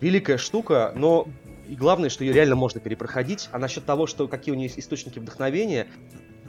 Великая 0.00 0.38
штука, 0.38 0.92
но 0.94 1.26
и 1.68 1.74
главное, 1.74 2.08
что 2.08 2.24
ее 2.24 2.32
реально 2.32 2.56
можно 2.56 2.80
перепроходить. 2.80 3.48
А 3.52 3.58
насчет 3.58 3.84
того, 3.84 4.06
что 4.06 4.28
какие 4.28 4.54
у 4.54 4.56
нее 4.56 4.66
есть 4.66 4.78
источники 4.78 5.18
вдохновения, 5.18 5.86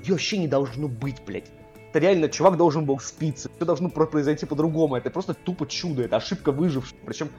ее 0.03 0.13
вообще 0.13 0.37
не 0.37 0.47
должно 0.47 0.87
быть, 0.87 1.21
блядь. 1.25 1.49
Это 1.89 1.99
реально, 1.99 2.29
чувак 2.29 2.57
должен 2.57 2.85
был 2.85 2.99
спиться. 2.99 3.49
Все 3.55 3.65
должно 3.65 3.89
произойти 3.89 4.45
по-другому. 4.45 4.95
Это 4.95 5.09
просто 5.09 5.33
тупо 5.33 5.65
чудо. 5.65 6.03
Это 6.03 6.17
ошибка 6.17 6.51
выжившего. 6.51 6.97
Причем 7.05 7.29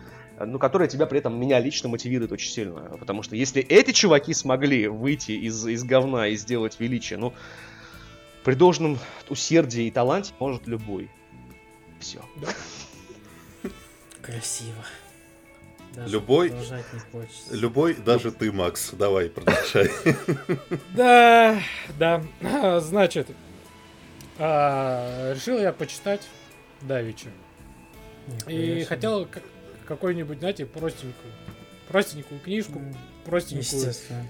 ну, 0.46 0.58
которая 0.58 0.88
тебя 0.88 1.06
при 1.06 1.18
этом, 1.18 1.38
меня 1.38 1.58
лично 1.60 1.88
мотивирует 1.88 2.32
очень 2.32 2.50
сильно. 2.50 2.80
Потому 2.98 3.22
что 3.22 3.36
если 3.36 3.62
эти 3.62 3.92
чуваки 3.92 4.34
смогли 4.34 4.88
выйти 4.88 5.32
из, 5.32 5.66
из 5.66 5.84
говна 5.84 6.28
и 6.28 6.36
сделать 6.36 6.78
величие, 6.78 7.18
ну, 7.18 7.34
при 8.44 8.54
должном 8.54 8.98
усердии 9.28 9.86
и 9.86 9.90
таланте 9.90 10.32
может 10.38 10.66
любой. 10.66 11.10
Все. 12.00 12.20
Да. 12.36 12.48
Красиво. 14.22 14.84
Даже 15.94 16.12
любой, 16.12 16.52
любой, 17.50 17.94
даже 17.94 18.30
ты, 18.30 18.52
Макс. 18.52 18.90
Давай, 18.92 19.28
продолжай. 19.28 19.90
Да, 20.94 21.60
да. 21.98 22.22
Значит, 22.80 23.28
а, 24.38 25.32
решил 25.34 25.58
я 25.58 25.72
почитать 25.72 26.28
Давича. 26.82 27.28
И 28.46 28.84
хотел 28.84 29.26
какую-нибудь, 29.88 30.38
знаете, 30.38 30.66
простенькую, 30.66 31.32
простенькую 31.88 32.40
книжку, 32.40 32.80
простенькую. 33.24 33.64
Естественно. 33.64 34.28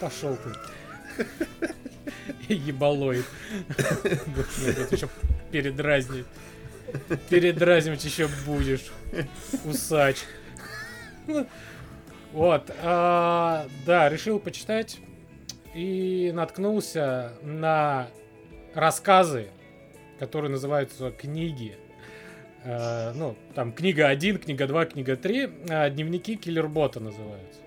Пошел 0.00 0.36
ты. 0.36 1.24
Ебалоид. 2.52 3.24
еще 4.90 5.08
передразнить. 5.52 6.26
Передразнивать 7.30 8.04
еще 8.04 8.28
будешь. 8.44 8.90
Усач. 9.64 10.18
Вот. 12.32 12.68
А, 12.82 13.68
да, 13.86 14.08
решил 14.08 14.40
почитать. 14.40 14.98
И 15.72 16.32
наткнулся 16.34 17.32
на 17.42 18.08
рассказы, 18.74 19.50
которые 20.18 20.50
называются 20.50 21.10
книги 21.12 21.76
Э, 22.64 23.12
ну, 23.14 23.36
там 23.54 23.72
книга 23.72 24.08
1, 24.08 24.38
книга 24.38 24.66
2, 24.66 24.86
книга 24.86 25.16
3, 25.16 25.50
э, 25.68 25.90
дневники 25.90 26.36
киллербота 26.36 26.98
называются. 26.98 27.60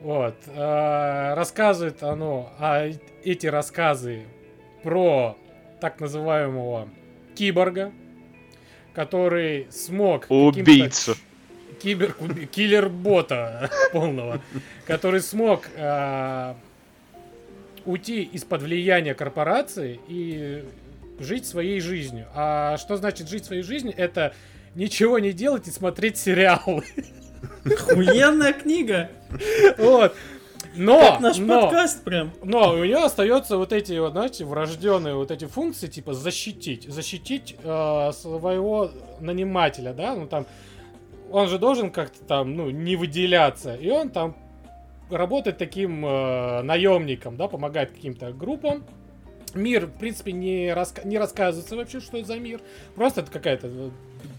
Вот. 0.00 0.36
Э, 0.46 1.34
рассказывает 1.34 2.02
оно, 2.02 2.52
а 2.58 2.88
эти 3.24 3.46
рассказы 3.48 4.22
про 4.82 5.36
так 5.80 6.00
называемого 6.00 6.88
киборга, 7.34 7.92
который 8.94 9.66
смог... 9.70 10.26
Убийцу. 10.28 11.16
Кибер, 11.82 12.14
киллер-бота 12.52 13.70
полного, 13.92 14.40
который 14.86 15.20
смог 15.20 15.62
э, 15.74 16.54
уйти 17.86 18.22
из-под 18.22 18.62
влияния 18.62 19.14
корпорации 19.14 19.98
и 20.06 20.64
жить 21.20 21.46
своей 21.46 21.80
жизнью. 21.80 22.26
А 22.34 22.76
что 22.78 22.96
значит 22.96 23.28
жить 23.28 23.44
своей 23.44 23.62
жизнью? 23.62 23.94
Это 23.96 24.34
ничего 24.74 25.18
не 25.18 25.32
делать 25.32 25.68
и 25.68 25.70
смотреть 25.70 26.18
сериалы. 26.18 26.84
Охуенная 27.64 28.52
книга. 28.52 29.10
Вот. 29.78 30.14
Но, 30.76 31.00
как 31.00 31.20
наш 31.20 31.38
но, 31.38 31.62
подкаст 31.62 32.04
прям. 32.04 32.32
Но 32.42 32.72
у 32.72 32.84
нее 32.84 32.98
остаются 32.98 33.56
вот 33.56 33.72
эти 33.72 33.98
вот, 33.98 34.12
знаете, 34.12 34.44
врожденные 34.44 35.14
вот 35.14 35.30
эти 35.30 35.46
функции, 35.46 35.88
типа 35.88 36.14
защитить, 36.14 36.88
защитить 36.88 37.56
э, 37.62 38.10
своего 38.12 38.90
нанимателя, 39.18 39.92
да, 39.92 40.14
ну 40.14 40.26
там, 40.26 40.46
он 41.30 41.48
же 41.48 41.58
должен 41.58 41.90
как-то 41.90 42.22
там, 42.24 42.54
ну, 42.54 42.70
не 42.70 42.94
выделяться, 42.96 43.74
и 43.74 43.90
он 43.90 44.10
там 44.10 44.36
работает 45.10 45.58
таким 45.58 46.06
э, 46.06 46.62
наемником, 46.62 47.36
да, 47.36 47.48
помогает 47.48 47.90
каким-то 47.90 48.32
группам, 48.32 48.84
Мир, 49.54 49.86
в 49.86 49.98
принципе, 49.98 50.32
не, 50.32 50.72
раска... 50.72 51.02
не 51.04 51.18
рассказывается 51.18 51.76
вообще, 51.76 52.00
что 52.00 52.18
это 52.18 52.26
за 52.26 52.36
мир. 52.36 52.60
Просто 52.94 53.22
это 53.22 53.30
какая-то 53.30 53.92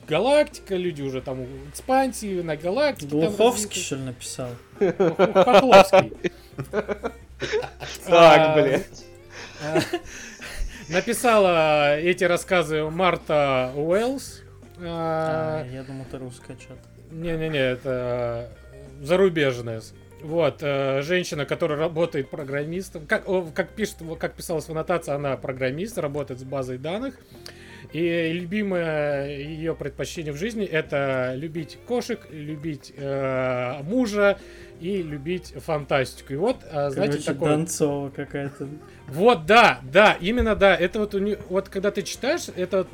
галактика, 0.07 0.75
люди 0.75 1.01
уже 1.01 1.21
там 1.21 1.45
экспансии 1.69 2.41
на 2.41 2.55
галактике. 2.55 3.09
Глуховский, 3.09 3.81
что 3.81 3.95
ли, 3.95 4.03
написал? 4.03 4.49
Хохловский. 4.79 6.13
Так, 8.05 8.39
а, 8.39 8.61
блядь. 8.61 9.05
Написала 10.89 11.97
эти 11.97 12.23
рассказы 12.23 12.83
Марта 12.83 13.71
Уэллс. 13.75 14.41
А, 14.79 15.65
я 15.71 15.83
думал, 15.83 16.05
это 16.07 16.19
русская 16.19 16.55
что-то. 16.59 16.81
Не-не-не, 17.11 17.57
это 17.57 18.49
зарубежная. 19.01 19.81
Вот, 20.23 20.60
э, 20.61 21.02
женщина, 21.02 21.45
которая 21.45 21.80
работает 21.80 22.30
программистом, 22.30 23.06
как, 23.07 23.26
как 23.53 23.69
пишет, 23.69 23.98
как 24.19 24.34
писалось 24.35 24.65
в 24.65 24.69
аннотации, 24.69 25.14
она 25.14 25.35
программист, 25.38 25.98
работает 25.98 26.39
с 26.39 26.43
базой 26.43 26.77
данных. 26.77 27.15
И 27.93 28.31
любимое 28.31 29.27
ее 29.38 29.76
предпочтение 29.76 30.31
в 30.31 30.38
жизни 30.38 30.64
это 30.65 31.34
любить 31.35 31.77
кошек, 31.88 32.26
любить 32.30 32.93
э, 32.95 33.81
мужа 33.84 34.39
и 34.80 35.02
любить 35.02 35.53
фантастику. 35.57 36.34
И 36.34 36.38
вот, 36.38 36.57
э, 36.72 36.89
знаете, 36.89 37.14
Короче, 37.14 37.34
такое... 37.34 37.49
Донцова 37.49 38.10
какая-то. 38.10 38.69
Вот, 39.07 39.45
да, 39.45 39.81
да, 39.84 40.15
именно 40.22 40.56
да. 40.56 40.76
Это 40.76 40.99
вот 40.99 41.15
у 41.15 41.19
нее, 41.19 41.39
вот 41.49 41.68
когда 41.68 41.91
ты 41.91 42.03
читаешь, 42.03 42.48
это 42.56 42.88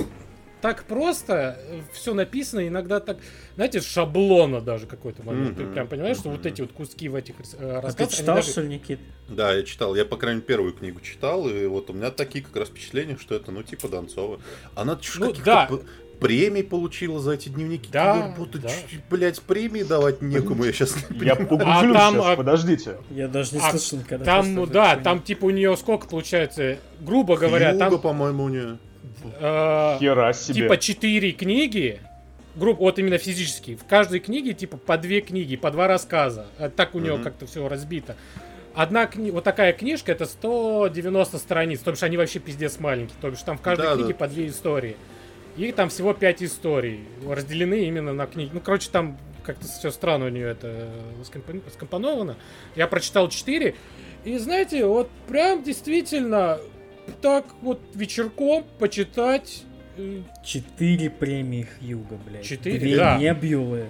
так 0.61 0.83
просто 0.85 1.57
все 1.93 2.13
написано, 2.13 2.67
иногда 2.67 2.99
так, 2.99 3.17
знаете, 3.55 3.79
шаблона 3.81 4.61
даже 4.61 4.85
какой-то 4.87 5.23
момент. 5.23 5.57
Ты 5.57 5.63
Мгм. 5.63 5.73
прям 5.73 5.87
понимаешь, 5.87 6.17
что 6.17 6.29
вот 6.29 6.45
эти 6.45 6.61
вот 6.61 6.71
куски 6.71 7.09
в 7.09 7.15
этих 7.15 7.35
э, 7.39 7.43
А 7.59 7.79
ты 7.81 7.87
рассказах, 7.87 8.13
читал, 8.13 8.35
даже- 8.37 8.51
что 8.51 8.61
ли, 8.61 8.69
Никит? 8.69 8.99
Да, 9.29 9.53
я 9.53 9.63
читал. 9.63 9.95
Я, 9.95 10.05
по 10.05 10.17
крайней 10.17 10.37
мере, 10.37 10.47
первую 10.47 10.73
книгу 10.73 10.99
читал, 11.01 11.47
и 11.47 11.65
вот 11.67 11.89
у 11.89 11.93
меня 11.93 12.11
такие 12.11 12.43
как 12.43 12.55
раз 12.55 12.69
впечатления, 12.69 13.17
что 13.19 13.35
это, 13.35 13.51
ну, 13.51 13.61
типа 13.63 13.87
Донцова. 13.87 14.39
Она 14.75 14.95
чё, 14.95 15.19
Ну, 15.19 15.27
каких-то 15.27 15.45
да. 15.45 15.65
п- 15.67 15.79
премий 16.19 16.63
получила 16.63 17.19
за 17.19 17.33
эти 17.33 17.49
дневники. 17.49 17.89
Да, 17.91 18.15
Киберботу, 18.33 18.57
да. 18.59 18.69
чуть, 18.89 19.01
блядь, 19.09 19.39
премии 19.41 19.83
давать 19.83 20.21
некому, 20.23 20.63
я 20.63 20.71
сейчас 20.73 20.95
не 21.11 21.25
Я 21.27 21.35
погуглю 21.35 21.65
там, 21.93 22.15
сейчас, 22.15 22.25
а, 22.25 22.35
подождите. 22.35 22.97
Я 23.11 23.27
даже 23.27 23.53
не 23.55 23.61
А 23.61 23.69
слышал 23.69 23.99
никогда. 23.99 24.25
Там, 24.25 24.55
ну 24.55 24.65
да, 24.65 24.95
там 24.95 25.21
типа 25.21 25.45
у 25.45 25.49
нее 25.51 25.77
сколько 25.77 26.07
получается, 26.07 26.79
грубо 26.99 27.37
говоря, 27.37 27.69
Хьюго, 27.73 27.79
там 27.91 27.99
по-моему, 28.01 28.45
у 28.45 28.49
нее. 28.49 28.79
Э, 29.39 29.97
Хера 29.99 30.33
себе. 30.33 30.61
типа 30.61 30.77
4 30.77 31.31
книги, 31.33 31.99
групп, 32.55 32.79
вот 32.79 32.99
именно 32.99 33.17
физически. 33.17 33.75
В 33.75 33.85
каждой 33.85 34.19
книге 34.19 34.53
типа 34.53 34.77
по 34.77 34.97
две 34.97 35.21
книги, 35.21 35.55
по 35.55 35.71
два 35.71 35.87
рассказа. 35.87 36.47
А 36.57 36.69
Так 36.69 36.95
у 36.95 36.99
нее 36.99 37.15
Мгм. 37.15 37.23
как-то 37.23 37.45
все 37.45 37.67
разбито. 37.67 38.15
Одна 38.75 39.07
кни... 39.07 39.31
вот 39.31 39.43
такая 39.43 39.73
книжка, 39.73 40.11
это 40.11 40.25
190 40.25 41.37
страниц, 41.39 41.79
то 41.79 41.91
бишь 41.91 42.03
они 42.03 42.15
вообще 42.17 42.39
пиздец 42.39 42.79
маленькие, 42.79 43.17
то 43.19 43.29
бишь 43.31 43.41
там 43.41 43.57
в 43.57 43.61
каждой 43.61 43.87
Да, 43.87 43.95
книге 43.95 44.09
да. 44.09 44.15
по 44.15 44.27
две 44.27 44.47
истории. 44.47 44.95
И 45.55 45.71
там 45.71 45.89
всего 45.89 46.13
5 46.13 46.43
историй, 46.43 46.99
разделены 47.27 47.85
именно 47.85 48.13
на 48.13 48.27
книги. 48.27 48.51
Ну, 48.53 48.59
короче, 48.59 48.89
там 48.91 49.17
как-то 49.43 49.65
все 49.65 49.89
странно 49.89 50.25
у 50.25 50.29
нее 50.29 50.49
это 50.49 50.67
э, 50.67 50.89
скомпон- 51.23 51.63
скомпоновано. 51.73 52.35
Я 52.75 52.85
прочитал 52.85 53.29
4, 53.29 53.73
и 54.25 54.37
знаете, 54.37 54.85
вот 54.85 55.09
прям 55.27 55.63
действительно 55.63 56.59
так 57.21 57.45
вот 57.61 57.79
вечерком 57.93 58.65
почитать 58.79 59.63
э, 59.97 60.21
Четыре 60.43 61.09
премии 61.09 61.67
Хьюга, 61.79 62.17
блядь. 62.27 62.43
Четыре? 62.45 62.79
Две 62.79 62.95
Да. 62.97 63.17
Небьюлы. 63.17 63.85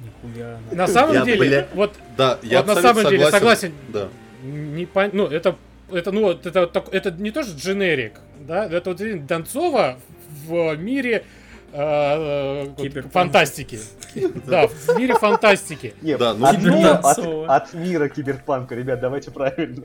Нихуя. 0.00 0.58
она. 0.70 0.76
На 0.76 0.86
самом 0.86 1.14
Я, 1.14 1.24
деле, 1.24 1.46
бля- 1.48 1.66
вот 1.74 1.94
Да, 2.16 2.38
я 2.42 2.58
Вот 2.58 2.66
на 2.66 2.72
абсолютно 2.74 3.02
самом 3.02 3.10
деле 3.18 3.30
согласен. 3.30 3.72
Да. 3.88 4.08
не 4.42 4.84
пон- 4.84 5.10
ну 5.12 5.26
это 5.26 5.56
это 5.90 6.12
ну 6.12 6.22
вот 6.22 6.46
это 6.46 6.66
так- 6.66 6.92
это 6.92 7.10
не 7.10 7.30
тоже 7.30 7.56
дженерик, 7.56 8.14
да, 8.40 8.66
это 8.66 8.90
вот 8.90 9.26
Донцова 9.26 9.98
в 10.46 10.76
мире 10.76 11.24
э, 11.72 12.66
фантастики, 13.12 13.78
да, 14.46 14.66
в 14.68 14.98
мире 14.98 15.14
фантастики. 15.14 15.94
Нет, 16.02 16.18
Да, 16.18 16.34
ну, 16.34 17.44
от 17.46 17.74
мира 17.74 18.08
киберпанка, 18.08 18.74
ребят, 18.74 19.00
давайте 19.00 19.30
правильно. 19.30 19.84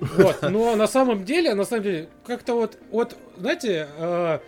Вот, 0.00 0.42
но 0.42 0.76
на 0.76 0.86
самом 0.86 1.24
деле, 1.24 1.54
на 1.54 1.64
самом 1.64 1.82
деле, 1.84 2.08
как-то 2.26 2.54
вот, 2.54 2.78
вот, 2.90 3.16
знаете, 3.36 3.88
э, 3.96 4.38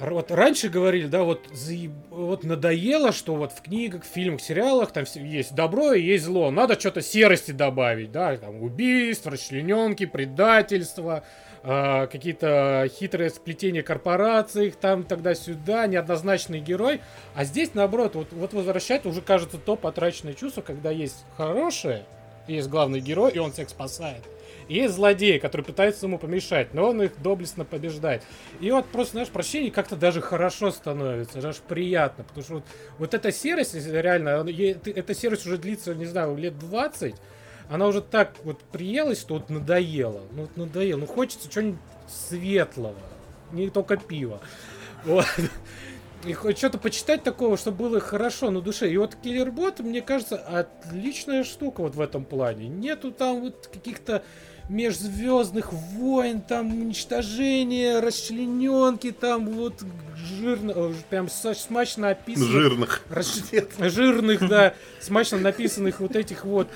вот 0.00 0.30
раньше 0.30 0.68
говорили, 0.68 1.06
да, 1.06 1.22
вот, 1.22 1.46
заеб- 1.52 1.92
вот 2.10 2.44
надоело, 2.44 3.12
что 3.12 3.34
вот 3.34 3.52
в 3.52 3.62
книгах, 3.62 4.04
фильмах, 4.04 4.40
сериалах 4.40 4.92
там 4.92 5.04
есть 5.14 5.54
добро 5.54 5.92
и 5.92 6.02
есть 6.02 6.24
зло. 6.24 6.50
Надо 6.50 6.78
что-то 6.78 7.02
серости 7.02 7.52
добавить, 7.52 8.12
да, 8.12 8.36
там 8.36 8.62
убийства, 8.62 9.32
расчлененки, 9.32 10.06
предательства, 10.06 11.22
э, 11.62 12.06
какие-то 12.10 12.88
хитрые 12.90 13.30
сплетения 13.30 13.82
корпораций, 13.82 14.70
там 14.70 15.04
тогда-сюда, 15.04 15.86
неоднозначный 15.86 16.60
герой. 16.60 17.00
А 17.34 17.44
здесь, 17.44 17.74
наоборот, 17.74 18.14
вот, 18.14 18.32
вот 18.32 18.52
возвращать 18.52 19.06
уже 19.06 19.20
кажется 19.20 19.58
то 19.58 19.76
потраченное 19.76 20.34
чувство, 20.34 20.62
когда 20.62 20.90
есть 20.90 21.24
хорошее, 21.36 22.04
есть 22.46 22.68
главный 22.68 23.00
герой, 23.00 23.32
и 23.32 23.38
он 23.38 23.52
всех 23.52 23.68
спасает. 23.68 24.22
И 24.68 24.76
есть 24.76 24.94
злодеи, 24.94 25.38
которые 25.38 25.64
пытаются 25.64 26.06
ему 26.06 26.18
помешать, 26.18 26.72
но 26.72 26.88
он 26.88 27.02
их 27.02 27.20
доблестно 27.22 27.64
побеждает. 27.66 28.22
И 28.60 28.70
вот 28.70 28.86
просто, 28.86 29.12
знаешь, 29.12 29.28
прощение 29.28 29.70
как-то 29.70 29.94
даже 29.94 30.22
хорошо 30.22 30.70
становится, 30.70 31.40
даже 31.40 31.58
приятно, 31.68 32.24
потому 32.24 32.44
что 32.44 32.54
вот, 32.54 32.64
вот 32.98 33.14
эта 33.14 33.30
серость, 33.30 33.74
реально, 33.74 34.40
она- 34.40 34.50
е- 34.50 34.78
эта 34.86 35.14
серость 35.14 35.46
уже 35.46 35.58
длится, 35.58 35.94
не 35.94 36.06
знаю, 36.06 36.36
лет 36.36 36.58
20, 36.58 37.14
она 37.68 37.86
уже 37.86 38.00
так 38.00 38.32
вот 38.44 38.62
приелась, 38.62 39.20
что 39.20 39.34
вот 39.34 39.50
надоело. 39.50 40.22
Ну, 40.32 40.42
вот 40.42 40.56
надоело. 40.56 41.00
Ну, 41.00 41.06
хочется 41.06 41.50
чего-нибудь 41.50 41.80
светлого, 42.08 42.94
не 43.52 43.68
только 43.68 43.96
пива. 43.98 44.40
Вот. 45.04 45.26
И 46.26 46.32
хоть 46.32 46.58
что-то 46.58 46.78
почитать 46.78 47.22
такого, 47.22 47.56
чтобы 47.56 47.76
было 47.88 48.00
хорошо 48.00 48.50
на 48.50 48.60
душе. 48.60 48.90
И 48.90 48.96
вот 48.96 49.14
Киллербот, 49.14 49.80
мне 49.80 50.00
кажется, 50.00 50.36
отличная 50.36 51.44
штука 51.44 51.82
вот 51.82 51.94
в 51.94 52.00
этом 52.00 52.24
плане. 52.24 52.68
Нету 52.68 53.12
там 53.12 53.40
вот 53.42 53.68
каких-то 53.72 54.22
межзвездных 54.70 55.72
войн, 55.72 56.40
там 56.40 56.72
уничтожения, 56.72 58.00
расчлененки, 58.00 59.12
там 59.12 59.46
вот 59.48 59.74
жирно, 60.16 60.72
э, 60.74 60.92
прям 61.10 61.28
смачно 61.28 62.08
описано. 62.10 62.46
Жирных. 62.46 63.02
Расч- 63.10 63.88
Жирных, 63.90 64.48
да, 64.48 64.72
смачно 65.00 65.36
написанных 65.38 66.00
вот 66.00 66.16
этих 66.16 66.46
вот 66.46 66.68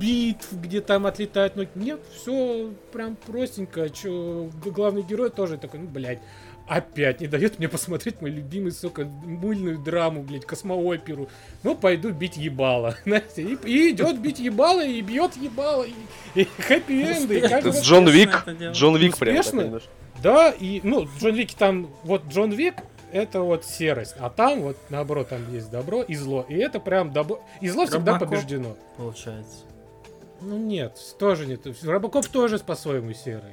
битв, 0.00 0.52
где 0.52 0.80
там 0.80 1.06
отлетают 1.06 1.56
ноги. 1.56 1.68
Нет, 1.74 2.00
все 2.16 2.72
прям 2.92 3.16
простенько. 3.16 3.90
Чё, 3.90 4.50
г- 4.64 4.70
главный 4.70 5.02
герой 5.02 5.28
тоже 5.30 5.58
такой, 5.58 5.80
ну, 5.80 5.88
блядь, 5.88 6.20
опять 6.66 7.20
не 7.20 7.26
дает 7.26 7.58
мне 7.58 7.68
посмотреть 7.68 8.20
мой 8.20 8.30
любимый, 8.30 8.72
сука, 8.72 9.04
мыльную 9.04 9.78
драму, 9.78 10.22
блядь, 10.22 10.44
космооперу. 10.44 11.28
Ну, 11.62 11.74
пойду 11.74 12.10
бить 12.10 12.36
ебало. 12.36 12.96
Знаете, 13.04 13.42
и, 13.42 13.54
и 13.68 13.90
идет 13.90 14.18
бить 14.20 14.38
ебало, 14.38 14.84
и 14.84 15.00
бьет 15.00 15.36
ебало, 15.36 15.84
и, 15.84 15.92
и 16.34 16.48
хэппи-энды, 16.58 17.40
Это 17.40 17.70
Джон 17.70 18.08
Вик. 18.08 18.44
Джон 18.72 18.96
Вик 18.96 19.16
прям. 19.16 19.38
Успешно? 19.38 19.60
немножко. 19.62 19.88
Да, 20.22 20.50
и, 20.50 20.80
ну, 20.82 21.06
Джон 21.18 21.34
Вик 21.34 21.54
там, 21.54 21.90
вот 22.04 22.22
Джон 22.28 22.52
Вик, 22.52 22.74
это 23.12 23.42
вот 23.42 23.64
серость, 23.64 24.16
а 24.18 24.30
там 24.30 24.62
вот, 24.62 24.76
наоборот, 24.88 25.28
там 25.28 25.52
есть 25.52 25.70
добро 25.70 26.02
и 26.02 26.14
зло, 26.14 26.44
и 26.48 26.54
это 26.54 26.80
прям 26.80 27.12
добро, 27.12 27.40
и 27.60 27.68
зло 27.68 27.86
всегда 27.86 28.14
Робокоп. 28.14 28.30
побеждено. 28.30 28.76
Получается. 28.96 29.58
Ну 30.40 30.58
нет, 30.58 30.98
тоже 31.18 31.46
не 31.46 31.56
то. 31.56 31.72
Робокоп 31.82 32.26
тоже 32.26 32.58
по-своему 32.58 33.12
серый 33.12 33.52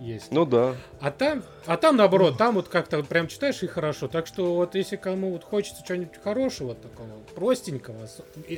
есть. 0.00 0.30
Ну 0.30 0.44
да. 0.44 0.74
А 1.00 1.10
там, 1.10 1.42
а 1.66 1.76
там 1.76 1.96
наоборот, 1.96 2.38
там 2.38 2.54
вот 2.54 2.68
как-то 2.68 2.98
вот 2.98 3.08
прям 3.08 3.28
читаешь 3.28 3.62
и 3.62 3.66
хорошо. 3.66 4.08
Так 4.08 4.26
что 4.26 4.54
вот 4.54 4.74
если 4.74 4.96
кому 4.96 5.32
вот 5.32 5.44
хочется 5.44 5.82
чего-нибудь 5.86 6.20
хорошего, 6.22 6.74
такого 6.74 7.08
простенького, 7.34 8.08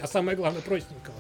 а 0.03 0.07
самое 0.07 0.37
главное 0.37 0.63
простенького. 0.63 1.17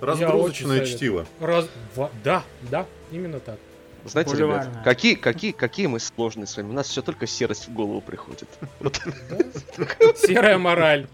Разгрузочное 0.00 0.82
очень 0.82 0.96
чтиво. 0.96 1.26
Раз, 1.40 1.68
во- 1.94 2.10
да, 2.24 2.42
да, 2.70 2.86
именно 3.10 3.38
так. 3.40 3.58
Знаете, 4.04 4.32
ребят, 4.34 4.48
Бульварная. 4.48 4.82
какие, 4.82 5.14
какие, 5.14 5.52
какие 5.52 5.86
мы 5.86 6.00
сложные 6.00 6.48
с 6.48 6.56
вами. 6.56 6.70
У 6.70 6.72
нас 6.72 6.88
все 6.88 7.02
только 7.02 7.28
серость 7.28 7.68
в 7.68 7.72
голову 7.72 8.00
приходит. 8.00 8.48
Серая 10.16 10.58
мораль. 10.58 11.06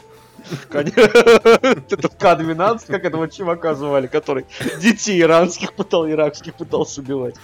Конечно. 0.70 1.00
Это 1.00 2.08
в 2.08 2.16
К-12, 2.16 2.86
как 2.86 3.04
этого 3.04 3.28
чувака 3.28 3.74
звали, 3.74 4.06
который 4.06 4.46
детей 4.80 5.20
иранских 5.20 5.74
пытал, 5.74 6.08
иракских 6.08 6.54
пытался 6.54 7.00
убивать. 7.00 7.34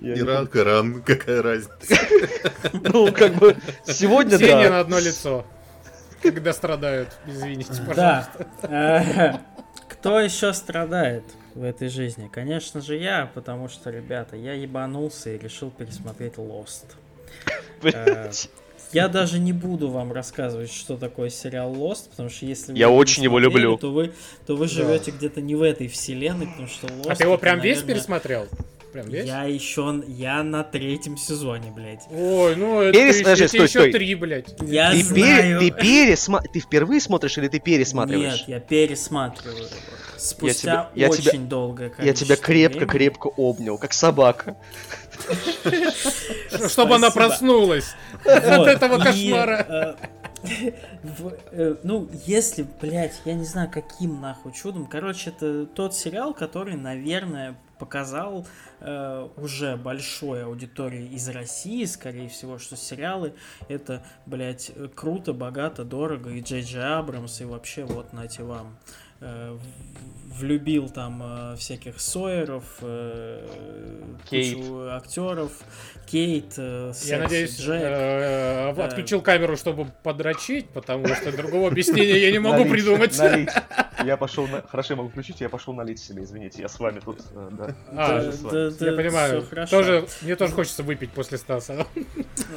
Иран, 0.00 0.48
Иран, 0.52 1.02
какая 1.02 1.42
разница. 1.42 1.96
Ну, 2.72 3.12
как 3.12 3.34
бы, 3.34 3.56
сегодня 3.84 4.38
Сеня 4.38 4.64
на 4.64 4.68
да. 4.70 4.80
одно 4.80 4.98
лицо. 4.98 5.44
Когда 6.22 6.52
страдают, 6.52 7.16
извините, 7.26 7.72
Да. 7.94 8.28
пожалуйста. 8.32 8.46
Э, 8.62 9.38
Кто 9.88 10.18
еще 10.20 10.52
страдает 10.52 11.24
в 11.54 11.62
этой 11.62 11.88
жизни? 11.88 12.28
Конечно 12.32 12.80
же 12.80 12.96
я, 12.96 13.30
потому 13.34 13.68
что, 13.68 13.90
ребята, 13.90 14.36
я 14.36 14.54
ебанулся 14.54 15.30
и 15.30 15.38
решил 15.38 15.70
пересмотреть 15.70 16.34
Lost. 16.34 16.86
Я 18.92 19.08
даже 19.08 19.38
не 19.38 19.52
буду 19.52 19.88
вам 19.90 20.12
рассказывать, 20.12 20.72
что 20.72 20.96
такое 20.96 21.28
сериал 21.30 21.74
Lost, 21.74 22.08
потому 22.10 22.30
что 22.30 22.46
если 22.46 22.72
вы 22.72 22.78
Я 22.78 22.88
очень 22.90 23.22
его 23.22 23.38
люблю. 23.38 23.76
то 23.76 23.92
вы, 23.92 24.12
то 24.46 24.56
вы 24.56 24.66
живете 24.66 25.10
где-то 25.10 25.40
не 25.40 25.54
в 25.54 25.62
этой 25.62 25.88
вселенной, 25.88 26.46
потому 26.46 26.68
что 26.68 26.86
Lost. 26.86 27.10
А 27.10 27.14
ты 27.14 27.24
его 27.24 27.34
это, 27.34 27.40
прям 27.40 27.60
весь 27.60 27.78
наверное, 27.78 27.94
пересмотрел? 27.94 28.48
Прям 28.98 29.10
весь? 29.10 29.26
Я 29.26 29.44
еще, 29.44 30.02
я 30.08 30.42
на 30.42 30.64
третьем 30.64 31.16
сезоне, 31.16 31.70
блядь. 31.70 32.02
Ой, 32.10 32.56
ну 32.56 32.80
это 32.80 32.98
Перес- 32.98 33.08
еще, 33.14 33.22
подожди, 33.22 33.44
это 33.44 33.48
стой, 33.48 33.60
еще 33.66 33.78
стой. 33.78 33.92
три, 33.92 34.14
блядь. 34.16 34.54
Я 34.62 34.90
Ты, 34.90 35.02
знаю. 35.02 35.60
пере- 35.60 35.70
ты, 35.72 35.86
пересма- 36.12 36.42
ты 36.52 36.60
впервые 36.60 37.00
смотришь 37.00 37.38
или 37.38 37.48
ты 37.48 37.60
пересматриваешь? 37.60 38.40
Нет, 38.40 38.48
я 38.48 38.60
пересматриваю. 38.60 39.66
Спустя 40.16 40.60
тебя- 40.60 40.90
я 40.96 41.08
очень 41.10 41.22
тебя- 41.22 41.38
долгое 41.38 41.92
Я 41.98 42.12
тебя 42.12 42.34
крепко, 42.36 42.78
времени. 42.78 42.90
крепко 42.90 43.26
обнял, 43.36 43.78
как 43.78 43.92
собака. 43.92 44.56
Чтобы 46.68 46.96
она 46.96 47.10
проснулась. 47.10 47.94
От 48.24 48.44
этого 48.66 48.98
кошмара. 48.98 49.96
э, 50.42 50.42
в- 51.02 51.34
э, 51.52 51.76
ну, 51.82 52.08
если, 52.26 52.66
блядь, 52.80 53.20
я 53.24 53.34
не 53.34 53.44
знаю, 53.44 53.70
каким 53.72 54.20
нахуй 54.20 54.52
чудом. 54.52 54.86
Короче, 54.86 55.30
это 55.30 55.66
тот 55.66 55.94
сериал, 55.94 56.34
который, 56.34 56.74
наверное, 56.76 57.56
показал 57.78 58.46
э, 58.80 59.28
уже 59.36 59.76
большой 59.76 60.44
аудитории 60.44 61.06
из 61.06 61.28
России, 61.28 61.84
скорее 61.84 62.28
всего, 62.28 62.58
что 62.58 62.76
сериалы 62.76 63.34
это, 63.68 64.04
блядь, 64.26 64.72
круто, 64.94 65.32
богато, 65.32 65.84
дорого, 65.84 66.30
и 66.30 66.40
Джей 66.40 66.62
Джей 66.62 66.82
Абрамс, 66.84 67.40
и 67.40 67.44
вообще 67.44 67.84
вот, 67.84 68.12
нате 68.12 68.42
вам. 68.42 68.78
э, 69.20 69.58
влюбил 70.26 70.88
там 70.88 71.20
э, 71.22 71.56
всяких 71.56 72.00
Сойеров, 72.00 72.78
Кейт. 74.30 74.56
кучу 74.56 74.88
актеров, 74.90 75.52
Кейт, 76.10 76.54
э, 76.56 76.88
Я 76.88 76.92
секси 76.94 77.14
надеюсь, 77.22 77.58
Джек. 77.60 77.82
э, 77.82 78.72
Да. 78.74 78.84
отключил 78.86 79.20
камеру, 79.20 79.56
чтобы 79.56 79.86
подрочить, 80.02 80.68
потому 80.70 81.06
что 81.08 81.32
другого 81.32 81.68
объяснения 81.68 82.18
я 82.18 82.32
не 82.32 82.38
могу 82.38 82.58
Налить, 82.58 82.72
придумать. 82.72 83.18
налить. 83.18 83.50
Я 84.04 84.16
пошел 84.16 84.46
на... 84.46 84.62
Хорошо, 84.62 84.92
я 84.94 84.96
могу 84.98 85.08
включить, 85.08 85.40
я 85.40 85.48
пошел 85.48 85.74
налить 85.74 85.98
себе, 85.98 86.22
извините, 86.22 86.62
я 86.62 86.68
с 86.68 86.78
вами 86.78 87.00
тут, 87.04 87.18
э, 87.34 87.48
да. 87.50 87.74
А, 87.90 88.22
Да, 88.22 88.32
с 88.32 88.40
вами. 88.42 88.52
да, 88.78 88.86
Я 88.86 88.90
да, 88.92 88.96
понимаю. 88.96 89.46
Тоже, 89.68 90.06
мне 90.22 90.36
тоже 90.36 90.52
хочется 90.52 90.84
выпить 90.84 91.10
после 91.10 91.36
Стаса. 91.36 91.84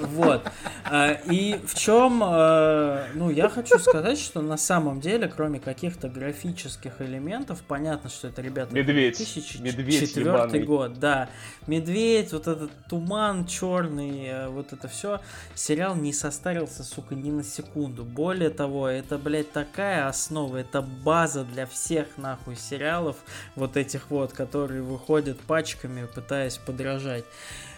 Вот. 0.01 0.43
А, 0.85 1.13
И 1.13 1.59
в 1.65 1.73
чем, 1.75 2.21
э, 2.23 3.07
ну, 3.15 3.31
я 3.31 3.49
хочу 3.49 3.79
сказать, 3.79 4.19
что 4.19 4.41
на 4.41 4.55
самом 4.57 5.01
деле, 5.01 5.27
кроме 5.27 5.59
каких-то 5.59 6.09
графических 6.09 7.01
элементов, 7.01 7.61
понятно, 7.67 8.09
что 8.11 8.27
это, 8.27 8.41
ребята, 8.43 8.73
Медведь. 8.75 9.17
2004 9.17 9.63
Медведь 9.63 10.15
ебаный. 10.15 10.59
год, 10.63 10.99
да. 10.99 11.27
Медведь, 11.65 12.31
вот 12.33 12.47
этот 12.47 12.69
туман 12.87 13.40
черный, 13.45 14.25
э, 14.25 14.47
вот 14.47 14.73
это 14.73 14.87
все. 14.87 15.21
Сериал 15.55 15.95
не 15.95 16.13
состарился, 16.13 16.83
сука, 16.83 17.15
ни 17.15 17.31
на 17.31 17.43
секунду. 17.43 18.03
Более 18.03 18.49
того, 18.49 18.87
это, 18.87 19.17
блядь, 19.17 19.51
такая 19.51 20.07
основа, 20.07 20.57
это 20.57 20.81
база 20.81 21.43
для 21.43 21.65
всех, 21.65 22.17
нахуй, 22.17 22.55
сериалов, 22.55 23.17
вот 23.55 23.77
этих 23.77 24.09
вот, 24.09 24.33
которые 24.33 24.81
выходят 24.81 25.39
пачками, 25.39 26.07
пытаясь 26.13 26.57
подражать. 26.57 27.25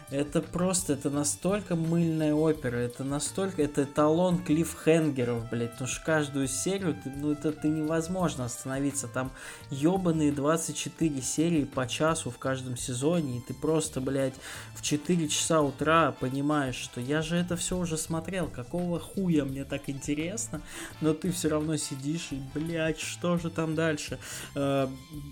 Это 0.10 0.42
просто, 0.42 0.94
это 0.94 1.10
настолько 1.10 1.76
мыльная 1.76 2.34
опера, 2.34 2.76
это 2.78 3.04
настолько, 3.04 3.64
это 3.64 3.84
эталон 3.84 4.44
клиффхенгеров, 4.44 5.50
блядь, 5.50 5.72
потому 5.72 5.88
что 5.88 6.06
каждую 6.06 6.48
серию, 6.48 6.96
ты, 7.04 7.10
ну 7.10 7.32
это 7.32 7.52
ты 7.52 7.68
невозможно 7.68 8.46
остановиться, 8.46 9.08
там 9.08 9.32
ебаные 9.72 10.32
24 10.32 11.22
серии 11.22 11.64
по 11.64 11.88
часу 11.88 12.30
в 12.30 12.38
каждом 12.38 12.78
сезоне, 12.78 13.38
и 13.38 13.42
ты 13.42 13.54
просто, 13.54 14.02
блядь, 14.02 14.36
в 14.76 14.82
4 14.84 15.28
часа 15.30 15.62
утра 15.62 16.12
понимаешь, 16.12 16.76
что 16.76 17.02
я 17.02 17.22
же 17.22 17.36
это 17.36 17.56
все 17.56 17.78
уже 17.78 17.98
смотрел, 17.98 18.48
какого 18.48 19.00
хуя 19.00 19.46
мне 19.46 19.64
так 19.64 19.90
интересно, 19.90 20.62
но 21.02 21.14
ты 21.14 21.32
все 21.32 21.50
равно 21.50 21.78
сидишь 21.78 22.28
и, 22.32 22.42
блядь, 22.54 23.00
что 23.00 23.38
же 23.38 23.50
там 23.50 23.76
дальше? 23.76 24.20
Э, 24.56 24.88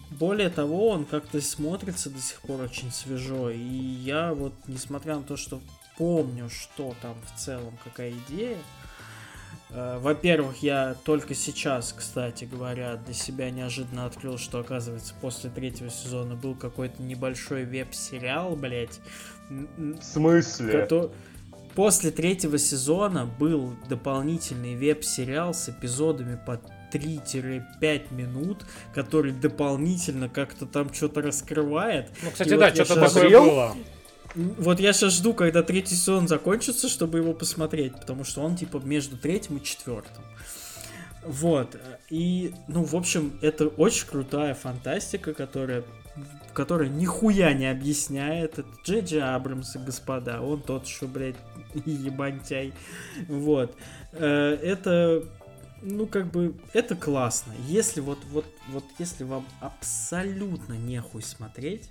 Более 0.10 0.49
того, 0.49 0.89
он 0.89 1.06
как-то 1.06 1.41
смотрится 1.41 2.10
до 2.10 2.19
сих 2.19 2.41
пор 2.41 2.61
очень 2.61 2.91
свежо, 2.91 3.49
и 3.49 3.60
я 3.60 4.34
вот, 4.34 4.53
несмотря 4.67 5.15
на 5.17 5.23
то, 5.23 5.38
что 5.38 5.59
помню, 5.97 6.49
что 6.49 6.95
там 7.01 7.15
в 7.25 7.39
целом, 7.39 7.77
какая 7.83 8.13
идея, 8.27 8.57
э, 9.69 9.99
во-первых, 9.99 10.57
я 10.63 10.95
только 11.03 11.35
сейчас, 11.35 11.93
кстати 11.93 12.45
говоря, 12.45 12.95
для 12.97 13.13
себя 13.13 13.49
неожиданно 13.51 14.05
открыл, 14.05 14.38
что, 14.38 14.59
оказывается, 14.59 15.13
после 15.21 15.49
третьего 15.49 15.89
сезона 15.89 16.35
был 16.35 16.55
какой-то 16.55 17.01
небольшой 17.01 17.65
веб-сериал, 17.65 18.55
блядь, 18.55 18.99
В 19.49 20.01
смысле? 20.01 20.88
После 21.75 22.11
третьего 22.11 22.57
сезона 22.57 23.25
был 23.25 23.75
дополнительный 23.88 24.75
веб-сериал 24.75 25.53
с 25.53 25.69
эпизодами 25.69 26.38
по 26.45 26.59
3-5 26.91 28.13
минут, 28.13 28.65
который 28.93 29.31
дополнительно 29.31 30.27
как-то 30.27 30.65
там 30.65 30.93
что-то 30.93 31.21
раскрывает. 31.21 32.09
Ну, 32.21 32.31
кстати, 32.31 32.49
И 32.49 32.57
да, 32.57 32.65
вот 32.65 32.73
что-то 32.75 32.93
такое 32.95 33.09
Смотрел? 33.09 33.43
было. 33.45 33.75
Вот 34.35 34.79
я 34.79 34.93
сейчас 34.93 35.13
жду, 35.13 35.33
когда 35.33 35.61
третий 35.61 35.95
сезон 35.95 36.27
закончится, 36.27 36.87
чтобы 36.87 37.19
его 37.19 37.33
посмотреть, 37.33 37.93
потому 37.99 38.23
что 38.23 38.41
он 38.41 38.55
типа 38.55 38.81
между 38.83 39.17
третьим 39.17 39.57
и 39.57 39.63
четвертым. 39.63 40.23
Вот. 41.23 41.77
И, 42.09 42.53
ну, 42.67 42.83
в 42.83 42.95
общем, 42.95 43.37
это 43.41 43.67
очень 43.67 44.07
крутая 44.07 44.53
фантастика, 44.53 45.33
которая 45.33 45.83
которая 46.53 46.89
нихуя 46.89 47.53
не 47.53 47.67
объясняет. 47.67 48.59
Это 48.59 48.67
Джей 48.83 49.01
Джей 49.01 49.21
Абрамс, 49.21 49.75
господа. 49.77 50.41
Он 50.41 50.61
тот, 50.61 50.87
что, 50.87 51.07
блядь, 51.07 51.37
ебантяй. 51.85 52.73
Вот. 53.27 53.75
Э, 54.11 54.57
Это, 54.61 55.23
ну, 55.81 56.07
как 56.07 56.29
бы, 56.29 56.55
это 56.73 56.95
классно. 56.95 57.53
Если 57.67 58.01
вот, 58.01 58.19
вот, 58.29 58.45
вот, 58.67 58.83
если 58.99 59.23
вам 59.23 59.45
абсолютно 59.61 60.73
нехуй 60.73 61.21
смотреть, 61.21 61.89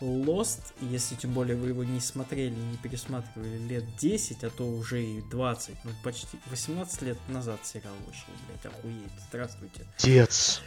Lost, 0.00 0.72
если 0.80 1.14
тем 1.14 1.32
более 1.32 1.56
вы 1.56 1.68
его 1.68 1.84
не 1.84 2.00
смотрели, 2.00 2.54
не 2.54 2.76
пересматривали 2.78 3.58
лет 3.58 3.84
10, 3.96 4.44
а 4.44 4.50
то 4.50 4.66
уже 4.66 5.02
и 5.04 5.20
20, 5.22 5.84
ну 5.84 5.90
почти 6.02 6.38
18 6.46 7.02
лет 7.02 7.18
назад 7.28 7.60
сериал 7.64 7.94
вышел, 8.06 8.28
блядь, 8.48 8.64
охуеть, 8.66 9.12
здравствуйте. 9.28 9.86
Отец. 9.98 10.62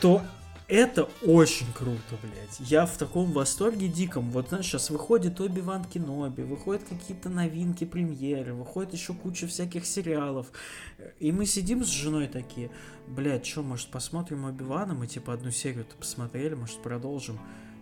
То 0.00 0.22
это 0.68 1.08
очень 1.22 1.66
круто, 1.72 2.16
блядь. 2.22 2.58
Я 2.60 2.86
в 2.86 2.96
таком 2.96 3.32
восторге 3.32 3.88
диком. 3.88 4.30
Вот, 4.30 4.48
знаешь, 4.48 4.66
сейчас 4.66 4.90
выходит 4.90 5.40
Оби-Ван 5.40 5.84
Кеноби, 5.84 6.42
выходят 6.42 6.84
какие-то 6.84 7.28
новинки, 7.28 7.84
премьеры, 7.84 8.54
выходит 8.54 8.92
еще 8.92 9.14
куча 9.14 9.46
всяких 9.46 9.86
сериалов. 9.86 10.48
И 11.18 11.32
мы 11.32 11.46
сидим 11.46 11.84
с 11.84 11.88
женой 11.88 12.28
такие, 12.28 12.70
блядь, 13.06 13.46
что, 13.46 13.62
может, 13.62 13.88
посмотрим 13.88 14.44
Оби-Вана? 14.44 14.94
Мы, 14.94 15.06
типа, 15.06 15.32
одну 15.34 15.50
серию-то 15.50 15.96
посмотрели, 15.96 16.54
может, 16.54 16.82
продолжим? 16.82 17.38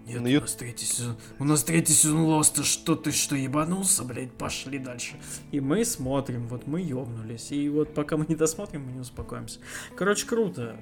Нет, 0.07 0.23
Ну, 0.23 0.28
у 0.28 0.40
нас 0.40 0.55
третий 0.55 0.86
сезон. 0.86 1.16
У 1.39 1.44
нас 1.44 1.62
третий 1.62 1.93
сезон 1.93 2.23
Лоста. 2.23 2.65
Что 2.65 2.97
ты 2.97 3.12
что, 3.12 3.36
ебанулся, 3.36 4.02
блядь? 4.02 4.32
Пошли 4.32 4.78
дальше. 4.78 5.16
И 5.52 5.61
мы 5.61 5.85
смотрим, 5.85 6.48
вот 6.48 6.66
мы 6.66 6.81
ёбнулись. 6.81 7.52
И 7.52 7.69
вот 7.69 7.94
пока 7.94 8.16
мы 8.16 8.27
не 8.28 8.35
досмотрим, 8.35 8.86
мы 8.86 8.93
не 8.93 9.01
успокоимся. 9.01 9.61
Короче, 9.97 10.27
круто. 10.27 10.77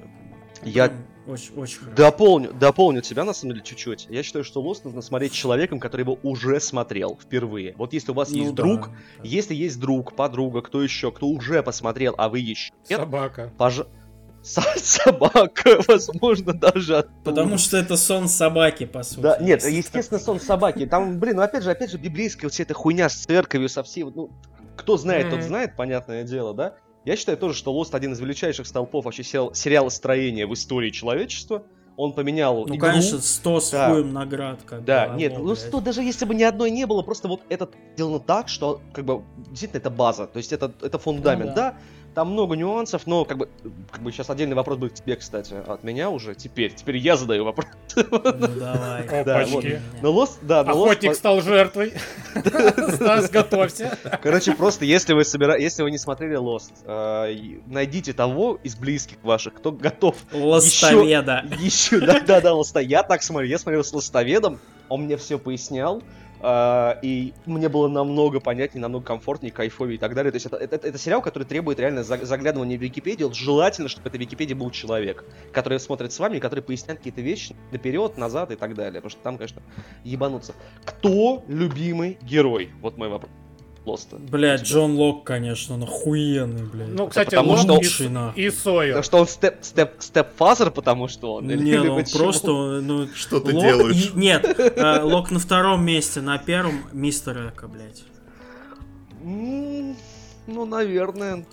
Я 0.62 0.92
Очень, 1.26 1.54
очень 1.56 1.78
хорошо. 1.78 1.96
дополню, 1.96 2.52
дополню 2.52 3.00
тебя 3.02 3.24
на 3.24 3.32
самом 3.32 3.52
деле 3.54 3.64
чуть-чуть. 3.64 4.06
Я 4.10 4.22
считаю, 4.22 4.44
что 4.44 4.62
Lost 4.62 4.80
нужно 4.84 5.02
смотреть 5.02 5.32
человеком, 5.32 5.78
который 5.80 6.02
его 6.02 6.18
уже 6.22 6.58
смотрел 6.60 7.18
впервые. 7.22 7.74
Вот 7.76 7.92
если 7.92 8.10
у 8.12 8.14
вас 8.14 8.30
Ну 8.30 8.36
есть 8.38 8.54
да, 8.54 8.62
друг, 8.62 8.88
да. 8.88 8.94
если 9.24 9.54
есть 9.54 9.78
друг, 9.78 10.14
подруга, 10.16 10.62
кто 10.62 10.82
еще, 10.82 11.12
кто 11.12 11.26
уже 11.28 11.62
посмотрел, 11.62 12.14
а 12.18 12.28
вы 12.28 12.40
еще 12.40 12.72
Собака. 12.84 13.52
пож... 13.58 13.82
Со- 14.40 14.62
собака, 14.76 15.80
возможно, 15.88 16.52
даже 16.54 16.98
оттуда. 16.98 17.20
Потому 17.24 17.58
что 17.58 17.76
это 17.76 17.96
сон 17.96 18.28
собаки, 18.28 18.86
по 18.86 19.02
сути. 19.02 19.20
Да, 19.20 19.38
нет, 19.38 19.62
естественно, 19.64 20.20
сон 20.20 20.40
собаки. 20.40 20.86
Там, 20.86 21.18
блин, 21.18 21.36
ну 21.36 21.42
опять 21.42 21.64
же, 21.64 21.70
опять 21.70 21.90
же, 21.90 21.98
библейская 21.98 22.46
вот 22.46 22.52
вся 22.54 22.62
эта 22.62 22.72
хуйня 22.72 23.08
с 23.08 23.14
церковью, 23.16 23.68
со 23.68 23.82
всей, 23.82 24.04
ну, 24.04 24.30
кто 24.76 24.96
знает, 24.96 25.28
тот 25.30 25.42
знает, 25.42 25.76
понятное 25.76 26.22
дело, 26.22 26.54
да? 26.54 26.74
Я 27.08 27.16
считаю 27.16 27.38
тоже, 27.38 27.54
что 27.54 27.72
Lost 27.72 27.96
один 27.96 28.12
из 28.12 28.20
величайших 28.20 28.66
столпов 28.66 29.06
вообще 29.06 29.22
сериал, 29.24 29.54
сериала 29.54 29.88
строения 29.88 30.46
в 30.46 30.52
истории 30.52 30.90
человечества. 30.90 31.62
Он 31.96 32.12
поменял 32.12 32.66
Ну, 32.66 32.74
игру. 32.76 32.86
конечно, 32.86 33.18
100 33.18 33.60
с 33.60 33.70
Да. 33.70 33.94
наград, 34.04 34.60
как 34.66 34.84
Да, 34.84 35.08
бы, 35.08 35.16
нет, 35.16 35.32
ну 35.38 35.46
блядь. 35.46 35.58
что, 35.58 35.80
даже 35.80 36.02
если 36.02 36.26
бы 36.26 36.34
ни 36.34 36.42
одной 36.42 36.70
не 36.70 36.84
было, 36.86 37.00
просто 37.00 37.26
вот 37.26 37.40
это 37.48 37.70
сделано 37.94 38.20
так, 38.20 38.50
что, 38.50 38.82
как 38.92 39.06
бы, 39.06 39.22
действительно, 39.48 39.78
это 39.78 39.88
база, 39.88 40.26
то 40.26 40.36
есть 40.36 40.52
это, 40.52 40.70
это 40.82 40.98
фундамент, 40.98 41.48
Ну 41.52 41.56
да. 41.56 41.78
Там 42.18 42.32
много 42.32 42.56
нюансов, 42.56 43.06
но, 43.06 43.24
как 43.24 43.38
бы, 43.38 43.48
как 43.92 44.02
бы 44.02 44.10
сейчас 44.10 44.28
отдельный 44.28 44.56
вопрос 44.56 44.76
будет 44.76 44.90
к 44.90 44.94
тебе, 44.96 45.14
кстати, 45.14 45.54
от 45.54 45.84
меня 45.84 46.10
уже, 46.10 46.34
теперь, 46.34 46.74
теперь 46.74 46.96
я 46.96 47.16
задаю 47.16 47.44
вопрос. 47.44 47.68
Ну, 47.94 48.18
давай. 48.58 49.24
Да, 49.24 49.46
вот. 49.46 49.64
Но 50.02 50.12
Lost, 50.12 50.38
да, 50.42 50.64
но 50.64 50.72
Охотник 50.72 51.14
стал 51.14 51.40
жертвой. 51.42 51.92
Стас, 52.34 53.30
готовься. 53.30 53.96
Короче, 54.20 54.52
просто 54.52 54.84
если 54.84 55.12
вы 55.12 55.24
собира... 55.24 55.56
если 55.56 55.84
вы 55.84 55.92
не 55.92 55.98
смотрели 55.98 56.36
Lost, 56.36 56.72
э, 56.86 57.60
найдите 57.66 58.12
того 58.12 58.58
из 58.64 58.74
близких 58.74 59.18
ваших, 59.22 59.54
кто 59.54 59.70
готов 59.70 60.16
Ластоведа. 60.32 61.44
еще, 61.60 62.00
да, 62.00 62.18
да, 62.18 62.40
да, 62.40 62.52
лоста. 62.52 62.80
Я 62.80 63.04
так 63.04 63.22
смотрю, 63.22 63.46
я 63.46 63.60
смотрел 63.60 63.84
с 63.84 63.92
лостоведом, 63.92 64.58
он 64.88 65.02
мне 65.02 65.16
все 65.16 65.38
пояснял, 65.38 66.02
и 66.42 67.32
мне 67.46 67.68
было 67.68 67.88
намного 67.88 68.40
понятнее, 68.40 68.82
намного 68.82 69.04
комфортнее, 69.04 69.52
кайфовее 69.52 69.96
и 69.96 69.98
так 69.98 70.14
далее. 70.14 70.30
То 70.30 70.36
есть 70.36 70.46
это, 70.46 70.56
это, 70.56 70.76
это 70.76 70.98
сериал, 70.98 71.22
который 71.22 71.44
требует 71.44 71.80
реально 71.80 72.04
за- 72.04 72.24
заглядывания 72.24 72.78
в 72.78 72.82
Википедию. 72.82 73.32
Желательно, 73.32 73.88
чтобы 73.88 74.08
это 74.08 74.18
в 74.18 74.20
Википедии 74.20 74.54
был 74.54 74.70
человек, 74.70 75.24
который 75.52 75.80
смотрит 75.80 76.12
с 76.12 76.18
вами, 76.18 76.38
который 76.38 76.60
поясняет 76.60 77.00
какие-то 77.00 77.20
вещи 77.20 77.56
наперед, 77.72 78.16
назад 78.16 78.50
и 78.50 78.56
так 78.56 78.74
далее. 78.74 79.00
Потому 79.00 79.10
что 79.10 79.20
там, 79.22 79.36
конечно, 79.36 79.62
ебануться. 80.04 80.54
Кто 80.84 81.44
любимый 81.48 82.18
герой? 82.22 82.70
Вот 82.80 82.96
мой 82.96 83.08
вопрос. 83.08 83.30
Лоста. 83.88 84.16
Блядь, 84.16 84.62
Джон 84.62 84.96
Лок, 84.96 85.24
конечно, 85.24 85.74
он 85.76 85.82
охуенный, 85.84 86.64
блядь. 86.64 86.88
Ну, 86.88 87.08
кстати, 87.08 87.30
потому 87.30 87.50
Лок 87.52 87.60
что 87.60 87.72
и 87.72 87.76
лучший, 87.76 88.06
С- 88.06 88.10
нахуй. 88.10 88.42
и 88.42 88.50
Сойер. 88.50 88.92
Потому 88.94 89.04
что 89.04 89.18
он 89.18 89.26
step, 89.28 89.54
step, 89.62 89.90
stepfather, 89.98 90.70
потому 90.70 91.08
что 91.08 91.34
он... 91.34 91.46
Не, 91.46 91.54
или 91.54 91.76
ну 91.78 91.94
он 91.94 92.02
почему? 92.02 92.18
просто, 92.22 92.46
ну... 92.48 93.08
Что 93.14 93.40
ты 93.40 93.52
Лок 93.54 93.64
делаешь? 93.64 94.12
и- 94.14 94.18
Нет, 94.18 94.44
э, 94.58 95.00
Лок 95.02 95.30
на 95.30 95.38
втором 95.38 95.84
месте, 95.84 96.20
на 96.20 96.38
первом 96.38 96.82
Мистер 96.92 97.48
Эко, 97.48 97.68
блядь. 97.68 98.02
Ну, 99.24 100.64
наверное. 100.64 101.44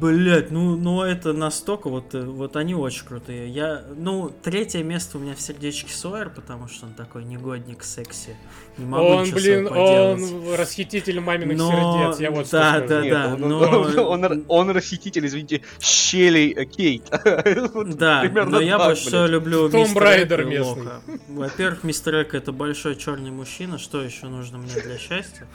Блять, 0.00 0.50
ну, 0.50 0.74
ну 0.76 1.02
это 1.02 1.32
настолько, 1.32 1.88
вот, 1.88 2.14
э, 2.14 2.22
вот 2.22 2.56
они 2.56 2.74
очень 2.74 3.04
крутые. 3.04 3.48
Я, 3.48 3.84
ну, 3.94 4.32
третье 4.42 4.82
место 4.82 5.18
у 5.18 5.20
меня 5.20 5.34
в 5.34 5.40
сердечке 5.40 5.92
Сойер, 5.92 6.30
потому 6.30 6.66
что 6.68 6.86
он 6.86 6.94
такой 6.94 7.24
негодник, 7.24 7.84
секси. 7.84 8.36
Не 8.78 8.86
могу 8.86 9.04
Он, 9.04 9.22
ничего 9.22 9.38
блин, 9.38 9.68
он 9.68 10.54
расхититель 10.56 11.20
маминых 11.20 11.58
Но- 11.58 11.70
сердец, 11.70 12.20
я 12.20 12.30
вот 12.30 12.48
да, 12.50 12.78
что 12.78 12.86
скажу. 12.86 12.88
да, 12.88 13.02
Нет, 13.02 13.12
да, 13.12 13.34
он, 13.34 13.40
но- 13.48 14.10
он, 14.10 14.24
он, 14.24 14.44
он 14.48 14.70
расхититель, 14.70 15.26
извините, 15.26 15.60
щелей 15.78 16.52
э, 16.52 16.64
Кейт. 16.64 17.04
Да, 17.92 18.24
но 18.46 18.60
я 18.60 18.78
больше 18.78 19.08
всего 19.08 19.26
люблю 19.26 19.68
Том 19.68 19.84
и 19.84 20.44
местный. 20.44 20.92
Во-первых, 21.28 21.84
Мистер 21.84 22.22
Эк 22.22 22.34
это 22.34 22.50
большой 22.52 22.96
черный 22.96 23.30
мужчина, 23.30 23.78
что 23.78 24.02
еще 24.02 24.26
нужно 24.26 24.58
мне 24.58 24.74
для 24.82 24.96
счастья? 24.96 25.46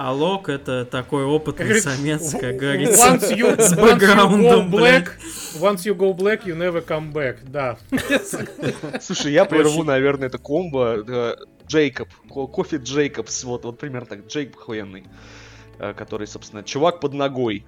А 0.00 0.12
Лок 0.12 0.48
это 0.48 0.84
такой 0.84 1.24
опытный 1.24 1.64
говорится, 1.64 1.90
самец, 1.96 2.30
как 2.30 2.54
говорится, 2.54 3.08
Once 3.08 3.36
you, 3.36 3.60
с 3.60 3.74
бэкграундом, 3.74 4.72
black, 4.72 5.08
once 5.58 5.78
you 5.84 5.96
go 5.96 6.14
black, 6.16 6.44
you 6.44 6.56
never 6.56 6.86
come 6.86 7.12
back. 7.12 7.38
Да. 7.42 7.78
Слушай, 9.00 9.32
я 9.32 9.44
прерву, 9.44 9.82
наверное, 9.82 10.28
это 10.28 10.38
комбо. 10.38 11.02
э, 11.04 11.34
Джейкоб, 11.66 12.08
ко- 12.32 12.46
кофе 12.46 12.76
Джейкобс, 12.76 13.42
вот, 13.42 13.64
вот 13.64 13.80
примерно 13.80 14.06
так, 14.06 14.26
Джейкоб 14.28 14.60
охуенный, 14.60 15.04
э, 15.80 15.92
который, 15.94 16.28
собственно, 16.28 16.62
чувак 16.62 17.00
под 17.00 17.14
ногой. 17.14 17.66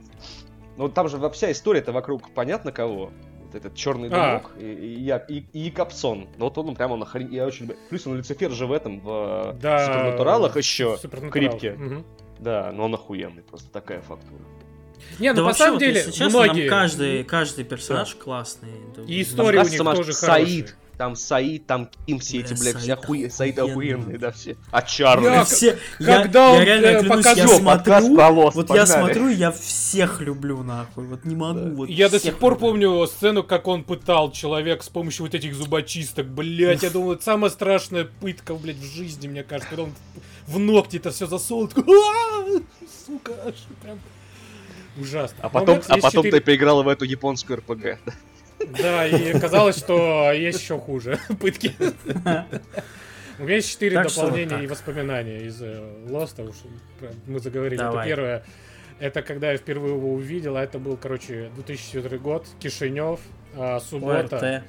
Ну, 0.76 0.88
там 0.88 1.08
же 1.08 1.16
во- 1.16 1.30
вся 1.30 1.50
история-то 1.50 1.90
вокруг 1.90 2.30
понятно 2.32 2.70
кого. 2.70 3.10
Этот 3.54 3.74
черный 3.74 4.08
А. 4.10 4.38
дымок 4.38 4.52
и, 4.58 4.64
и, 4.64 5.00
Я- 5.00 5.18
и- 5.28 5.44
и 5.52 5.58
Якобсон. 5.60 6.28
Ну, 6.38 6.44
вот 6.46 6.58
он 6.58 6.74
прямо 6.74 6.96
нахрен... 6.96 7.30
Я 7.30 7.46
очень... 7.46 7.66
люблю. 7.66 7.78
Плюс 7.88 8.06
он 8.06 8.16
Люцифер 8.16 8.50
же 8.52 8.66
в 8.66 8.72
этом, 8.72 9.00
в 9.00 9.52
э, 9.54 9.58
Да. 9.60 9.86
Супернатуралах 9.86 10.56
еще. 10.56 10.96
Супернатурал. 11.00 11.50
Крипке. 11.50 11.72
Мгм. 11.72 12.04
Да, 12.38 12.72
но 12.72 12.84
он 12.84 12.94
охуенный, 12.94 13.42
просто 13.42 13.70
такая 13.70 14.00
фактура. 14.00 14.40
Не, 15.18 15.30
ну 15.30 15.34
Да 15.36 15.40
на 15.42 15.46
вообще, 15.48 15.58
самом 15.58 15.72
вот, 15.74 15.78
деле, 15.80 15.94
если 15.96 16.10
честно, 16.10 16.42
многие... 16.42 16.68
каждый, 16.68 17.24
каждый 17.24 17.64
персонаж 17.64 18.14
классный. 18.14 18.70
Да, 18.96 19.02
И 19.02 19.16
ну, 19.16 19.22
история 19.22 19.60
у 19.60 19.68
них 19.68 19.78
тоже 19.78 20.12
Саид, 20.12 20.68
хорошая. 20.68 20.76
Там 21.00 21.16
Саид, 21.16 21.66
там 21.66 21.88
Ким, 22.06 22.18
все 22.18 22.40
Бля, 22.40 22.46
эти, 22.46 22.60
блядь, 22.60 22.76
все 22.76 22.86
Саид 22.88 22.90
охуе... 22.90 23.30
Саид 23.30 23.58
охуенный. 23.58 23.92
охуенные, 23.94 24.18
да, 24.18 24.32
все. 24.32 24.56
А 24.70 24.82
Чарли? 24.82 25.24
Я- 25.24 25.44
все, 25.46 25.78
я, 25.98 26.20
когда 26.20 26.50
он, 26.50 26.58
я 26.58 26.64
реально 26.66 26.86
э, 26.86 27.00
клянусь, 27.00 27.24
я 27.24 27.48
смотрю, 27.48 27.94
Lost, 27.94 28.50
вот 28.52 28.68
я 28.68 28.76
погнали. 28.84 28.86
смотрю, 28.86 29.28
я 29.28 29.50
всех 29.50 30.20
люблю 30.20 30.62
нахуй, 30.62 31.06
вот 31.06 31.24
не 31.24 31.34
могу. 31.34 31.70
Вот 31.70 31.88
Я 31.88 32.10
до 32.10 32.20
сих 32.20 32.36
пор 32.36 32.52
люблю. 32.52 32.68
помню 32.68 33.06
сцену, 33.06 33.42
как 33.42 33.66
он 33.66 33.82
пытал 33.82 34.30
человека 34.30 34.84
с 34.84 34.90
помощью 34.90 35.24
вот 35.24 35.34
этих 35.34 35.54
зубочисток. 35.54 36.26
Блять, 36.26 36.82
я 36.82 36.90
думал, 36.90 37.12
это 37.12 37.24
самая 37.24 37.50
страшная 37.50 38.04
пытка, 38.04 38.52
блядь, 38.54 38.76
в 38.76 38.94
жизни, 38.94 39.26
мне 39.26 39.42
кажется, 39.42 39.70
когда 39.70 39.84
он 39.84 39.94
в 40.48 40.58
ногти 40.58 40.98
это 40.98 41.12
все 41.12 41.26
засунул. 41.26 41.66
такой, 41.68 41.96
«А, 41.96 42.60
Сука, 43.06 43.32
аж 43.46 43.54
прям 43.82 43.98
ужасно. 44.98 45.38
А 45.40 45.48
потом, 45.48 45.78
а 45.88 45.96
потом 45.96 46.24
34 46.24 46.30
ты 46.32 46.40
поиграл 46.42 46.82
в 46.82 46.88
эту 46.88 47.06
японскую 47.06 47.56
РПГ. 47.60 47.98
Да, 48.68 49.06
и 49.06 49.32
оказалось, 49.32 49.78
что 49.78 50.32
есть 50.32 50.60
еще 50.60 50.78
хуже 50.78 51.18
пытки. 51.40 51.74
У 53.38 53.44
меня 53.44 53.54
есть 53.56 53.70
четыре 53.70 54.02
вот 54.02 54.14
дополнения 54.14 54.50
так. 54.50 54.62
и 54.62 54.66
воспоминания 54.66 55.38
из 55.46 55.62
э, 55.62 55.80
Lost, 56.06 56.46
уж 56.46 56.56
мы 57.26 57.40
заговорили. 57.40 57.80
Это 57.80 57.90
Давай. 57.90 58.06
первое. 58.06 58.44
Это 58.98 59.22
когда 59.22 59.52
я 59.52 59.56
впервые 59.56 59.94
его 59.94 60.12
увидел, 60.12 60.56
а 60.56 60.62
это 60.62 60.78
был, 60.78 60.98
короче, 60.98 61.50
2004 61.54 62.18
год, 62.18 62.46
Кишинев, 62.58 63.20
а, 63.56 63.80
суббота. 63.80 64.62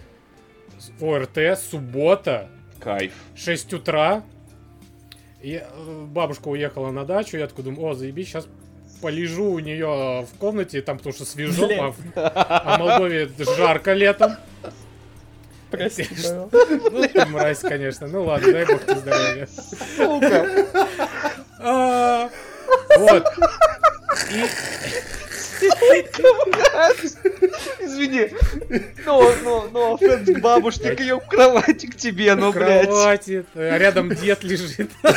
ОРТ. 1.01 1.37
ОРТ, 1.37 1.59
суббота, 1.59 2.49
Кайф. 2.79 3.13
6 3.35 3.73
утра. 3.73 4.23
И 5.41 5.55
э, 5.55 6.05
бабушка 6.05 6.47
уехала 6.47 6.91
на 6.91 7.03
дачу, 7.03 7.35
я 7.35 7.47
такой 7.47 7.63
думаю, 7.63 7.87
о, 7.87 7.93
заебись, 7.93 8.27
сейчас 8.29 8.47
полежу 9.01 9.51
у 9.51 9.59
нее 9.59 10.25
в 10.31 10.37
комнате, 10.37 10.81
там 10.81 10.97
потому 10.97 11.13
что 11.13 11.25
свежо, 11.25 11.67
а 11.79 11.91
в, 11.91 11.95
а 12.15 12.75
в 12.77 12.79
Молдове 12.79 13.29
жарко 13.57 13.93
летом. 13.93 14.35
Прости, 15.71 16.07
Ну, 16.23 16.49
ты 16.51 17.25
мразь, 17.27 17.59
конечно. 17.59 18.07
Ну 18.07 18.25
ладно, 18.25 18.51
дай 18.51 18.65
бог 18.65 18.85
тебе 18.85 18.95
здоровья. 18.95 19.47
Сука. 19.95 20.67
А, 21.59 22.29
Вот. 22.97 23.25
И 24.31 24.45
Извини. 27.79 28.29
Ну, 29.05 29.31
no, 29.43 29.69
no 29.71 29.93
offense 29.95 30.27
к 30.27 30.39
бабушке, 30.41 30.95
к 30.95 30.99
ее 30.99 31.19
кровати 31.19 31.85
к 31.87 31.95
тебе, 31.95 32.35
ну, 32.35 32.51
в 32.51 32.55
блядь. 32.55 32.85
кровати, 32.87 33.45
а 33.55 33.77
рядом 33.77 34.09
дед 34.09 34.43
лежит. 34.43 34.89
Э, 35.03 35.11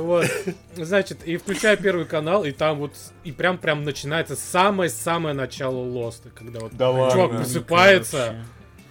Вот. 0.00 0.26
Значит, 0.76 1.24
и 1.24 1.36
включаю 1.36 1.76
первый 1.76 2.06
канал, 2.06 2.44
и 2.44 2.52
там 2.52 2.78
вот, 2.78 2.92
и 3.24 3.32
прям 3.32 3.58
прям 3.58 3.84
начинается 3.84 4.36
самое-самое 4.36 5.34
начало 5.34 5.78
Лоста, 5.78 6.30
когда 6.34 6.60
вот 6.60 6.74
Да 6.76 6.90
ладно. 6.90 7.12
чувак 7.12 7.30
просыпается, 7.38 8.44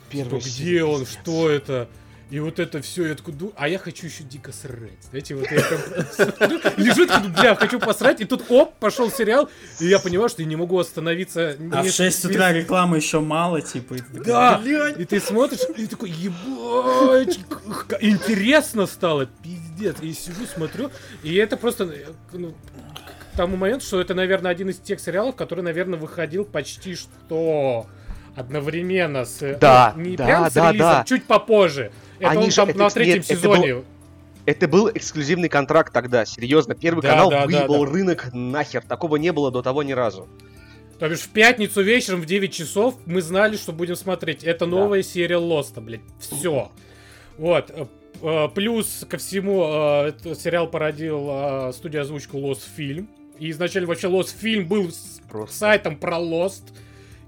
что, 0.10 0.40
серия. 0.40 0.40
где 0.40 0.84
он, 0.84 1.06
что 1.06 1.50
это? 1.50 1.88
И 2.30 2.40
вот 2.42 2.60
это 2.60 2.82
все, 2.82 3.08
я 3.08 3.16
такой, 3.16 3.34
ду- 3.34 3.54
а 3.56 3.70
я 3.70 3.80
хочу 3.80 4.06
еще 4.08 4.24
дико 4.24 4.52
срать. 4.52 5.02
Знаете, 5.10 5.34
вот 5.36 5.50
я 5.50 5.62
смотрю, 5.62 6.60
лежу, 6.78 7.08
бля, 7.30 7.56
хочу 7.56 7.80
посрать, 7.80 8.20
и 8.20 8.26
тут 8.26 8.44
оп, 8.50 8.76
пошел 8.80 9.10
сериал, 9.10 9.50
и 9.80 9.86
я 9.88 9.98
понимаю, 10.00 10.28
что 10.28 10.42
я 10.42 10.48
не 10.50 10.58
могу 10.58 10.78
остановиться. 10.78 11.56
А 11.72 11.82
в 11.82 11.86
не- 11.86 11.90
6 11.92 12.26
не- 12.26 12.30
утра 12.32 12.52
рекламы 12.52 12.98
еще 12.98 13.22
мало, 13.22 13.62
типа. 13.62 13.96
Да, 14.26 14.58
«Блядь». 14.62 15.00
и 15.00 15.06
ты 15.06 15.22
смотришь, 15.22 15.62
и 15.78 15.88
такой, 15.88 16.10
ебать, 16.10 17.40
интересно 18.02 18.86
стало, 18.88 19.26
пиздец. 19.26 19.96
И 20.02 20.12
сижу, 20.14 20.46
смотрю, 20.54 20.92
и 21.24 21.34
это 21.36 21.56
просто, 21.56 21.86
э, 21.86 22.06
ну, 22.34 22.52
к 23.34 23.38
тому 23.38 23.56
моменту, 23.56 23.86
что 23.86 24.02
это, 24.02 24.14
наверное, 24.16 24.52
один 24.52 24.70
из 24.70 24.78
тех 24.80 25.00
сериалов, 25.00 25.36
который, 25.38 25.64
наверное, 25.64 25.98
выходил 25.98 26.44
почти 26.44 26.96
что 26.96 27.88
одновременно 28.36 29.26
с... 29.26 29.42
э, 29.42 29.58
Да, 29.60 29.94
ну, 29.96 30.04
не 30.04 30.18
да, 30.18 30.26
прям 30.26 30.50
с 30.50 30.54
да, 30.54 30.72
релизом, 30.72 30.90
да. 30.92 31.04
чуть 31.08 31.26
попозже. 31.26 31.92
Это 32.20 32.32
Они 32.32 32.46
он 32.46 32.50
же- 32.52 32.56
там 32.56 32.70
это- 32.70 32.78
на 32.80 32.90
третьем 32.90 33.16
нет, 33.18 33.26
это 33.26 33.36
сезоне. 33.36 33.84
Это 34.46 34.68
был 34.68 34.90
эксклюзивный 34.90 35.50
контракт 35.50 35.92
тогда, 35.92 36.26
серьезно. 36.26 36.74
Первый 36.74 37.02
Да, 37.02 37.10
канал 37.10 37.30
да, 37.30 37.40
да, 37.42 37.46
выебал 37.46 37.86
да. 37.86 37.92
рынок 37.92 38.30
нахер. 38.34 38.82
Такого 38.82 39.18
не 39.18 39.32
было 39.34 39.52
до 39.52 39.62
того 39.62 39.84
ни 39.84 39.92
разу. 39.92 40.28
То 41.00 41.10
бишь 41.10 41.20
в 41.20 41.30
пятницу 41.30 41.82
вечером 41.84 42.22
в 42.22 42.26
9 42.26 42.54
часов 42.54 42.96
мы 43.06 43.22
знали, 43.22 43.56
что 43.58 43.72
будем 43.74 43.96
смотреть. 43.96 44.44
Это 44.44 44.66
новая 44.66 45.04
серия 45.04 45.38
Лоста, 45.38 45.82
блядь. 45.82 46.02
Все. 46.20 46.72
Вот. 47.38 47.70
Э, 47.72 47.86
э, 48.22 48.48
Плюс 48.56 49.06
ко 49.08 49.18
всему, 49.18 49.64
э, 49.66 50.08
этот 50.10 50.40
сериал 50.40 50.68
породил 50.68 51.72
студия 51.74 52.02
озвучку 52.02 52.38
Lost 52.38 52.62
Film. 52.78 53.08
И 53.38 53.52
изначально 53.52 53.88
вообще 53.88 54.08
Lost 54.08 54.34
Film 54.42 54.64
был 54.64 54.90
Просто. 55.30 55.56
сайтом 55.56 55.98
про 55.98 56.18
Lost. 56.18 56.64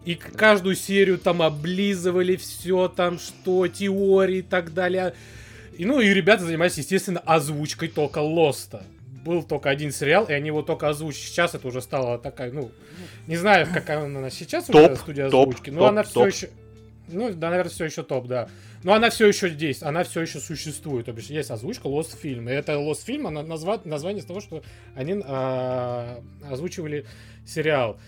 И 0.10 0.16
каждую 0.16 0.76
серию 0.76 1.20
там 1.20 1.44
облизывали 1.44 2.36
все 2.36 2.88
там, 2.88 3.20
что, 3.20 3.68
теории 3.68 4.40
и 4.40 4.42
так 4.42 4.74
далее. 4.74 5.14
И, 5.78 5.86
ну, 5.86 6.02
и 6.02 6.10
ребята 6.10 6.46
занимались, 6.46 6.80
естественно, 6.80 7.20
озвучкой 7.20 7.90
только 7.90 8.18
Лоста. 8.18 8.82
Был 9.24 9.44
только 9.44 9.70
один 9.70 9.92
сериал, 9.92 10.26
и 10.26 10.34
они 10.34 10.48
его 10.48 10.64
только 10.64 10.90
озвучили. 10.90 11.28
Сейчас 11.28 11.54
это 11.54 11.68
уже 11.68 11.80
стало 11.84 12.18
такая, 12.18 12.52
ну, 12.52 12.72
не 13.28 13.38
знаю, 13.38 13.68
какая 13.72 14.04
она 14.04 14.32
сейчас 14.32 14.66
Топ, 14.66 14.94
уже 14.94 14.96
студия 14.96 15.30
топ, 15.30 15.50
озвучки, 15.50 15.70
но 15.70 15.82
топ, 15.82 15.90
она 15.90 16.02
все 16.02 16.14
топ. 16.14 16.28
еще... 16.28 16.50
Ну, 17.10 17.32
да, 17.32 17.52
наверное, 17.52 17.72
все 17.72 17.86
еще 17.86 18.02
топ, 18.02 18.26
да. 18.26 18.50
Но 18.82 18.94
она 18.94 19.12
все 19.12 19.28
еще 19.28 19.48
здесь, 19.50 19.84
она 19.84 20.04
все 20.04 20.22
еще 20.22 20.40
существует. 20.40 21.06
То 21.06 21.12
бишь, 21.12 21.26
есть 21.26 21.52
озвучка 21.52 21.88
Lost 21.88 22.18
Film. 22.20 22.50
И 22.50 22.56
это 22.56 22.72
Lost 22.72 23.06
Film, 23.06 23.28
она 23.28 23.44
назва... 23.44 23.80
название 23.86 24.24
с 24.24 24.26
того, 24.26 24.42
что 24.42 24.64
они 24.96 25.22
а, 25.24 26.20
озвучивали 26.50 27.06
сериал. 27.46 28.00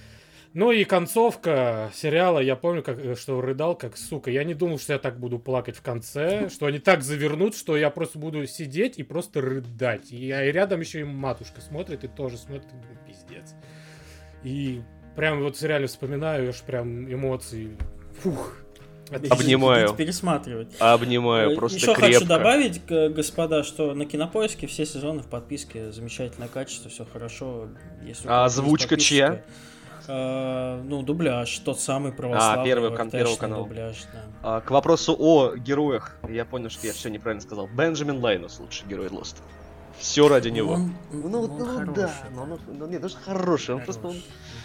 Ну 0.53 0.72
и 0.72 0.84
концовка 0.84 1.91
сериала, 1.95 2.40
я 2.40 2.56
помню, 2.57 2.84
как, 2.84 2.99
э, 2.99 3.15
что 3.15 3.40
рыдал, 3.40 3.76
как 3.76 3.95
сука. 3.95 4.30
Я 4.32 4.44
не 4.44 4.53
думал, 4.53 4.80
что 4.80 4.94
я 4.94 4.99
так 4.99 5.18
буду 5.18 5.40
плакать 5.40 5.78
в 5.78 5.82
конце, 5.82 6.49
что 6.53 6.65
они 6.65 6.80
так 6.80 7.03
завернут, 7.03 7.56
что 7.56 7.78
я 7.78 7.90
просто 7.90 8.19
буду 8.19 8.45
сидеть 8.48 8.98
и 8.98 9.03
просто 9.03 9.40
рыдать. 9.41 10.11
И, 10.11 10.30
а 10.32 10.44
и 10.44 10.52
рядом 10.52 10.82
еще 10.82 11.02
и 11.02 11.03
матушка 11.03 11.61
смотрит, 11.61 12.03
и 12.03 12.07
тоже 12.07 12.38
смотрит, 12.38 12.65
и 12.65 12.72
думаю, 12.76 12.98
пиздец. 13.07 13.53
И 14.44 14.82
прям 15.15 15.41
вот 15.41 15.61
реально 15.61 15.88
вспоминаю, 15.88 16.49
аж 16.49 16.61
прям 16.61 17.11
эмоции. 17.11 17.78
Фух. 18.22 18.57
Отлично. 19.10 19.36
Обнимаю. 19.36 19.94
Пересматривать. 19.94 20.73
Обнимаю, 20.80 21.52
Э, 21.52 21.56
просто 21.56 21.78
Еще 21.78 21.94
крепко. 21.95 22.14
хочу 22.14 22.26
добавить, 22.26 22.86
господа, 22.86 23.64
что 23.64 23.94
на 23.94 24.06
кинопоиске 24.06 24.68
все 24.68 24.86
сезоны 24.86 25.22
в 25.22 25.28
подписке, 25.28 25.91
замечательное 25.91 26.48
качество, 26.48 26.90
все 26.90 27.06
хорошо. 27.06 27.68
Если 28.06 28.28
у 28.28 28.32
А 28.32 28.45
озвучка 28.45 28.95
чья? 28.98 29.44
Э, 30.07 30.82
ну, 30.86 31.02
дубляж, 31.03 31.57
тот 31.60 31.80
самый 31.80 32.11
православный. 32.11 32.61
А, 32.61 32.65
первый 32.65 32.90
ОРТшный 32.91 33.11
первого 33.11 33.36
канала. 33.38 33.64
Дубляж, 33.68 33.95
да. 34.14 34.19
А, 34.44 34.61
к 34.61 34.72
вопросу 34.72 35.15
о 35.18 35.56
героях. 35.56 36.18
Я 36.30 36.45
понял, 36.45 36.69
что 36.69 36.88
я 36.88 36.94
все 36.94 37.10
неправильно 37.10 37.41
сказал. 37.41 37.68
Бенджамин 37.68 38.19
Лайнус 38.19 38.60
лучший 38.60 38.88
герой 38.88 39.07
Lost. 39.07 39.36
Все 39.99 40.28
ради 40.28 40.49
него. 40.49 40.73
Он- 40.73 40.94
Ну, 41.11 41.41
он 41.44 41.57
ну 41.60 41.65
хороший, 41.65 41.94
да, 41.94 42.11
но 42.34 42.44
он, 42.44 42.60
ну, 42.80 42.88
нет, 42.88 43.02
даже 43.02 43.18
хороший, 43.23 43.76
он 43.76 43.82
просто, 43.84 44.07
он, 44.07 44.14
Хороший, 44.14 44.23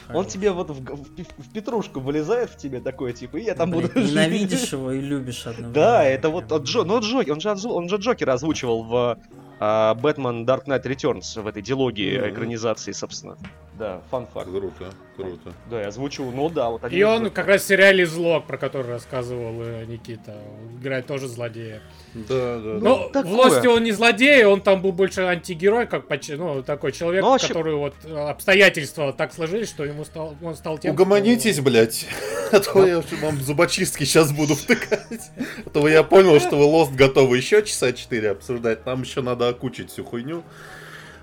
он 0.08 0.12
хороший. 0.14 0.30
тебе 0.30 0.50
вот 0.52 0.70
в, 0.70 0.80
в 0.82 1.04
в 1.42 1.52
петрушку 1.52 2.00
вылезает 2.00 2.48
в 2.50 2.56
тебе 2.56 2.80
такой, 2.80 3.12
типа, 3.12 3.36
и 3.36 3.42
я 3.44 3.54
там 3.54 3.70
Блин, 3.70 3.88
буду 3.88 4.00
жить. 4.00 4.12
Ненавидишь 4.12 4.72
его 4.72 4.92
и 4.92 5.00
любишь 5.00 5.40
одновременно. 5.46 5.74
Да, 5.74 6.04
это 6.04 6.30
вот 6.30 6.46
Прям. 6.46 6.60
от 6.60 6.66
Джо, 6.66 6.84
ну 6.84 7.00
Джокер, 7.00 7.32
он 7.34 7.40
же, 7.40 7.68
он 7.68 7.88
же 7.90 7.96
Джокера 7.96 8.32
озвучивал 8.32 8.84
в 8.84 9.18
а, 9.58 9.94
Бэтмен 9.96 10.46
Dark 10.46 10.64
Knight 10.66 10.84
Returns 10.84 11.38
в 11.42 11.46
этой 11.46 11.60
дилогии 11.60 12.18
Мгм. 12.18 12.30
экранизации, 12.30 12.92
собственно. 12.92 13.36
Да, 13.78 14.00
фан 14.10 14.26
факт. 14.32 14.48
Круто, 14.48 14.90
круто. 15.16 15.52
Да, 15.70 15.80
я 15.82 15.88
озвучил, 15.88 16.30
ну 16.30 16.48
да, 16.48 16.70
вот 16.70 16.82
один 16.84 16.98
И 16.98 17.02
он 17.02 17.30
как 17.30 17.46
раз 17.46 17.62
в 17.62 17.66
сериале 17.66 18.06
«Злок», 18.06 18.46
про 18.46 18.56
который 18.56 18.92
рассказывал 18.92 19.62
э, 19.62 19.84
Никита, 19.86 20.32
он 20.32 20.80
играет 20.80 21.06
тоже 21.06 21.28
злодея. 21.28 21.82
Да, 22.14 22.58
да, 22.58 22.78
да. 22.78 22.78
Ну, 22.80 23.10
в. 23.22 23.32
«Лосте» 23.32 23.68
он 23.68 23.82
не 23.84 23.92
злодей, 23.92 24.44
он 24.44 24.62
там 24.62 24.80
был 24.80 24.92
больше 24.92 25.22
антигерой, 25.22 25.86
как 25.86 26.08
почти, 26.08 26.36
ну, 26.36 26.62
такой 26.62 26.92
человек, 26.92 27.22
Ну, 27.22 27.30
вообще- 27.30 27.48
который 27.48 27.74
вот 27.74 27.94
э, 28.04 28.14
обстоятельства 28.16 29.12
так 29.12 29.34
сложились, 29.34 29.68
что 29.68 29.84
ему 29.84 30.04
стал, 30.04 30.34
он 30.42 30.54
стал 30.54 30.78
тем, 30.78 30.92
Угомонитесь, 30.92 31.60
блядь. 31.60 32.06
А 32.52 32.60
то 32.60 32.86
я 32.86 33.02
вам 33.22 33.40
зубочистки 33.40 34.04
сейчас 34.04 34.30
буду 34.32 34.54
втыкать. 34.54 35.30
А 35.64 35.70
то 35.70 35.88
я 35.88 36.04
понял, 36.04 36.38
что 36.38 36.56
вы 36.56 36.64
Lost 36.64 36.92
готовы 36.92 37.36
еще 37.38 37.62
часа 37.64 37.92
4 37.92 38.30
обсуждать. 38.30 38.86
Нам 38.86 39.02
еще 39.02 39.20
надо 39.20 39.48
окучить 39.48 39.90
всю 39.90 40.04
хуйню. 40.04 40.44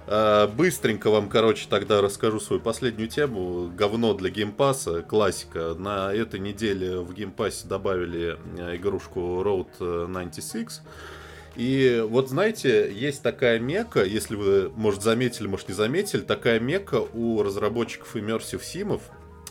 А, 0.05 0.47
Быстренько 0.47 1.09
вам, 1.09 1.29
короче, 1.29 1.67
тогда 1.69 2.01
расскажу 2.01 2.39
свою 2.39 2.61
последнюю 2.61 3.07
тему. 3.09 3.71
Говно 3.75 4.13
для 4.13 4.29
Game 4.29 4.58
Pass 4.58 4.87
а, 4.87 5.01
классика. 5.01 5.75
На 5.77 6.13
этой 6.13 6.39
неделе 6.39 6.99
в 6.99 7.13
Game 7.13 7.37
Pass 7.37 7.61
е 7.61 7.67
добавили 7.67 8.37
э, 8.57 8.75
игрушку 8.75 9.19
Road 9.41 9.67
э, 9.79 10.07
96. 10.09 10.81
И 11.55 12.03
вот 12.07 12.29
знаете, 12.29 12.91
есть 12.91 13.21
такая 13.21 13.59
мета, 13.59 14.03
если 14.03 14.35
вы, 14.35 14.71
может, 14.75 15.03
заметили, 15.03 15.47
может, 15.47 15.69
не 15.69 15.75
заметили, 15.75 16.21
такая 16.21 16.59
мета 16.59 16.95
у 17.13 17.43
разработчиков 17.43 18.15
immersive 18.15 18.63
sim 18.63 18.87
ов 18.87 19.03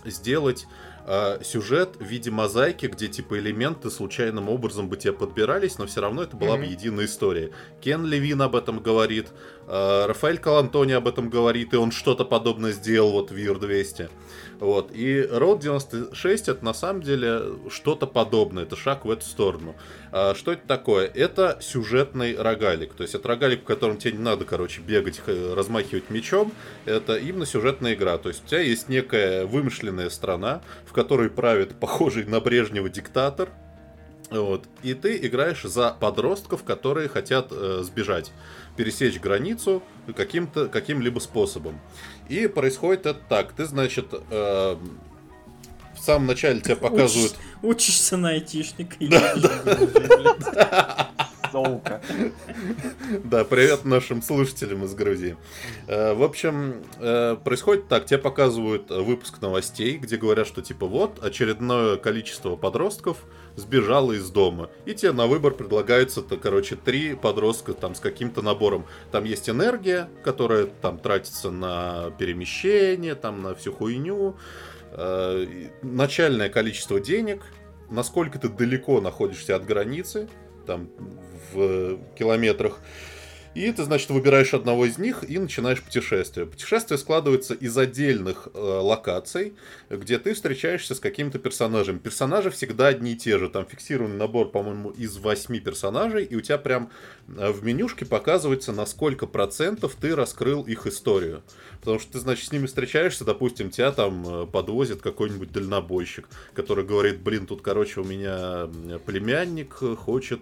сделать 0.04 0.66
э, 1.06 1.38
сюжет 1.44 1.96
в 1.98 2.04
виде 2.04 2.30
мозаики, 2.30 2.86
где 2.86 3.08
типа 3.08 3.38
элементы 3.38 3.90
случайным 3.90 4.48
образом 4.48 4.88
бы 4.88 4.96
тебе 4.96 5.12
подбирались, 5.12 5.78
но 5.78 5.86
все 5.86 6.00
равно 6.00 6.22
это 6.22 6.36
была 6.36 6.56
бы 6.56 6.62
Мгм. 6.64 6.70
единая 6.72 7.04
история. 7.06 7.50
Кен 7.80 8.04
Левин 8.04 8.40
об 8.42 8.54
этом 8.56 8.80
говорит, 8.80 9.28
э, 9.66 10.06
Рафаэль 10.06 10.38
Калантони 10.38 10.92
об 10.92 11.08
этом 11.08 11.28
говорит, 11.30 11.74
и 11.74 11.76
он 11.76 11.90
что-то 11.92 12.24
подобное 12.24 12.72
сделал 12.72 13.12
вот 13.12 13.30
в 13.30 13.34
Вир 13.34 13.58
200. 13.58 14.08
Вот. 14.62 14.93
И 14.93 15.20
Road 15.22 15.59
96 15.59 16.48
это 16.48 16.64
на 16.64 16.72
самом 16.72 17.02
деле 17.02 17.43
что-то 17.68 18.06
подобное, 18.06 18.62
это 18.62 18.76
шаг 18.76 19.05
в 19.05 19.10
эту 19.10 19.24
сторону. 19.24 19.74
А, 20.12 20.36
что 20.36 20.52
это 20.52 20.64
такое? 20.68 21.09
Это 21.09 21.59
сюжетный 21.60 22.36
рогалик. 22.36 22.94
То 22.94 23.02
есть 23.02 23.16
это 23.16 23.26
рогалик, 23.26 23.62
в 23.62 23.64
котором 23.64 23.97
тебе 23.97 24.12
не 24.12 24.22
надо, 24.22 24.44
короче, 24.44 24.80
бегать, 24.80 25.20
размахивать 25.26 26.10
мечом. 26.10 26.52
Это 26.84 27.16
именно 27.16 27.44
сюжетная 27.44 27.94
игра. 27.94 28.18
То 28.18 28.28
есть 28.28 28.44
у 28.44 28.47
тебя 28.47 28.60
есть 28.60 28.89
некая 28.89 29.47
вымышленная 29.47 30.10
страна, 30.10 30.62
в 30.86 30.93
которой 30.93 31.28
правит 31.28 31.74
похожий 31.80 32.24
на 32.24 32.39
Брежнева 32.39 32.89
диктатор. 32.89 33.48
Вот. 34.30 34.66
И 34.84 34.94
ты 34.94 35.18
играешь 35.26 35.62
за 35.62 35.90
подростков, 35.90 36.62
которые 36.62 37.09
хотят 37.09 37.48
э, 37.51 37.82
сбежать, 37.82 38.32
пересечь 38.76 39.20
границу 39.20 39.82
каким-то, 40.16 40.68
каким-либо 40.68 41.18
способом. 41.18 41.80
И 42.28 42.46
происходит 42.46 43.06
это 43.06 43.20
так. 43.28 43.52
Ты, 43.52 43.64
значит, 43.66 44.06
э, 44.12 44.76
в 45.94 45.98
самом 45.98 46.26
начале 46.26 46.60
тебе 46.60 46.76
показывают... 46.76 47.36
Учишься 47.62 48.16
на 48.16 48.30
айтишника. 48.30 48.96
и 48.98 49.04
едешь 49.06 49.22
Сука. 51.52 52.00
Да, 53.24 53.44
привет 53.44 53.84
нашим 53.84 54.22
слушателям 54.22 54.84
из 54.84 54.94
Грузии. 54.94 55.36
Э, 55.86 56.14
В 56.14 56.22
общем, 56.22 56.82
э, 56.98 57.36
происходит 57.44 57.88
так, 57.88 58.06
тебе 58.06 58.18
показывают 58.18 58.90
э, 58.90 59.00
выпуск 59.00 59.42
новостей, 59.42 59.98
где 59.98 60.16
говорят, 60.16 60.46
что 60.46 60.62
типа 60.62 60.86
вот 60.86 61.22
очередное 61.22 61.98
количество 61.98 62.56
подростков 62.56 63.18
сбежало 63.56 64.12
из 64.12 64.30
дома. 64.30 64.70
И 64.86 64.94
тебе 64.94 65.12
на 65.12 65.26
выбор 65.26 65.52
предлагаются, 65.52 66.22
то, 66.22 66.38
короче, 66.38 66.76
три 66.76 67.14
подростка 67.14 67.74
там 67.74 67.94
с 67.94 68.00
каким-то 68.00 68.40
набором. 68.40 68.86
Там 69.10 69.24
есть 69.24 69.50
энергия, 69.50 70.08
которая 70.24 70.66
там 70.66 70.98
тратится 70.98 71.50
на 71.50 72.12
перемещение, 72.18 73.14
там 73.14 73.42
на 73.42 73.54
всю 73.54 73.72
хуйню. 73.72 74.36
Начальное 75.82 76.50
количество 76.50 77.00
денег, 77.00 77.42
насколько 77.90 78.38
ты 78.38 78.48
далеко 78.48 79.00
находишься 79.00 79.56
от 79.56 79.64
границы, 79.64 80.28
там 80.66 80.88
в 81.52 81.98
километрах. 82.16 82.80
И 83.54 83.70
ты, 83.70 83.84
значит, 83.84 84.08
выбираешь 84.08 84.54
одного 84.54 84.86
из 84.86 84.96
них 84.96 85.28
и 85.28 85.38
начинаешь 85.38 85.82
путешествие. 85.82 86.46
Путешествие 86.46 86.96
складывается 86.96 87.52
из 87.52 87.76
отдельных 87.76 88.48
э, 88.54 88.58
локаций, 88.58 89.54
где 89.90 90.18
ты 90.18 90.32
встречаешься 90.32 90.94
с 90.94 91.00
каким-то 91.00 91.38
персонажем. 91.38 91.98
Персонажи 91.98 92.50
всегда 92.50 92.86
одни 92.86 93.12
и 93.12 93.16
те 93.16 93.38
же. 93.38 93.50
Там 93.50 93.66
фиксированный 93.66 94.16
набор, 94.16 94.50
по-моему, 94.50 94.90
из 94.90 95.18
восьми 95.18 95.60
персонажей, 95.60 96.24
и 96.24 96.34
у 96.34 96.40
тебя 96.40 96.56
прям 96.56 96.90
э, 97.28 97.50
в 97.50 97.62
менюшке 97.62 98.06
показывается, 98.06 98.72
на 98.72 98.86
сколько 98.86 99.26
процентов 99.26 99.96
ты 100.00 100.16
раскрыл 100.16 100.62
их 100.62 100.86
историю. 100.86 101.42
Потому 101.80 101.98
что 101.98 102.12
ты, 102.12 102.20
значит, 102.20 102.46
с 102.46 102.52
ними 102.52 102.64
встречаешься, 102.64 103.26
допустим, 103.26 103.68
тебя 103.68 103.92
там 103.92 104.44
э, 104.44 104.46
подвозит 104.46 105.02
какой-нибудь 105.02 105.52
дальнобойщик, 105.52 106.26
который 106.54 106.86
говорит, 106.86 107.20
блин, 107.20 107.46
тут, 107.46 107.60
короче, 107.60 108.00
у 108.00 108.04
меня 108.04 108.70
племянник 109.04 109.76
э, 109.82 109.94
хочет 109.94 110.40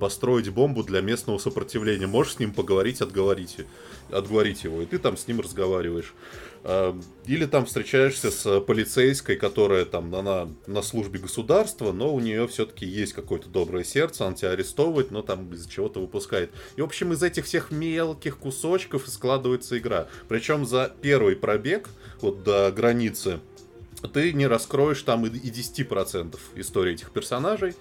построить 0.00 0.48
бомбу 0.48 0.82
для 0.82 1.00
местного 1.00 1.38
сопротивления. 1.38 2.08
Можешь 2.08 2.39
ним 2.40 2.52
поговорить, 2.52 3.00
отговорить, 3.00 3.58
отговорить 4.10 4.64
его. 4.64 4.82
И 4.82 4.86
ты 4.86 4.98
там 4.98 5.16
с 5.16 5.28
ним 5.28 5.40
разговариваешь. 5.40 6.14
А, 6.62 6.98
Или 7.26 7.46
там 7.46 7.64
встречаешься 7.64 8.30
с 8.30 8.60
полицейской, 8.60 9.36
которая 9.36 9.84
там 9.84 10.14
она 10.14 10.48
на 10.66 10.82
службе 10.82 11.20
государства, 11.20 11.92
но 11.92 12.12
у 12.12 12.20
нее 12.20 12.46
все-таки 12.48 12.84
есть 12.86 13.12
какое-то 13.12 13.48
доброе 13.48 13.84
сердце, 13.84 14.26
она 14.26 14.34
тебя 14.34 14.50
арестовывает, 14.50 15.10
но 15.10 15.22
там 15.22 15.52
из 15.54 15.66
чего-то 15.66 16.00
выпускает. 16.00 16.50
И, 16.76 16.82
в 16.82 16.84
общем, 16.84 17.12
из 17.12 17.22
этих 17.22 17.46
всех 17.46 17.70
мелких 17.70 18.38
кусочков 18.38 19.08
складывается 19.08 19.78
игра. 19.78 20.08
Причем 20.28 20.66
за 20.66 20.92
первый 21.00 21.36
пробег, 21.36 21.88
вот 22.20 22.42
до 22.42 22.72
границы, 22.72 23.40
ты 24.08 24.32
не 24.32 24.46
раскроешь 24.46 25.02
там 25.02 25.26
и 25.26 25.30
и 25.30 25.50
10% 25.50 26.38
истории 26.56 26.94
этих 26.94 27.10
персонажей. 27.10 27.74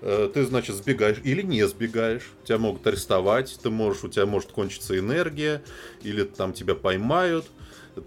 Э, 0.00 0.30
Ты, 0.32 0.44
значит, 0.44 0.76
сбегаешь 0.76 1.20
или 1.24 1.42
не 1.42 1.66
сбегаешь. 1.66 2.32
Тебя 2.44 2.58
могут 2.58 2.86
арестовать, 2.86 3.58
ты 3.62 3.70
можешь, 3.70 4.04
у 4.04 4.08
тебя 4.08 4.26
может 4.26 4.52
кончиться 4.52 4.98
энергия, 4.98 5.62
или 6.02 6.24
там 6.24 6.52
тебя 6.52 6.74
поймают. 6.74 7.46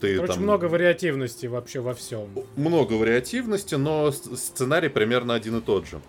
Ты 0.01 0.15
Короче, 0.15 0.33
там... 0.33 0.43
много 0.43 0.65
вариативности 0.65 1.45
вообще 1.45 1.79
во 1.79 1.93
всем. 1.93 2.29
много 2.57 2.93
вариативности, 2.93 3.75
но 3.75 4.11
сценарий 4.11 4.89
примерно 4.89 5.33
один 5.33 5.57
и 5.59 5.61
тот 5.61 5.87
же. 5.87 6.01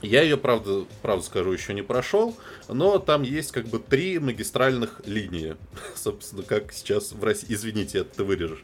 Я 0.00 0.22
ее, 0.22 0.36
правда, 0.36 0.84
правда 1.02 1.24
скажу, 1.24 1.52
еще 1.52 1.74
не 1.74 1.82
прошел, 1.82 2.36
но 2.68 2.98
там 2.98 3.22
есть 3.22 3.50
как 3.50 3.66
бы 3.66 3.80
три 3.80 4.18
магистральных 4.18 5.00
линии. 5.06 5.56
Собственно, 5.96 6.42
как 6.42 6.72
сейчас 6.72 7.12
в 7.12 7.22
России. 7.24 7.46
Извините, 7.48 7.98
это 7.98 8.18
ты 8.18 8.24
вырежешь. 8.24 8.62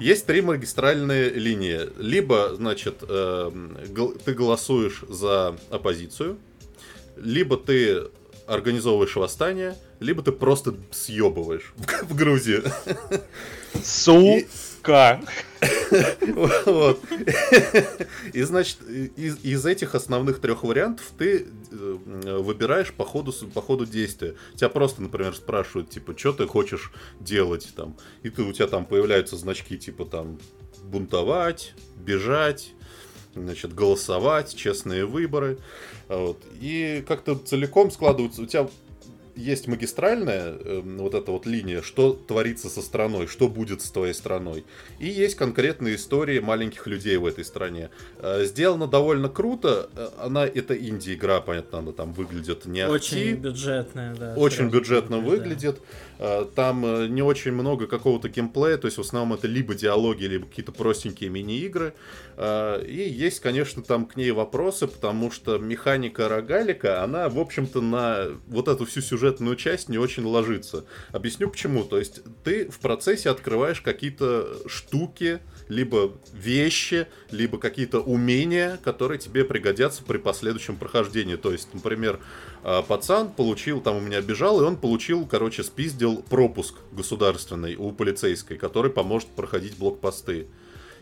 Есть 0.00 0.26
три 0.26 0.42
магистральные 0.42 1.30
линии. 1.30 1.80
Либо, 1.98 2.54
значит, 2.54 3.02
эм, 3.08 3.76
ты 4.24 4.32
голосуешь 4.32 5.02
за 5.08 5.56
оппозицию, 5.70 6.38
либо 7.16 7.56
ты 7.56 8.04
организовываешь 8.46 9.16
восстание, 9.16 9.76
либо 9.98 10.22
ты 10.22 10.30
просто 10.30 10.74
съебываешь 10.92 11.74
в 12.02 12.14
Грузию. 12.14 12.64
Сука. 14.86 15.20
Вот. 16.66 17.00
И 18.32 18.42
значит, 18.42 18.78
из, 18.88 19.66
этих 19.66 19.94
основных 19.94 20.40
трех 20.40 20.64
вариантов 20.64 21.12
ты 21.16 21.46
э, 21.70 22.38
выбираешь 22.40 22.92
по 22.92 23.04
ходу, 23.04 23.32
по 23.54 23.62
ходу 23.62 23.86
действия. 23.86 24.34
Тебя 24.54 24.68
просто, 24.68 25.02
например, 25.02 25.34
спрашивают, 25.34 25.90
типа, 25.90 26.18
что 26.18 26.32
ты 26.32 26.46
хочешь 26.46 26.92
делать 27.20 27.68
там. 27.76 27.96
И 28.22 28.30
ты, 28.30 28.42
у 28.42 28.52
тебя 28.52 28.66
там 28.66 28.84
появляются 28.84 29.36
значки, 29.36 29.78
типа, 29.78 30.04
там, 30.04 30.38
бунтовать, 30.82 31.74
бежать, 31.96 32.72
значит, 33.34 33.74
голосовать, 33.74 34.54
честные 34.54 35.06
выборы. 35.06 35.58
И 36.60 37.04
как-то 37.06 37.36
целиком 37.36 37.90
складываются, 37.90 38.42
у 38.42 38.46
тебя 38.46 38.68
есть 39.36 39.68
магистральная 39.68 40.54
эм, 40.58 40.98
вот 40.98 41.14
эта 41.14 41.30
вот 41.30 41.46
линия, 41.46 41.82
что 41.82 42.12
творится 42.12 42.68
со 42.68 42.82
страной, 42.82 43.26
что 43.26 43.48
будет 43.48 43.82
с 43.82 43.90
твоей 43.90 44.14
страной. 44.14 44.64
И 44.98 45.08
есть 45.08 45.36
конкретные 45.36 45.96
истории 45.96 46.38
маленьких 46.40 46.86
людей 46.86 47.16
в 47.16 47.26
этой 47.26 47.44
стране. 47.44 47.90
Э, 48.18 48.44
Сделано 48.44 48.86
довольно 48.86 49.28
круто. 49.28 49.88
Э, 49.94 50.08
Она, 50.18 50.46
это 50.46 50.76
инди-игра, 50.76 51.40
понятно, 51.40 51.78
она 51.78 51.92
там 51.92 52.12
выглядит 52.12 52.66
не. 52.66 52.86
Очень 52.88 53.34
бюджетная, 53.34 54.14
да. 54.14 54.34
Очень 54.36 54.70
бюджетно 54.70 55.18
выглядит. 55.18 55.80
Э, 56.15 56.15
Там 56.54 56.84
э, 56.84 57.06
не 57.08 57.22
очень 57.22 57.52
много 57.52 57.86
какого-то 57.86 58.28
геймплея, 58.28 58.78
то 58.78 58.86
есть 58.86 58.98
в 58.98 59.00
основном 59.00 59.36
это 59.36 59.46
либо 59.46 59.74
диалоги, 59.74 60.24
либо 60.24 60.46
какие-то 60.46 60.72
простенькие 60.72 61.30
мини-игры. 61.30 61.94
Э, 62.36 62.84
И 62.86 63.08
есть, 63.08 63.40
конечно, 63.40 63.82
там 63.82 64.06
к 64.06 64.16
ней 64.16 64.30
вопросы, 64.30 64.86
потому 64.86 65.30
что 65.30 65.58
механика 65.58 66.28
рогалика, 66.28 67.02
она, 67.02 67.28
в 67.28 67.38
общем-то, 67.38 67.80
на 67.80 68.28
вот 68.46 68.68
эту 68.68 68.86
всю 68.86 69.00
сюжетную 69.00 69.56
часть 69.56 69.88
не 69.88 69.98
очень 69.98 70.24
ложится. 70.24 70.84
Объясню 71.12 71.50
почему. 71.50 71.84
То 71.84 71.98
есть 71.98 72.20
ты 72.44 72.68
в 72.70 72.78
процессе 72.78 73.30
открываешь 73.30 73.80
какие-то 73.80 74.56
штуки, 74.66 75.40
либо 75.68 76.12
вещи, 76.32 77.06
либо 77.30 77.58
какие-то 77.58 78.00
умения, 78.00 78.78
которые 78.84 79.18
тебе 79.18 79.44
пригодятся 79.44 80.02
при 80.02 80.18
последующем 80.18 80.76
прохождении. 80.76 81.36
То 81.36 81.52
есть, 81.52 81.68
например, 81.72 82.20
а, 82.62 82.82
пацан 82.82 83.30
получил, 83.30 83.80
там 83.80 83.96
у 83.96 84.00
меня 84.00 84.20
бежал, 84.20 84.60
и 84.60 84.64
он 84.64 84.76
получил, 84.76 85.26
короче, 85.26 85.62
спиздил 85.62 86.22
пропуск 86.22 86.76
государственный 86.92 87.76
у 87.76 87.92
полицейской, 87.92 88.56
который 88.56 88.90
поможет 88.90 89.28
проходить 89.28 89.76
блокпосты. 89.76 90.46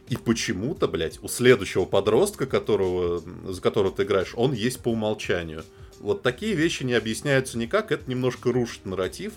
И 0.08 0.16
почему-то, 0.16 0.86
блядь, 0.86 1.18
у 1.22 1.28
следующего 1.28 1.86
подростка, 1.86 2.46
которого, 2.46 3.22
за 3.50 3.60
которого 3.60 3.90
ты 3.90 4.02
играешь, 4.02 4.34
он 4.34 4.52
есть 4.52 4.80
по 4.80 4.88
умолчанию. 4.88 5.64
Вот 6.04 6.20
такие 6.20 6.54
вещи 6.54 6.82
не 6.82 6.92
объясняются 6.92 7.56
никак, 7.56 7.90
это 7.90 8.10
немножко 8.10 8.52
рушит 8.52 8.84
нарратив, 8.84 9.32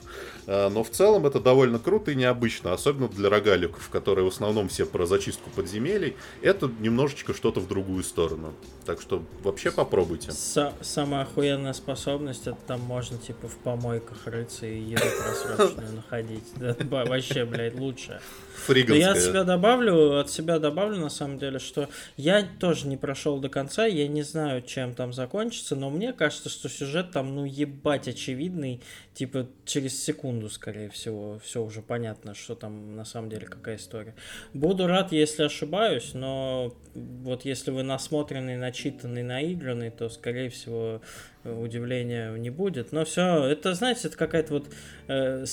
э, 0.47 0.67
но 0.67 0.83
в 0.83 0.89
целом 0.89 1.25
это 1.25 1.39
довольно 1.39 1.79
круто 1.79 2.11
и 2.11 2.15
необычно, 2.15 2.73
особенно 2.73 3.07
для 3.07 3.29
рогаликов, 3.29 3.89
которые 3.89 4.25
в 4.25 4.27
основном 4.27 4.67
все 4.67 4.85
про 4.85 5.05
зачистку 5.05 5.49
подземелий, 5.49 6.17
это 6.41 6.69
немножечко 6.81 7.33
что-то 7.33 7.61
в 7.61 7.69
другую 7.69 8.03
сторону. 8.03 8.53
Так 8.85 9.01
что 9.01 9.23
вообще 9.43 9.71
попробуйте. 9.71 10.33
С 10.33 10.73
самая 10.81 11.21
охуенная 11.21 11.71
способность, 11.71 12.47
это 12.47 12.57
там 12.67 12.81
можно 12.81 13.17
типа 13.17 13.47
в 13.47 13.55
помойках 13.59 14.27
рыться 14.27 14.65
и 14.65 14.77
еду 14.77 15.05
просроченную 15.23 15.93
находить. 15.93 16.43
Вообще, 16.89 17.45
блядь, 17.45 17.75
лучше. 17.75 18.19
Фриганская. 18.65 18.99
я 18.99 19.11
от 19.11 19.19
себя 19.19 19.43
добавлю, 19.43 20.19
от 20.19 20.31
себя 20.31 20.59
добавлю 20.59 20.97
на 20.97 21.09
самом 21.09 21.37
деле, 21.37 21.59
что 21.59 21.87
я 22.17 22.45
тоже 22.59 22.87
не 22.87 22.97
прошел 22.97 23.39
до 23.39 23.49
конца, 23.49 23.85
я 23.85 24.07
не 24.07 24.23
знаю, 24.23 24.61
чем 24.63 24.95
там 24.95 25.13
закончится, 25.13 25.75
но 25.75 25.89
мне 25.89 26.11
кажется, 26.11 26.49
что 26.49 26.56
сюжет 26.57 27.11
там, 27.11 27.35
ну, 27.35 27.45
ебать 27.45 28.07
очевидный, 28.07 28.81
типа 29.13 29.47
через 29.65 30.03
секунду, 30.03 30.49
скорее 30.49 30.89
всего, 30.89 31.39
все 31.39 31.63
уже 31.63 31.81
понятно, 31.81 32.33
что 32.33 32.55
там 32.55 32.95
на 32.95 33.05
самом 33.05 33.29
деле 33.29 33.45
какая 33.47 33.77
история. 33.77 34.15
Буду 34.53 34.87
рад, 34.87 35.11
если 35.11 35.43
ошибаюсь, 35.43 36.13
но 36.13 36.75
вот 36.93 37.45
если 37.45 37.71
вы 37.71 37.83
насмотренный, 37.83 38.57
начитанный, 38.57 39.23
наигранный, 39.23 39.91
то, 39.91 40.09
скорее 40.09 40.49
всего, 40.49 41.01
удивления 41.43 42.35
не 42.35 42.49
будет. 42.49 42.91
Но 42.91 43.05
все, 43.05 43.45
это, 43.45 43.73
знаете, 43.73 44.07
это 44.07 44.17
какая-то 44.17 44.53
вот 44.53 44.69
э, 45.07 45.45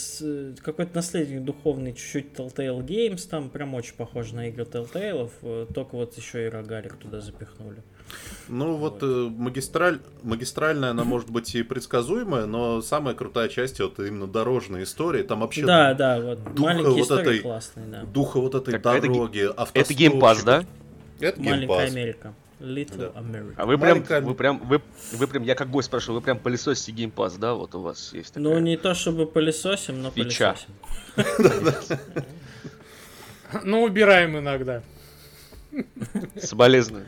какой-то 0.62 0.94
наследник 0.94 1.44
духовный, 1.44 1.92
чуть-чуть 1.92 2.32
Telltale 2.34 2.84
Games, 2.84 3.28
там 3.28 3.50
прям 3.50 3.74
очень 3.74 3.94
похоже 3.94 4.34
на 4.34 4.48
игры 4.48 4.64
Telltale, 4.64 5.30
э, 5.42 5.66
только 5.72 5.96
вот 5.96 6.16
еще 6.16 6.46
и 6.46 6.48
рогалик 6.48 6.96
туда 6.96 7.20
запихнули. 7.20 7.82
Ну 8.48 8.76
вот, 8.76 9.00
вот 9.00 9.02
э, 9.02 9.30
магистраль, 9.30 10.00
магистральная, 10.22 10.90
она 10.90 11.04
может 11.04 11.30
быть 11.30 11.54
и 11.54 11.62
предсказуемая, 11.62 12.46
но 12.46 12.82
самая 12.82 13.14
крутая 13.14 13.48
часть 13.48 13.80
вот 13.80 13.98
именно 13.98 14.26
дорожная 14.26 14.82
история, 14.82 15.22
там 15.22 15.40
вообще 15.40 15.64
да, 15.64 15.94
да, 15.94 16.20
вот 16.20 16.54
духа 16.54 16.90
вот 16.90 17.10
этой 17.10 17.38
классный, 17.40 17.84
да. 17.86 18.02
духа 18.02 18.40
вот 18.40 18.54
этой 18.54 18.78
так 18.78 19.02
дороги, 19.02 19.50
это, 19.50 19.66
это 19.72 19.94
Game 19.94 20.16
Pass, 20.16 20.42
да? 20.44 20.64
Это 21.20 21.40
Маленькая 21.40 21.86
Америка. 21.86 22.34
Little 22.60 23.12
да. 23.12 23.20
America. 23.20 23.54
А 23.56 23.66
вы 23.66 23.78
прям, 23.78 23.90
Маленькая... 23.90 24.20
вы 24.20 24.34
прям, 24.34 24.58
вы, 24.60 24.80
вы 25.12 25.26
прям, 25.26 25.42
я 25.42 25.54
как 25.54 25.70
гость 25.70 25.86
спрашиваю, 25.86 26.20
вы 26.20 26.24
прям 26.24 26.38
пылесосите 26.38 26.92
Game 26.92 27.12
Pass, 27.12 27.36
да? 27.36 27.54
Вот 27.54 27.74
у 27.74 27.80
вас 27.80 28.12
есть 28.12 28.34
такая... 28.34 28.44
Ну, 28.44 28.58
не 28.58 28.76
то 28.76 28.94
чтобы 28.94 29.26
пылесосим, 29.26 30.02
но 30.02 30.10
Фича. 30.10 30.54
пылесосим. 31.14 31.98
Ну, 33.62 33.82
убираем 33.82 34.38
иногда. 34.38 34.82
Соболезную. 36.36 37.06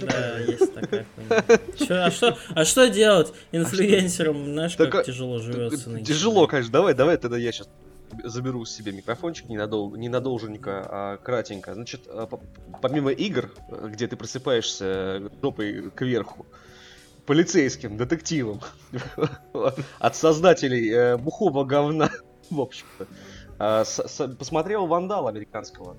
Да, 0.00 0.38
есть 0.38 0.74
такая 0.74 1.06
хуйня. 1.14 2.06
а, 2.06 2.10
что, 2.10 2.38
а 2.54 2.64
что 2.64 2.88
делать 2.88 3.32
инфлюенсерам, 3.52 4.44
знаешь, 4.44 4.76
как 4.76 5.04
тяжело 5.04 5.38
живется 5.38 5.90
на 5.90 6.04
Тяжело, 6.04 6.46
конечно. 6.46 6.72
Давай, 6.72 6.94
давай 6.94 7.16
тогда 7.16 7.36
я 7.36 7.52
сейчас 7.52 7.68
заберу 8.24 8.64
себе 8.64 8.92
микрофончик 8.92 9.48
ненадолго, 9.48 9.98
ненадолженько, 9.98 10.86
а 10.88 11.16
кратенько. 11.18 11.74
Значит, 11.74 12.02
а, 12.06 12.28
помимо 12.80 13.10
игр, 13.10 13.50
где 13.88 14.06
ты 14.06 14.16
просыпаешься 14.16 15.30
жопой 15.42 15.90
кверху, 15.90 16.46
полицейским, 17.26 17.96
детективом, 17.96 18.60
от 19.98 20.16
создателей 20.16 20.90
э, 20.90 21.16
бухого 21.16 21.64
говна, 21.64 22.10
в 22.50 22.60
общем-то, 22.60 23.06
а, 23.58 23.84
посмотрел 24.38 24.86
«Вандал» 24.86 25.28
американского. 25.28 25.96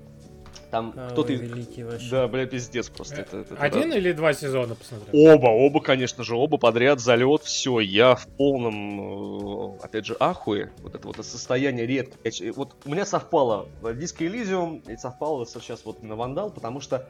Там 0.74 0.92
а, 0.96 1.10
кто-то... 1.10 1.32
великий 1.32 1.84
вообще. 1.84 2.10
Да, 2.10 2.26
бля, 2.26 2.46
пиздец 2.46 2.88
просто. 2.88 3.20
Это, 3.20 3.36
это, 3.38 3.54
Один 3.54 3.90
да. 3.90 3.96
или 3.96 4.10
два 4.10 4.32
сезона 4.32 4.74
посмотрел? 4.74 5.34
Оба, 5.34 5.46
оба, 5.46 5.80
конечно 5.80 6.24
же, 6.24 6.34
оба 6.34 6.58
подряд, 6.58 6.98
залет, 6.98 7.44
все. 7.44 7.78
Я 7.78 8.16
в 8.16 8.26
полном, 8.26 9.76
э, 9.76 9.84
опять 9.84 10.04
же, 10.04 10.16
ахуе. 10.18 10.72
Вот 10.82 10.96
это 10.96 11.06
вот 11.06 11.24
состояние 11.24 11.86
редко. 11.86 12.18
Вот 12.56 12.74
у 12.84 12.90
меня 12.90 13.06
совпало 13.06 13.68
Disco 13.94 14.26
Elysium 14.26 14.82
и 14.88 14.96
совпало 14.96 15.46
сейчас 15.46 15.84
вот 15.84 16.02
на 16.02 16.16
Vandal, 16.16 16.50
потому 16.50 16.80
что 16.80 17.08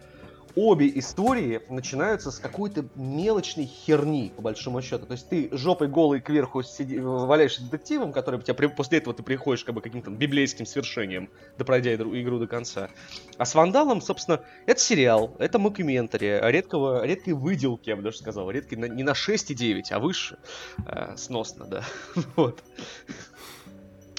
обе 0.56 0.90
истории 0.98 1.60
начинаются 1.68 2.31
с 2.31 2.39
какой-то 2.39 2.86
мелочной 2.94 3.66
херни, 3.66 4.32
по 4.36 4.43
большому 4.43 4.82
счету. 4.82 5.06
То 5.06 5.12
есть 5.12 5.28
ты 5.28 5.48
жопой 5.52 5.89
голой 5.89 6.20
кверху 6.20 6.62
сиди, 6.62 6.98
валяешься 6.98 7.62
детективом, 7.62 8.12
который 8.12 8.40
тебя 8.40 8.68
после 8.68 8.98
этого 8.98 9.14
ты 9.14 9.22
приходишь 9.22 9.64
как 9.64 9.74
бы 9.74 9.81
каким-то 9.81 10.10
библейским 10.10 10.66
свершением, 10.66 11.31
да 11.59 11.64
пройдя 11.64 11.94
игру 11.94 12.39
до 12.39 12.47
конца. 12.47 12.89
А 13.36 13.44
с 13.44 13.55
Vandal 13.55 13.85
ом, 13.85 14.01
собственно, 14.01 14.40
это 14.66 14.81
сериал, 14.81 15.35
это 15.39 15.59
мокюментари, 15.59 16.40
редкого, 16.51 17.05
редкой 17.05 17.35
выделки, 17.35 17.89
я 17.89 17.97
бы 17.97 18.02
даже 18.02 18.18
сказал, 18.18 18.51
редкой 18.51 18.78
не 18.89 19.02
на 19.02 19.12
6,9, 19.12 19.82
а 19.90 19.98
выше. 19.98 20.39
Э, 20.86 21.16
сносно, 21.16 21.66
да. 21.66 21.85
вот. 22.36 22.62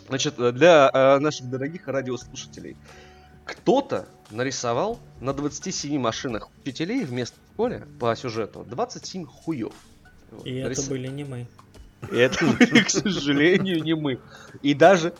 Значит, 0.07 0.35
для 0.35 0.89
э, 0.93 1.19
наших 1.19 1.49
дорогих 1.49 1.87
радиослушателей. 1.87 2.77
Кто-то 3.45 4.07
нарисовал 4.31 4.99
на 5.21 5.33
27 5.33 5.99
машинах 5.99 6.49
учителей 6.61 7.05
вместо 7.05 7.37
школе 7.53 7.87
по 7.99 8.15
сюжету 8.15 8.65
27 8.67 9.25
хуев. 9.25 9.73
И 10.43 10.61
Нарис... 10.61 10.79
это 10.79 10.89
были 10.89 11.07
не 11.07 11.23
мы. 11.23 11.47
И 12.11 12.17
это 12.17 12.45
были, 12.59 12.83
к 12.83 12.89
сожалению, 12.89 13.81
не 13.81 13.95
мы. 13.95 14.19
И 14.61 14.73
даже, 14.73 15.13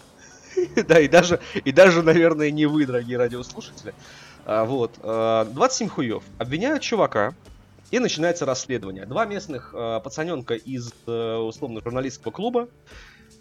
да, 0.88 0.99
и 0.99 1.07
даже, 1.07 1.39
и 1.64 1.72
даже, 1.72 2.03
наверное, 2.03 2.52
не 2.52 2.65
вы, 2.65 2.85
дорогие 2.85 3.18
радиослушатели. 3.18 3.93
А, 4.45 4.65
вот, 4.65 4.95
27 4.99 5.88
а, 5.88 5.89
хуев. 5.89 6.23
Обвиняют 6.38 6.84
чувака, 6.84 7.34
и 7.91 7.99
начинается 7.99 8.45
расследование. 8.45 9.06
Два 9.06 9.26
местных 9.26 9.73
э, 9.73 10.02
пацаненка 10.03 10.56
из 10.56 10.91
э, 11.07 11.35
условно 11.35 11.81
журналистского 11.81 12.31
клуба 12.31 12.68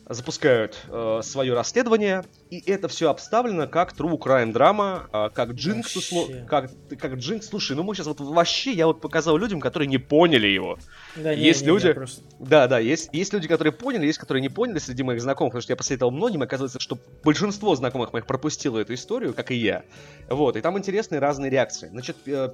запускают 0.09 0.79
э, 0.89 1.21
свое 1.25 1.55
расследование, 1.55 2.25
и 2.55 2.71
это 2.71 2.87
все 2.89 3.11
обставлено 3.11 3.67
как 3.67 3.93
true 3.95 4.17
crime 4.19 4.53
драма, 4.53 5.09
э, 5.13 5.31
как 5.35 5.51
Джинкс, 5.53 5.97
услов... 5.97 6.29
как, 6.47 6.71
как 6.99 7.15
Джинкс. 7.15 7.49
Слушай, 7.49 7.77
ну 7.77 7.83
мы 7.83 7.95
сейчас 7.95 8.07
вот 8.07 8.21
вообще, 8.21 8.73
я 8.73 8.87
вот 8.87 9.01
показал 9.01 9.37
людям, 9.37 9.61
которые 9.61 9.89
не 9.89 9.99
поняли 9.99 10.47
его. 10.47 10.79
Да, 11.17 11.33
есть 11.33 11.63
не, 11.63 11.69
люди, 11.69 11.87
не, 11.89 11.95
просто... 11.95 12.23
да, 12.39 12.69
да, 12.69 12.79
есть, 12.79 13.11
есть 13.13 13.33
люди, 13.33 13.49
которые 13.49 13.73
поняли, 13.73 14.07
есть, 14.07 14.19
которые 14.19 14.41
не 14.41 14.49
поняли 14.49 14.79
среди 14.79 15.03
моих 15.03 15.21
знакомых, 15.21 15.53
потому 15.53 15.63
что 15.63 15.73
я 15.73 15.77
посоветовал 15.77 16.13
многим, 16.13 16.43
оказывается, 16.43 16.79
что 16.79 16.97
большинство 17.25 17.75
знакомых 17.75 18.13
моих 18.13 18.27
пропустило 18.27 18.79
эту 18.79 18.95
историю, 18.95 19.35
как 19.35 19.51
и 19.51 19.57
я. 19.57 19.83
Вот, 20.29 20.57
и 20.57 20.61
там 20.61 20.79
интересные 20.79 21.19
разные 21.19 21.51
реакции. 21.51 21.89
Значит, 21.89 22.17
э, 22.27 22.51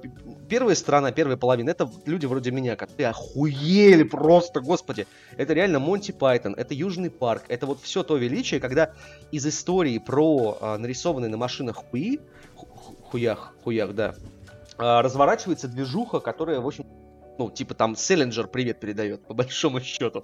первая 0.49 0.75
сторона, 0.75 1.11
первая 1.11 1.37
половина, 1.37 1.69
это 1.69 1.89
люди 2.05 2.25
вроде 2.25 2.51
меня, 2.51 2.75
которые 2.75 3.09
охуели 3.09 4.03
просто, 4.03 4.61
господи. 4.61 5.05
Это 5.37 5.53
реально 5.53 5.79
Монти 5.79 6.11
Пайтон, 6.11 6.55
это 6.55 6.73
Южный 6.73 7.09
парк. 7.09 7.43
Это 7.47 7.65
вот 7.65 7.81
все 7.81 8.03
то 8.03 8.17
величие, 8.17 8.59
когда 8.59 8.93
из 9.31 9.45
истории 9.45 9.90
про 9.99 10.57
а, 10.59 10.77
нарисованные 10.77 11.29
на 11.29 11.37
машинах 11.37 11.77
хуи, 11.77 12.19
хуях, 13.03 13.53
хуях, 13.63 13.93
да, 13.93 14.15
а, 14.77 15.01
разворачивается 15.01 15.67
движуха, 15.67 16.19
которая, 16.19 16.59
в 16.59 16.67
общем, 16.67 16.85
ну, 17.37 17.49
типа 17.49 17.73
там 17.73 17.95
Селлинджер 17.95 18.47
привет 18.47 18.79
передает, 18.79 19.25
по 19.25 19.33
большому 19.33 19.81
счету 19.81 20.23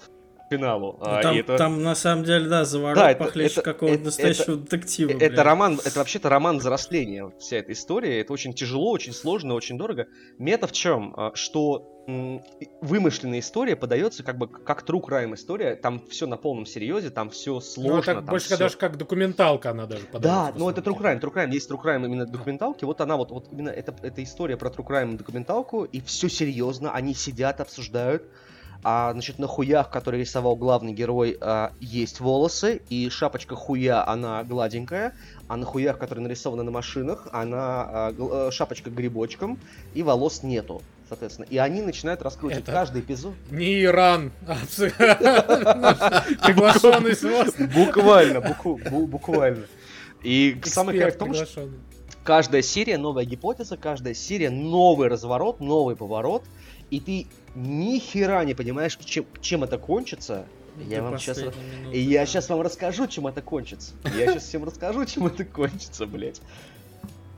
финалу. 0.50 0.98
Ну, 1.00 1.06
а, 1.06 1.22
там, 1.22 1.36
это... 1.36 1.58
там 1.58 1.84
на 1.84 1.96
самом 1.96 2.24
деле, 2.24 2.48
да, 2.48 2.66
заворот 2.66 2.98
да, 2.98 3.16
похлеще 3.16 3.62
какого-то 3.62 4.04
настоящего 4.04 4.54
это, 4.54 4.58
детектива. 4.58 5.12
Это, 5.12 5.26
это 5.26 5.44
роман, 5.44 5.80
это 5.84 6.00
вообще-то 6.00 6.30
роман 6.30 6.58
взросления, 6.58 7.32
вся 7.40 7.58
эта 7.58 7.74
история. 7.74 8.22
Это 8.22 8.34
очень 8.34 8.54
тяжело, 8.54 8.92
очень 8.92 9.14
сложно, 9.14 9.54
очень 9.54 9.78
дорого. 9.78 10.08
Мета 10.38 10.68
в 10.68 10.72
чем? 10.72 11.14
А, 11.18 11.32
что 11.36 11.94
вымышленная 12.08 13.40
история 13.40 13.76
подается 13.76 14.24
как 14.24 14.38
бы 14.38 14.48
как 14.48 14.84
true 14.84 15.02
crime 15.02 15.36
история, 15.36 15.76
там 15.76 16.02
все 16.08 16.26
на 16.26 16.38
полном 16.38 16.66
серьезе, 16.66 17.10
там 17.10 17.30
все 17.30 17.56
ну, 17.56 17.62
сложно. 17.62 18.14
Ну, 18.14 18.22
так 18.22 18.30
больше 18.30 18.46
все... 18.46 18.58
даже 18.58 18.78
как 18.78 18.98
документалка 18.98 19.72
она 19.72 19.88
даже 19.88 20.06
подается. 20.06 20.54
Да, 20.54 20.58
но 20.58 20.70
это 20.70 20.80
true 20.80 20.98
crime, 20.98 21.20
true 21.20 21.34
crime, 21.34 21.52
есть 21.52 21.70
true 21.70 21.82
crime 21.84 22.06
именно 22.06 22.26
документалки, 22.26 22.86
вот 22.86 23.02
она 23.02 23.18
вот, 23.18 23.32
вот 23.32 23.50
именно 23.52 23.70
это, 23.70 23.94
это 24.02 24.24
история 24.24 24.56
про 24.56 24.70
true 24.70 24.88
crime 24.88 25.18
документалку, 25.18 25.84
и 25.84 26.00
все 26.00 26.30
серьезно, 26.30 26.94
они 26.94 27.14
сидят, 27.14 27.60
обсуждают, 27.60 28.24
А, 28.84 29.12
значит, 29.14 29.40
на 29.40 29.48
хуях, 29.48 29.90
который 29.90 30.20
рисовал 30.22 30.56
главный 30.56 30.94
герой, 30.94 31.38
а, 31.42 31.72
есть 31.80 32.20
волосы, 32.20 32.82
и 32.90 33.10
шапочка 33.10 33.56
хуя, 33.56 34.08
она 34.08 34.44
гладенькая, 34.44 35.14
а 35.48 35.58
на 35.58 35.66
хуях, 35.66 35.98
которые 35.98 36.24
нарисованы 36.24 36.64
на 36.64 36.72
машинах, 36.72 37.28
она 37.32 37.88
а, 37.90 38.12
гл- 38.14 38.48
э, 38.48 38.52
шапочка 38.52 38.90
грибочком, 38.90 39.60
и 39.94 40.04
волос 40.04 40.44
нету, 40.44 40.82
соответственно. 41.10 41.48
И 41.50 41.58
они 41.58 41.82
начинают 41.82 42.22
раскручивать 42.22 42.64
Это- 42.64 42.72
каждый 42.72 43.02
эпизод. 43.02 43.34
Не 43.52 43.84
Иран, 43.84 44.32
приглашенный 46.46 47.16
с 47.16 47.24
вас. 47.24 47.54
Буквально, 47.74 48.42
буквально. 49.08 49.64
И 50.24 50.60
кайф 50.62 51.16
в 51.16 51.18
том, 51.18 51.34
что 51.34 51.70
каждая 52.24 52.62
серия 52.62 52.98
новая 52.98 53.26
гипотеза, 53.26 53.78
каждая 53.78 54.14
серия 54.14 54.50
новый 54.50 55.08
разворот, 55.08 55.60
новый 55.60 55.96
поворот, 55.96 56.44
и 56.90 57.00
ты 57.00 57.28
ни 57.56 58.00
хера 58.00 58.44
не 58.46 58.54
понимаешь, 58.54 58.98
чем, 58.98 59.26
чем 59.42 59.64
это 59.64 59.78
кончится. 59.78 60.46
Я 60.88 61.02
вам 61.02 61.18
сейчас, 61.18 61.40
минуты, 61.40 61.58
я 61.98 62.20
да. 62.20 62.26
сейчас 62.28 62.50
вам 62.50 62.62
расскажу, 62.62 63.08
чем 63.08 63.26
это 63.28 63.42
кончится. 63.42 63.94
Я 64.16 64.28
сейчас 64.28 64.44
всем 64.44 64.64
расскажу, 64.64 65.06
чем 65.06 65.26
это 65.26 65.44
кончится, 65.44 66.06
блять. 66.06 66.40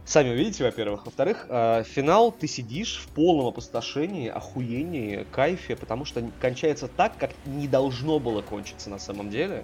Сами 0.09 0.31
увидите, 0.31 0.63
во-первых. 0.63 1.05
Во-вторых, 1.05 1.45
э, 1.49 1.83
финал 1.83 2.31
ты 2.31 2.47
сидишь 2.47 2.97
в 2.97 3.09
полном 3.13 3.45
опустошении, 3.45 4.27
охуении, 4.27 5.25
кайфе, 5.31 5.75
потому 5.75 6.03
что 6.03 6.27
кончается 6.41 6.87
так, 6.87 7.15
как 7.17 7.31
не 7.45 7.67
должно 7.67 8.19
было 8.19 8.41
кончиться 8.41 8.89
на 8.89 8.99
самом 8.99 9.29
деле. 9.29 9.63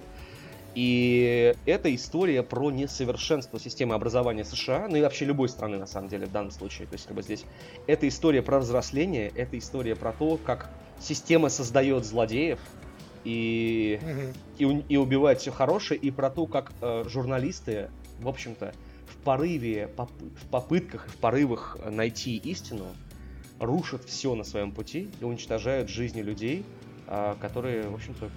И 0.76 1.54
это 1.64 1.92
история 1.94 2.42
про 2.42 2.70
несовершенство 2.70 3.58
системы 3.58 3.94
образования 3.94 4.44
США, 4.44 4.88
ну 4.90 4.96
и 4.96 5.00
вообще 5.00 5.24
любой 5.24 5.48
страны, 5.48 5.78
на 5.78 5.86
самом 5.86 6.10
деле, 6.10 6.26
в 6.26 6.32
данном 6.32 6.50
случае. 6.50 6.86
То 6.86 6.96
есть, 6.96 7.06
как 7.06 7.16
бы 7.16 7.22
здесь 7.22 7.46
это 7.86 8.06
история 8.06 8.42
про 8.42 8.60
взросление, 8.60 9.28
это 9.30 9.58
история 9.58 9.96
про 9.96 10.12
то, 10.12 10.36
как 10.36 10.68
система 11.00 11.48
создает 11.48 12.04
злодеев 12.04 12.58
и, 13.24 13.98
и, 14.58 14.64
и 14.64 14.96
убивает 14.98 15.40
все 15.40 15.50
хорошее, 15.50 15.98
и 15.98 16.10
про 16.10 16.28
то, 16.28 16.46
как 16.46 16.74
э, 16.82 17.04
журналисты, 17.08 17.88
в 18.18 18.28
общем-то, 18.28 18.74
в 19.06 19.16
порыве, 19.24 19.88
поп- 19.88 20.10
в 20.20 20.46
попытках 20.50 21.08
и 21.08 21.10
в 21.10 21.16
порывах 21.16 21.78
найти 21.86 22.36
истину, 22.36 22.94
рушат 23.58 24.04
все 24.04 24.34
на 24.34 24.44
своем 24.44 24.72
пути 24.72 25.08
и 25.22 25.24
уничтожают 25.24 25.88
жизни 25.88 26.20
людей, 26.20 26.66
а, 27.06 27.34
которые, 27.40 27.88
в 27.88 27.94
общем-то, 27.94 28.30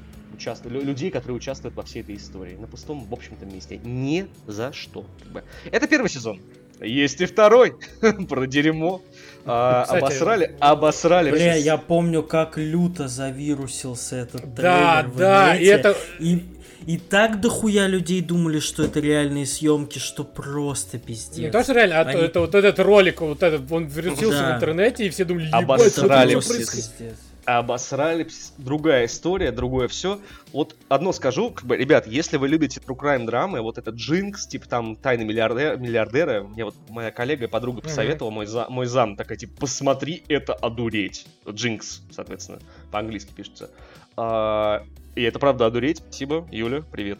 лю- 0.65 0.81
людей, 0.83 1.11
которые 1.11 1.37
участвуют 1.37 1.75
во 1.75 1.83
всей 1.83 2.01
этой 2.01 2.15
истории. 2.15 2.55
На 2.55 2.67
пустом, 2.67 3.05
в 3.05 3.13
общем-то, 3.13 3.45
месте. 3.45 3.79
Ни 3.83 4.27
за 4.47 4.71
что. 4.73 5.05
как 5.23 5.31
бы. 5.31 5.43
Это 5.71 5.87
первый 5.87 6.09
сезон. 6.09 6.39
Есть 6.81 7.19
и 7.21 7.25
второй. 7.25 7.75
Про 8.29 8.45
дерьмо. 8.47 9.01
А, 9.45 9.83
Кстати, 9.83 10.03
обосрали, 10.03 10.55
обосрали. 10.59 11.31
Бля, 11.31 11.55
я 11.55 11.77
помню, 11.77 12.23
как 12.23 12.57
люто 12.57 13.07
завирусился 13.07 14.15
этот 14.17 14.53
Да, 14.53 15.01
трейлер 15.03 15.13
в 15.13 15.17
да, 15.17 15.55
и 15.55 15.65
это... 15.65 15.97
И, 16.19 16.45
и 16.85 16.97
так 16.97 17.41
дохуя 17.41 17.87
людей 17.87 18.21
думали, 18.21 18.59
что 18.59 18.83
это 18.83 18.99
реальные 18.99 19.45
съемки, 19.45 19.99
что 19.99 20.23
просто 20.23 20.97
пиздец. 20.97 21.37
Не 21.37 21.51
то, 21.51 21.61
что 21.63 21.73
реально, 21.73 21.99
а 21.99 22.03
то 22.05 22.11
Они- 22.11 22.21
это 22.21 22.39
вот 22.39 22.55
этот 22.55 22.79
ролик, 22.79 23.21
вот 23.21 23.43
этот, 23.43 23.69
он 23.71 23.85
вирусился 23.85 24.39
Да. 24.39 24.53
в 24.53 24.55
интернете, 24.55 25.05
и 25.05 25.09
все 25.09 25.25
думали, 25.25 25.47
ебать, 25.47 25.63
Обосрали 25.63 26.39
что 26.39 26.53
происходит? 26.53 26.71
Пиздец. 26.71 27.17
Обосрали, 27.57 28.27
другая 28.57 29.05
история, 29.05 29.51
другое 29.51 29.87
все. 29.87 30.19
Вот 30.53 30.75
одно 30.87 31.11
скажу, 31.11 31.51
как 31.51 31.65
бы, 31.65 31.77
ребят, 31.77 32.07
если 32.07 32.37
вы 32.37 32.47
любите 32.47 32.79
true 32.79 32.97
crime 32.97 33.25
драмы, 33.25 33.61
вот 33.61 33.77
этот 33.77 33.95
Джинкс, 33.95 34.47
типа 34.47 34.67
там 34.67 34.95
Тайны 34.95 35.25
миллиардера, 35.25 35.75
миллиардера, 35.77 36.43
мне 36.43 36.65
вот 36.65 36.75
моя 36.89 37.11
коллега 37.11 37.45
и 37.45 37.47
подруга 37.47 37.81
посоветовала, 37.81 38.31
мой, 38.31 38.45
за, 38.45 38.67
мой 38.69 38.85
зам 38.85 39.15
такая, 39.15 39.37
типа, 39.37 39.53
посмотри, 39.59 40.23
это 40.27 40.53
одуреть. 40.53 41.25
Джинкс, 41.47 42.01
соответственно, 42.11 42.59
по-английски 42.91 43.31
пишется. 43.35 43.69
А, 44.15 44.85
и 45.15 45.23
это 45.23 45.39
правда 45.39 45.65
одуреть. 45.65 45.97
Спасибо, 45.97 46.47
Юля, 46.51 46.83
привет. 46.91 47.19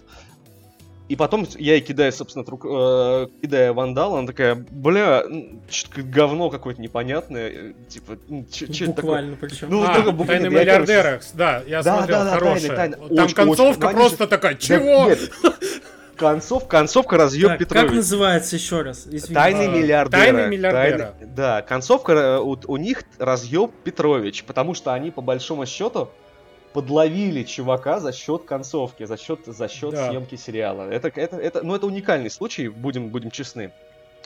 И 1.09 1.15
потом 1.15 1.45
я 1.57 1.73
ей 1.73 1.81
кидаю, 1.81 2.11
собственно, 2.13 2.45
трук, 2.45 2.63
э, 2.69 3.27
кидая 3.41 3.73
вандал, 3.73 4.15
она 4.15 4.27
такая, 4.27 4.53
бля, 4.69 5.23
что-то 5.67 6.03
говно 6.03 6.51
какое-то 6.51 6.79
непонятное, 6.81 7.49
э, 7.49 7.73
типа, 7.89 8.17
что 8.53 8.65
это 8.65 8.75
такое? 8.75 8.93
Буквально 8.93 9.35
причем. 9.37 9.67
Ну, 9.71 9.83
А, 9.83 9.95
только 9.95 10.11
буквы 10.11 10.27
Тайны 10.35 10.49
короче, 10.51 10.61
миллиардера, 10.63 11.21
да, 11.33 11.63
я 11.65 11.81
Да, 11.81 11.97
смотрел, 11.97 12.17
да, 12.19 12.23
да, 12.25 12.31
хорошая. 12.31 12.75
тайны, 12.75 12.95
тайны. 12.97 13.15
Там 13.15 13.25
Очень, 13.25 13.35
концовка 13.35 13.85
очень. 13.87 13.95
просто 13.97 14.27
такая, 14.27 14.53
Да 14.53 14.59
чего? 14.59 15.05
нет. 15.05 15.19
Концов, 16.15 16.67
концовка 16.67 17.17
разъеб 17.17 17.47
Так, 17.47 17.59
как 17.59 17.67
Петрович. 17.69 17.91
называется 17.93 18.55
еще 18.57 18.81
раз? 18.81 19.07
Извини. 19.09 19.33
Тайны 19.33 19.63
А, 19.63 19.67
миллиардера. 19.67 20.19
«Тайны 20.21 20.47
миллиардера». 20.49 21.15
Тайны- 21.19 21.33
Да, 21.33 21.61
концовка 21.63 22.11
э, 22.11 22.37
у, 22.39 22.55
у 22.67 22.77
них 22.77 23.03
разъеб 23.17 23.71
Петрович, 23.83 24.43
потому 24.43 24.73
что 24.75 24.93
они 24.93 25.09
по 25.11 25.21
большому 25.21 25.65
счету 25.65 26.09
подловили 26.73 27.43
чувака 27.43 27.99
за 27.99 28.11
счет 28.11 28.43
концовки, 28.43 29.05
за 29.05 29.17
счет, 29.17 29.41
за 29.45 29.67
счет 29.67 29.91
Да. 29.91 30.09
съемки 30.09 30.35
сериала. 30.35 30.83
Это, 30.89 31.07
это, 31.15 31.37
это, 31.37 31.63
ну, 31.63 31.75
это 31.75 31.85
уникальный 31.85 32.29
случай, 32.29 32.67
будем, 32.67 33.09
будем 33.09 33.31
честны. 33.31 33.71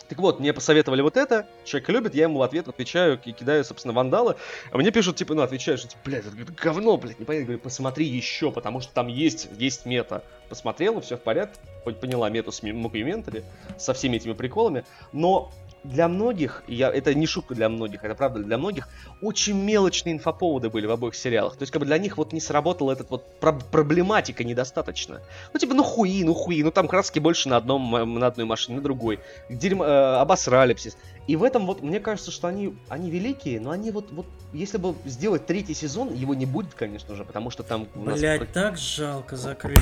Так 0.09 0.19
вот, 0.19 0.39
мне 0.39 0.51
посоветовали 0.53 1.01
вот 1.01 1.15
это, 1.15 1.47
человек 1.63 1.89
любит, 1.89 2.15
я 2.15 2.23
ему 2.23 2.39
в 2.39 2.41
ответ 2.43 2.67
отвечаю 2.67 3.19
и 3.23 3.31
кидаю, 3.31 3.63
собственно, 3.63 3.93
Vandal 3.93 4.25
ы. 4.25 4.35
А 4.71 4.77
мне 4.77 4.91
пишут, 4.91 5.15
типа, 5.15 5.33
ну, 5.33 5.41
отвечают, 5.41 5.79
что, 5.79 5.89
типа, 5.89 6.01
блядь, 6.03 6.25
это 6.25 6.35
говно, 6.61 6.97
блядь, 6.97 7.19
не 7.19 7.25
понятно. 7.25 7.45
Говорю, 7.45 7.59
посмотри 7.61 8.05
еще, 8.05 8.51
потому 8.51 8.81
что 8.81 8.93
там 8.93 9.07
есть, 9.07 9.47
есть 9.57 9.85
мета. 9.85 10.21
Посмотрела, 10.49 10.99
все 10.99 11.15
в 11.15 11.21
порядке, 11.21 11.57
хоть 11.85 11.99
поняла 11.99 12.29
мету 12.29 12.51
с 12.51 12.61
мокюментари, 12.61 13.43
со 13.77 13.93
всеми 13.93 14.17
этими 14.17 14.33
приколами, 14.33 14.83
но 15.13 15.51
для 15.83 16.07
многих, 16.07 16.63
я, 16.67 16.89
это 16.89 17.13
не 17.13 17.25
шутка 17.25 17.55
для 17.55 17.69
многих, 17.69 18.03
это 18.03 18.15
правда 18.15 18.39
для 18.39 18.57
многих, 18.57 18.87
очень 19.21 19.61
мелочные 19.61 20.13
инфоповоды 20.13 20.69
были 20.69 20.85
в 20.85 20.91
обоих 20.91 21.15
сериалах. 21.15 21.55
То 21.57 21.63
есть, 21.63 21.71
как 21.71 21.79
бы 21.81 21.85
для 21.85 21.97
них 21.97 22.17
вот 22.17 22.33
не 22.33 22.39
сработала 22.39 22.91
эта 22.91 23.05
вот 23.09 23.39
про- 23.39 23.53
проблематика 23.53 24.43
недостаточно. 24.43 25.21
Ну, 25.53 25.59
типа, 25.59 25.73
ну 25.73 25.83
хуи, 25.83 26.23
ну 26.23 26.33
хуи, 26.33 26.63
ну 26.63 26.71
там 26.71 26.87
краски 26.87 27.19
больше 27.19 27.49
на 27.49 27.57
одном, 27.57 28.19
на 28.19 28.27
одной 28.27 28.45
машине, 28.45 28.77
на 28.77 28.83
другой. 28.83 29.19
Дерьмо, 29.49 29.83
э, 29.85 30.15
обосрали 30.15 30.73
все. 30.73 30.91
И 31.27 31.35
в 31.35 31.43
этом 31.43 31.65
вот, 31.65 31.81
мне 31.81 31.99
кажется, 31.99 32.31
что 32.31 32.47
они, 32.47 32.75
они 32.89 33.09
великие, 33.09 33.59
но 33.59 33.71
они 33.71 33.91
вот, 33.91 34.11
вот, 34.11 34.25
если 34.51 34.77
бы 34.77 34.93
сделать 35.05 35.45
третий 35.45 35.73
сезон, 35.73 36.13
его 36.13 36.33
не 36.33 36.45
будет, 36.45 36.73
конечно 36.73 37.15
же, 37.15 37.23
потому 37.23 37.49
что 37.49 37.63
там 37.63 37.87
у 37.95 38.03
нас 38.03 38.19
Блять, 38.19 38.51
так 38.51 38.77
жалко 38.77 39.35
закрыли. 39.35 39.79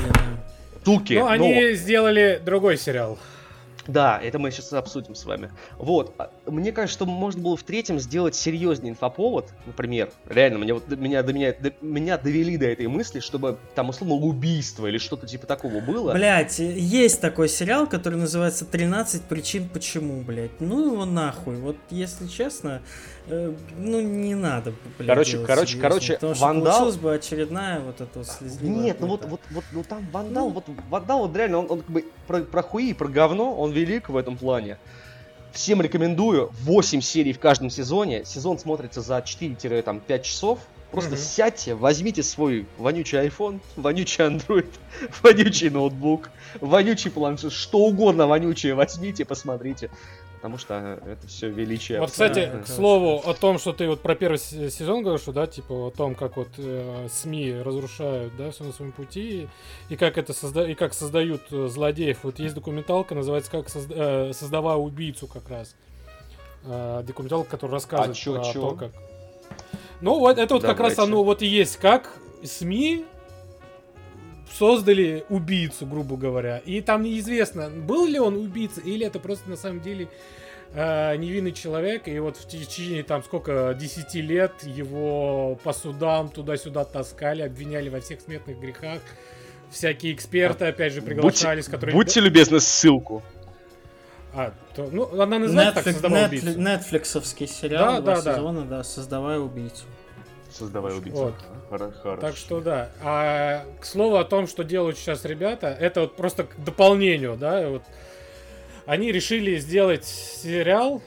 туки. 0.84 1.14
Ну, 1.14 1.20
но- 1.20 1.26
они 1.28 1.72
сделали 1.74 2.40
другой 2.44 2.76
сериал. 2.76 3.18
Да, 3.86 4.18
это 4.20 4.38
мы 4.38 4.50
сейчас 4.50 4.72
обсудим 4.72 5.14
с 5.14 5.24
вами. 5.24 5.50
Вот, 5.78 6.14
а, 6.18 6.30
мне 6.46 6.72
кажется, 6.72 6.94
что 6.94 7.06
можно 7.06 7.40
было 7.42 7.56
в 7.56 7.62
третьем 7.62 7.98
сделать 7.98 8.34
серьезнее 8.34 8.90
инфоповод, 8.92 9.48
например. 9.66 10.10
Реально, 10.28 10.58
мне 10.58 10.74
вот 10.74 10.88
меня 10.88 11.22
до 11.22 11.32
меня, 11.32 11.54
до- 11.58 11.72
меня 11.80 12.18
довели 12.18 12.56
до 12.56 12.66
этой 12.66 12.86
мысли, 12.88 13.20
чтобы 13.20 13.58
там 13.74 13.88
условно 13.90 14.14
убийство 14.16 14.86
или 14.86 14.98
что-то 14.98 15.26
типа 15.26 15.46
такого 15.46 15.80
было. 15.80 16.12
Блять, 16.12 16.58
есть 16.58 17.20
такой 17.20 17.48
сериал, 17.48 17.86
который 17.86 18.18
называется 18.18 18.64
«13 18.64 19.22
причин 19.28 19.68
почему», 19.68 20.20
блять. 20.22 20.60
Ну 20.60 20.84
его 20.92 21.04
нахуй. 21.04 21.56
Вот 21.56 21.76
если 21.90 22.26
честно, 22.26 22.82
э, 23.28 23.54
ну 23.78 24.00
не 24.00 24.34
надо, 24.34 24.72
блядь, 24.98 25.08
Короче, 25.08 25.38
короче, 25.44 25.78
короче, 25.78 26.14
потому 26.14 26.34
что 26.34 26.44
«Вандал» 26.44 26.72
получилась 26.72 26.96
бы 26.96 27.14
очередная 27.14 27.80
вот 27.80 28.00
эта 28.00 28.18
вот 28.18 28.26
слезливая 28.28 28.82
Нет, 28.82 28.96
ну 29.00 29.06
вот, 29.06 29.24
вот, 29.26 29.40
вот, 29.50 29.64
ну 29.72 29.84
там 29.84 30.06
Вандал, 30.12 30.48
Ну. 30.48 30.54
вот 30.54 30.64
Вандал, 30.90 31.26
вот 31.28 31.36
реально, 31.36 31.58
он, 31.58 31.66
он 31.70 31.78
как 31.82 31.90
бы 31.90 32.04
про, 32.26 32.40
про 32.40 32.62
хуи 32.62 32.90
и 32.90 32.94
про 32.94 33.08
говно, 33.08 33.54
он 33.54 33.70
велик 33.72 34.08
в 34.08 34.16
этом 34.16 34.36
плане. 34.36 34.78
Всем 35.52 35.82
рекомендую, 35.82 36.50
8 36.64 37.00
серий 37.02 37.32
в 37.32 37.38
каждом 37.38 37.68
сезоне, 37.68 38.24
сезон 38.24 38.58
смотрится 38.58 39.02
за 39.02 39.18
4-5 39.18 40.22
часов. 40.22 40.58
Просто 40.90 41.12
Мгм. 41.12 41.20
сядьте, 41.20 41.74
возьмите 41.74 42.22
свой 42.22 42.66
вонючий 42.78 43.18
iPhone, 43.18 43.60
вонючий 43.76 44.24
Android, 44.24 44.66
вонючий 45.22 45.70
ноутбук, 45.70 46.30
вонючий 46.60 47.10
планшет, 47.10 47.52
что 47.52 47.78
угодно 47.78 48.26
вонючее 48.26 48.74
возьмите, 48.74 49.24
посмотрите. 49.24 49.88
Потому 50.42 50.58
что 50.58 50.98
это 51.06 51.24
все 51.28 51.48
величие. 51.50 52.00
Вот, 52.00 52.10
кстати, 52.10 52.50
к 52.64 52.66
слову 52.66 53.22
о 53.24 53.32
том, 53.32 53.60
что 53.60 53.72
ты 53.72 53.86
вот 53.86 54.00
про 54.00 54.16
первый 54.16 54.38
се- 54.38 54.72
сезон 54.72 55.04
говоришь, 55.04 55.22
да, 55.26 55.46
типа 55.46 55.72
о 55.72 55.90
том, 55.92 56.16
как 56.16 56.36
вот 56.36 56.48
э, 56.58 57.06
СМИ 57.08 57.62
разрушают, 57.62 58.36
да, 58.36 58.50
все 58.50 58.64
на 58.64 58.72
своем 58.72 58.90
пути, 58.90 59.48
и 59.88 59.94
как 59.94 60.18
это 60.18 60.32
созда... 60.32 60.68
и 60.68 60.74
как 60.74 60.94
создают 60.94 61.42
э, 61.52 61.68
злодеев. 61.68 62.24
Вот 62.24 62.40
есть 62.40 62.56
документалка, 62.56 63.14
называется 63.14 63.52
как 63.52 63.68
созда... 63.68 63.94
э, 63.96 64.32
создавая 64.32 64.78
убийцу 64.78 65.28
как 65.28 65.48
раз. 65.48 65.76
Э, 66.64 67.04
документалка, 67.06 67.48
которая 67.48 67.74
рассказывает 67.74 68.16
А 68.16 68.18
чё, 68.18 68.34
про 68.34 68.44
чё? 68.44 68.60
то, 68.62 68.70
как. 68.74 68.90
Ну 70.00 70.18
вот 70.18 70.38
это 70.38 70.54
вот 70.54 70.64
как 70.64 70.80
раз 70.80 70.96
Давайте. 70.96 71.02
оно 71.02 71.22
вот 71.22 71.42
и 71.42 71.46
есть, 71.46 71.76
как 71.76 72.10
СМИ 72.42 73.04
создали 74.58 75.24
убийцу, 75.28 75.86
грубо 75.86 76.16
говоря. 76.16 76.58
И 76.58 76.80
там 76.80 77.02
неизвестно, 77.02 77.70
был 77.70 78.06
ли 78.06 78.18
он 78.18 78.36
убийцей, 78.36 78.82
или 78.84 79.06
это 79.06 79.18
просто 79.18 79.48
на 79.50 79.56
самом 79.56 79.80
деле 79.80 80.08
э, 80.74 81.16
невинный 81.16 81.52
человек. 81.52 82.08
И 82.08 82.18
вот 82.18 82.36
в 82.36 82.46
течение 82.46 83.02
там 83.02 83.22
сколько, 83.24 83.74
10 83.78 84.14
лет 84.16 84.52
его 84.62 85.58
по 85.62 85.72
судам 85.72 86.28
туда-сюда 86.28 86.84
таскали, 86.84 87.42
обвиняли 87.42 87.88
во 87.88 88.00
всех 88.00 88.20
смертных 88.20 88.58
грехах. 88.60 89.00
Всякие 89.70 90.12
эксперты, 90.12 90.66
опять 90.66 90.92
же, 90.92 91.00
приглашались, 91.00 91.64
будьте, 91.64 91.70
которые... 91.70 91.96
будьте 91.96 92.20
любезны, 92.20 92.60
ссылку. 92.60 93.22
А, 94.34 94.52
то- 94.74 94.88
ну, 94.92 95.20
она 95.20 95.38
называется 95.38 95.74
так, 95.74 95.86
Netflix, 95.86 95.92
создавая 95.92 96.24
Netflix, 96.24 96.28
убийцу. 96.40 96.60
нетфликсовский 96.60 97.46
сериал, 97.46 97.86
Да, 97.94 98.00
два 98.00 98.14
да, 98.16 98.22
да. 98.22 98.34
сезона, 98.34 98.62
да, 98.62 98.84
создавая 98.84 99.38
убийцу. 99.38 99.84
Создавай 100.52 100.96
убийцу. 100.96 101.18
Вот. 101.18 101.34
Хорошо. 101.70 102.16
Так 102.16 102.36
что 102.36 102.60
да. 102.60 102.90
А 103.02 103.64
к 103.80 103.84
слову 103.84 104.16
о 104.16 104.24
том, 104.24 104.46
что 104.46 104.64
делают 104.64 104.98
сейчас 104.98 105.24
ребята, 105.24 105.68
это 105.68 106.02
вот 106.02 106.16
просто 106.16 106.44
к 106.44 106.62
дополнению, 106.62 107.36
да, 107.36 107.68
вот 107.68 107.82
они 108.86 109.12
решили 109.12 109.58
сделать 109.58 110.04
сериал, 110.04 111.02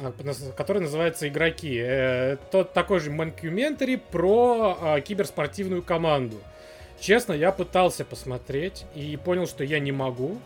а, 0.00 0.12
который 0.56 0.82
называется 0.82 1.28
«Игроки». 1.28 1.76
Э, 1.82 2.36
Тот 2.50 2.72
такой 2.72 3.00
же 3.00 3.10
манкюментари 3.10 3.96
про 3.96 4.78
а, 4.80 5.00
киберспортивную 5.00 5.82
команду. 5.82 6.36
Честно, 7.00 7.32
я 7.32 7.52
пытался 7.52 8.04
посмотреть 8.04 8.84
и 8.94 9.16
понял, 9.16 9.46
что 9.46 9.64
я 9.64 9.80
не 9.80 9.92
могу 9.92 10.38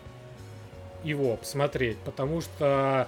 его 1.03 1.37
посмотреть, 1.37 1.97
потому 1.99 2.41
что 2.41 3.07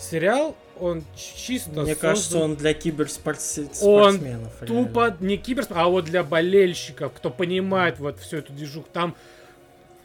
сериал, 0.00 0.56
он 0.78 1.04
чисто 1.16 1.70
Мне 1.70 1.94
создан- 1.94 1.96
кажется, 1.96 2.38
он 2.38 2.56
для 2.56 2.72
киберспортсменов. 2.74 4.52
Тупо 4.66 5.14
не 5.20 5.36
киберспорт, 5.36 5.80
а 5.80 5.88
вот 5.88 6.04
для 6.06 6.22
болельщиков, 6.24 7.12
кто 7.12 7.30
понимает 7.30 7.98
вот 7.98 8.18
всю 8.18 8.38
эту 8.38 8.52
движуху, 8.52 8.86
там 8.92 9.14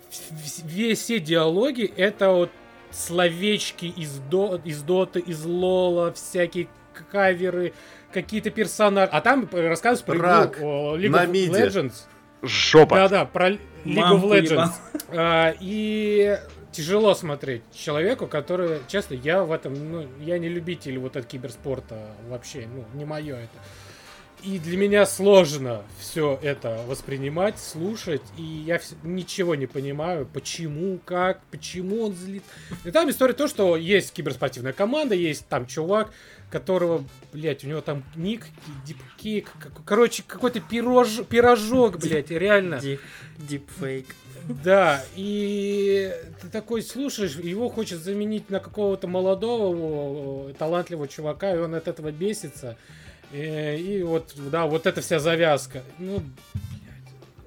в- 0.09 0.31
в- 0.61 0.65
весь 0.67 0.99
все 0.99 1.19
диалоги 1.19 1.85
это 1.97 2.31
вот 2.31 2.49
словечки 2.91 3.85
из, 3.85 4.19
до, 4.29 4.59
из 4.63 4.81
Доты, 4.81 5.19
из 5.19 5.43
Лола, 5.45 6.13
всякие 6.13 6.67
каверы, 7.11 7.73
какие-то 8.13 8.49
персонажи. 8.51 9.09
А 9.11 9.19
там 9.21 9.49
рассказывают 9.51 10.05
про 10.05 10.17
Рак 10.17 10.57
игру 10.57 10.67
о, 10.67 10.97
League 10.97 11.09
на 11.09 11.23
of 11.25 11.27
миде. 11.27 11.51
Legends. 11.51 11.93
Жопа. 12.41 12.95
Да-да, 12.95 13.25
про 13.25 13.49
League 13.51 13.59
of 13.85 13.93
Мамку 13.95 14.27
Legends. 14.27 14.51
ебал. 14.51 14.69
А, 15.09 15.53
и 15.59 16.37
тяжело 16.75 17.13
смотреть 17.15 17.61
человеку, 17.73 18.27
который, 18.27 18.79
честно, 18.87 19.13
я 19.15 19.43
в 19.43 19.51
этом, 19.51 19.73
ну, 19.91 20.07
я 20.19 20.37
не 20.39 20.49
любитель 20.49 20.97
вот 20.99 21.11
этого 21.15 21.25
киберспорта 21.25 21.97
вообще, 22.27 22.67
ну, 22.67 22.85
не 22.97 23.05
мое 23.05 23.35
это. 23.37 23.59
И 24.43 24.59
для 24.59 24.77
меня 24.77 25.07
сложно 25.07 25.81
все 25.99 26.37
это 26.43 26.83
воспринимать, 26.87 27.57
слушать, 27.57 28.21
и 28.37 28.43
я 28.43 28.75
вс- 28.75 28.95
ничего 29.03 29.55
не 29.55 29.65
понимаю, 29.65 30.27
почему, 30.31 30.99
как, 31.03 31.41
почему 31.49 32.03
он 32.03 32.13
злит. 32.13 32.43
И 32.83 32.91
там 32.91 33.09
история 33.09 33.33
то, 33.33 33.47
что 33.47 33.75
есть 33.75 34.13
киберспортивная 34.13 34.73
команда, 34.73 35.15
есть 35.15 35.47
там 35.47 35.65
чувак, 35.65 36.11
которого, 36.51 37.03
блядь, 37.33 37.63
у 37.63 37.67
него 37.67 37.81
там 37.81 38.03
ник, 38.15 38.45
дипкейк, 38.85 39.51
короче, 39.83 40.23
какой-то 40.27 40.59
пирож, 40.59 41.21
пирожок, 41.27 41.97
блядь, 41.97 42.29
реально. 42.29 42.79
Дип, 42.79 43.01
дипфейк. 43.37 44.05
Да, 44.47 45.03
и 45.15 46.13
ты 46.41 46.47
такой 46.49 46.83
слушаешь, 46.83 47.35
его 47.35 47.69
хочет 47.69 47.99
заменить 47.99 48.49
на 48.49 48.59
какого-то 48.59 49.07
молодого, 49.07 50.53
талантливого 50.53 51.07
чувака, 51.07 51.53
и 51.53 51.57
он 51.57 51.73
от 51.75 51.87
этого 51.87 52.11
бесится. 52.11 52.77
Э, 53.31 53.77
И, 53.77 54.03
вот, 54.03 54.33
да, 54.51 54.65
вот 54.67 54.85
эта 54.85 55.01
вся 55.01 55.19
завязка. 55.19 55.81
Ну, 55.97 56.21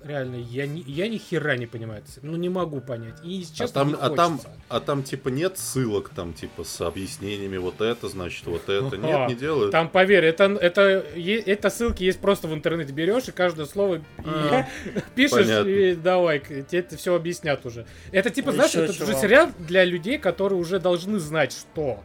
реально, 0.09 0.37
я 0.37 0.67
ни, 0.67 0.83
я 0.87 1.09
ни 1.09 1.19
хера 1.19 1.57
не 1.57 1.67
понимаю. 1.67 2.03
Ну, 2.23 2.37
не 2.37 2.49
могу 2.49 2.81
понять. 2.81 3.15
И, 3.23 3.43
А 3.43 3.57
честно, 3.57 3.69
там, 3.69 3.89
не 3.89 3.95
а, 3.95 4.11
там, 4.11 4.41
а 4.69 4.81
там 4.81 5.03
типа 5.03 5.29
нет 5.29 5.59
ссылок 5.59 6.09
там 6.11 6.33
типа 6.33 6.65
с 6.65 6.81
объяснениями 6.81 7.57
вот 7.57 7.81
это 7.81 8.09
значит 8.09 8.47
вот 8.47 8.69
это 8.69 8.97
нет 8.97 9.29
не 9.29 9.35
делают 9.35 9.73
Там, 9.73 9.89
поверь, 9.89 10.25
это, 10.25 10.45
это, 10.61 11.05
это 11.15 11.71
ссылки 11.71 12.03
есть 12.03 12.21
просто 12.21 12.49
в 12.49 12.55
интернете. 12.55 12.93
Берешь 12.93 13.29
и 13.29 13.33
каждое 13.33 13.67
слово 13.67 14.03
А. 14.25 14.67
пишешь, 15.15 15.47
Понятно. 15.47 15.69
и 15.69 15.95
давай, 15.95 16.41
тебе 16.41 16.81
это 16.81 16.97
все 16.97 17.15
объяснят 17.15 17.65
уже. 17.65 17.87
Это 18.11 18.31
типа, 18.31 18.51
А 18.51 18.53
знаешь, 18.55 18.75
это 18.75 19.03
уже 19.03 19.15
сериал 19.15 19.51
для 19.59 19.85
людей, 19.85 20.19
которые 20.19 20.59
уже 20.59 20.81
должны 20.81 21.19
знать, 21.19 21.53
что 21.53 22.03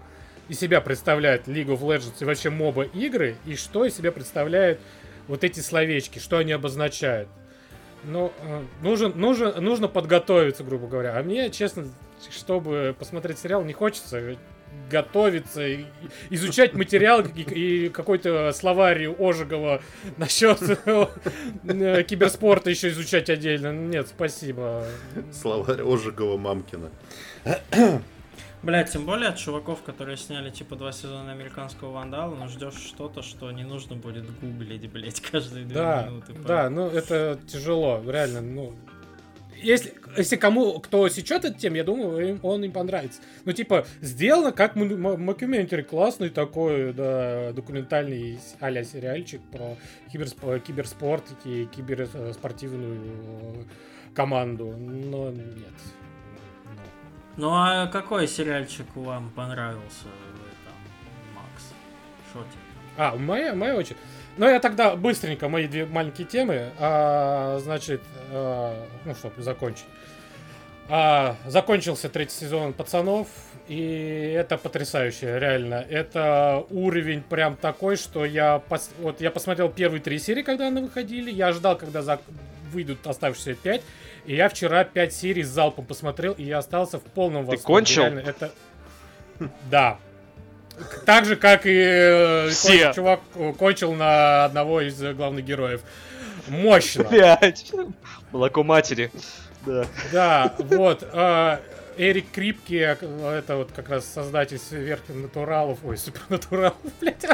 из 0.50 0.60
себя 0.60 0.82
представляет 0.82 1.48
League 1.48 1.68
of 1.68 1.80
Legends 1.82 2.16
и 2.20 2.26
вообще 2.26 2.50
моба 2.50 2.84
игры, 2.84 3.38
и 3.46 3.56
что 3.56 3.86
из 3.86 3.96
себя 3.96 4.12
представляют 4.12 4.80
вот 5.28 5.44
эти 5.44 5.60
словечки, 5.60 6.20
что 6.20 6.38
они 6.38 6.52
обозначают. 6.52 7.30
Ну, 8.06 8.34
э, 8.42 8.62
нужен, 8.82 9.14
нужен, 9.16 9.64
нужно 9.64 9.88
подготовиться, 9.88 10.64
грубо 10.64 10.88
говоря. 10.88 11.18
А 11.18 11.24
мне, 11.24 11.50
честно, 11.50 11.88
чтобы 12.30 12.96
посмотреть 12.98 13.40
сериал, 13.40 13.64
не 13.64 13.74
хочется 13.74 14.38
готовиться, 14.90 15.66
изучать 16.30 16.74
материал 16.74 17.22
и, 17.22 17.42
и 17.42 17.90
какой-то 17.90 18.52
словарь 18.54 19.08
Ожегова 19.08 19.82
насчет 20.18 20.60
э, 20.86 22.04
киберспорта 22.04 22.70
еще 22.70 22.90
изучать 22.90 23.30
отдельно. 23.30 23.72
Нет, 23.72 24.08
спасибо. 24.08 24.86
словарь 25.32 25.82
Ожегова 25.82 26.38
Мамкина 26.38 26.90
Бля, 28.64 28.84
тем 28.86 29.06
более 29.06 29.28
от 29.30 29.38
чуваков, 29.38 29.82
которые 29.84 30.16
сняли 30.16 30.50
типа 30.50 30.76
два 30.78 30.94
сезона 30.94 31.34
американского 31.34 31.92
вандала, 31.92 32.34
ну 32.34 32.48
ждешь 32.48 32.76
что-то, 32.76 33.22
что 33.22 33.52
не 33.52 33.64
нужно 33.64 33.98
будет 33.98 34.26
гуглить, 34.40 34.90
блять, 34.90 35.20
каждые 35.32 35.66
две 35.66 35.76
Да, 35.76 36.04
минуты. 36.08 36.34
да, 36.48 36.70
ну 36.70 36.88
это 36.88 37.38
тяжело, 37.46 38.02
реально, 38.08 38.42
ну. 38.42 38.74
Если, 39.62 39.94
если 40.18 40.36
кому, 40.36 40.80
кто 40.80 41.08
сечет 41.08 41.46
эту 41.46 41.58
тему, 41.58 41.76
я 41.78 41.84
думаю, 41.86 42.30
им- 42.32 42.40
он 42.44 42.64
им 42.66 42.72
понравится. 42.74 43.22
Ну, 43.46 43.54
типа, 43.54 43.86
сделано 44.02 44.52
как 44.52 44.76
мокюментари, 44.76 45.84
классный 45.84 46.30
такой, 46.30 46.92
да, 46.92 47.54
документальный 47.54 48.40
а 48.60 48.72
сериальчик 48.84 49.42
про 49.52 49.78
киберсп- 50.14 50.60
киберспорт 50.60 51.24
и 51.46 51.66
киберспортивную 51.66 53.00
э, 53.00 53.64
команду. 54.14 54.74
Но 54.78 55.32
нет. 55.32 56.03
Ну. 57.38 57.50
А 57.52 57.88
какой 57.88 58.28
сериальчик 58.28 58.86
вам 58.96 59.30
понравился 59.32 60.08
Макс? 61.36 61.64
Тебе? 62.32 62.46
А, 62.98 63.16
моя, 63.16 63.54
моя 63.56 63.76
очередь. 63.76 63.98
Ну, 64.38 64.48
я 64.48 64.60
тогда 64.60 64.96
быстренько 64.96 65.50
мои 65.50 65.68
две 65.68 65.86
маленькие 65.86 66.28
темы. 66.28 66.72
А, 66.80 67.60
значит, 67.62 68.02
а, 68.32 68.88
ну, 69.06 69.16
чтобы 69.16 69.42
закончить. 69.42 69.86
А, 70.90 71.36
закончился 71.46 72.10
третий 72.10 72.36
сезон 72.36 72.74
пацанов. 72.74 73.28
И 73.68 74.36
это 74.38 74.58
потрясающе, 74.58 75.40
реально. 75.40 75.76
Это 75.76 76.66
уровень 76.70 77.22
прям 77.22 77.56
такой, 77.56 77.96
что 77.96 78.26
я... 78.26 78.62
пос- 78.70 78.92
Вот 79.00 79.22
я 79.22 79.32
посмотрел 79.32 79.70
первые 79.70 80.02
три 80.02 80.20
серии, 80.20 80.44
когда 80.44 80.68
они 80.68 80.82
выходили. 80.82 81.32
Я 81.32 81.54
ждал, 81.54 81.78
когда 81.78 82.02
зак- 82.02 82.20
выйдут 82.74 83.08
оставшиеся 83.08 83.54
пять. 83.56 83.82
И 84.26 84.36
я 84.36 84.50
вчера 84.50 84.84
пять 84.84 85.14
серий 85.14 85.44
с 85.44 85.50
залпом 85.50 85.86
посмотрел, 85.86 86.34
и 86.34 86.44
я 86.44 86.60
остался 86.60 86.98
в 87.00 87.04
полном 87.04 87.46
восторге. 87.46 87.64
кончил? 87.64 88.04
Реально, 88.04 88.20
это... 88.20 88.52
Да. 89.70 89.98
Так 91.06 91.26
же, 91.26 91.36
как 91.36 91.66
и 91.66 91.74
э, 91.76 92.50
Все. 92.50 92.94
чувак 92.94 93.20
кончил 93.60 93.94
на 93.94 94.46
одного 94.46 94.82
из 94.82 95.02
э, 95.04 95.14
главных 95.14 95.46
героев. 95.46 95.82
Мощно. 96.48 97.04
Блять. 97.04 97.72
Молоко 98.32 98.64
матери. 98.64 99.12
Да. 99.66 99.86
Да, 100.12 100.54
вот. 100.58 101.04
э, 101.12 101.58
Эрик 101.98 102.32
Крипки, 102.32 102.76
э, 102.76 103.38
это 103.38 103.58
вот 103.58 103.72
как 103.72 103.90
раз 103.90 104.06
создатель 104.06 104.58
сверхнатуралов, 104.58 105.80
ой, 105.84 105.98
супернатуралов, 105.98 106.78
блядь, 107.02 107.26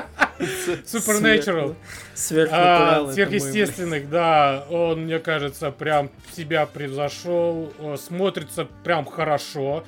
Supernatural. 0.86 1.76
Сверхнатурал. 2.14 3.10
А, 3.10 3.14
сверхъестественных, 3.14 4.10
да, 4.10 4.66
он, 4.70 5.02
мне 5.02 5.20
кажется, 5.20 5.72
прям 5.72 6.10
себя 6.34 6.66
превзошел, 6.66 7.74
смотрится 7.98 8.66
прям 8.84 9.06
хорошо, 9.06 9.84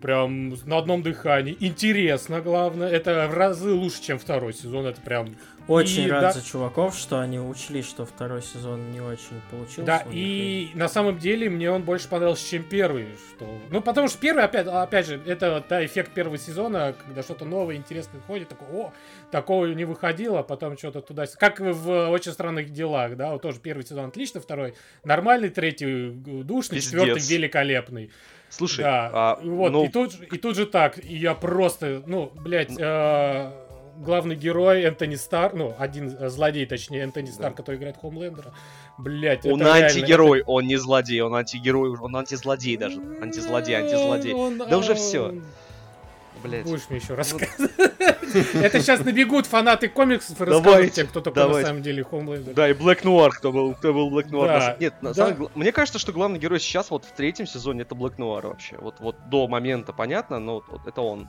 прям 0.00 0.50
на 0.66 0.78
одном 0.78 1.02
дыхании, 1.02 1.56
интересно, 1.60 2.40
главное, 2.40 2.88
это 2.88 3.28
в 3.28 3.34
разы 3.34 3.70
лучше, 3.70 4.02
чем 4.02 4.18
второй 4.18 4.52
сезон, 4.52 4.86
это 4.86 5.00
прям... 5.00 5.34
Очень 5.68 6.04
и 6.04 6.10
рад 6.10 6.20
да- 6.20 6.32
за 6.32 6.44
чуваков, 6.44 6.96
что 6.96 7.20
они 7.20 7.38
учли, 7.38 7.82
что 7.82 8.04
второй 8.04 8.42
сезон 8.42 8.90
не 8.90 9.00
очень 9.00 9.40
получился. 9.50 9.82
Да, 9.82 10.04
и 10.10 10.70
на 10.74 10.88
самом 10.88 11.18
деле 11.18 11.48
мне 11.48 11.70
он 11.70 11.82
больше 11.82 12.08
понравился, 12.08 12.48
чем 12.48 12.64
первый, 12.64 13.06
что... 13.30 13.46
Ну, 13.70 13.80
потому 13.80 14.08
что 14.08 14.18
первый, 14.18 14.44
опять, 14.44 14.66
опять 14.66 15.06
же, 15.06 15.20
это 15.24 15.64
да, 15.68 15.84
эффект 15.84 16.12
первого 16.12 16.36
сезона, 16.38 16.94
когда 17.06 17.22
что-то 17.22 17.44
новое, 17.44 17.76
интересное 17.76 18.18
выходит, 18.20 18.48
такой, 18.48 18.66
о, 18.72 18.92
такого 19.30 19.66
не 19.66 19.84
выходило, 19.84 20.40
а 20.40 20.42
потом 20.42 20.76
что-то 20.76 21.00
туда... 21.00 21.26
Как 21.38 21.60
в 21.60 22.08
«Очень 22.10 22.32
странных 22.32 22.70
делах», 22.70 23.16
да, 23.16 23.32
вот 23.32 23.42
тоже 23.42 23.60
первый 23.60 23.84
сезон 23.84 24.06
отлично, 24.06 24.40
второй 24.40 24.74
нормальный, 25.04 25.48
третий 25.50 26.10
душный, 26.10 26.78
Пиздец. 26.78 26.90
четвертый 27.00 27.22
великолепный. 27.28 28.10
Слушай, 28.50 28.82
да, 28.82 29.10
а, 29.12 29.38
вот, 29.42 29.72
ну, 29.72 29.84
и, 29.86 29.88
тут, 29.88 30.12
же- 30.12 30.26
и 30.26 30.36
тут 30.36 30.56
же 30.56 30.66
так, 30.66 31.02
и 31.02 31.16
я 31.16 31.34
просто, 31.34 32.02
ну, 32.06 32.30
блядь, 32.34 32.72
э, 32.78 33.50
главный 34.02 34.36
герой 34.36 34.82
Энтони 34.82 35.14
Стар, 35.16 35.54
ну, 35.54 35.74
один 35.78 36.14
э, 36.18 36.28
злодей, 36.28 36.66
точнее, 36.66 37.00
Энтони 37.02 37.30
Стар, 37.30 37.52
который 37.52 37.76
играет 37.76 37.96
Хомлендера, 38.00 38.52
блядь, 38.98 39.46
он 39.46 39.60
это 39.62 39.70
реально- 39.78 39.86
антигерой, 39.88 40.42
он 40.46 40.66
не 40.66 40.76
злодей, 40.76 41.20
он 41.20 41.34
антигерой, 41.34 41.96
он 41.98 42.14
антизлодей 42.16 42.76
даже. 42.76 43.00
Антизлодей, 43.20 43.76
антизлодей. 43.76 44.34
Он- 44.34 44.58
Да 44.58 44.78
уже 44.78 44.92
он- 44.92 44.96
всё. 44.96 45.34
Блять. 46.42 46.64
Будешь 46.64 46.88
мне 46.88 46.98
еще 46.98 47.14
рассказывать. 47.14 47.70
Это 48.54 48.80
сейчас 48.80 49.04
набегут 49.04 49.46
фанаты 49.46 49.88
комиксов 49.88 50.40
и 50.40 50.44
расскажут 50.44 50.92
тебе, 50.92 51.06
кто 51.06 51.20
такой 51.20 51.46
на 51.48 51.62
самом 51.62 51.82
деле 51.82 52.02
Хомлендер. 52.02 52.52
Да, 52.54 52.68
и 52.68 52.72
Black 52.72 53.02
Noir, 53.02 53.30
кто 53.30 53.52
был, 53.52 53.74
кто 53.74 53.92
был. 53.92 54.10
Да, 54.10 54.18
на 54.20 54.60
самом- 54.60 54.80
Нет, 54.80 54.94
да. 55.02 55.36
мне 55.54 55.70
кажется, 55.70 56.00
что 56.00 56.10
главный 56.12 56.40
герой 56.40 56.58
сейчас, 56.58 56.90
вот 56.90 57.04
в 57.04 57.12
третьем 57.12 57.46
сезоне, 57.46 57.82
это 57.82 57.94
Black 57.94 58.16
Noir 58.16 58.48
вообще. 58.48 58.76
Вот, 58.80 58.96
вот 58.98 59.14
до 59.28 59.46
момента 59.46 59.92
понятно, 59.92 60.40
но 60.40 60.64
это 60.84 61.00
он. 61.02 61.28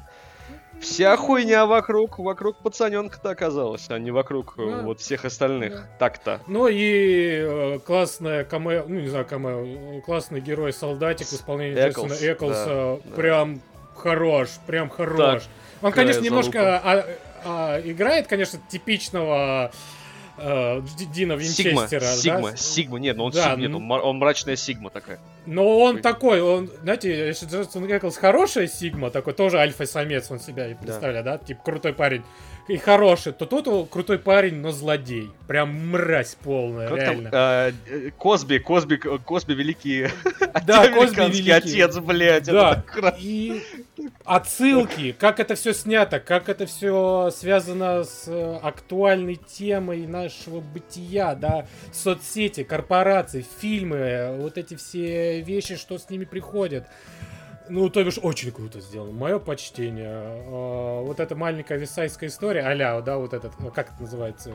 Вся 0.84 1.15
хуйня 1.15 1.65
вокруг, 1.65 2.19
вокруг 2.19 2.57
пацаненка-то 2.57 3.30
оказалась, 3.30 3.85
а 3.89 3.97
не 3.97 4.11
вокруг 4.11 4.55
э, 4.57 4.69
Да. 4.69 4.81
вот 4.81 4.99
всех 4.99 5.23
остальных. 5.23 5.73
Да. 5.73 5.89
Так-то. 5.97 6.41
Ну 6.47 6.68
и 6.68 7.41
э, 7.41 7.80
классная 7.85 8.43
камео, 8.43 8.84
ну 8.88 8.99
не 8.99 9.07
знаю, 9.07 9.26
камео, 9.26 10.01
классный 10.01 10.41
герой-солдатик 10.41 11.27
в 11.27 11.34
исполнении 11.34 11.76
Эклс, 11.76 12.11
Джейсона 12.19 12.31
Эклса. 12.31 12.65
да, 12.65 13.10
да. 13.10 13.15
Прям 13.15 13.61
хорош, 13.95 14.49
прям 14.68 14.89
хорош. 14.89 15.43
Он, 15.81 15.91
какая 15.91 16.05
конечно, 16.05 16.22
немножко 16.22 16.81
а, 16.84 17.05
а, 17.45 17.81
играет, 17.81 18.27
конечно, 18.27 18.60
типичного 18.69 19.72
э, 20.38 20.81
Ди- 20.97 21.05
Дина 21.05 21.39
Сигма, 21.39 21.81
Винчестера. 21.81 22.01
да? 22.01 22.15
Сигма, 22.15 22.57
Сигма, 22.57 22.99
нет, 22.99 23.18
ну 23.18 23.26
он 23.26 23.31
Да, 23.31 23.43
Сигма, 23.43 23.57
нет, 23.61 23.72
ну- 23.72 23.77
он, 23.77 23.84
ма- 23.84 24.01
он 24.01 24.18
мрачная 24.18 24.55
Сигма 24.55 24.89
такая. 24.89 25.19
Но 25.45 25.80
он 25.80 25.95
Ой. 25.97 26.01
такой, 26.01 26.41
он, 26.41 26.69
знаете, 26.81 27.27
если 27.27 27.45
Джейсон 27.47 27.85
Эклс 27.85 28.18
хорошая 28.18 28.68
Сигма, 28.68 29.10
такой 29.11 29.34
тоже 29.34 29.60
альфа-самец 29.60 30.30
он 30.31 30.39
себя 30.39 30.65
представляет, 30.81 31.26
да, 31.26 31.38
типа 31.38 31.61
крутой 31.64 31.93
парень, 31.93 32.23
и 32.68 32.77
хороший, 32.77 33.34
то 33.34 33.45
тут 33.45 33.90
крутой 33.90 34.19
парень, 34.19 34.56
но 34.56 34.72
злодей. 34.72 35.30
Прям 35.48 35.90
мразь 35.90 36.35
полная, 36.41 36.88
Как 36.88 36.98
реально. 36.98 37.30
там, 37.30 37.73
э, 37.88 38.11
Косби, 38.18 38.57
Косби, 38.60 38.95
Косби 38.95 39.53
великий 39.53 40.07
Да, 40.65 40.88
Косби 40.94 41.22
великий. 41.23 41.52
отец, 41.52 41.98
блядь. 41.98 42.45
Да, 42.45 42.84
и 43.19 43.61
отсылки, 44.23 45.11
как 45.18 45.40
это 45.40 45.56
все 45.56 45.73
снято, 45.73 46.19
как 46.19 46.49
это 46.49 46.65
все 46.65 47.30
связано 47.35 48.03
с 48.03 48.26
э, 48.27 48.60
актуальной 48.61 49.35
темой 49.35 50.07
нашего 50.07 50.61
бытия, 50.61 51.35
да, 51.35 51.68
соцсети, 51.91 52.64
корпорации, 52.64 53.45
фильмы, 53.60 53.98
э, 53.98 54.38
вот 54.38 54.57
эти 54.57 54.76
все 54.76 55.41
вещи, 55.41 55.76
что 55.76 55.98
с 55.98 56.10
ними 56.10 56.26
приходят. 56.26 56.85
Ну, 57.69 57.90
то 57.90 58.03
бишь, 58.03 58.19
очень 58.22 58.52
круто 58.52 58.80
сделано. 58.81 59.11
Мое 59.14 59.40
почтение. 59.40 60.11
Э, 60.45 61.02
Вот 61.03 61.19
эта 61.19 61.35
маленькая 61.35 61.77
висайская 61.77 62.30
история, 62.30 62.61
аля, 62.61 63.02
да, 63.02 63.18
вот 63.18 63.34
этот, 63.34 63.53
э, 63.60 63.69
как 63.73 63.91
это 63.94 64.02
называется? 64.02 64.52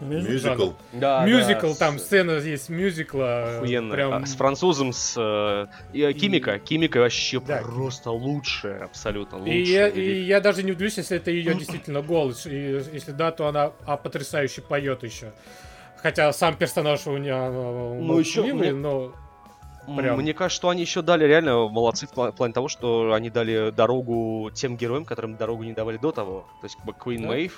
Мюзикл. 0.00 0.70
Да, 0.92 1.24
мюзикл, 1.24 1.68
да, 1.68 1.74
там 1.74 1.98
с- 1.98 2.02
сцена 2.06 2.32
есть 2.32 2.68
мюзикла. 2.68 3.58
Охуенно. 3.58 3.94
Прям... 3.94 4.12
А, 4.14 4.26
С 4.26 4.34
французом, 4.34 4.92
с 4.92 5.14
э, 5.16 5.66
и, 5.92 6.02
э, 6.02 6.12
Кимика. 6.12 6.58
Кимика 6.58 6.98
вообще 6.98 7.38
Да. 7.40 7.58
просто 7.62 8.10
лучшая, 8.10 8.84
абсолютно 8.84 9.38
лучшая. 9.38 9.54
И 9.54 9.64
я, 9.64 9.88
и 9.88 10.20
я 10.22 10.40
даже 10.40 10.64
не 10.64 10.72
удивлюсь, 10.72 10.96
если 10.96 11.18
это 11.18 11.30
ее 11.30 11.54
действительно 11.54 12.02
голос. 12.02 12.46
И 12.46 12.50
если 12.92 13.12
да, 13.12 13.30
то 13.30 13.46
она 13.46 13.72
а, 13.86 13.96
потрясающе 13.96 14.62
поет 14.62 15.04
еще. 15.04 15.32
Хотя 15.98 16.32
сам 16.32 16.56
персонаж 16.56 17.06
у 17.06 17.16
нее 17.16 17.48
Ну, 18.00 18.18
ещё 18.18 18.42
мне- 18.42 18.72
но 18.72 19.14
прям. 19.86 20.18
Мне 20.18 20.34
кажется, 20.34 20.56
что 20.56 20.68
они 20.68 20.82
еще 20.82 21.02
дали 21.02 21.24
реально 21.24 21.68
молодцы 21.68 22.06
в 22.06 22.12
пла- 22.12 22.32
плане 22.32 22.52
того, 22.54 22.68
что 22.68 23.12
они 23.12 23.30
дали 23.30 23.70
дорогу 23.70 24.50
тем 24.54 24.76
героям, 24.76 25.04
которым 25.04 25.36
дорогу 25.36 25.62
не 25.64 25.72
давали 25.72 25.96
до 25.96 26.12
того. 26.12 26.46
То 26.60 26.64
есть, 26.66 26.76
как 26.76 26.84
бы 26.84 26.92
Queen 26.92 27.22
Да. 27.22 27.28
Maeve 27.36 27.52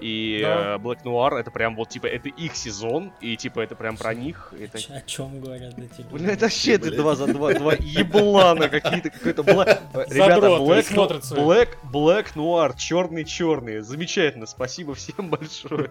и 0.00 0.40
Да. 0.42 0.74
э, 0.74 0.78
Black 0.78 1.02
Noir, 1.04 1.36
это 1.38 1.50
прям 1.50 1.76
вот, 1.76 1.88
типа, 1.90 2.06
это 2.06 2.28
их 2.28 2.56
сезон, 2.56 3.12
и, 3.20 3.36
типа, 3.36 3.60
это 3.60 3.74
прям 3.76 3.96
про 3.96 4.14
них. 4.14 4.52
Это... 4.58 4.78
О 4.94 5.00
чем 5.02 5.40
говорят 5.40 5.74
эти 5.78 6.00
люди? 6.02 6.08
Бля, 6.12 6.32
это 6.32 6.46
вообще 6.46 6.72
это 6.74 6.86
Блядь. 6.88 6.96
два 6.96 7.14
за 7.14 7.26
два, 7.32 7.54
два 7.54 7.74
еблана 7.74 8.68
какие-то, 8.68 9.10
какой-то 9.10 9.42
Black... 9.42 9.80
Ребята, 10.10 10.46
Black. 10.46 11.20
Black, 11.30 11.68
Black 11.92 12.26
Noir, 12.34 12.74
черный-черный, 12.76 13.80
замечательно, 13.80 14.46
спасибо 14.46 14.94
всем 14.94 15.28
большое. 15.30 15.88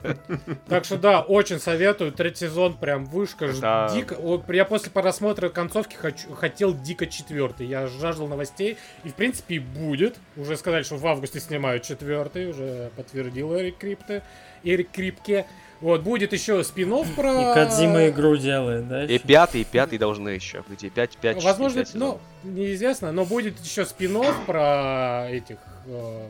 Так 0.68 0.86
что 0.86 0.98
да, 0.98 1.22
очень 1.22 1.60
советую. 1.60 2.12
Третий 2.12 2.48
сезон 2.48 2.78
прям 2.78 3.06
вышка. 3.06 3.48
ж- 3.48 3.60
Да. 3.60 3.90
Дико. 3.94 4.18
Я 4.50 4.66
после 4.66 4.92
просмотра 4.92 5.50
концовки 5.50 5.96
хочу, 5.96 6.34
хотел 6.34 6.74
дико 6.74 7.08
четвертый. 7.08 7.68
Я 7.68 7.88
жаждал 7.88 8.28
новостей. 8.28 8.78
И 9.04 9.10
в 9.10 9.14
принципе 9.16 9.60
будет. 9.60 10.18
Уже 10.36 10.58
сказали, 10.58 10.84
что 10.84 10.96
в 10.98 11.06
августе 11.08 11.40
снимают 11.40 11.84
четвертый. 11.84 12.50
Уже 12.50 12.90
подтвердил 12.96 13.54
Эрик 13.70 13.78
Крипте. 13.78 14.24
Эрик 14.64 14.92
Крипке. 14.92 15.46
Вот, 15.82 16.02
будет 16.02 16.34
еще 16.34 16.62
спин 16.66 16.94
про... 17.16 17.52
И 17.52 17.54
Кадзима 17.54 18.10
игру 18.10 18.36
делает, 18.36 18.90
да? 18.90 19.06
И 19.06 19.14
ещё? 19.14 19.26
пятый, 19.26 19.62
и 19.62 19.64
пятый 19.64 19.98
должны 19.98 20.30
еще 20.30 20.62
быть, 20.68 20.84
и 20.84 20.90
пять, 20.90 21.16
пять, 21.16 21.42
Возможно, 21.42 21.86
пять 21.86 21.94
ну, 21.94 22.20
неизвестно, 22.44 23.14
но 23.14 23.24
будет 23.24 23.58
еще 23.62 23.86
спин 23.86 24.22
про 24.46 25.28
этих... 25.30 25.56
э, 25.86 26.28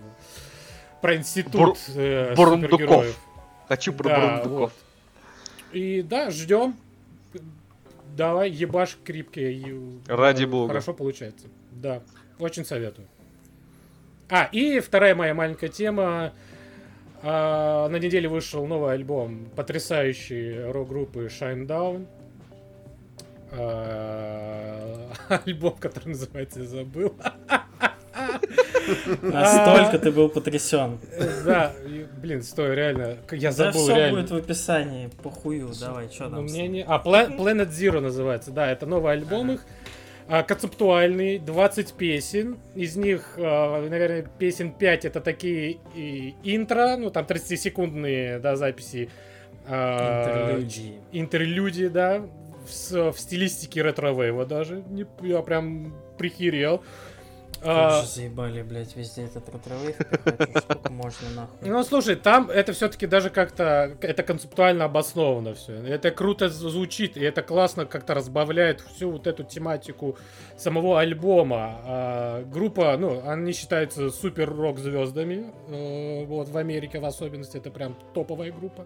про 1.02 1.16
институт 1.16 1.54
Бур- 1.54 1.78
э, 1.96 2.36
бурундуков. 2.36 2.80
супергероев. 2.80 3.20
Хочу 3.68 3.94
про 3.94 4.10
Да, 4.10 4.20
бурундуков. 4.20 4.60
вот. 4.60 4.74
И 5.72 6.04
да, 6.04 6.30
ждем. 6.30 6.76
Давай, 8.16 8.52
ебашь 8.52 8.98
крипкие. 9.04 9.54
и- 9.54 10.00
Ради 10.08 10.44
э, 10.44 10.48
бога. 10.48 10.68
Хорошо 10.68 10.94
получается. 10.94 11.48
Да, 11.72 12.04
очень 12.38 12.66
советую. 12.66 13.08
А, 14.30 14.44
и 14.52 14.80
вторая 14.80 15.16
моя 15.16 15.34
маленькая 15.34 15.70
тема. 15.70 16.34
А, 17.22 17.88
на 17.90 17.98
неделе 17.98 18.30
вышел 18.30 18.66
новый 18.66 18.94
альбом 18.94 19.50
потрясающей 19.56 20.72
рок-группы 20.72 21.26
Shinedown. 21.28 22.06
А, 23.52 25.12
альбом, 25.46 25.74
который 25.80 26.10
называется, 26.10 26.62
я 26.62 26.66
забыл. 26.66 27.14
Настолько 29.22 30.00
ты 30.00 30.12
был 30.12 30.30
потрясен. 30.30 30.98
Да, 31.46 31.74
блин, 32.22 32.42
стой, 32.42 32.76
реально, 32.76 33.18
я 33.32 33.50
Да 33.50 33.56
забыл 33.56 33.84
все 33.84 33.96
реально. 33.96 34.22
будет 34.22 34.32
в 34.32 34.36
описании, 34.36 35.10
похую, 35.22 35.70
давай, 35.80 36.10
что 36.10 36.26
Ну, 36.30 36.48
там? 36.48 36.48
А, 36.88 37.02
Pla- 37.06 37.38
Planet 37.38 37.70
Zero 37.70 38.00
называется, 38.00 38.52
да, 38.52 38.72
это 38.72 38.86
новый 38.86 39.14
альбом 39.14 39.52
их. 39.52 39.62
а, 39.62 39.70
концептуальный, 40.30 41.40
20 41.40 41.94
песен. 41.94 42.58
Из 42.76 42.96
них, 42.96 43.34
а, 43.38 43.82
наверное, 43.90 44.30
песен 44.38 44.72
5 44.72 45.06
это 45.06 45.22
такие 45.22 45.78
и 45.96 46.36
интро, 46.44 46.98
ну 46.98 47.10
там 47.10 47.26
30-секундные 47.26 48.40
да, 48.40 48.56
записи. 48.56 49.10
а, 49.68 50.52
Интерлюдии. 50.52 50.94
интерлюдии, 51.12 51.88
да, 51.88 52.22
в, 52.66 53.12
в 53.12 53.20
стилистике 53.20 53.82
ретро-вейва 53.82 54.46
даже. 54.46 54.84
Не- 54.90 55.06
я 55.22 55.42
прям 55.42 55.96
прихерел. 56.18 56.84
А, 57.62 57.90
Как 57.90 58.06
же 58.06 58.10
заебали, 58.10 58.62
блядь, 58.62 58.96
везде 58.96 59.26
этот 59.26 59.50
ретровейв 59.50 59.98
пихать, 59.98 60.64
сколько 60.64 60.92
можно 60.92 61.30
нахуй. 61.36 61.70
Ну, 61.70 61.84
слушай, 61.84 62.16
там 62.16 62.50
это 62.50 62.74
все-таки 62.74 63.08
даже 63.08 63.30
как-то 63.30 63.98
это 64.02 64.24
концептуально 64.24 64.86
обосновано 64.86 65.56
все. 65.56 65.74
Это 65.74 66.12
круто 66.12 66.50
звучит, 66.50 67.18
и 67.18 67.22
это 67.22 67.42
классно 67.42 67.86
как-то 67.86 68.14
разбавляет 68.14 68.82
всю 68.82 69.12
вот 69.12 69.28
эту 69.28 69.44
тематику 69.44 70.18
самого 70.58 71.00
альбома. 71.00 71.82
А, 71.84 72.44
группа, 72.46 72.96
ну, 72.98 73.22
они 73.28 73.52
считаются 73.52 74.10
супер 74.10 74.50
рок 74.50 74.80
звездами, 74.80 75.52
э, 75.68 76.26
вот 76.26 76.50
в 76.50 76.58
Америке 76.58 77.00
в 77.00 77.06
особенности, 77.06 77.58
это 77.58 77.72
прям 77.72 77.96
топовая 78.14 78.52
группа. 78.52 78.86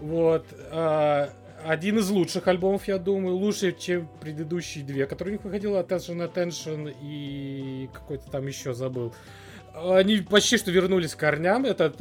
Вот. 0.00 0.46
а, 0.70 1.30
один 1.64 1.98
из 1.98 2.10
лучших 2.10 2.48
альбомов, 2.48 2.88
я 2.88 2.98
думаю, 2.98 3.36
лучше, 3.36 3.72
чем 3.72 4.08
предыдущие 4.20 4.84
две, 4.84 5.06
которые 5.06 5.32
у 5.32 5.36
них 5.36 5.44
выходило, 5.44 5.82
Attention 5.82 6.32
Attention 6.32 6.94
и 7.02 7.88
какой-то 7.92 8.30
там 8.30 8.46
еще 8.46 8.74
забыл. 8.74 9.14
Они 9.74 10.18
почти 10.18 10.56
что 10.58 10.70
вернулись 10.70 11.14
к 11.14 11.18
корням. 11.18 11.64
Это 11.64 11.94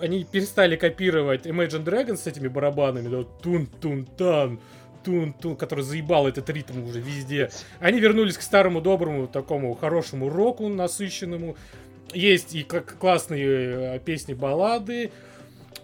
они 0.00 0.24
перестали 0.24 0.76
копировать 0.76 1.46
Imagine 1.46 1.84
Dragons 1.84 2.16
с 2.16 2.26
этими 2.26 2.48
барабанами, 2.48 3.08
да, 3.08 3.24
тун-тун-тан, 3.42 4.60
тун-тун, 5.04 5.56
который 5.56 5.84
заебал 5.84 6.28
этот 6.28 6.50
ритм 6.50 6.84
уже 6.84 7.00
везде. 7.00 7.50
Они 7.80 8.00
вернулись 8.00 8.36
к 8.36 8.42
старому 8.42 8.80
доброму 8.80 9.26
такому 9.26 9.74
хорошему 9.74 10.28
року 10.28 10.68
насыщенному. 10.68 11.56
Есть 12.12 12.54
и 12.54 12.62
как 12.62 12.98
классные 12.98 13.46
э, 13.46 13.98
песни 14.04 14.34
баллады. 14.34 15.10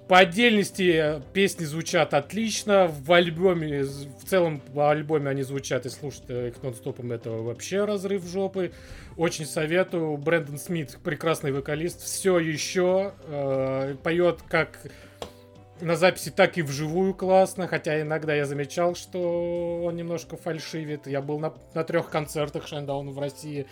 По 0.09 0.19
отдельности 0.19 0.93
э, 0.93 1.21
песни 1.33 1.65
звучат 1.65 2.13
отлично. 2.13 2.87
В 2.89 3.13
альбоме, 3.13 3.85
в 3.85 4.25
целом 4.27 4.61
по 4.61 4.91
альбоме 4.91 5.31
они 5.31 5.43
звучат, 5.43 5.87
и 5.87 5.91
слушать 5.91 6.25
э, 6.29 6.49
их 6.49 6.63
нон-стопом 6.63 7.13
это 7.13 7.31
вообще 7.31 7.85
разрыв 7.85 8.27
жопы. 8.27 8.73
Очень 9.17 9.47
советую. 9.47 10.17
Брэндон 10.17 10.59
Смит, 10.59 10.99
прекрасный 11.03 11.53
вокалист, 11.53 12.03
все 12.03 12.39
еще 12.39 13.13
э, 13.27 13.95
поет 14.03 14.41
как 14.49 14.81
на 15.81 15.97
записи, 15.97 16.31
так 16.31 16.59
и 16.59 16.63
вживую 16.63 17.15
классно. 17.15 17.67
Хотя 17.69 18.01
иногда 18.01 18.35
я 18.35 18.45
замечал, 18.45 18.95
что 18.95 19.83
он 19.85 19.97
немножко 19.97 20.37
фальшивит. 20.37 21.07
Я 21.07 21.23
был 21.23 21.39
на, 21.39 21.55
на 21.75 21.85
трех 21.85 22.11
концертах 22.11 22.67
Шайндауна 22.67 23.13
в 23.13 23.19
России. 23.19 23.67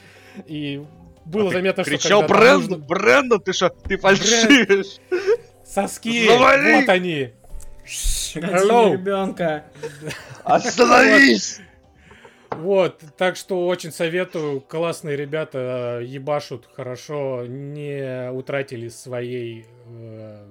И 0.46 0.82
было 1.24 1.48
А 1.48 1.48
ты 1.50 1.56
заметно, 1.56 1.84
что 1.84 1.92
Кричал 1.92 2.22
Брэндон, 2.22 2.70
нужно- 2.80 2.86
Брэндон, 2.86 3.40
ты 3.42 3.52
что, 3.52 3.68
ты 3.68 3.96
фальшивишь? 3.98 4.98
Соски! 5.72 6.26
Завали! 6.26 6.80
Вот 6.80 6.88
они! 6.88 7.30
Hello. 8.34 8.92
ребенка. 8.92 9.64
Остановись! 10.42 11.60
Вот, 12.50 13.00
так 13.16 13.36
что 13.36 13.66
очень 13.68 13.92
советую. 13.92 14.60
Классные 14.60 15.16
ребята 15.16 16.00
э, 16.00 16.04
ебашут 16.04 16.68
хорошо, 16.74 17.44
не 17.46 18.30
утратили 18.32 18.88
своей... 18.88 19.66
э, 19.86 20.46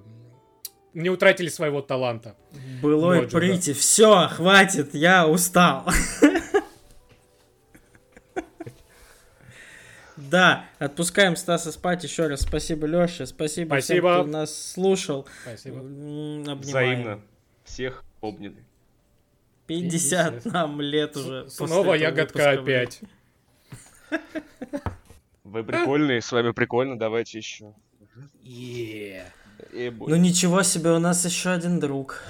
не 0.94 1.10
утратили 1.10 1.50
своего 1.50 1.82
таланта. 1.82 2.36
Вот 2.82 3.24
же, 3.24 3.30
да. 3.30 3.38
прити. 3.38 3.74
Все, 3.74 4.28
хватит, 4.30 4.94
я 4.94 5.28
устал. 5.28 5.86
Да, 10.30 10.66
отпускаем 10.80 11.36
Стаса 11.36 11.72
спать. 11.72 12.04
Еще 12.04 12.28
раз 12.28 12.41
спасибо, 12.41 12.86
Леша. 12.88 13.26
Спасибо, 13.26 13.70
Спасибо. 13.70 14.14
всем, 14.14 14.24
кто 14.24 14.32
нас 14.38 14.72
слушал. 14.74 15.28
Спасибо. 15.44 15.80
Обнимаем. 15.80 16.60
Взаимно. 16.60 17.22
Всех 17.64 18.04
обняли. 18.22 18.64
50 19.68 20.44
50. 20.44 20.54
нам 20.54 20.82
лет 20.82 21.16
уже. 21.16 21.50
Снова 21.50 21.94
ягодка 21.94 22.52
опять. 22.52 23.02
Вы 25.44 25.64
прикольные, 25.64 26.22
с 26.22 26.32
вами 26.32 26.52
прикольно, 26.52 26.98
давайте 26.98 27.38
еще. 27.38 27.74
Е. 28.44 29.26
Бой. 29.72 30.10
Ну 30.10 30.16
ничего 30.16 30.64
себе, 30.64 30.91
у 30.91 31.00
нас 31.00 31.26
еще 31.26 31.52
один 31.52 31.80
друг. 31.80 32.24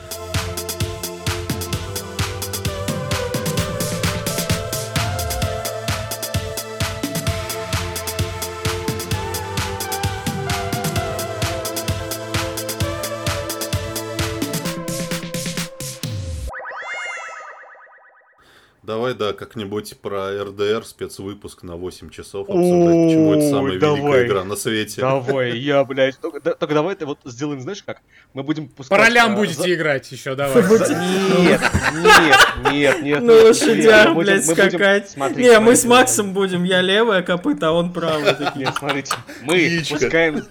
Давай, 18.89 19.13
да, 19.13 19.33
как-нибудь 19.33 19.99
про 20.01 20.31
РДР 20.45 20.83
спецвыпуск 20.83 21.61
на 21.61 21.75
8 21.75 22.09
часов 22.09 22.49
обсуждать, 22.49 23.05
почему 23.05 23.33
это 23.35 23.43
Ой, 23.43 23.49
самая 23.51 23.79
давай. 23.79 24.01
великая 24.01 24.25
игра 24.25 24.43
на 24.45 24.55
свете. 24.55 25.01
Давай, 25.01 25.55
я, 25.59 25.83
блядь. 25.83 26.17
Только, 26.19 26.41
да- 26.41 26.55
только 26.55 26.73
давай 26.73 26.95
это 26.95 27.05
вот 27.05 27.19
сделаем, 27.23 27.61
знаешь 27.61 27.83
как? 27.83 27.99
Мы 28.33 28.41
будем 28.41 28.67
пускать... 28.67 28.97
По 28.97 29.05
ролям 29.05 29.33
а, 29.33 29.35
будете 29.35 29.61
за- 29.61 29.71
играть 29.75 30.11
еще, 30.11 30.33
давай. 30.33 30.63
Нет, 30.63 31.61
нет, 31.93 32.37
нет, 32.71 33.01
нет. 33.03 33.21
На 33.21 33.31
нет, 33.31 33.43
лошадях, 33.43 34.15
блядь, 34.15 34.45
скакать. 34.47 35.15
Не, 35.35 35.59
мы 35.59 35.75
с 35.75 35.85
Максом 35.85 36.33
будем. 36.33 36.63
Я 36.63 36.81
левая 36.81 37.21
копыта, 37.21 37.67
а 37.67 37.71
он 37.73 37.93
правая. 37.93 38.53
Нет, 38.55 38.73
смотрите, 38.75 39.13
мы 39.43 39.83
пускаем 39.87 40.43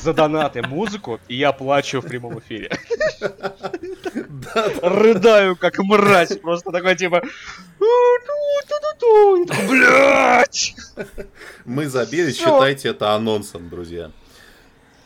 за 0.00 0.12
донаты 0.12 0.62
музыку, 0.62 1.20
и 1.28 1.36
я 1.36 1.52
плачу 1.52 2.00
в 2.00 2.06
прямом 2.06 2.38
эфире. 2.40 2.70
Рыдаю, 4.82 5.56
как 5.56 5.78
мразь, 5.78 6.36
просто 6.38 6.70
такой 6.72 6.96
типа... 6.96 7.22
Я 7.80 9.46
такой, 9.48 9.68
Блядь! 9.68 10.74
Мы 11.64 11.86
забили, 11.86 12.32
считайте 12.32 12.88
это 12.88 13.14
анонсом, 13.14 13.68
друзья. 13.68 14.10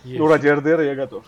Ну, 0.05 0.27
ради 0.27 0.49
RDR 0.49 0.81
я 0.81 0.95
готов. 0.95 1.25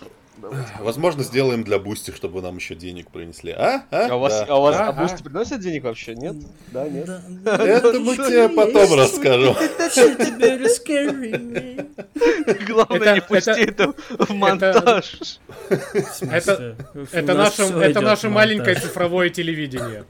Возможно, 0.80 1.22
сделаем 1.22 1.62
для 1.62 1.78
Boosty, 1.78 2.10
чтобы 2.10 2.42
нам 2.42 2.56
еще 2.56 2.74
денег 2.74 3.10
принесли. 3.10 3.52
А? 3.52 3.84
А? 3.90 4.08
А 4.10 4.16
у 4.16 4.20
вас, 4.20 4.32
Да. 4.40 4.46
а 4.48 4.56
у 4.58 4.62
вас 4.62 4.76
Да, 4.76 4.88
а 4.88 4.92
Boosty 4.92 5.22
приносят 5.22 5.60
денег 5.60 5.84
вообще? 5.84 6.14
Нет? 6.14 6.36
Да, 6.72 6.88
нет. 6.88 7.08
Это 7.44 8.00
мы 8.00 8.16
тебе 8.16 8.48
потом 8.48 8.94
расскажем. 8.98 9.54
Главное, 12.66 13.14
не 13.14 13.20
пусти 13.20 13.50
это- 13.50 13.92
в 14.10 14.30
монтаж. 14.30 15.38
Это, 16.30 17.34
наше, 18.02 18.28
маленькое 18.28 18.76
цифровое 18.76 19.30
телевидение. 19.30 20.04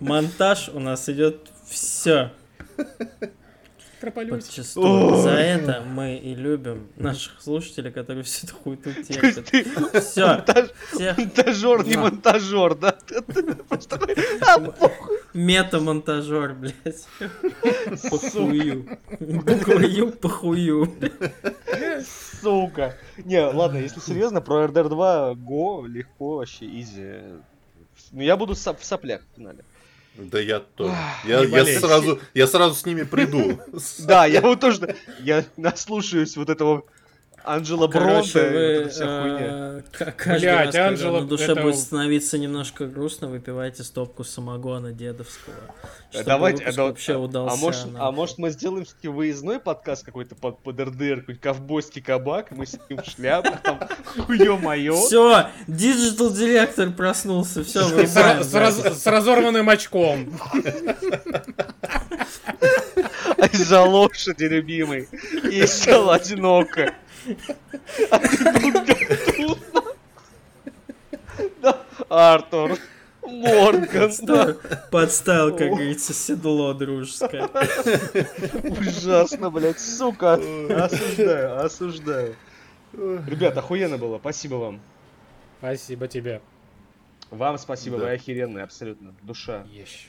Монтаж 0.00 0.68
у 0.72 0.78
нас 0.80 1.08
идет 1.08 1.48
все 1.66 2.30
Подчастую. 4.00 5.14
Ой. 5.14 5.22
За 5.22 5.30
это 5.30 5.82
мы 5.86 6.16
и 6.16 6.34
любим 6.34 6.88
наших 6.96 7.40
слушателей, 7.40 7.90
которые 7.90 8.24
всю 8.24 8.46
эту 8.46 8.56
хуйту 8.56 8.92
терпят. 8.92 10.04
Все, 10.04 10.44
монтажер, 11.16 11.86
не 11.86 11.96
монтажер, 11.96 12.74
да? 12.74 12.98
«А, 14.40 14.60
похуй». 14.60 15.18
мета-монтажер, 15.34 16.54
блядь. 16.54 17.06
Похую. 18.10 18.98
Буква 19.20 19.80
Ю 19.80 20.12
похую. 20.12 20.92
Сука. 22.40 22.96
Не, 23.18 23.40
ладно, 23.40 23.78
если 23.78 24.00
серьезно, 24.00 24.40
про 24.40 24.64
RDR 24.64 24.88
2 24.88 25.34
го 25.34 25.86
легко, 25.86 26.36
вообще, 26.36 26.66
изи. 26.80 27.20
Ну, 28.12 28.22
я 28.22 28.36
буду 28.36 28.54
в 28.54 28.58
соплях 28.58 29.22
в 29.32 29.36
финале. 29.36 29.64
Да 30.16 30.40
я 30.40 30.60
тоже. 30.60 30.96
Я, 31.24 31.44
я 31.44 31.80
сразу, 31.80 32.20
я 32.34 32.46
сразу 32.46 32.74
с 32.74 32.84
ними 32.84 33.04
приду. 33.04 33.60
Да, 34.00 34.26
я 34.26 34.40
вот 34.40 34.60
тоже, 34.60 34.96
я 35.20 35.44
наслушаюсь 35.56 36.36
вот 36.36 36.50
этого 36.50 36.84
Анджела 37.44 37.86
Бронта, 37.86 38.46
и 38.46 38.82
вот 38.84 38.92
вся 38.92 39.22
хуйня. 39.22 39.38
э, 39.40 39.82
к- 39.92 40.12
каждый 40.16 40.40
Блядь, 40.42 40.66
раз, 40.66 40.74
когда 40.74 40.88
Анджела, 40.88 41.20
на 41.20 41.26
душе 41.26 41.52
это- 41.52 41.62
будет 41.62 41.76
становиться 41.76 42.36
немножко 42.38 42.86
грустно, 42.86 43.28
выпивайте 43.28 43.84
стопку 43.84 44.22
самогона 44.24 44.92
дедовского. 44.92 45.54
чтобы 46.10 46.24
Давайте, 46.24 46.58
выпуск 46.64 46.78
а, 46.78 46.82
вообще 46.84 47.12
а- 47.14 47.18
удался. 47.18 47.54
а 47.54 47.56
может, 47.56 47.86
а 47.98 48.12
может 48.12 48.38
мы 48.38 48.50
сделаем 48.50 48.84
все-таки 48.84 49.08
выездной 49.08 49.60
подкаст 49.60 50.04
какой-то 50.04 50.34
под, 50.34 50.58
под 50.62 50.78
РДР, 50.80 51.20
какой-нибудь 51.20 51.40
ковбойский 51.40 52.02
кабак, 52.02 52.50
мы 52.50 52.66
сидим 52.66 52.98
в 53.02 53.04
шляпах, 53.06 53.62
там, 53.62 53.80
ё-моё. 54.28 54.94
Все, 54.96 55.48
digital 55.66 56.30
директор 56.32 56.90
проснулся, 56.90 57.62
все, 57.64 57.82
с, 57.82 58.16
ра- 58.16 58.42
с 58.42 58.54
раз- 58.54 59.02
с 59.02 59.06
разорванным 59.06 59.68
очком. 59.70 60.32
Из-за 63.52 63.82
лошади, 63.82 64.44
любимый. 64.44 65.08
И 65.50 65.66
стало 65.66 66.14
одиноко. 66.16 66.94
Артур. 72.08 72.78
Морган, 73.22 74.10
да. 74.22 74.56
Подставил, 74.90 75.54
как 75.56 75.68
говорится, 75.70 76.14
седло 76.14 76.72
дружеское. 76.72 77.48
Ужасно, 78.64 79.50
блядь, 79.50 79.78
сука. 79.78 80.34
Осуждаю, 80.34 81.64
осуждаю. 81.64 82.36
Ребят, 82.94 83.56
охуенно 83.58 83.98
было, 83.98 84.18
спасибо 84.18 84.54
вам. 84.54 84.80
Спасибо 85.58 86.08
тебе. 86.08 86.40
Вам 87.30 87.58
спасибо, 87.58 87.98
Да. 87.98 88.04
вы 88.04 88.10
охеренные, 88.12 88.64
абсолютно. 88.64 89.14
Душа. 89.22 89.66
Ещё. 89.70 90.08